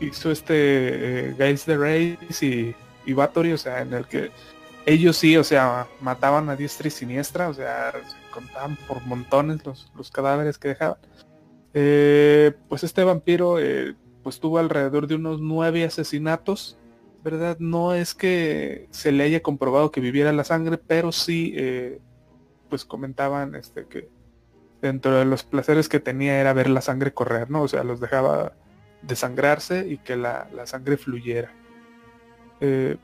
hizo 0.00 0.30
este 0.30 1.34
Giles 1.36 1.64
de 1.64 1.76
Reyes 1.76 2.42
y, 2.42 2.74
y 3.06 3.12
o 3.14 3.58
sea, 3.58 3.80
en 3.80 3.94
el 3.94 4.06
que 4.06 4.30
ellos 4.84 5.16
sí, 5.16 5.36
o 5.36 5.44
sea, 5.44 5.86
mataban 6.00 6.50
a 6.50 6.56
diestra 6.56 6.88
y 6.88 6.90
siniestra, 6.90 7.48
o 7.48 7.54
sea, 7.54 7.92
se 7.92 8.30
contaban 8.32 8.76
por 8.86 9.00
montones 9.06 9.64
los, 9.64 9.90
los 9.96 10.10
cadáveres 10.10 10.58
que 10.58 10.68
dejaban. 10.68 10.98
pues 11.72 12.84
este 12.84 13.04
vampiro 13.04 13.58
pues 14.28 14.40
tuvo 14.40 14.58
alrededor 14.58 15.06
de 15.06 15.14
unos 15.14 15.40
nueve 15.40 15.84
asesinatos 15.84 16.78
¿verdad? 17.24 17.56
No 17.58 17.94
es 17.94 18.14
que 18.14 18.88
se 18.90 19.10
le 19.10 19.24
haya 19.24 19.42
comprobado 19.42 19.90
que 19.90 20.02
viviera 20.02 20.32
la 20.34 20.44
sangre, 20.44 20.78
pero 20.78 21.12
sí, 21.12 21.54
eh, 21.56 21.98
pues 22.68 22.84
comentaban 22.84 23.54
este 23.54 23.86
que 23.86 24.10
dentro 24.82 25.16
de 25.16 25.24
los 25.24 25.44
placeres 25.44 25.88
que 25.88 25.98
tenía 25.98 26.38
era 26.40 26.52
ver 26.52 26.68
la 26.68 26.82
sangre 26.82 27.14
correr, 27.14 27.50
¿no? 27.50 27.62
O 27.62 27.68
sea, 27.68 27.84
los 27.84 28.00
dejaba 28.00 28.52
desangrarse 29.00 29.88
y 29.88 29.96
que 29.96 30.16
la, 30.16 30.46
sangre 30.66 30.98
fluyera. 30.98 31.52
Eh, 32.60 32.96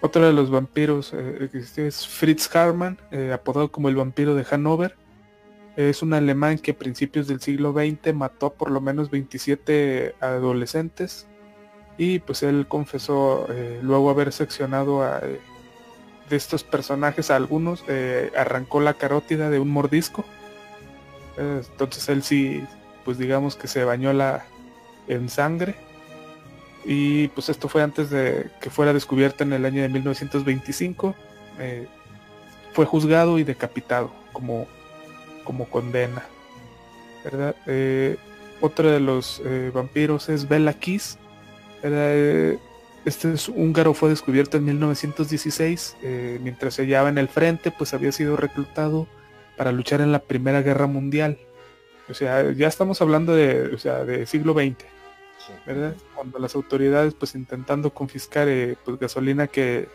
otro 0.00 0.26
de 0.26 0.32
los 0.32 0.50
vampiros 0.50 1.12
eh, 1.12 1.36
que 1.38 1.58
existió 1.58 1.84
es 1.84 2.06
Fritz 2.06 2.54
Harman, 2.56 2.98
apodado 3.30 3.70
como 3.70 3.90
el 3.90 3.96
vampiro 3.96 4.34
de 4.34 4.44
Hannover. 4.44 4.96
Es 5.76 6.02
un 6.02 6.14
alemán 6.14 6.58
que 6.58 6.70
a 6.70 6.78
principios 6.78 7.28
del 7.28 7.40
siglo 7.40 7.72
XX 7.72 8.14
mató 8.14 8.52
por 8.54 8.70
lo 8.70 8.80
menos 8.80 9.10
27 9.10 10.14
adolescentes 10.20 11.26
y 11.98 12.18
pues 12.20 12.42
él 12.42 12.66
confesó 12.68 13.46
eh, 13.50 13.80
luego 13.82 14.10
haber 14.10 14.32
seccionado 14.32 15.02
a, 15.02 15.20
eh, 15.22 15.40
de 16.28 16.36
estos 16.36 16.64
personajes 16.64 17.30
a 17.30 17.36
algunos, 17.36 17.84
eh, 17.88 18.32
arrancó 18.36 18.80
la 18.80 18.94
carótida 18.94 19.50
de 19.50 19.58
un 19.58 19.70
mordisco. 19.70 20.24
entonces 21.36 22.08
él 22.08 22.22
sí, 22.22 22.64
pues 23.04 23.18
digamos 23.18 23.56
que 23.56 23.68
se 23.68 23.84
bañó 23.84 24.12
la, 24.12 24.44
en 25.08 25.28
sangre. 25.28 25.74
Y 26.84 27.28
pues 27.28 27.48
esto 27.48 27.68
fue 27.68 27.82
antes 27.82 28.10
de 28.10 28.50
que 28.60 28.70
fuera 28.70 28.92
descubierta 28.92 29.44
en 29.44 29.52
el 29.52 29.64
año 29.64 29.82
de 29.82 29.88
1925. 29.88 31.14
fue 32.72 32.84
juzgado 32.86 33.38
y 33.38 33.44
decapitado 33.44 34.12
como, 34.32 34.66
como 35.46 35.70
condena. 35.70 36.22
¿verdad? 37.24 37.56
otro 38.60 38.90
de 38.90 39.00
los 39.00 39.42
vampiros 39.72 40.28
es 40.28 40.48
Bella 40.48 40.74
Kiss 40.74 41.18
eh, 41.82 42.58
este 43.04 43.34
húngaro 43.52 43.94
fue 43.94 44.08
descubierto 44.08 44.56
en 44.56 44.64
1916, 44.64 45.96
eh, 46.02 46.38
mientras 46.42 46.74
se 46.74 46.82
hallaba 46.82 47.08
en 47.08 47.18
el 47.18 47.28
frente, 47.28 47.70
pues 47.70 47.94
había 47.94 48.10
sido 48.10 48.36
reclutado 48.36 49.06
para 49.56 49.70
luchar 49.70 50.00
en 50.00 50.10
la 50.10 50.18
Primera 50.18 50.62
Guerra 50.62 50.86
Mundial. 50.86 51.38
O 52.08 52.14
sea, 52.14 52.50
ya 52.52 52.66
estamos 52.66 53.00
hablando 53.00 53.34
de, 53.34 53.74
o 53.74 53.78
sea, 53.78 54.04
de 54.04 54.26
siglo 54.26 54.54
XX, 54.54 54.84
¿verdad? 55.66 55.94
Cuando 56.14 56.40
las 56.40 56.56
autoridades, 56.56 57.14
pues 57.14 57.36
intentando 57.36 57.90
confiscar 57.90 58.48
eh, 58.48 58.76
pues, 58.84 58.98
gasolina 58.98 59.46
que 59.46 59.88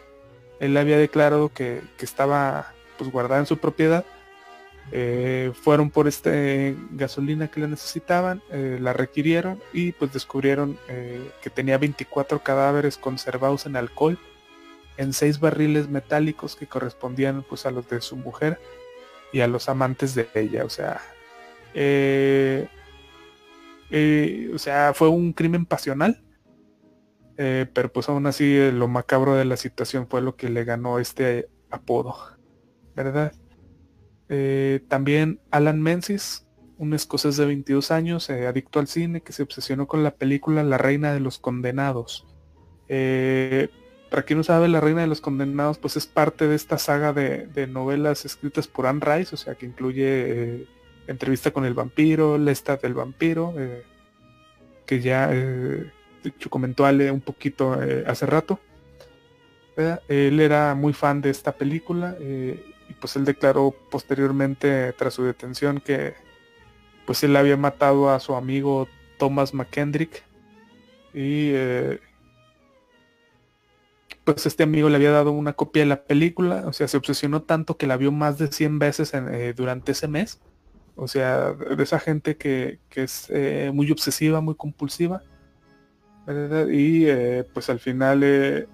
él 0.62 0.78
había 0.78 0.98
declarado 0.98 1.50
que, 1.50 1.82
que 1.98 2.06
estaba 2.06 2.74
pues 2.98 3.12
guardada 3.12 3.42
en 3.42 3.48
su 3.48 3.58
propiedad, 3.58 4.06
eh, 4.94 5.54
fueron 5.54 5.90
por 5.90 6.08
este 6.08 6.76
gasolina 6.92 7.50
que 7.50 7.62
le 7.62 7.68
necesitaban, 7.68 8.42
eh, 8.52 8.78
la 8.82 8.92
requirieron 8.92 9.62
y 9.72 9.94
pues 9.94 10.12
descubrieron 10.12 10.78
eh, 10.90 11.32
que 11.42 11.50
tenía 11.50 11.78
24 11.78 12.44
cadáveres 12.44 12.98
conservados 12.98 13.66
en 13.66 13.78
alcohol 13.78 14.20
en 14.98 15.14
seis 15.14 15.40
barriles 15.40 15.88
metálicos 15.88 16.58
que 16.58 16.68
correspondían 16.68 17.44
pues 17.48 17.66
a 17.66 17.72
los 17.72 17.88
de 17.90 18.02
su 18.02 18.18
mujer 18.18 18.60
y 19.32 19.40
a 19.40 19.48
los 19.48 19.70
amantes 19.70 20.14
de 20.14 20.28
ella. 20.36 20.66
O 20.66 20.70
sea, 20.70 21.02
o 24.54 24.58
sea, 24.58 24.94
fue 24.94 25.08
un 25.08 25.32
crimen 25.32 25.66
pasional. 25.66 26.22
pero 27.38 27.92
pues 27.92 28.10
aún 28.10 28.28
así 28.28 28.72
lo 28.72 28.88
macabro 28.90 29.36
de 29.36 29.46
la 29.46 29.58
situación 29.58 30.08
fue 30.08 30.22
lo 30.22 30.36
que 30.36 30.50
le 30.50 30.66
ganó 30.66 31.00
este 31.00 31.50
apodo, 31.72 32.16
¿verdad? 32.96 33.34
Eh, 34.34 34.80
también 34.88 35.42
Alan 35.52 35.82
Menzies, 35.82 36.48
un 36.78 36.94
escocés 36.94 37.36
de 37.36 37.46
22 37.46 37.92
años, 37.92 38.30
eh, 38.30 38.48
adicto 38.48 38.80
al 38.80 38.88
cine, 38.88 39.20
que 39.20 39.34
se 39.34 39.44
obsesionó 39.44 39.88
con 39.88 40.04
la 40.04 40.12
película 40.12 40.64
La 40.64 40.78
Reina 40.78 41.14
de 41.14 41.20
los 41.20 41.38
Condenados. 41.38 42.26
Eh, 42.88 43.68
para 44.10 44.24
quien 44.24 44.38
no 44.38 44.46
sabe, 44.46 44.70
La 44.70 44.80
Reina 44.80 45.02
de 45.02 45.08
los 45.08 45.20
Condenados, 45.20 45.80
pues 45.80 45.98
es 45.98 46.08
parte 46.08 46.48
de 46.48 46.56
esta 46.56 46.78
saga 46.78 47.12
de, 47.12 47.68
novelas 47.68 48.24
escritas 48.24 48.68
por 48.68 48.88
Anne 48.88 49.02
Rice, 49.04 49.36
o 49.36 49.38
sea, 49.38 49.56
que 49.56 49.66
incluye 49.66 50.66
Entrevista 51.08 51.52
con 51.52 51.66
el 51.66 51.74
vampiro, 51.74 52.38
Lestat 52.38 52.82
del 52.82 52.94
vampiro, 52.94 53.54
que 54.86 55.02
ya 55.02 55.30
comentó 56.50 56.86
Ale 56.86 57.12
un 57.12 57.22
poquito 57.22 57.78
hace 58.06 58.26
rato. 58.26 58.60
Él 60.08 60.40
era 60.40 60.74
muy 60.76 60.94
fan 60.94 61.22
de 61.22 61.32
esta 61.32 61.54
película 61.54 62.16
pues 63.02 63.18
él 63.18 63.26
declaró 63.26 63.76
posteriormente 63.90 64.94
tras 64.94 65.16
su 65.16 65.24
detención 65.24 65.82
que 65.82 66.14
pues 67.06 67.24
él 67.24 67.36
había 67.36 67.58
matado 67.58 68.10
a 68.10 68.20
su 68.22 68.36
amigo 68.36 68.88
Thomas 69.18 69.54
McKendrick 69.54 70.24
y 71.14 71.52
eh, 71.54 72.00
pues 74.24 74.46
este 74.46 74.64
amigo 74.64 74.88
le 74.88 74.96
había 74.96 75.12
dado 75.12 75.32
una 75.32 75.54
copia 75.54 75.82
de 75.82 75.88
la 75.88 76.04
película, 76.04 76.64
o 76.68 76.74
sea, 76.74 76.88
se 76.88 76.96
obsesionó 76.96 77.42
tanto 77.42 77.76
que 77.76 77.88
la 77.88 77.98
vio 77.98 78.12
más 78.12 78.38
de 78.38 78.48
100 78.48 78.80
veces 78.80 79.14
eh, 79.14 79.54
durante 79.56 79.92
ese 79.92 80.08
mes. 80.08 80.40
O 80.96 81.08
sea, 81.08 81.54
de 81.54 81.84
esa 81.84 82.00
gente 82.00 82.38
que, 82.38 82.80
es 82.94 83.28
eh, 83.30 83.72
muy 83.74 83.92
obsesiva, 83.92 84.42
muy 84.42 84.56
compulsiva. 84.56 85.24
Y 86.72 87.08
pues 87.54 87.70
al 87.70 87.80
final 87.80 88.68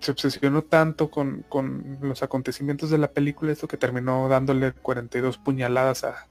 se 0.00 0.12
obsesionó 0.12 0.62
tanto 0.62 1.10
con, 1.10 1.44
los 2.00 2.22
acontecimientos 2.22 2.90
de 2.90 2.98
la 2.98 3.08
película, 3.08 3.52
esto 3.52 3.68
que 3.68 3.76
terminó 3.76 4.28
dándole 4.28 4.72
42 4.72 5.38
puñaladas 5.38 6.04
a, 6.04 6.26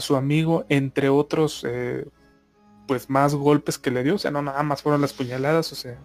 su 0.00 0.16
amigo, 0.16 0.64
entre 0.68 1.08
otros, 1.08 1.64
eh, 1.68 2.04
pues 2.88 3.08
más 3.08 3.32
golpes 3.36 3.78
que 3.78 3.92
le 3.92 4.02
dio, 4.02 4.16
o 4.16 4.18
sea, 4.18 4.32
no 4.32 4.42
nada 4.42 4.64
más 4.64 4.82
fueron 4.82 5.00
las 5.00 5.12
puñaladas, 5.12 5.70
o 5.70 5.76
sea, 5.76 5.96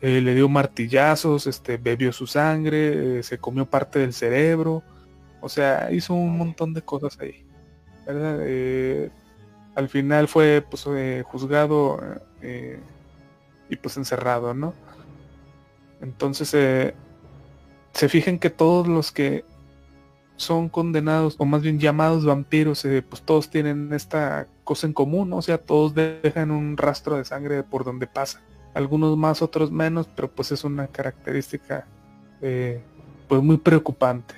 eh, 0.00 0.20
le 0.20 0.34
dio 0.34 0.48
martillazos, 0.48 1.46
este, 1.46 1.76
bebió 1.76 2.12
su 2.12 2.26
sangre, 2.26 3.18
eh, 3.18 3.22
se 3.22 3.38
comió 3.38 3.66
parte 3.66 4.00
del 4.00 4.12
cerebro, 4.12 4.82
o 5.40 5.48
sea, 5.48 5.92
hizo 5.92 6.12
un 6.12 6.36
montón 6.38 6.74
de 6.74 6.82
cosas 6.82 7.18
ahí, 7.20 7.44
¿verdad? 8.04 8.40
al 9.76 9.88
final 9.88 10.26
fue 10.26 10.64
pues 10.68 10.84
juzgado 11.24 12.00
y 13.70 13.76
pues 13.76 13.96
encerrado, 13.96 14.54
¿no? 14.54 14.74
Entonces 16.00 16.52
eh, 16.54 16.94
se 17.92 18.08
fijen 18.08 18.38
que 18.38 18.50
todos 18.50 18.88
los 18.88 19.12
que 19.12 19.44
son 20.36 20.70
condenados 20.70 21.36
o 21.38 21.44
más 21.44 21.60
bien 21.60 21.78
llamados 21.78 22.24
vampiros, 22.24 22.84
eh, 22.86 23.02
pues 23.02 23.22
todos 23.22 23.50
tienen 23.50 23.92
esta 23.92 24.46
cosa 24.64 24.86
en 24.86 24.94
común, 24.94 25.32
o 25.34 25.42
sea, 25.42 25.58
todos 25.58 25.94
dejan 25.94 26.50
un 26.50 26.76
rastro 26.78 27.16
de 27.16 27.24
sangre 27.24 27.62
por 27.62 27.84
donde 27.84 28.06
pasa. 28.06 28.40
Algunos 28.72 29.16
más, 29.18 29.42
otros 29.42 29.70
menos, 29.70 30.08
pero 30.14 30.30
pues 30.30 30.52
es 30.52 30.64
una 30.64 30.86
característica 30.86 31.86
eh, 32.40 32.80
pues 33.28 33.42
muy 33.42 33.58
preocupante. 33.58 34.34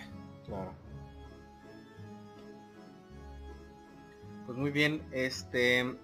Pues 4.46 4.58
muy 4.58 4.70
bien, 4.70 5.02
este 5.12 5.94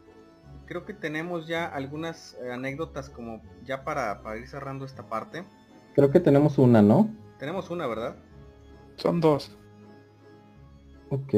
creo 0.69 0.85
que 0.85 0.93
tenemos 0.93 1.47
ya 1.47 1.65
algunas 1.65 2.37
eh, 2.45 2.53
anécdotas 2.53 3.09
como 3.09 3.41
ya 3.65 3.85
para, 3.85 4.21
ir 4.37 4.47
cerrando 4.47 4.85
esta 4.85 5.09
parte. 5.09 5.45
Creo 5.95 6.11
que 6.11 6.21
tenemos 6.21 6.59
una, 6.59 6.83
¿no? 6.83 7.09
Tenemos 7.39 7.71
una, 7.71 7.87
¿verdad? 7.87 8.17
Son 8.97 9.21
dos. 9.21 9.57
Ok. 11.09 11.35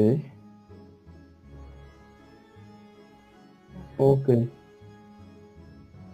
Ok. 3.97 4.29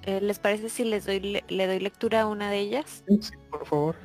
Eh, 0.03 0.21
¿Les 0.21 0.39
parece 0.39 0.69
si 0.69 0.85
les 0.85 1.05
doy 1.05 1.19
le, 1.19 1.67
doy 1.67 1.79
lectura 1.79 2.21
a 2.21 2.27
una 2.27 2.51
de 2.51 2.59
ellas? 2.59 3.03
Sí, 3.07 3.31
por 3.49 3.65
favor. 3.65 3.95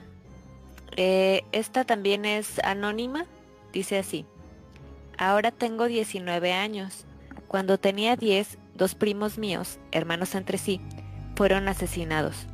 Eh, 0.97 1.43
esta 1.53 1.85
también 1.85 2.25
es 2.25 2.59
anónima. 2.65 3.27
Dice 3.73 3.99
así. 3.99 4.25
Ahora 5.19 5.51
tengo 5.51 5.87
19 5.87 6.53
años. 6.53 7.05
Cuando 7.47 7.79
tenía 7.79 8.17
10 8.17 8.59
dos 8.83 8.97
primos 8.97 9.39
míos, 9.39 9.79
hermanos 9.93 10.35
entre 10.35 10.59
sí, 10.59 10.81
fueron 11.37 11.69
asesinados. 11.69 12.49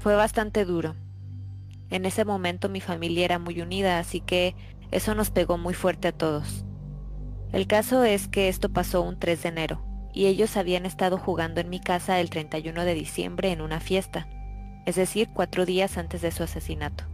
Fue 0.00 0.16
bastante 0.16 0.64
duro. 0.64 0.96
En 1.88 2.04
ese 2.04 2.24
momento 2.24 2.68
mi 2.68 2.80
familia 2.80 3.24
era 3.24 3.38
muy 3.38 3.60
unida, 3.60 4.00
así 4.00 4.20
que 4.20 4.56
eso 4.90 5.14
nos 5.14 5.30
pegó 5.30 5.58
muy 5.58 5.72
fuerte 5.72 6.08
a 6.08 6.12
todos. 6.12 6.64
El 7.52 7.68
caso 7.68 8.02
es 8.02 8.26
que 8.26 8.48
esto 8.48 8.70
pasó 8.70 9.02
un 9.02 9.20
3 9.20 9.40
de 9.40 9.48
enero, 9.50 9.84
y 10.12 10.26
ellos 10.26 10.56
habían 10.56 10.84
estado 10.84 11.16
jugando 11.16 11.60
en 11.60 11.70
mi 11.70 11.78
casa 11.78 12.18
el 12.18 12.28
31 12.28 12.84
de 12.84 12.94
diciembre 12.94 13.52
en 13.52 13.60
una 13.60 13.78
fiesta. 13.78 14.26
es 14.84 14.96
decir, 14.96 15.28
cuatro 15.32 15.64
días 15.64 15.96
antes 15.96 16.22
de 16.22 16.32
su 16.32 16.42
asesinato. 16.42 17.04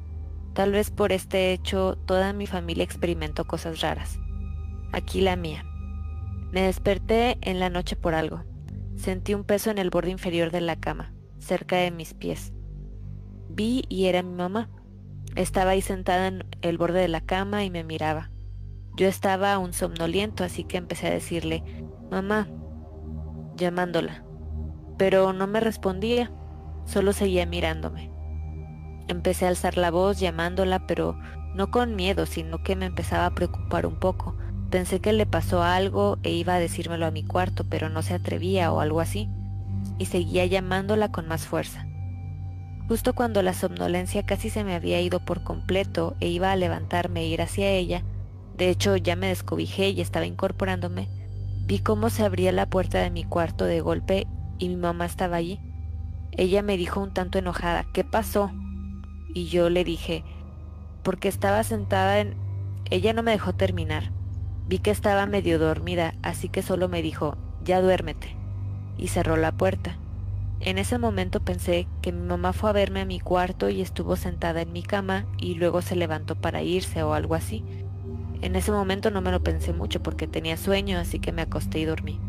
Tal 0.54 0.72
vez 0.72 0.90
por 0.90 1.12
este 1.12 1.52
hecho 1.52 1.98
toda 2.06 2.32
mi 2.32 2.46
familia 2.46 2.82
experimentó 2.82 3.44
cosas 3.46 3.82
raras. 3.82 4.18
Aquí 4.90 5.20
la 5.20 5.36
mía. 5.36 5.67
Me 6.50 6.62
desperté 6.62 7.36
en 7.42 7.60
la 7.60 7.68
noche 7.68 7.94
por 7.94 8.14
algo. 8.14 8.42
Sentí 8.96 9.34
un 9.34 9.44
peso 9.44 9.70
en 9.70 9.78
el 9.78 9.90
borde 9.90 10.10
inferior 10.10 10.50
de 10.50 10.62
la 10.62 10.76
cama, 10.76 11.12
cerca 11.38 11.76
de 11.76 11.90
mis 11.90 12.14
pies. 12.14 12.52
Vi 13.50 13.84
y 13.88 14.06
era 14.06 14.22
mi 14.22 14.34
mamá. 14.34 14.70
Estaba 15.36 15.72
ahí 15.72 15.82
sentada 15.82 16.26
en 16.26 16.44
el 16.62 16.78
borde 16.78 17.00
de 17.00 17.08
la 17.08 17.20
cama 17.20 17.64
y 17.64 17.70
me 17.70 17.84
miraba. 17.84 18.30
Yo 18.96 19.06
estaba 19.06 19.52
aún 19.52 19.74
somnoliento, 19.74 20.42
así 20.42 20.64
que 20.64 20.78
empecé 20.78 21.08
a 21.08 21.12
decirle, 21.12 21.62
mamá, 22.10 22.48
llamándola. 23.54 24.24
Pero 24.96 25.34
no 25.34 25.46
me 25.46 25.60
respondía, 25.60 26.32
solo 26.86 27.12
seguía 27.12 27.44
mirándome. 27.44 28.10
Empecé 29.06 29.44
a 29.44 29.48
alzar 29.50 29.76
la 29.76 29.90
voz 29.90 30.18
llamándola, 30.18 30.86
pero 30.86 31.18
no 31.54 31.70
con 31.70 31.94
miedo, 31.94 32.24
sino 32.24 32.62
que 32.62 32.74
me 32.74 32.86
empezaba 32.86 33.26
a 33.26 33.34
preocupar 33.34 33.84
un 33.84 34.00
poco. 34.00 34.37
Pensé 34.70 35.00
que 35.00 35.12
le 35.12 35.26
pasó 35.26 35.62
algo 35.62 36.18
e 36.22 36.30
iba 36.30 36.54
a 36.54 36.60
decírmelo 36.60 37.06
a 37.06 37.10
mi 37.10 37.24
cuarto, 37.24 37.64
pero 37.68 37.88
no 37.88 38.02
se 38.02 38.14
atrevía 38.14 38.72
o 38.72 38.80
algo 38.80 39.00
así, 39.00 39.28
y 39.98 40.06
seguía 40.06 40.44
llamándola 40.46 41.10
con 41.10 41.26
más 41.26 41.46
fuerza. 41.46 41.86
Justo 42.88 43.14
cuando 43.14 43.42
la 43.42 43.54
somnolencia 43.54 44.24
casi 44.24 44.50
se 44.50 44.64
me 44.64 44.74
había 44.74 45.00
ido 45.00 45.20
por 45.24 45.44
completo 45.44 46.16
e 46.20 46.28
iba 46.28 46.52
a 46.52 46.56
levantarme 46.56 47.20
e 47.20 47.26
ir 47.28 47.42
hacia 47.42 47.70
ella, 47.70 48.02
de 48.56 48.70
hecho 48.70 48.96
ya 48.96 49.16
me 49.16 49.28
descobijé 49.28 49.90
y 49.90 50.00
estaba 50.00 50.26
incorporándome, 50.26 51.08
vi 51.66 51.78
cómo 51.80 52.10
se 52.10 52.24
abría 52.24 52.52
la 52.52 52.66
puerta 52.66 52.98
de 52.98 53.10
mi 53.10 53.24
cuarto 53.24 53.64
de 53.64 53.80
golpe 53.80 54.26
y 54.58 54.68
mi 54.68 54.76
mamá 54.76 55.06
estaba 55.06 55.36
allí. 55.36 55.60
Ella 56.32 56.62
me 56.62 56.76
dijo 56.76 57.00
un 57.00 57.12
tanto 57.12 57.38
enojada, 57.38 57.84
¿qué 57.92 58.04
pasó? 58.04 58.50
y 59.34 59.46
yo 59.46 59.70
le 59.70 59.84
dije, 59.84 60.24
porque 61.02 61.28
estaba 61.28 61.62
sentada 61.62 62.20
en... 62.20 62.36
Ella 62.90 63.12
no 63.12 63.22
me 63.22 63.32
dejó 63.32 63.54
terminar. 63.54 64.10
Vi 64.68 64.78
que 64.78 64.90
estaba 64.90 65.24
medio 65.24 65.58
dormida, 65.58 66.14
así 66.22 66.50
que 66.50 66.60
solo 66.60 66.88
me 66.88 67.00
dijo, 67.00 67.38
ya 67.64 67.80
duérmete, 67.80 68.36
y 68.98 69.08
cerró 69.08 69.38
la 69.38 69.52
puerta. 69.52 69.96
En 70.60 70.76
ese 70.76 70.98
momento 70.98 71.40
pensé 71.40 71.86
que 72.02 72.12
mi 72.12 72.26
mamá 72.26 72.52
fue 72.52 72.68
a 72.68 72.74
verme 72.74 73.00
a 73.00 73.06
mi 73.06 73.18
cuarto 73.18 73.70
y 73.70 73.80
estuvo 73.80 74.16
sentada 74.16 74.60
en 74.60 74.72
mi 74.72 74.82
cama 74.82 75.24
y 75.38 75.54
luego 75.54 75.80
se 75.80 75.96
levantó 75.96 76.34
para 76.34 76.62
irse 76.62 77.02
o 77.02 77.14
algo 77.14 77.34
así. 77.34 77.64
En 78.42 78.56
ese 78.56 78.70
momento 78.70 79.10
no 79.10 79.22
me 79.22 79.30
lo 79.30 79.42
pensé 79.42 79.72
mucho 79.72 80.02
porque 80.02 80.26
tenía 80.26 80.56
sueño, 80.56 80.98
así 80.98 81.18
que 81.18 81.32
me 81.32 81.42
acosté 81.42 81.78
y 81.78 81.84
dormí. 81.84 82.20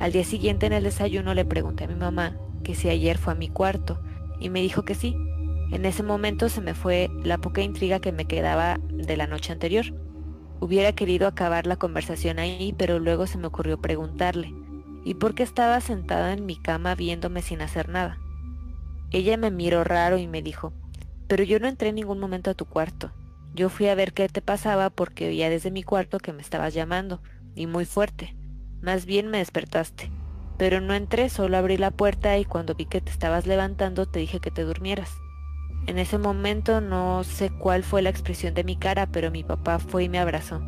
Al 0.00 0.12
día 0.12 0.24
siguiente 0.24 0.66
en 0.66 0.72
el 0.72 0.82
desayuno 0.82 1.32
le 1.32 1.44
pregunté 1.44 1.84
a 1.84 1.88
mi 1.88 1.94
mamá 1.94 2.36
que 2.64 2.74
si 2.74 2.88
ayer 2.88 3.18
fue 3.18 3.34
a 3.34 3.36
mi 3.36 3.48
cuarto 3.48 4.00
y 4.40 4.50
me 4.50 4.60
dijo 4.60 4.82
que 4.82 4.94
sí, 4.94 5.14
en 5.70 5.84
ese 5.84 6.02
momento 6.02 6.48
se 6.48 6.60
me 6.60 6.74
fue 6.74 7.08
la 7.22 7.38
poca 7.38 7.62
intriga 7.62 8.00
que 8.00 8.12
me 8.12 8.24
quedaba 8.24 8.78
de 8.90 9.16
la 9.16 9.26
noche 9.26 9.52
anterior. 9.52 9.86
Hubiera 10.60 10.92
querido 10.92 11.26
acabar 11.26 11.66
la 11.66 11.76
conversación 11.76 12.38
ahí, 12.38 12.74
pero 12.76 12.98
luego 12.98 13.26
se 13.26 13.38
me 13.38 13.46
ocurrió 13.46 13.80
preguntarle, 13.80 14.54
¿y 15.04 15.14
por 15.14 15.34
qué 15.34 15.42
estaba 15.42 15.80
sentada 15.80 16.32
en 16.32 16.46
mi 16.46 16.56
cama 16.56 16.94
viéndome 16.94 17.42
sin 17.42 17.60
hacer 17.60 17.88
nada? 17.88 18.18
Ella 19.10 19.36
me 19.36 19.50
miró 19.50 19.84
raro 19.84 20.18
y 20.18 20.26
me 20.26 20.42
dijo, 20.42 20.72
pero 21.28 21.44
yo 21.44 21.60
no 21.60 21.68
entré 21.68 21.90
en 21.90 21.96
ningún 21.96 22.18
momento 22.18 22.50
a 22.50 22.54
tu 22.54 22.64
cuarto. 22.64 23.12
Yo 23.54 23.68
fui 23.68 23.88
a 23.88 23.94
ver 23.94 24.12
qué 24.12 24.28
te 24.28 24.42
pasaba 24.42 24.90
porque 24.90 25.28
oía 25.28 25.50
desde 25.50 25.70
mi 25.70 25.82
cuarto 25.82 26.18
que 26.18 26.32
me 26.32 26.42
estabas 26.42 26.74
llamando, 26.74 27.22
y 27.54 27.66
muy 27.66 27.84
fuerte. 27.84 28.36
Más 28.82 29.06
bien 29.06 29.28
me 29.28 29.38
despertaste. 29.38 30.10
Pero 30.58 30.80
no 30.80 30.94
entré, 30.94 31.28
solo 31.28 31.56
abrí 31.56 31.76
la 31.76 31.90
puerta 31.90 32.38
y 32.38 32.44
cuando 32.44 32.74
vi 32.74 32.86
que 32.86 33.00
te 33.00 33.10
estabas 33.10 33.46
levantando 33.46 34.06
te 34.06 34.20
dije 34.20 34.40
que 34.40 34.50
te 34.50 34.62
durmieras. 34.62 35.10
En 35.86 35.98
ese 35.98 36.18
momento 36.18 36.80
no 36.80 37.22
sé 37.22 37.50
cuál 37.50 37.84
fue 37.84 38.02
la 38.02 38.10
expresión 38.10 38.54
de 38.54 38.64
mi 38.64 38.76
cara, 38.76 39.06
pero 39.06 39.30
mi 39.30 39.44
papá 39.44 39.78
fue 39.78 40.04
y 40.04 40.08
me 40.08 40.18
abrazó. 40.18 40.60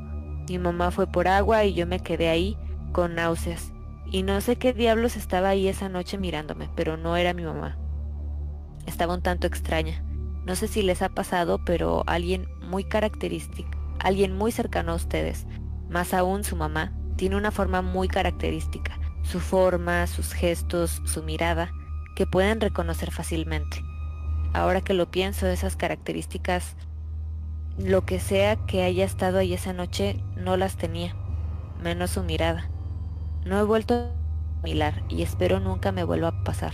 Mi 0.49 0.59
mamá 0.59 0.91
fue 0.93 1.07
por 1.07 1.27
agua 1.27 1.65
y 1.65 1.75
yo 1.75 1.87
me 1.87 2.01
quedé 2.01 2.29
ahí 2.29 2.57
con 2.93 3.17
náuseas. 3.17 3.73
Y 4.11 4.23
no 4.23 4.41
sé 4.41 4.57
qué 4.57 4.73
diablos 4.73 5.17
estaba 5.17 5.51
ahí 5.51 5.69
esa 5.69 5.89
noche 5.89 6.19
mirándome, 6.19 6.71
pero 6.75 6.97
no 6.97 7.17
era 7.17 7.35
mi 7.35 7.43
mamá. 7.43 7.77
Estaba 8.87 9.15
un 9.15 9.23
tanto 9.23 9.47
extraña. 9.47 10.03
No 10.47 10.55
sé 10.57 10.69
si 10.69 10.83
les 10.83 11.03
ha 11.03 11.11
pasado, 11.11 11.63
pero 11.65 12.05
alguien 12.07 12.49
muy 12.63 12.85
característico, 12.85 13.71
alguien 13.99 14.35
muy 14.35 14.53
cercano 14.53 14.93
a 14.93 14.97
ustedes, 14.97 15.47
más 15.91 16.15
aún 16.15 16.45
su 16.45 16.57
mamá, 16.57 16.93
tiene 17.17 17.37
una 17.37 17.51
forma 17.51 17.83
muy 17.83 18.09
característica. 18.09 18.99
Su 19.23 19.41
forma, 19.41 20.07
sus 20.07 20.33
gestos, 20.33 21.03
su 21.05 21.23
mirada, 21.23 21.71
que 22.15 22.25
pueden 22.25 22.61
reconocer 22.61 23.11
fácilmente. 23.11 23.83
Ahora 24.53 24.81
que 24.81 24.95
lo 24.95 25.11
pienso, 25.11 25.47
esas 25.47 25.77
características, 25.77 26.77
lo 27.79 28.05
que 28.05 28.19
sea 28.19 28.57
que 28.57 28.83
haya 28.83 29.05
estado 29.05 29.39
ahí 29.39 29.55
esa 29.55 29.73
noche, 29.73 30.21
no 30.37 30.57
las 30.57 30.77
tenía, 30.77 31.15
menos 31.83 32.11
su 32.11 32.23
mirada. 32.23 32.71
No 33.45 33.59
he 33.59 33.63
vuelto 33.63 33.95
a 33.95 34.63
mirar 34.63 35.05
y 35.09 35.23
espero 35.23 35.61
nunca 35.61 35.93
me 35.93 36.05
vuelva 36.05 36.29
a 36.29 36.45
pasar. 36.45 36.73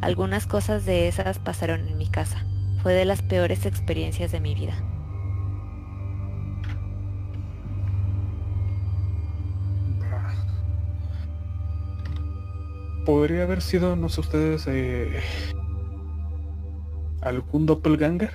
Algunas 0.00 0.46
cosas 0.46 0.84
de 0.84 1.08
esas 1.08 1.38
pasaron 1.38 1.88
en 1.88 1.96
mi 1.96 2.08
casa. 2.08 2.44
Fue 2.82 2.92
de 2.92 3.04
las 3.04 3.22
peores 3.22 3.64
experiencias 3.66 4.32
de 4.32 4.40
mi 4.40 4.54
vida. 4.54 4.74
Podría 13.06 13.44
haber 13.44 13.62
sido, 13.62 13.96
no 13.96 14.08
sé 14.08 14.20
ustedes, 14.20 14.66
eh, 14.68 15.20
algún 17.22 17.66
doppelganger. 17.66 18.32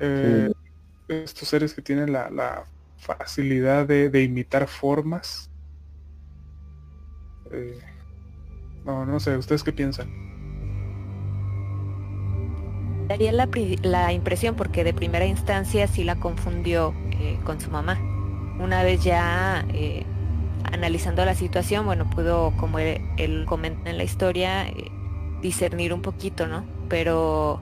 Eh, 0.00 0.50
estos 1.08 1.48
seres 1.48 1.74
que 1.74 1.82
tienen 1.82 2.12
la, 2.12 2.64
facilidad 2.98 3.86
de, 3.86 4.22
imitar 4.22 4.66
formas. 4.68 5.50
Eh, 7.50 7.80
no, 8.84 9.06
no 9.06 9.18
sé, 9.20 9.36
¿ustedes 9.36 9.62
qué 9.62 9.72
piensan? 9.72 10.08
Daría 13.08 13.32
la, 13.32 13.48
la, 13.82 14.12
impresión 14.12 14.54
porque 14.54 14.84
de 14.84 14.92
primera 14.92 15.24
instancia 15.24 15.86
sí 15.86 16.04
la 16.04 16.16
confundió 16.16 16.94
eh, 17.12 17.38
con 17.44 17.60
su 17.60 17.70
mamá. 17.70 17.98
Una 18.60 18.82
vez 18.82 19.02
ya 19.02 19.66
analizando 20.64 21.24
la 21.24 21.34
situación, 21.34 21.86
bueno, 21.86 22.08
pudo, 22.10 22.52
como 22.58 22.78
él, 22.78 23.00
él 23.16 23.46
comenta 23.46 23.88
en 23.88 23.96
la 23.96 24.04
historia, 24.04 24.66
discernir 25.40 25.94
un 25.94 26.02
poquito, 26.02 26.46
¿no? 26.46 26.79
Pero 26.90 27.60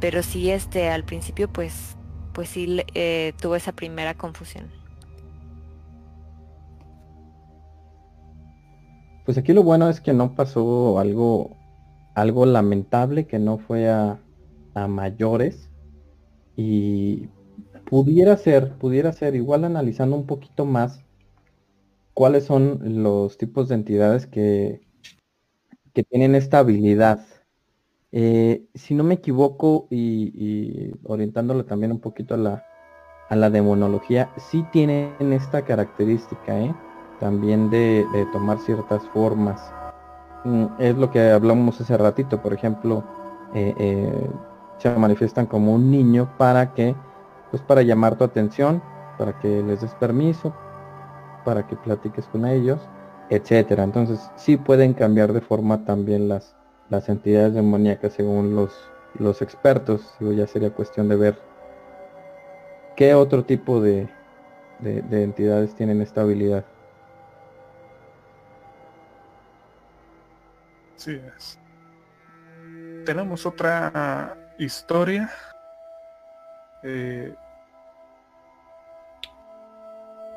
pero 0.00 0.24
sí 0.24 0.50
este 0.50 0.88
al 0.90 1.04
principio 1.04 1.48
pues 1.48 1.96
pues 2.32 2.48
sí 2.48 2.82
eh, 2.94 3.32
tuvo 3.40 3.54
esa 3.54 3.70
primera 3.70 4.14
confusión. 4.14 4.66
Pues 9.24 9.38
aquí 9.38 9.52
lo 9.52 9.62
bueno 9.62 9.88
es 9.88 10.00
que 10.00 10.12
no 10.12 10.34
pasó 10.34 10.98
algo 10.98 11.56
algo 12.14 12.46
lamentable 12.46 13.26
que 13.26 13.38
no 13.38 13.58
fue 13.58 13.88
a, 13.88 14.18
a 14.74 14.88
mayores. 14.88 15.70
Y 16.56 17.28
pudiera 17.88 18.36
ser 18.36 18.72
pudiera 18.74 19.12
ser 19.12 19.36
igual 19.36 19.64
analizando 19.64 20.16
un 20.16 20.26
poquito 20.26 20.64
más 20.64 21.04
cuáles 22.14 22.44
son 22.44 23.02
los 23.02 23.38
tipos 23.38 23.68
de 23.68 23.76
entidades 23.76 24.26
que 24.26 24.80
que 25.92 26.02
tienen 26.02 26.34
esta 26.34 26.58
habilidad 26.58 27.24
eh, 28.16 28.64
si 28.74 28.94
no 28.94 29.02
me 29.02 29.14
equivoco 29.14 29.88
y, 29.90 30.92
orientándolo 31.02 31.64
también 31.64 31.90
un 31.90 31.98
poquito 31.98 32.34
a 32.34 32.36
la, 32.36 32.64
a 33.28 33.34
la 33.34 33.50
demonología, 33.50 34.30
sí 34.36 34.64
tienen 34.70 35.32
esta 35.32 35.62
característica, 35.62 36.56
¿eh? 36.60 36.72
también 37.18 37.70
de, 37.70 38.06
tomar 38.32 38.60
ciertas 38.60 39.02
formas. 39.08 39.60
Mm, 40.44 40.66
es 40.78 40.96
lo 40.96 41.10
que 41.10 41.32
hablamos 41.32 41.80
hace 41.80 41.96
ratito, 41.96 42.40
por 42.40 42.52
ejemplo, 42.52 43.02
eh, 43.52 44.30
se 44.78 44.96
manifiestan 44.96 45.46
como 45.46 45.74
un 45.74 45.90
niño 45.90 46.30
para 46.38 46.72
que, 46.72 46.94
pues 47.50 47.64
para 47.64 47.82
llamar 47.82 48.16
tu 48.16 48.22
atención, 48.22 48.80
para 49.18 49.40
que 49.40 49.60
les 49.60 49.80
des 49.80 49.94
permiso, 49.96 50.54
para 51.44 51.66
que 51.66 51.74
platiques 51.74 52.26
con 52.26 52.46
ellos, 52.46 52.80
etcétera. 53.28 53.82
Entonces 53.82 54.20
sí 54.36 54.56
pueden 54.56 54.94
cambiar 54.94 55.32
de 55.32 55.40
forma 55.40 55.84
también 55.84 56.28
las, 56.28 56.54
las 56.90 57.08
entidades 57.08 57.54
demoníacas 57.54 58.12
según 58.12 58.54
los, 58.54 58.72
los 59.18 59.42
expertos. 59.42 60.14
Digo, 60.20 60.32
ya 60.32 60.46
sería 60.46 60.70
cuestión 60.70 61.08
de 61.08 61.16
ver 61.16 61.38
qué 62.96 63.14
otro 63.14 63.44
tipo 63.44 63.80
de, 63.80 64.08
de, 64.80 65.22
entidades 65.22 65.74
tienen 65.74 66.00
esta 66.00 66.22
habilidad. 66.22 66.64
Sí 70.96 71.20
es. 71.36 71.58
Tenemos 73.04 73.44
otra 73.46 74.36
historia. 74.58 75.30
Eh, 76.82 77.34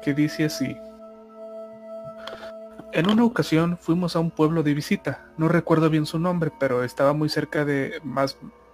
que 0.02 0.14
dice 0.14 0.45
así. 0.45 0.78
En 2.94 3.10
una 3.10 3.24
ocasión 3.24 3.78
fuimos 3.78 4.16
a 4.16 4.20
un 4.20 4.32
pueblo 4.32 4.64
de 4.64 4.74
visita, 4.74 5.30
no 5.38 5.48
recuerdo 5.48 5.90
bien 5.90 6.06
su 6.06 6.20
nombre, 6.20 6.52
pero 6.60 6.84
estaba 6.84 7.14
muy 7.14 7.30
cerca 7.30 7.66
de, 7.66 8.02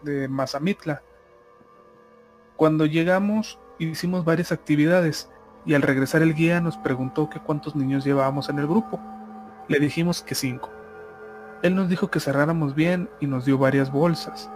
de 0.03 0.27
Mazamitla. 0.27 1.02
Cuando 2.56 2.85
llegamos 2.85 3.60
hicimos 3.80 4.26
varias 4.26 4.52
actividades 4.52 5.30
y 5.65 5.73
al 5.73 5.81
regresar 5.81 6.22
el 6.22 6.34
guía 6.34 6.61
nos 6.61 6.77
preguntó 6.77 7.30
que 7.30 7.40
cuántos 7.40 7.76
niños 7.76 8.03
llevábamos 8.03 8.49
en 8.49 8.60
el 8.60 8.68
grupo. 8.68 8.99
Le 9.68 9.80
dijimos 9.80 10.22
que 10.22 10.35
cinco. 10.35 10.69
Él 11.61 11.76
nos 11.76 11.88
dijo 11.88 12.10
que 12.10 12.19
cerráramos 12.19 12.76
bien 12.76 13.10
y 13.22 13.27
nos 13.27 13.45
dio 13.45 13.57
varias 13.57 13.91
bolsas. 13.91 14.49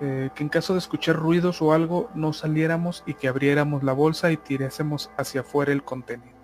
Eh, 0.00 0.30
que 0.34 0.42
en 0.42 0.48
caso 0.48 0.72
de 0.72 0.78
escuchar 0.78 1.16
ruidos 1.16 1.60
o 1.60 1.72
algo 1.72 2.08
no 2.14 2.32
saliéramos 2.32 3.02
y 3.06 3.14
que 3.14 3.28
abriéramos 3.28 3.82
la 3.82 3.92
bolsa 3.92 4.32
y 4.32 4.36
tirásemos 4.36 5.10
hacia 5.18 5.42
afuera 5.42 5.72
el 5.72 5.82
contenido. 5.82 6.39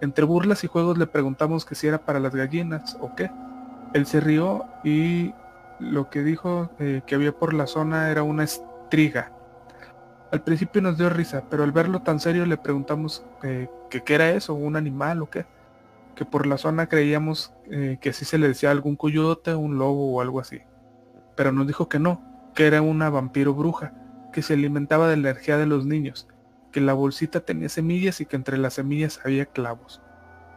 Entre 0.00 0.24
burlas 0.24 0.64
y 0.64 0.66
juegos 0.66 0.96
le 0.96 1.06
preguntamos 1.06 1.64
que 1.64 1.74
si 1.74 1.86
era 1.86 1.98
para 1.98 2.20
las 2.20 2.34
gallinas 2.34 2.96
o 3.00 3.14
qué. 3.14 3.30
Él 3.92 4.06
se 4.06 4.20
rió 4.20 4.64
y 4.82 5.34
lo 5.78 6.10
que 6.10 6.22
dijo 6.22 6.70
eh, 6.78 7.02
que 7.06 7.14
había 7.14 7.32
por 7.32 7.52
la 7.54 7.66
zona 7.66 8.10
era 8.10 8.22
una 8.22 8.44
estriga. 8.44 9.32
Al 10.32 10.42
principio 10.42 10.80
nos 10.80 10.96
dio 10.96 11.10
risa, 11.10 11.44
pero 11.50 11.64
al 11.64 11.72
verlo 11.72 12.02
tan 12.02 12.20
serio 12.20 12.46
le 12.46 12.56
preguntamos 12.56 13.24
eh, 13.42 13.68
que 13.90 14.02
qué 14.02 14.14
era 14.14 14.30
eso, 14.30 14.54
un 14.54 14.76
animal 14.76 15.22
o 15.22 15.30
qué. 15.30 15.44
Que 16.14 16.24
por 16.24 16.46
la 16.46 16.56
zona 16.56 16.86
creíamos 16.86 17.52
eh, 17.70 17.98
que 18.00 18.10
así 18.10 18.24
se 18.24 18.38
le 18.38 18.48
decía 18.48 18.70
algún 18.70 18.96
coyote, 18.96 19.54
un 19.54 19.78
lobo 19.78 20.12
o 20.12 20.20
algo 20.20 20.40
así. 20.40 20.60
Pero 21.36 21.52
nos 21.52 21.66
dijo 21.66 21.88
que 21.88 21.98
no, 21.98 22.22
que 22.54 22.66
era 22.66 22.80
una 22.80 23.10
vampiro 23.10 23.54
bruja, 23.54 23.92
que 24.32 24.42
se 24.42 24.54
alimentaba 24.54 25.08
de 25.08 25.16
la 25.16 25.30
energía 25.30 25.56
de 25.56 25.66
los 25.66 25.84
niños, 25.84 26.28
que 26.70 26.80
la 26.80 26.92
bolsita 26.92 27.40
tenía 27.40 27.68
semillas 27.68 28.20
y 28.20 28.26
que 28.26 28.36
entre 28.36 28.58
las 28.58 28.74
semillas 28.74 29.20
había 29.24 29.46
clavos. 29.46 30.00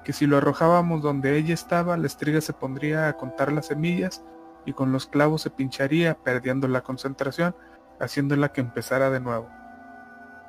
Que 0.04 0.14
si 0.14 0.26
lo 0.26 0.38
arrojábamos 0.38 1.02
donde 1.02 1.38
ella 1.38 1.54
estaba, 1.54 1.98
la 1.98 2.08
estriga 2.08 2.42
se 2.42 2.54
pondría 2.54 3.08
a 3.08 3.14
contar 3.14 3.52
las 3.52 3.68
semillas 3.68 4.24
y 4.66 4.74
con 4.74 4.92
los 4.92 5.08
clavos 5.08 5.42
se 5.42 5.50
pincharía, 5.50 6.16
perdiendo 6.16 6.68
la 6.68 6.82
concentración, 6.82 7.56
haciéndola 8.00 8.52
que 8.52 8.62
empezara 8.62 9.10
de 9.10 9.20
nuevo. 9.20 9.50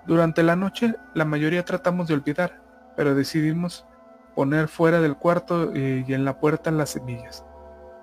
Durante 0.07 0.43
la 0.43 0.57
noche 0.57 0.95
la 1.15 1.25
mayoría 1.25 1.65
tratamos 1.65 2.09
de 2.09 2.15
olvidar, 2.15 2.61
pero 2.97 3.15
decidimos 3.15 3.87
poner 4.35 4.69
fuera 4.69 5.01
del 5.01 5.17
cuarto 5.17 5.73
eh, 5.75 6.05
y 6.07 6.15
en 6.15 6.25
la 6.25 6.41
puerta 6.41 6.71
las 6.71 6.91
semillas. 6.91 7.45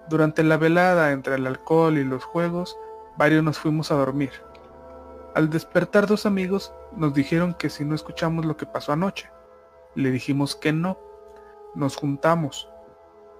Durante 0.09 0.43
la 0.43 0.57
velada 0.57 1.11
entre 1.11 1.35
el 1.35 1.45
alcohol 1.45 1.97
y 1.97 2.03
los 2.03 2.23
juegos, 2.23 2.77
varios 3.17 3.43
nos 3.43 3.59
fuimos 3.59 3.91
a 3.91 3.95
dormir. 3.95 4.31
Al 5.35 5.49
despertar 5.49 6.07
dos 6.07 6.25
amigos 6.25 6.73
nos 6.95 7.13
dijeron 7.13 7.53
que 7.53 7.69
si 7.69 7.85
no 7.85 7.95
escuchamos 7.95 8.45
lo 8.45 8.57
que 8.57 8.65
pasó 8.65 8.93
anoche. 8.93 9.29
Le 9.95 10.11
dijimos 10.11 10.55
que 10.55 10.73
no. 10.73 10.97
Nos 11.75 11.95
juntamos. 11.95 12.69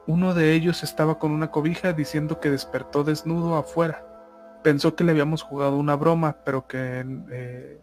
Uno 0.07 0.34
de 0.34 0.53
ellos 0.53 0.84
estaba 0.84 1.19
con 1.19 1.32
una 1.32 1.52
cobija 1.52 1.94
diciendo 1.94 2.40
que 2.40 2.49
despertó 2.49 3.03
desnudo 3.03 3.56
afuera. 3.56 4.07
Pensó 4.64 4.95
que 4.95 5.03
le 5.03 5.11
habíamos 5.11 5.44
jugado 5.44 5.78
una 5.78 5.95
broma, 5.95 6.38
pero 6.44 6.68
que 6.68 7.06
eh, 7.32 7.82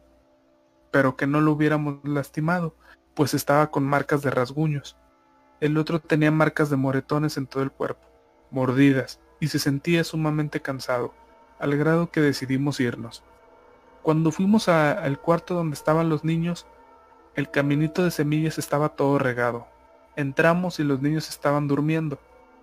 pero 0.90 1.16
que 1.16 1.27
no 1.27 1.40
lo 1.40 1.53
hubiéramos 1.53 1.99
lastimado, 2.05 2.74
pues 3.15 3.35
estaba 3.35 3.70
con 3.70 3.85
marcas 3.85 4.23
de 4.23 4.31
rasguños. 4.31 4.97
El 5.61 5.77
otro 5.77 6.01
tenía 6.01 6.31
marcas 6.31 6.70
de 6.70 6.77
moretones 6.77 7.36
en 7.36 7.47
todo 7.47 7.62
el 7.62 7.73
cuerpo, 7.73 8.07
mordidas, 8.51 9.20
y 9.40 9.49
se 9.49 9.59
sentía 9.59 10.05
sumamente 10.05 10.61
cansado, 10.61 11.15
al 11.59 11.77
grado 11.77 12.11
que 12.11 12.20
decidimos 12.20 12.81
irnos. 12.81 13.24
Cuando 14.02 14.30
fuimos 14.30 14.68
al 14.68 15.18
cuarto 15.20 15.54
donde 15.54 15.74
estaban 15.74 16.08
los 16.08 16.24
niños, 16.24 16.66
el 17.34 17.50
caminito 17.50 18.04
de 18.04 18.10
semillas 18.10 18.58
estaba 18.58 18.90
todo 18.90 19.18
regado. 19.18 19.66
Entramos 20.16 20.80
y 20.80 20.84
los 20.84 21.00
niños 21.02 21.28
estaban 21.28 21.68
durmiendo. 21.68 22.18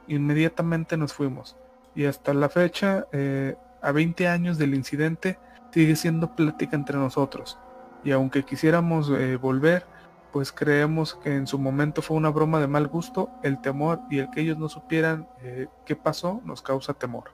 Inmediatamente 0.08 0.98
nos 0.98 1.14
fuimos. 1.14 1.56
Y 1.96 2.06
hasta 2.06 2.34
la 2.34 2.50
fecha, 2.50 3.08
eh, 3.12 3.56
a 3.82 3.92
20 3.92 4.28
años 4.28 4.58
del 4.58 4.74
incidente, 4.74 5.40
sigue 5.72 5.96
siendo 5.96 6.36
plática 6.36 6.76
entre 6.76 6.98
nosotros 6.98 7.58
y 8.06 8.12
aunque 8.12 8.46
quisiéramos 8.46 9.10
eh, 9.10 9.36
volver, 9.36 9.86
pues 10.32 10.52
creemos 10.52 11.16
que 11.16 11.36
en 11.36 11.48
su 11.48 11.58
momento 11.58 12.02
fue 12.02 12.16
una 12.16 12.30
broma 12.30 12.60
de 12.60 12.68
mal 12.68 12.88
gusto, 12.88 13.32
el 13.42 13.60
temor 13.60 14.00
y 14.10 14.20
el 14.20 14.30
que 14.30 14.42
ellos 14.42 14.58
no 14.60 14.70
supieran 14.70 15.28
eh, 15.42 15.68
qué 15.86 15.96
pasó 15.96 16.40
nos 16.46 16.62
causa 16.62 16.94
temor. 16.94 17.32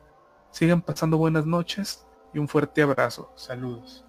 Sigan 0.49 0.81
pasando 0.81 1.17
buenas 1.17 1.45
noches 1.45 2.07
y 2.33 2.39
un 2.39 2.47
fuerte 2.47 2.81
abrazo. 2.81 3.31
Saludos. 3.35 4.05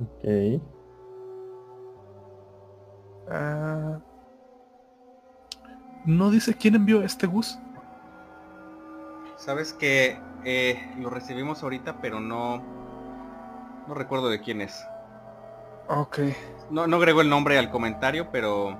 Ok. 0.00 0.60
Ah, 3.30 4.00
no 6.04 6.30
dice 6.30 6.54
quién 6.54 6.74
envió 6.74 7.02
este 7.02 7.26
bus. 7.26 7.58
Sabes 9.36 9.72
que 9.72 10.18
eh, 10.44 10.94
lo 10.98 11.10
recibimos 11.10 11.62
ahorita, 11.62 12.00
pero 12.00 12.20
no, 12.20 12.62
no 13.86 13.94
recuerdo 13.94 14.28
de 14.28 14.40
quién 14.40 14.60
es. 14.60 14.84
Ok. 15.88 16.20
No, 16.70 16.86
no 16.86 16.96
agregó 16.96 17.20
el 17.20 17.28
nombre 17.28 17.58
al 17.58 17.70
comentario, 17.70 18.30
pero... 18.30 18.76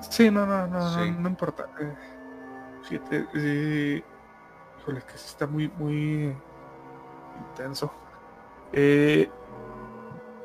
Sí, 0.00 0.30
no, 0.30 0.46
no, 0.46 0.66
no, 0.66 0.96
no, 0.96 1.28
importa. 1.28 1.66
Eh, 1.80 1.94
fíjate, 2.82 3.26
eh, 3.34 4.04
híjole, 4.84 5.00
que 5.00 5.18
sí 5.18 5.26
está 5.28 5.46
muy, 5.46 5.68
muy 5.78 6.36
intenso. 7.50 7.92
Eh, 8.72 9.30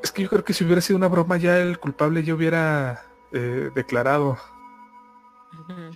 es 0.02 0.12
que 0.12 0.22
yo 0.22 0.30
creo 0.30 0.44
que 0.44 0.54
si 0.54 0.64
hubiera 0.64 0.80
sido 0.80 0.96
una 0.96 1.08
broma 1.08 1.36
ya 1.36 1.58
el 1.58 1.78
culpable 1.78 2.22
ya 2.22 2.34
hubiera 2.34 3.02
eh, 3.32 3.70
declarado. 3.74 4.38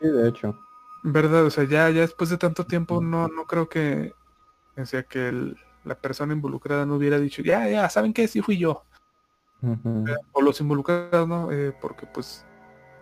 Sí, 0.01 0.09
de 0.09 0.29
hecho. 0.29 0.59
¿Verdad? 1.03 1.45
O 1.45 1.51
sea, 1.51 1.65
ya, 1.65 1.89
ya 1.91 2.03
después 2.03 2.31
de 2.31 2.39
tanto 2.39 2.67
tiempo 2.67 3.01
no, 3.01 3.29
no 3.29 3.45
creo 3.47 3.69
que... 3.69 4.13
O 4.77 4.85
sea, 4.85 5.05
que 5.05 5.29
el, 5.29 5.57
la 5.85 5.95
persona 5.95 6.33
involucrada 6.33 6.85
no 6.85 6.97
hubiera 6.97 7.19
dicho, 7.19 7.43
ya, 7.43 7.69
ya, 7.69 7.89
¿saben 7.89 8.13
qué? 8.13 8.27
Sí 8.29 8.43
fui 8.43 8.59
yo. 8.59 8.85
O 10.33 10.43
los 10.43 10.61
involucrados, 10.61 11.27
¿no? 11.27 11.51
Eh, 11.51 11.75
porque 11.81 12.07
pues 12.07 12.45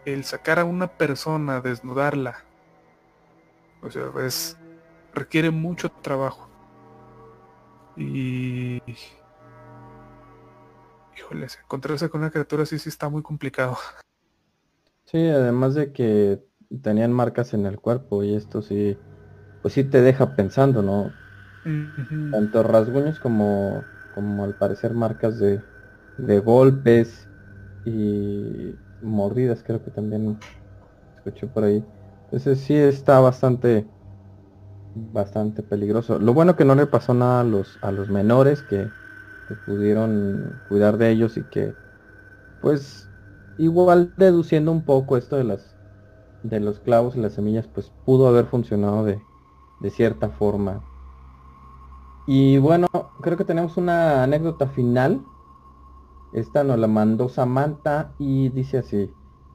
el 0.04 0.22
sacar 0.22 0.60
a 0.60 0.64
una 0.64 0.86
persona, 0.86 1.60
desnudarla, 1.60 2.44
o 3.82 3.90
sea, 3.90 4.10
pues 4.12 4.56
requiere 5.14 5.50
mucho 5.50 5.88
trabajo. 6.02 6.48
Y... 7.96 8.78
Híjoles, 11.16 11.58
encontrarse 11.62 12.08
con 12.08 12.22
una 12.22 12.30
criatura 12.30 12.62
así 12.62 12.78
sí 12.78 12.88
está 12.88 13.08
muy 13.08 13.22
complicado. 13.22 13.76
Sí, 15.04 15.18
además 15.28 15.74
de 15.74 15.92
que 15.92 16.42
tenían 16.82 17.12
marcas 17.12 17.52
en 17.52 17.66
el 17.66 17.78
cuerpo 17.78 18.24
y 18.24 18.34
esto 18.34 18.62
sí, 18.62 18.96
pues 19.60 19.74
sí 19.74 19.84
te 19.84 20.00
deja 20.00 20.34
pensando, 20.34 20.80
¿no? 20.80 21.12
Tanto 22.30 22.62
rasguños 22.62 23.18
como, 23.18 23.84
como 24.10 24.44
al 24.44 24.54
parecer 24.54 24.94
marcas 24.94 25.38
de, 25.38 25.60
de 26.16 26.38
golpes 26.38 27.28
y 27.84 28.74
mordidas 29.02 29.62
creo 29.62 29.84
que 29.84 29.90
también 29.90 30.38
escuché 31.18 31.46
por 31.46 31.64
ahí. 31.64 31.84
Entonces 32.24 32.60
sí 32.60 32.74
está 32.74 33.20
bastante 33.20 33.86
bastante 34.94 35.62
peligroso. 35.62 36.18
Lo 36.18 36.34
bueno 36.34 36.56
que 36.56 36.64
no 36.64 36.74
le 36.74 36.86
pasó 36.86 37.14
nada 37.14 37.40
a 37.40 37.44
los 37.44 37.78
a 37.82 37.92
los 37.92 38.08
menores 38.08 38.62
que, 38.62 38.88
pudieron 39.66 40.62
cuidar 40.70 40.96
de 40.96 41.10
ellos 41.10 41.36
y 41.36 41.42
que 41.42 41.74
pues 42.62 43.06
igual 43.58 44.14
deduciendo 44.16 44.72
un 44.72 44.82
poco 44.82 45.18
esto 45.18 45.36
de 45.36 45.44
las 45.44 45.76
de 46.42 46.58
los 46.58 46.80
clavos 46.80 47.16
y 47.16 47.20
las 47.20 47.34
semillas 47.34 47.66
pues 47.66 47.92
pudo 48.06 48.28
haber 48.28 48.46
funcionado 48.46 49.04
de, 49.04 49.20
de 49.80 49.90
cierta 49.90 50.30
forma 50.30 50.82
y 52.26 52.58
bueno, 52.58 52.86
creo 53.20 53.36
que 53.36 53.44
tenemos 53.44 53.76
una 53.76 54.22
anécdota 54.22 54.68
final. 54.68 55.22
Esta 56.32 56.62
nos 56.62 56.78
la 56.78 56.86
mandó 56.86 57.28
Samantha 57.28 58.12
y 58.18 58.48
dice 58.50 58.78
así. 58.78 59.10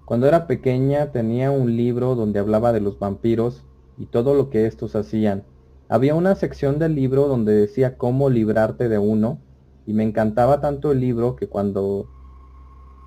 Cuando 0.06 0.28
era 0.28 0.48
pequeña 0.48 1.12
tenía 1.12 1.50
un 1.50 1.76
libro 1.76 2.16
donde 2.16 2.40
hablaba 2.40 2.74
de 2.74 2.82
los 2.82 3.00
vampiros 3.00 3.64
y 3.98 4.07
todo 4.07 4.34
lo 4.34 4.49
que 4.49 4.65
estos 4.65 4.95
hacían. 4.95 5.44
Había 5.90 6.15
una 6.15 6.36
sección 6.36 6.80
del 6.80 6.95
libro 6.95 7.28
donde 7.28 7.53
decía 7.53 7.98
cómo 7.98 8.30
librarte 8.30 8.90
de 8.90 8.98
uno 8.98 9.40
y 9.86 9.94
me 9.94 10.03
encantaba 10.03 10.61
tanto 10.61 10.91
el 10.91 10.99
libro 10.99 11.36
que 11.36 11.48
cuando 11.48 12.07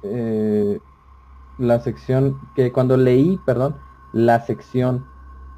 eh, 0.04 0.78
la 1.58 1.80
sección 1.80 2.38
que 2.56 2.72
cuando 2.72 2.96
leí, 2.96 3.38
perdón, 3.46 3.76
la 4.12 4.40
sección 4.46 5.04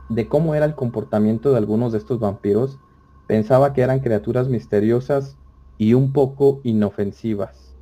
de 0.09 0.29
cómo 0.29 0.55
era 0.55 0.67
el 0.67 0.75
comportamiento 0.75 1.53
de 1.53 1.59
algunos 1.59 1.93
de 1.93 1.99
estos 1.99 2.19
vampiros, 2.19 2.79
Pensaba 3.33 3.73
que 3.73 3.81
eran 3.81 4.01
criaturas 4.01 4.49
misteriosas 4.49 5.39
y 5.79 5.95
un 5.95 6.13
poco 6.13 6.61
inofensivas. 6.65 7.79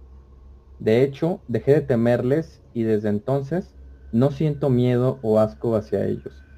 De 0.78 1.02
hecho, 1.02 1.42
dejé 1.48 1.72
de 1.72 1.80
temerles 1.80 2.62
y 2.72 2.84
desde 2.84 3.08
entonces 3.08 3.74
no 4.12 4.30
siento 4.30 4.70
miedo 4.70 5.18
o 5.22 5.40
asco 5.40 5.74
hacia 5.74 6.06
ellos. 6.06 6.49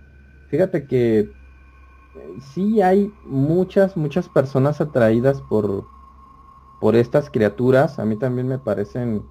Fíjate 0.53 0.87
que 0.87 1.21
eh, 1.21 1.31
sí 2.53 2.83
hay 2.83 3.11
muchas, 3.25 3.97
muchas 3.97 4.29
personas 4.29 4.83
atraídas 4.83 5.41
por, 5.41 5.87
por 6.79 6.95
estas 6.95 7.31
criaturas. 7.31 7.99
A 7.99 8.05
mí 8.05 8.17
también 8.17 8.49
me 8.49 8.59
parecen 8.59 9.23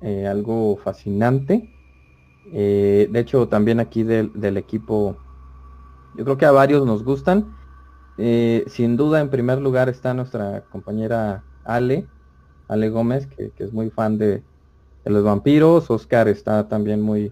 eh, 0.00 0.26
algo 0.26 0.78
fascinante. 0.78 1.68
Eh, 2.54 3.06
de 3.12 3.20
hecho, 3.20 3.48
también 3.48 3.80
aquí 3.80 4.02
del, 4.02 4.56
equipo, 4.56 5.18
yo 6.16 6.24
creo 6.24 6.38
que 6.38 6.46
a 6.46 6.52
varios 6.52 6.86
nos 6.86 7.04
gustan. 7.04 7.54
Sin 8.16 8.96
duda, 8.96 9.20
en 9.20 9.28
primer 9.28 9.58
lugar 9.60 9.90
está 9.90 10.14
nuestra 10.14 10.64
compañera 10.70 11.44
Ale, 11.64 12.06
Ale 12.68 12.88
Gómez, 12.88 13.26
que, 13.26 13.52
es 13.58 13.74
muy 13.74 13.90
fan 13.90 14.16
de, 14.16 14.42
los 15.04 15.22
vampiros. 15.22 15.90
Oscar 15.90 16.28
está 16.28 16.66
también 16.66 17.02
muy 17.02 17.30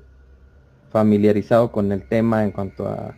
familiarizado 0.90 1.72
con 1.72 1.90
el 1.90 2.06
tema 2.06 2.44
en 2.44 2.52
cuanto 2.52 2.86
a, 2.86 3.16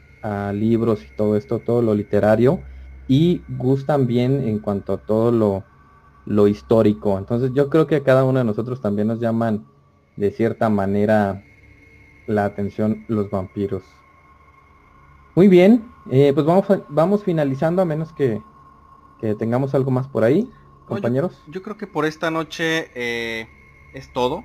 libros 0.53 1.05
y 1.05 1.17
todo 1.17 1.37
esto, 1.37 1.59
todo 1.59 1.83
lo 1.83 1.95
literario. 1.95 2.61
Y 3.09 3.43
gustan 3.49 4.07
bien 4.07 4.47
en 4.47 4.59
cuanto 4.59 4.93
a 4.93 4.99
todo 4.99 5.33
lo, 5.33 5.65
lo 6.27 6.49
histórico. 6.49 7.19
Entonces 7.19 7.53
yo 7.55 7.69
creo 7.69 7.87
que 7.87 7.97
a 7.97 8.03
cada 8.05 8.25
uno 8.25 8.39
de 8.39 8.45
nosotros 8.45 8.81
también 8.81 9.09
nos 9.09 9.21
llaman 9.21 9.67
de 10.17 10.31
cierta 10.31 10.69
manera 10.69 11.43
la 12.27 12.45
atención 12.45 13.05
los 13.09 13.31
vampiros. 13.31 13.83
Muy 15.35 15.49
bien, 15.49 15.85
eh, 16.11 16.33
pues 16.35 16.45
vamos, 16.45 16.67
vamos 16.89 17.25
finalizando 17.25 17.83
a 17.83 17.85
menos 17.85 18.13
que, 18.13 18.41
tengamos 19.39 19.73
algo 19.75 19.93
más 19.93 20.09
por 20.09 20.25
ahí, 20.25 20.51
compañeros. 20.89 21.41
yo, 21.47 21.63
creo 21.63 21.77
que 21.77 21.87
por 21.87 22.07
esta 22.07 22.33
noche 22.33 22.91
eh, 22.97 23.47
es 23.95 24.13
todo. 24.13 24.45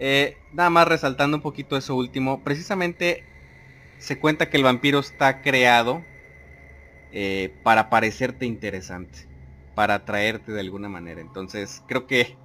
Eh, 0.00 0.36
nada 0.52 0.70
más 0.70 0.88
resaltando 0.88 1.36
un 1.36 1.42
poquito 1.42 1.76
eso 1.76 1.94
último, 1.94 2.42
precisamente 2.42 3.24
se 3.98 4.18
cuenta 4.18 4.50
que 4.50 4.56
el 4.56 4.62
vampiro 4.62 4.98
está 4.98 5.40
creado 5.42 6.02
para 7.62 7.90
parecerte 7.90 8.46
interesante, 8.46 9.26
para 9.74 9.94
atraerte 9.94 10.52
de 10.52 10.60
alguna 10.60 10.88
manera. 10.88 11.20
Entonces 11.20 11.82
creo 11.86 12.06
que 12.06 12.36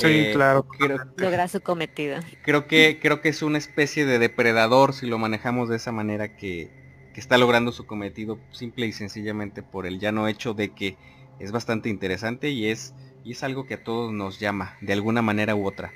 Sí, 0.00 0.06
eh, 0.06 0.30
claro. 0.32 0.66
Logra 1.16 1.48
su 1.48 1.60
cometido. 1.60 2.18
Creo 2.42 2.66
que, 2.66 2.98
creo 3.00 3.20
que 3.20 3.28
es 3.28 3.42
una 3.42 3.58
especie 3.58 4.06
de 4.06 4.18
depredador 4.18 4.94
si 4.94 5.06
lo 5.06 5.18
manejamos 5.18 5.68
de 5.68 5.76
esa 5.76 5.92
manera 5.92 6.36
que, 6.36 6.70
está 7.14 7.36
logrando 7.36 7.70
su 7.70 7.84
cometido 7.84 8.38
simple 8.50 8.86
y 8.86 8.92
sencillamente 8.92 9.62
por 9.62 9.86
el 9.86 10.00
llano 10.00 10.26
hecho 10.26 10.54
de 10.54 10.70
que 10.72 10.96
es 11.38 11.52
bastante 11.52 11.90
interesante 11.90 12.48
y 12.48 12.68
es, 12.68 12.94
y 13.22 13.32
es 13.32 13.42
algo 13.42 13.66
que 13.66 13.74
a 13.74 13.84
todos 13.84 14.10
nos 14.10 14.40
llama 14.40 14.74
de 14.80 14.94
alguna 14.94 15.20
manera 15.20 15.54
u 15.54 15.66
otra. 15.66 15.92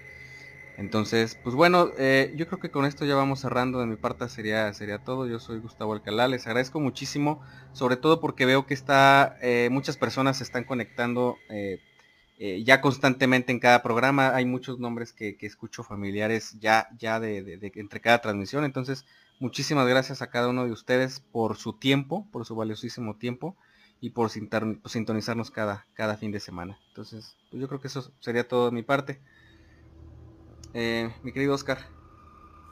Entonces, 0.77 1.39
pues 1.43 1.55
bueno, 1.55 1.91
eh, 1.99 2.33
yo 2.37 2.47
creo 2.49 2.59
que 2.59 2.71
con 2.71 2.85
esto 2.85 3.05
ya 3.05 3.15
vamos 3.15 3.41
cerrando. 3.41 3.81
De 3.81 3.87
mi 3.87 3.97
parte 3.97 4.29
sería, 4.29 4.73
sería 4.75 4.99
todo. 4.99 5.27
Yo 5.27 5.39
soy 5.39 5.61
Gustavo 5.61 5.93
Alcalá. 5.93 6.27
Les 6.27 6.47
agradezco 6.47 6.81
muchísimo, 6.81 7.41
sobre 7.73 7.97
todo 7.97 8.21
porque 8.21 8.45
veo 8.45 8.67
que 8.67 8.75
está, 8.75 9.39
eh, 9.41 9.69
muchas 9.71 9.97
personas 9.97 10.39
se 10.39 10.45
están 10.45 10.65
conectando 10.65 11.37
eh, 11.49 12.63
ya 12.65 12.81
constantemente 12.81 13.53
en 13.53 13.61
cada 13.61 13.83
programa. 13.83 14.35
Hay 14.35 14.47
muchos 14.47 14.81
nombres 14.81 15.13
que, 15.13 15.37
escucho 15.41 15.85
familiares 15.85 16.57
ya, 16.59 16.89
ya 16.99 17.21
de, 17.21 17.71
entre 17.75 18.01
cada 18.01 18.21
transmisión. 18.21 18.65
Entonces, 18.65 19.07
muchísimas 19.39 19.87
gracias 19.87 20.23
a 20.23 20.31
cada 20.31 20.49
uno 20.49 20.65
de 20.65 20.73
ustedes 20.73 21.21
por 21.21 21.57
su 21.57 21.75
tiempo, 21.75 22.27
por 22.33 22.45
su 22.45 22.57
valiosísimo 22.57 23.17
tiempo 23.17 23.57
y 24.01 24.11
por 24.11 24.29
sintonizarnos 24.31 25.53
cada, 25.53 25.87
cada 25.95 26.17
fin 26.17 26.33
de 26.33 26.41
semana. 26.41 26.81
Entonces, 26.89 27.37
pues 27.51 27.61
yo 27.61 27.69
creo 27.69 27.81
que 27.81 27.87
eso 27.89 28.13
sería 28.19 28.49
todo 28.49 28.67
de 28.67 28.73
mi 28.73 28.83
parte. 28.83 29.21
Eh, 30.75 31.09
mi 31.23 31.33
querido 31.33 31.55
Oscar. 31.55 31.79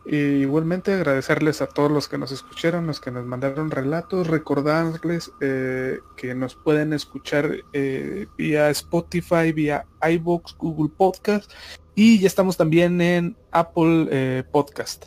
Y 0.04 0.16
igualmente 0.16 0.92
agradecerles 0.92 1.62
a 1.62 1.68
todos 1.68 1.90
los 1.90 2.08
que 2.08 2.18
nos 2.18 2.32
escucharon, 2.32 2.88
los 2.88 2.98
que 2.98 3.12
nos 3.12 3.24
mandaron 3.24 3.70
relatos, 3.70 4.26
recordarles 4.26 5.30
eh, 5.40 6.00
que 6.16 6.34
nos 6.34 6.56
pueden 6.56 6.92
escuchar 6.92 7.58
eh, 7.72 8.26
vía 8.36 8.68
Spotify, 8.70 9.52
vía 9.54 9.86
iBox, 10.02 10.56
Google 10.58 10.92
Podcast 10.96 11.52
y 11.94 12.18
ya 12.18 12.26
estamos 12.26 12.56
también 12.56 13.00
en 13.00 13.36
Apple 13.52 14.44
Podcast. 14.50 15.04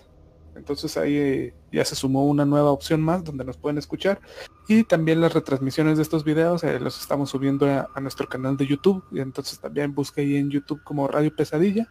Entonces 0.56 0.96
ahí 0.96 1.52
ya 1.74 1.84
se 1.84 1.96
sumó 1.96 2.26
una 2.26 2.46
nueva 2.46 2.72
opción 2.72 3.02
más 3.02 3.22
donde 3.26 3.44
nos 3.44 3.58
pueden 3.58 3.78
escuchar 3.78 4.22
y 4.70 4.86
también 4.86 5.20
las 5.20 5.34
retransmisiones 5.34 5.98
de 5.98 6.04
estos 6.04 6.24
videos 6.24 6.64
los 6.64 7.02
estamos 7.02 7.32
subiendo 7.32 7.66
a, 7.66 7.90
a, 7.94 8.00
nuestro 8.00 8.30
canal 8.30 8.56
de 8.56 8.66
YouTube 8.66 9.04
y 9.12 9.20
entonces 9.20 9.60
también 9.60 9.94
busque 9.94 10.22
ahí 10.22 10.38
en 10.38 10.50
YouTube 10.50 10.82
como 10.86 11.10
Radio 11.10 11.36
Pesadilla 11.36 11.90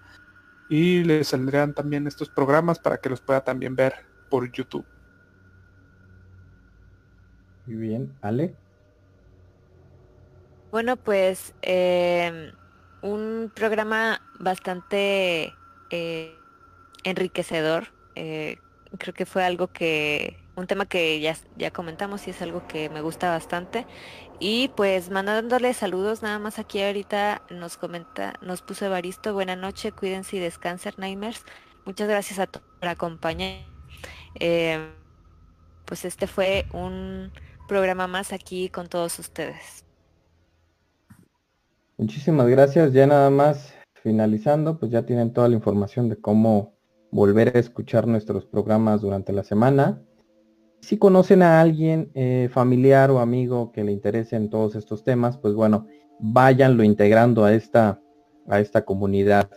y 0.68 1.04
le 1.04 1.24
saldrán 1.24 1.74
también 1.74 2.06
estos 2.06 2.28
programas 2.28 2.78
para 2.78 2.98
que 2.98 3.08
los 3.08 3.20
pueda 3.20 3.42
también 3.42 3.76
ver 3.76 3.94
por 4.30 4.50
YouTube. 4.50 4.86
Muy 7.66 7.76
bien, 7.76 8.12
Ale. 8.20 8.54
Bueno, 10.70 10.96
pues 10.96 11.54
em, 11.62 12.52
un 13.02 13.50
programa 13.54 14.20
bastante 14.38 15.54
eh, 15.90 16.36
enriquecedor. 17.04 17.88
Eh, 18.16 18.58
creo 18.98 19.14
que 19.14 19.26
fue 19.26 19.44
algo 19.44 19.68
que, 19.68 20.36
un 20.56 20.66
tema 20.66 20.86
que 20.86 21.20
ya, 21.20 21.36
ya 21.56 21.70
comentamos 21.70 22.26
y 22.26 22.30
es 22.30 22.42
algo 22.42 22.66
que 22.66 22.88
me 22.88 23.00
gusta 23.00 23.30
bastante. 23.30 23.86
Y 24.40 24.68
pues 24.76 25.10
mandándole 25.10 25.72
saludos 25.74 26.22
nada 26.22 26.38
más 26.38 26.58
aquí 26.58 26.82
ahorita 26.82 27.42
nos 27.50 27.76
comenta, 27.76 28.34
nos 28.42 28.62
puso 28.62 28.86
Evaristo, 28.86 29.32
buena 29.32 29.56
noche, 29.56 29.92
cuídense 29.92 30.36
y 30.36 30.40
descansen, 30.40 30.94
Nightmares. 30.96 31.44
Muchas 31.84 32.08
gracias 32.08 32.38
a 32.38 32.46
todos 32.46 32.66
por 32.80 32.88
acompañar. 32.88 33.60
Eh, 34.40 34.78
pues 35.84 36.04
este 36.04 36.26
fue 36.26 36.66
un 36.72 37.30
programa 37.68 38.06
más 38.06 38.32
aquí 38.32 38.68
con 38.68 38.88
todos 38.88 39.18
ustedes. 39.18 39.84
Muchísimas 41.96 42.48
gracias. 42.48 42.92
Ya 42.92 43.06
nada 43.06 43.30
más 43.30 43.74
finalizando, 44.02 44.78
pues 44.78 44.90
ya 44.90 45.06
tienen 45.06 45.32
toda 45.32 45.48
la 45.48 45.54
información 45.54 46.08
de 46.08 46.16
cómo 46.16 46.74
volver 47.10 47.56
a 47.56 47.60
escuchar 47.60 48.06
nuestros 48.08 48.44
programas 48.44 49.00
durante 49.00 49.32
la 49.32 49.44
semana. 49.44 50.02
Si 50.84 50.98
conocen 50.98 51.40
a 51.40 51.62
alguien 51.62 52.10
eh, 52.12 52.50
familiar 52.52 53.10
o 53.10 53.18
amigo 53.18 53.72
que 53.72 53.82
le 53.82 53.90
interesen 53.90 54.50
todos 54.50 54.74
estos 54.74 55.02
temas, 55.02 55.38
pues 55.38 55.54
bueno, 55.54 55.86
váyanlo 56.20 56.84
integrando 56.84 57.42
a 57.46 57.54
esta, 57.54 58.02
a 58.46 58.60
esta 58.60 58.84
comunidad 58.84 59.50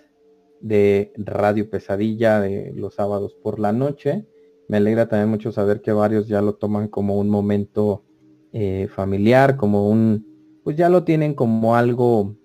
de 0.61 1.11
Radio 1.17 1.69
Pesadilla 1.69 2.39
de 2.39 2.71
los 2.73 2.95
sábados 2.95 3.35
por 3.43 3.59
la 3.59 3.73
noche. 3.73 4.25
Me 4.69 4.77
alegra 4.77 5.09
también 5.09 5.29
mucho 5.29 5.51
saber 5.51 5.81
que 5.81 5.91
varios 5.91 6.29
ya 6.29 6.41
lo 6.41 6.55
toman 6.55 6.87
como 6.87 7.19
un 7.19 7.27
momento 7.29 8.05
eh, 8.53 8.87
familiar, 8.89 9.57
como 9.57 9.89
un, 9.89 10.25
pues 10.63 10.77
ya 10.77 10.87
lo 10.87 11.03
tienen 11.03 11.33
como 11.33 11.75
algo, 11.75 12.37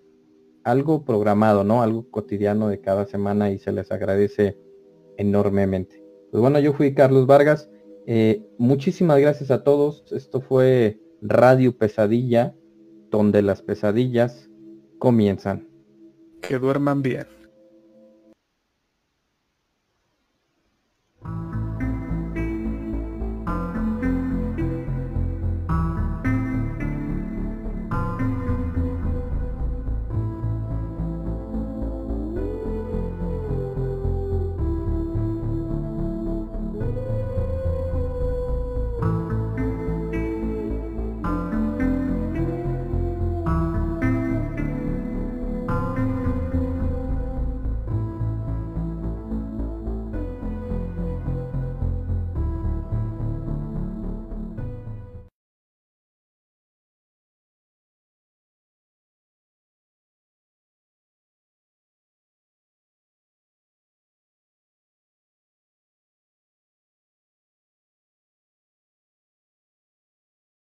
algo 0.65 1.05
programado, 1.05 1.63
¿no? 1.63 1.83
Algo 1.83 2.11
cotidiano 2.11 2.67
de 2.67 2.81
cada 2.81 3.07
semana 3.07 3.53
y 3.53 3.61
se 3.61 3.71
les 3.71 3.93
agradece 3.93 4.59
enormemente. 5.19 6.03
Pues 6.33 6.41
bueno, 6.41 6.59
yo 6.59 6.73
fui 6.73 6.95
Carlos 6.95 7.29
Vargas. 7.29 7.69
Eh, 8.07 8.43
muchísimas 8.59 9.19
gracias 9.21 9.51
a 9.51 9.63
todos. 9.63 10.05
Esto 10.13 10.41
fue 10.41 11.01
Radio 11.21 11.77
Pesadilla, 11.77 12.55
donde 13.11 13.43
las 13.43 13.63
pesadillas 13.63 14.51
comienzan. 14.99 15.69
Que 16.41 16.59
duerman 16.59 17.03
bien. 17.03 17.27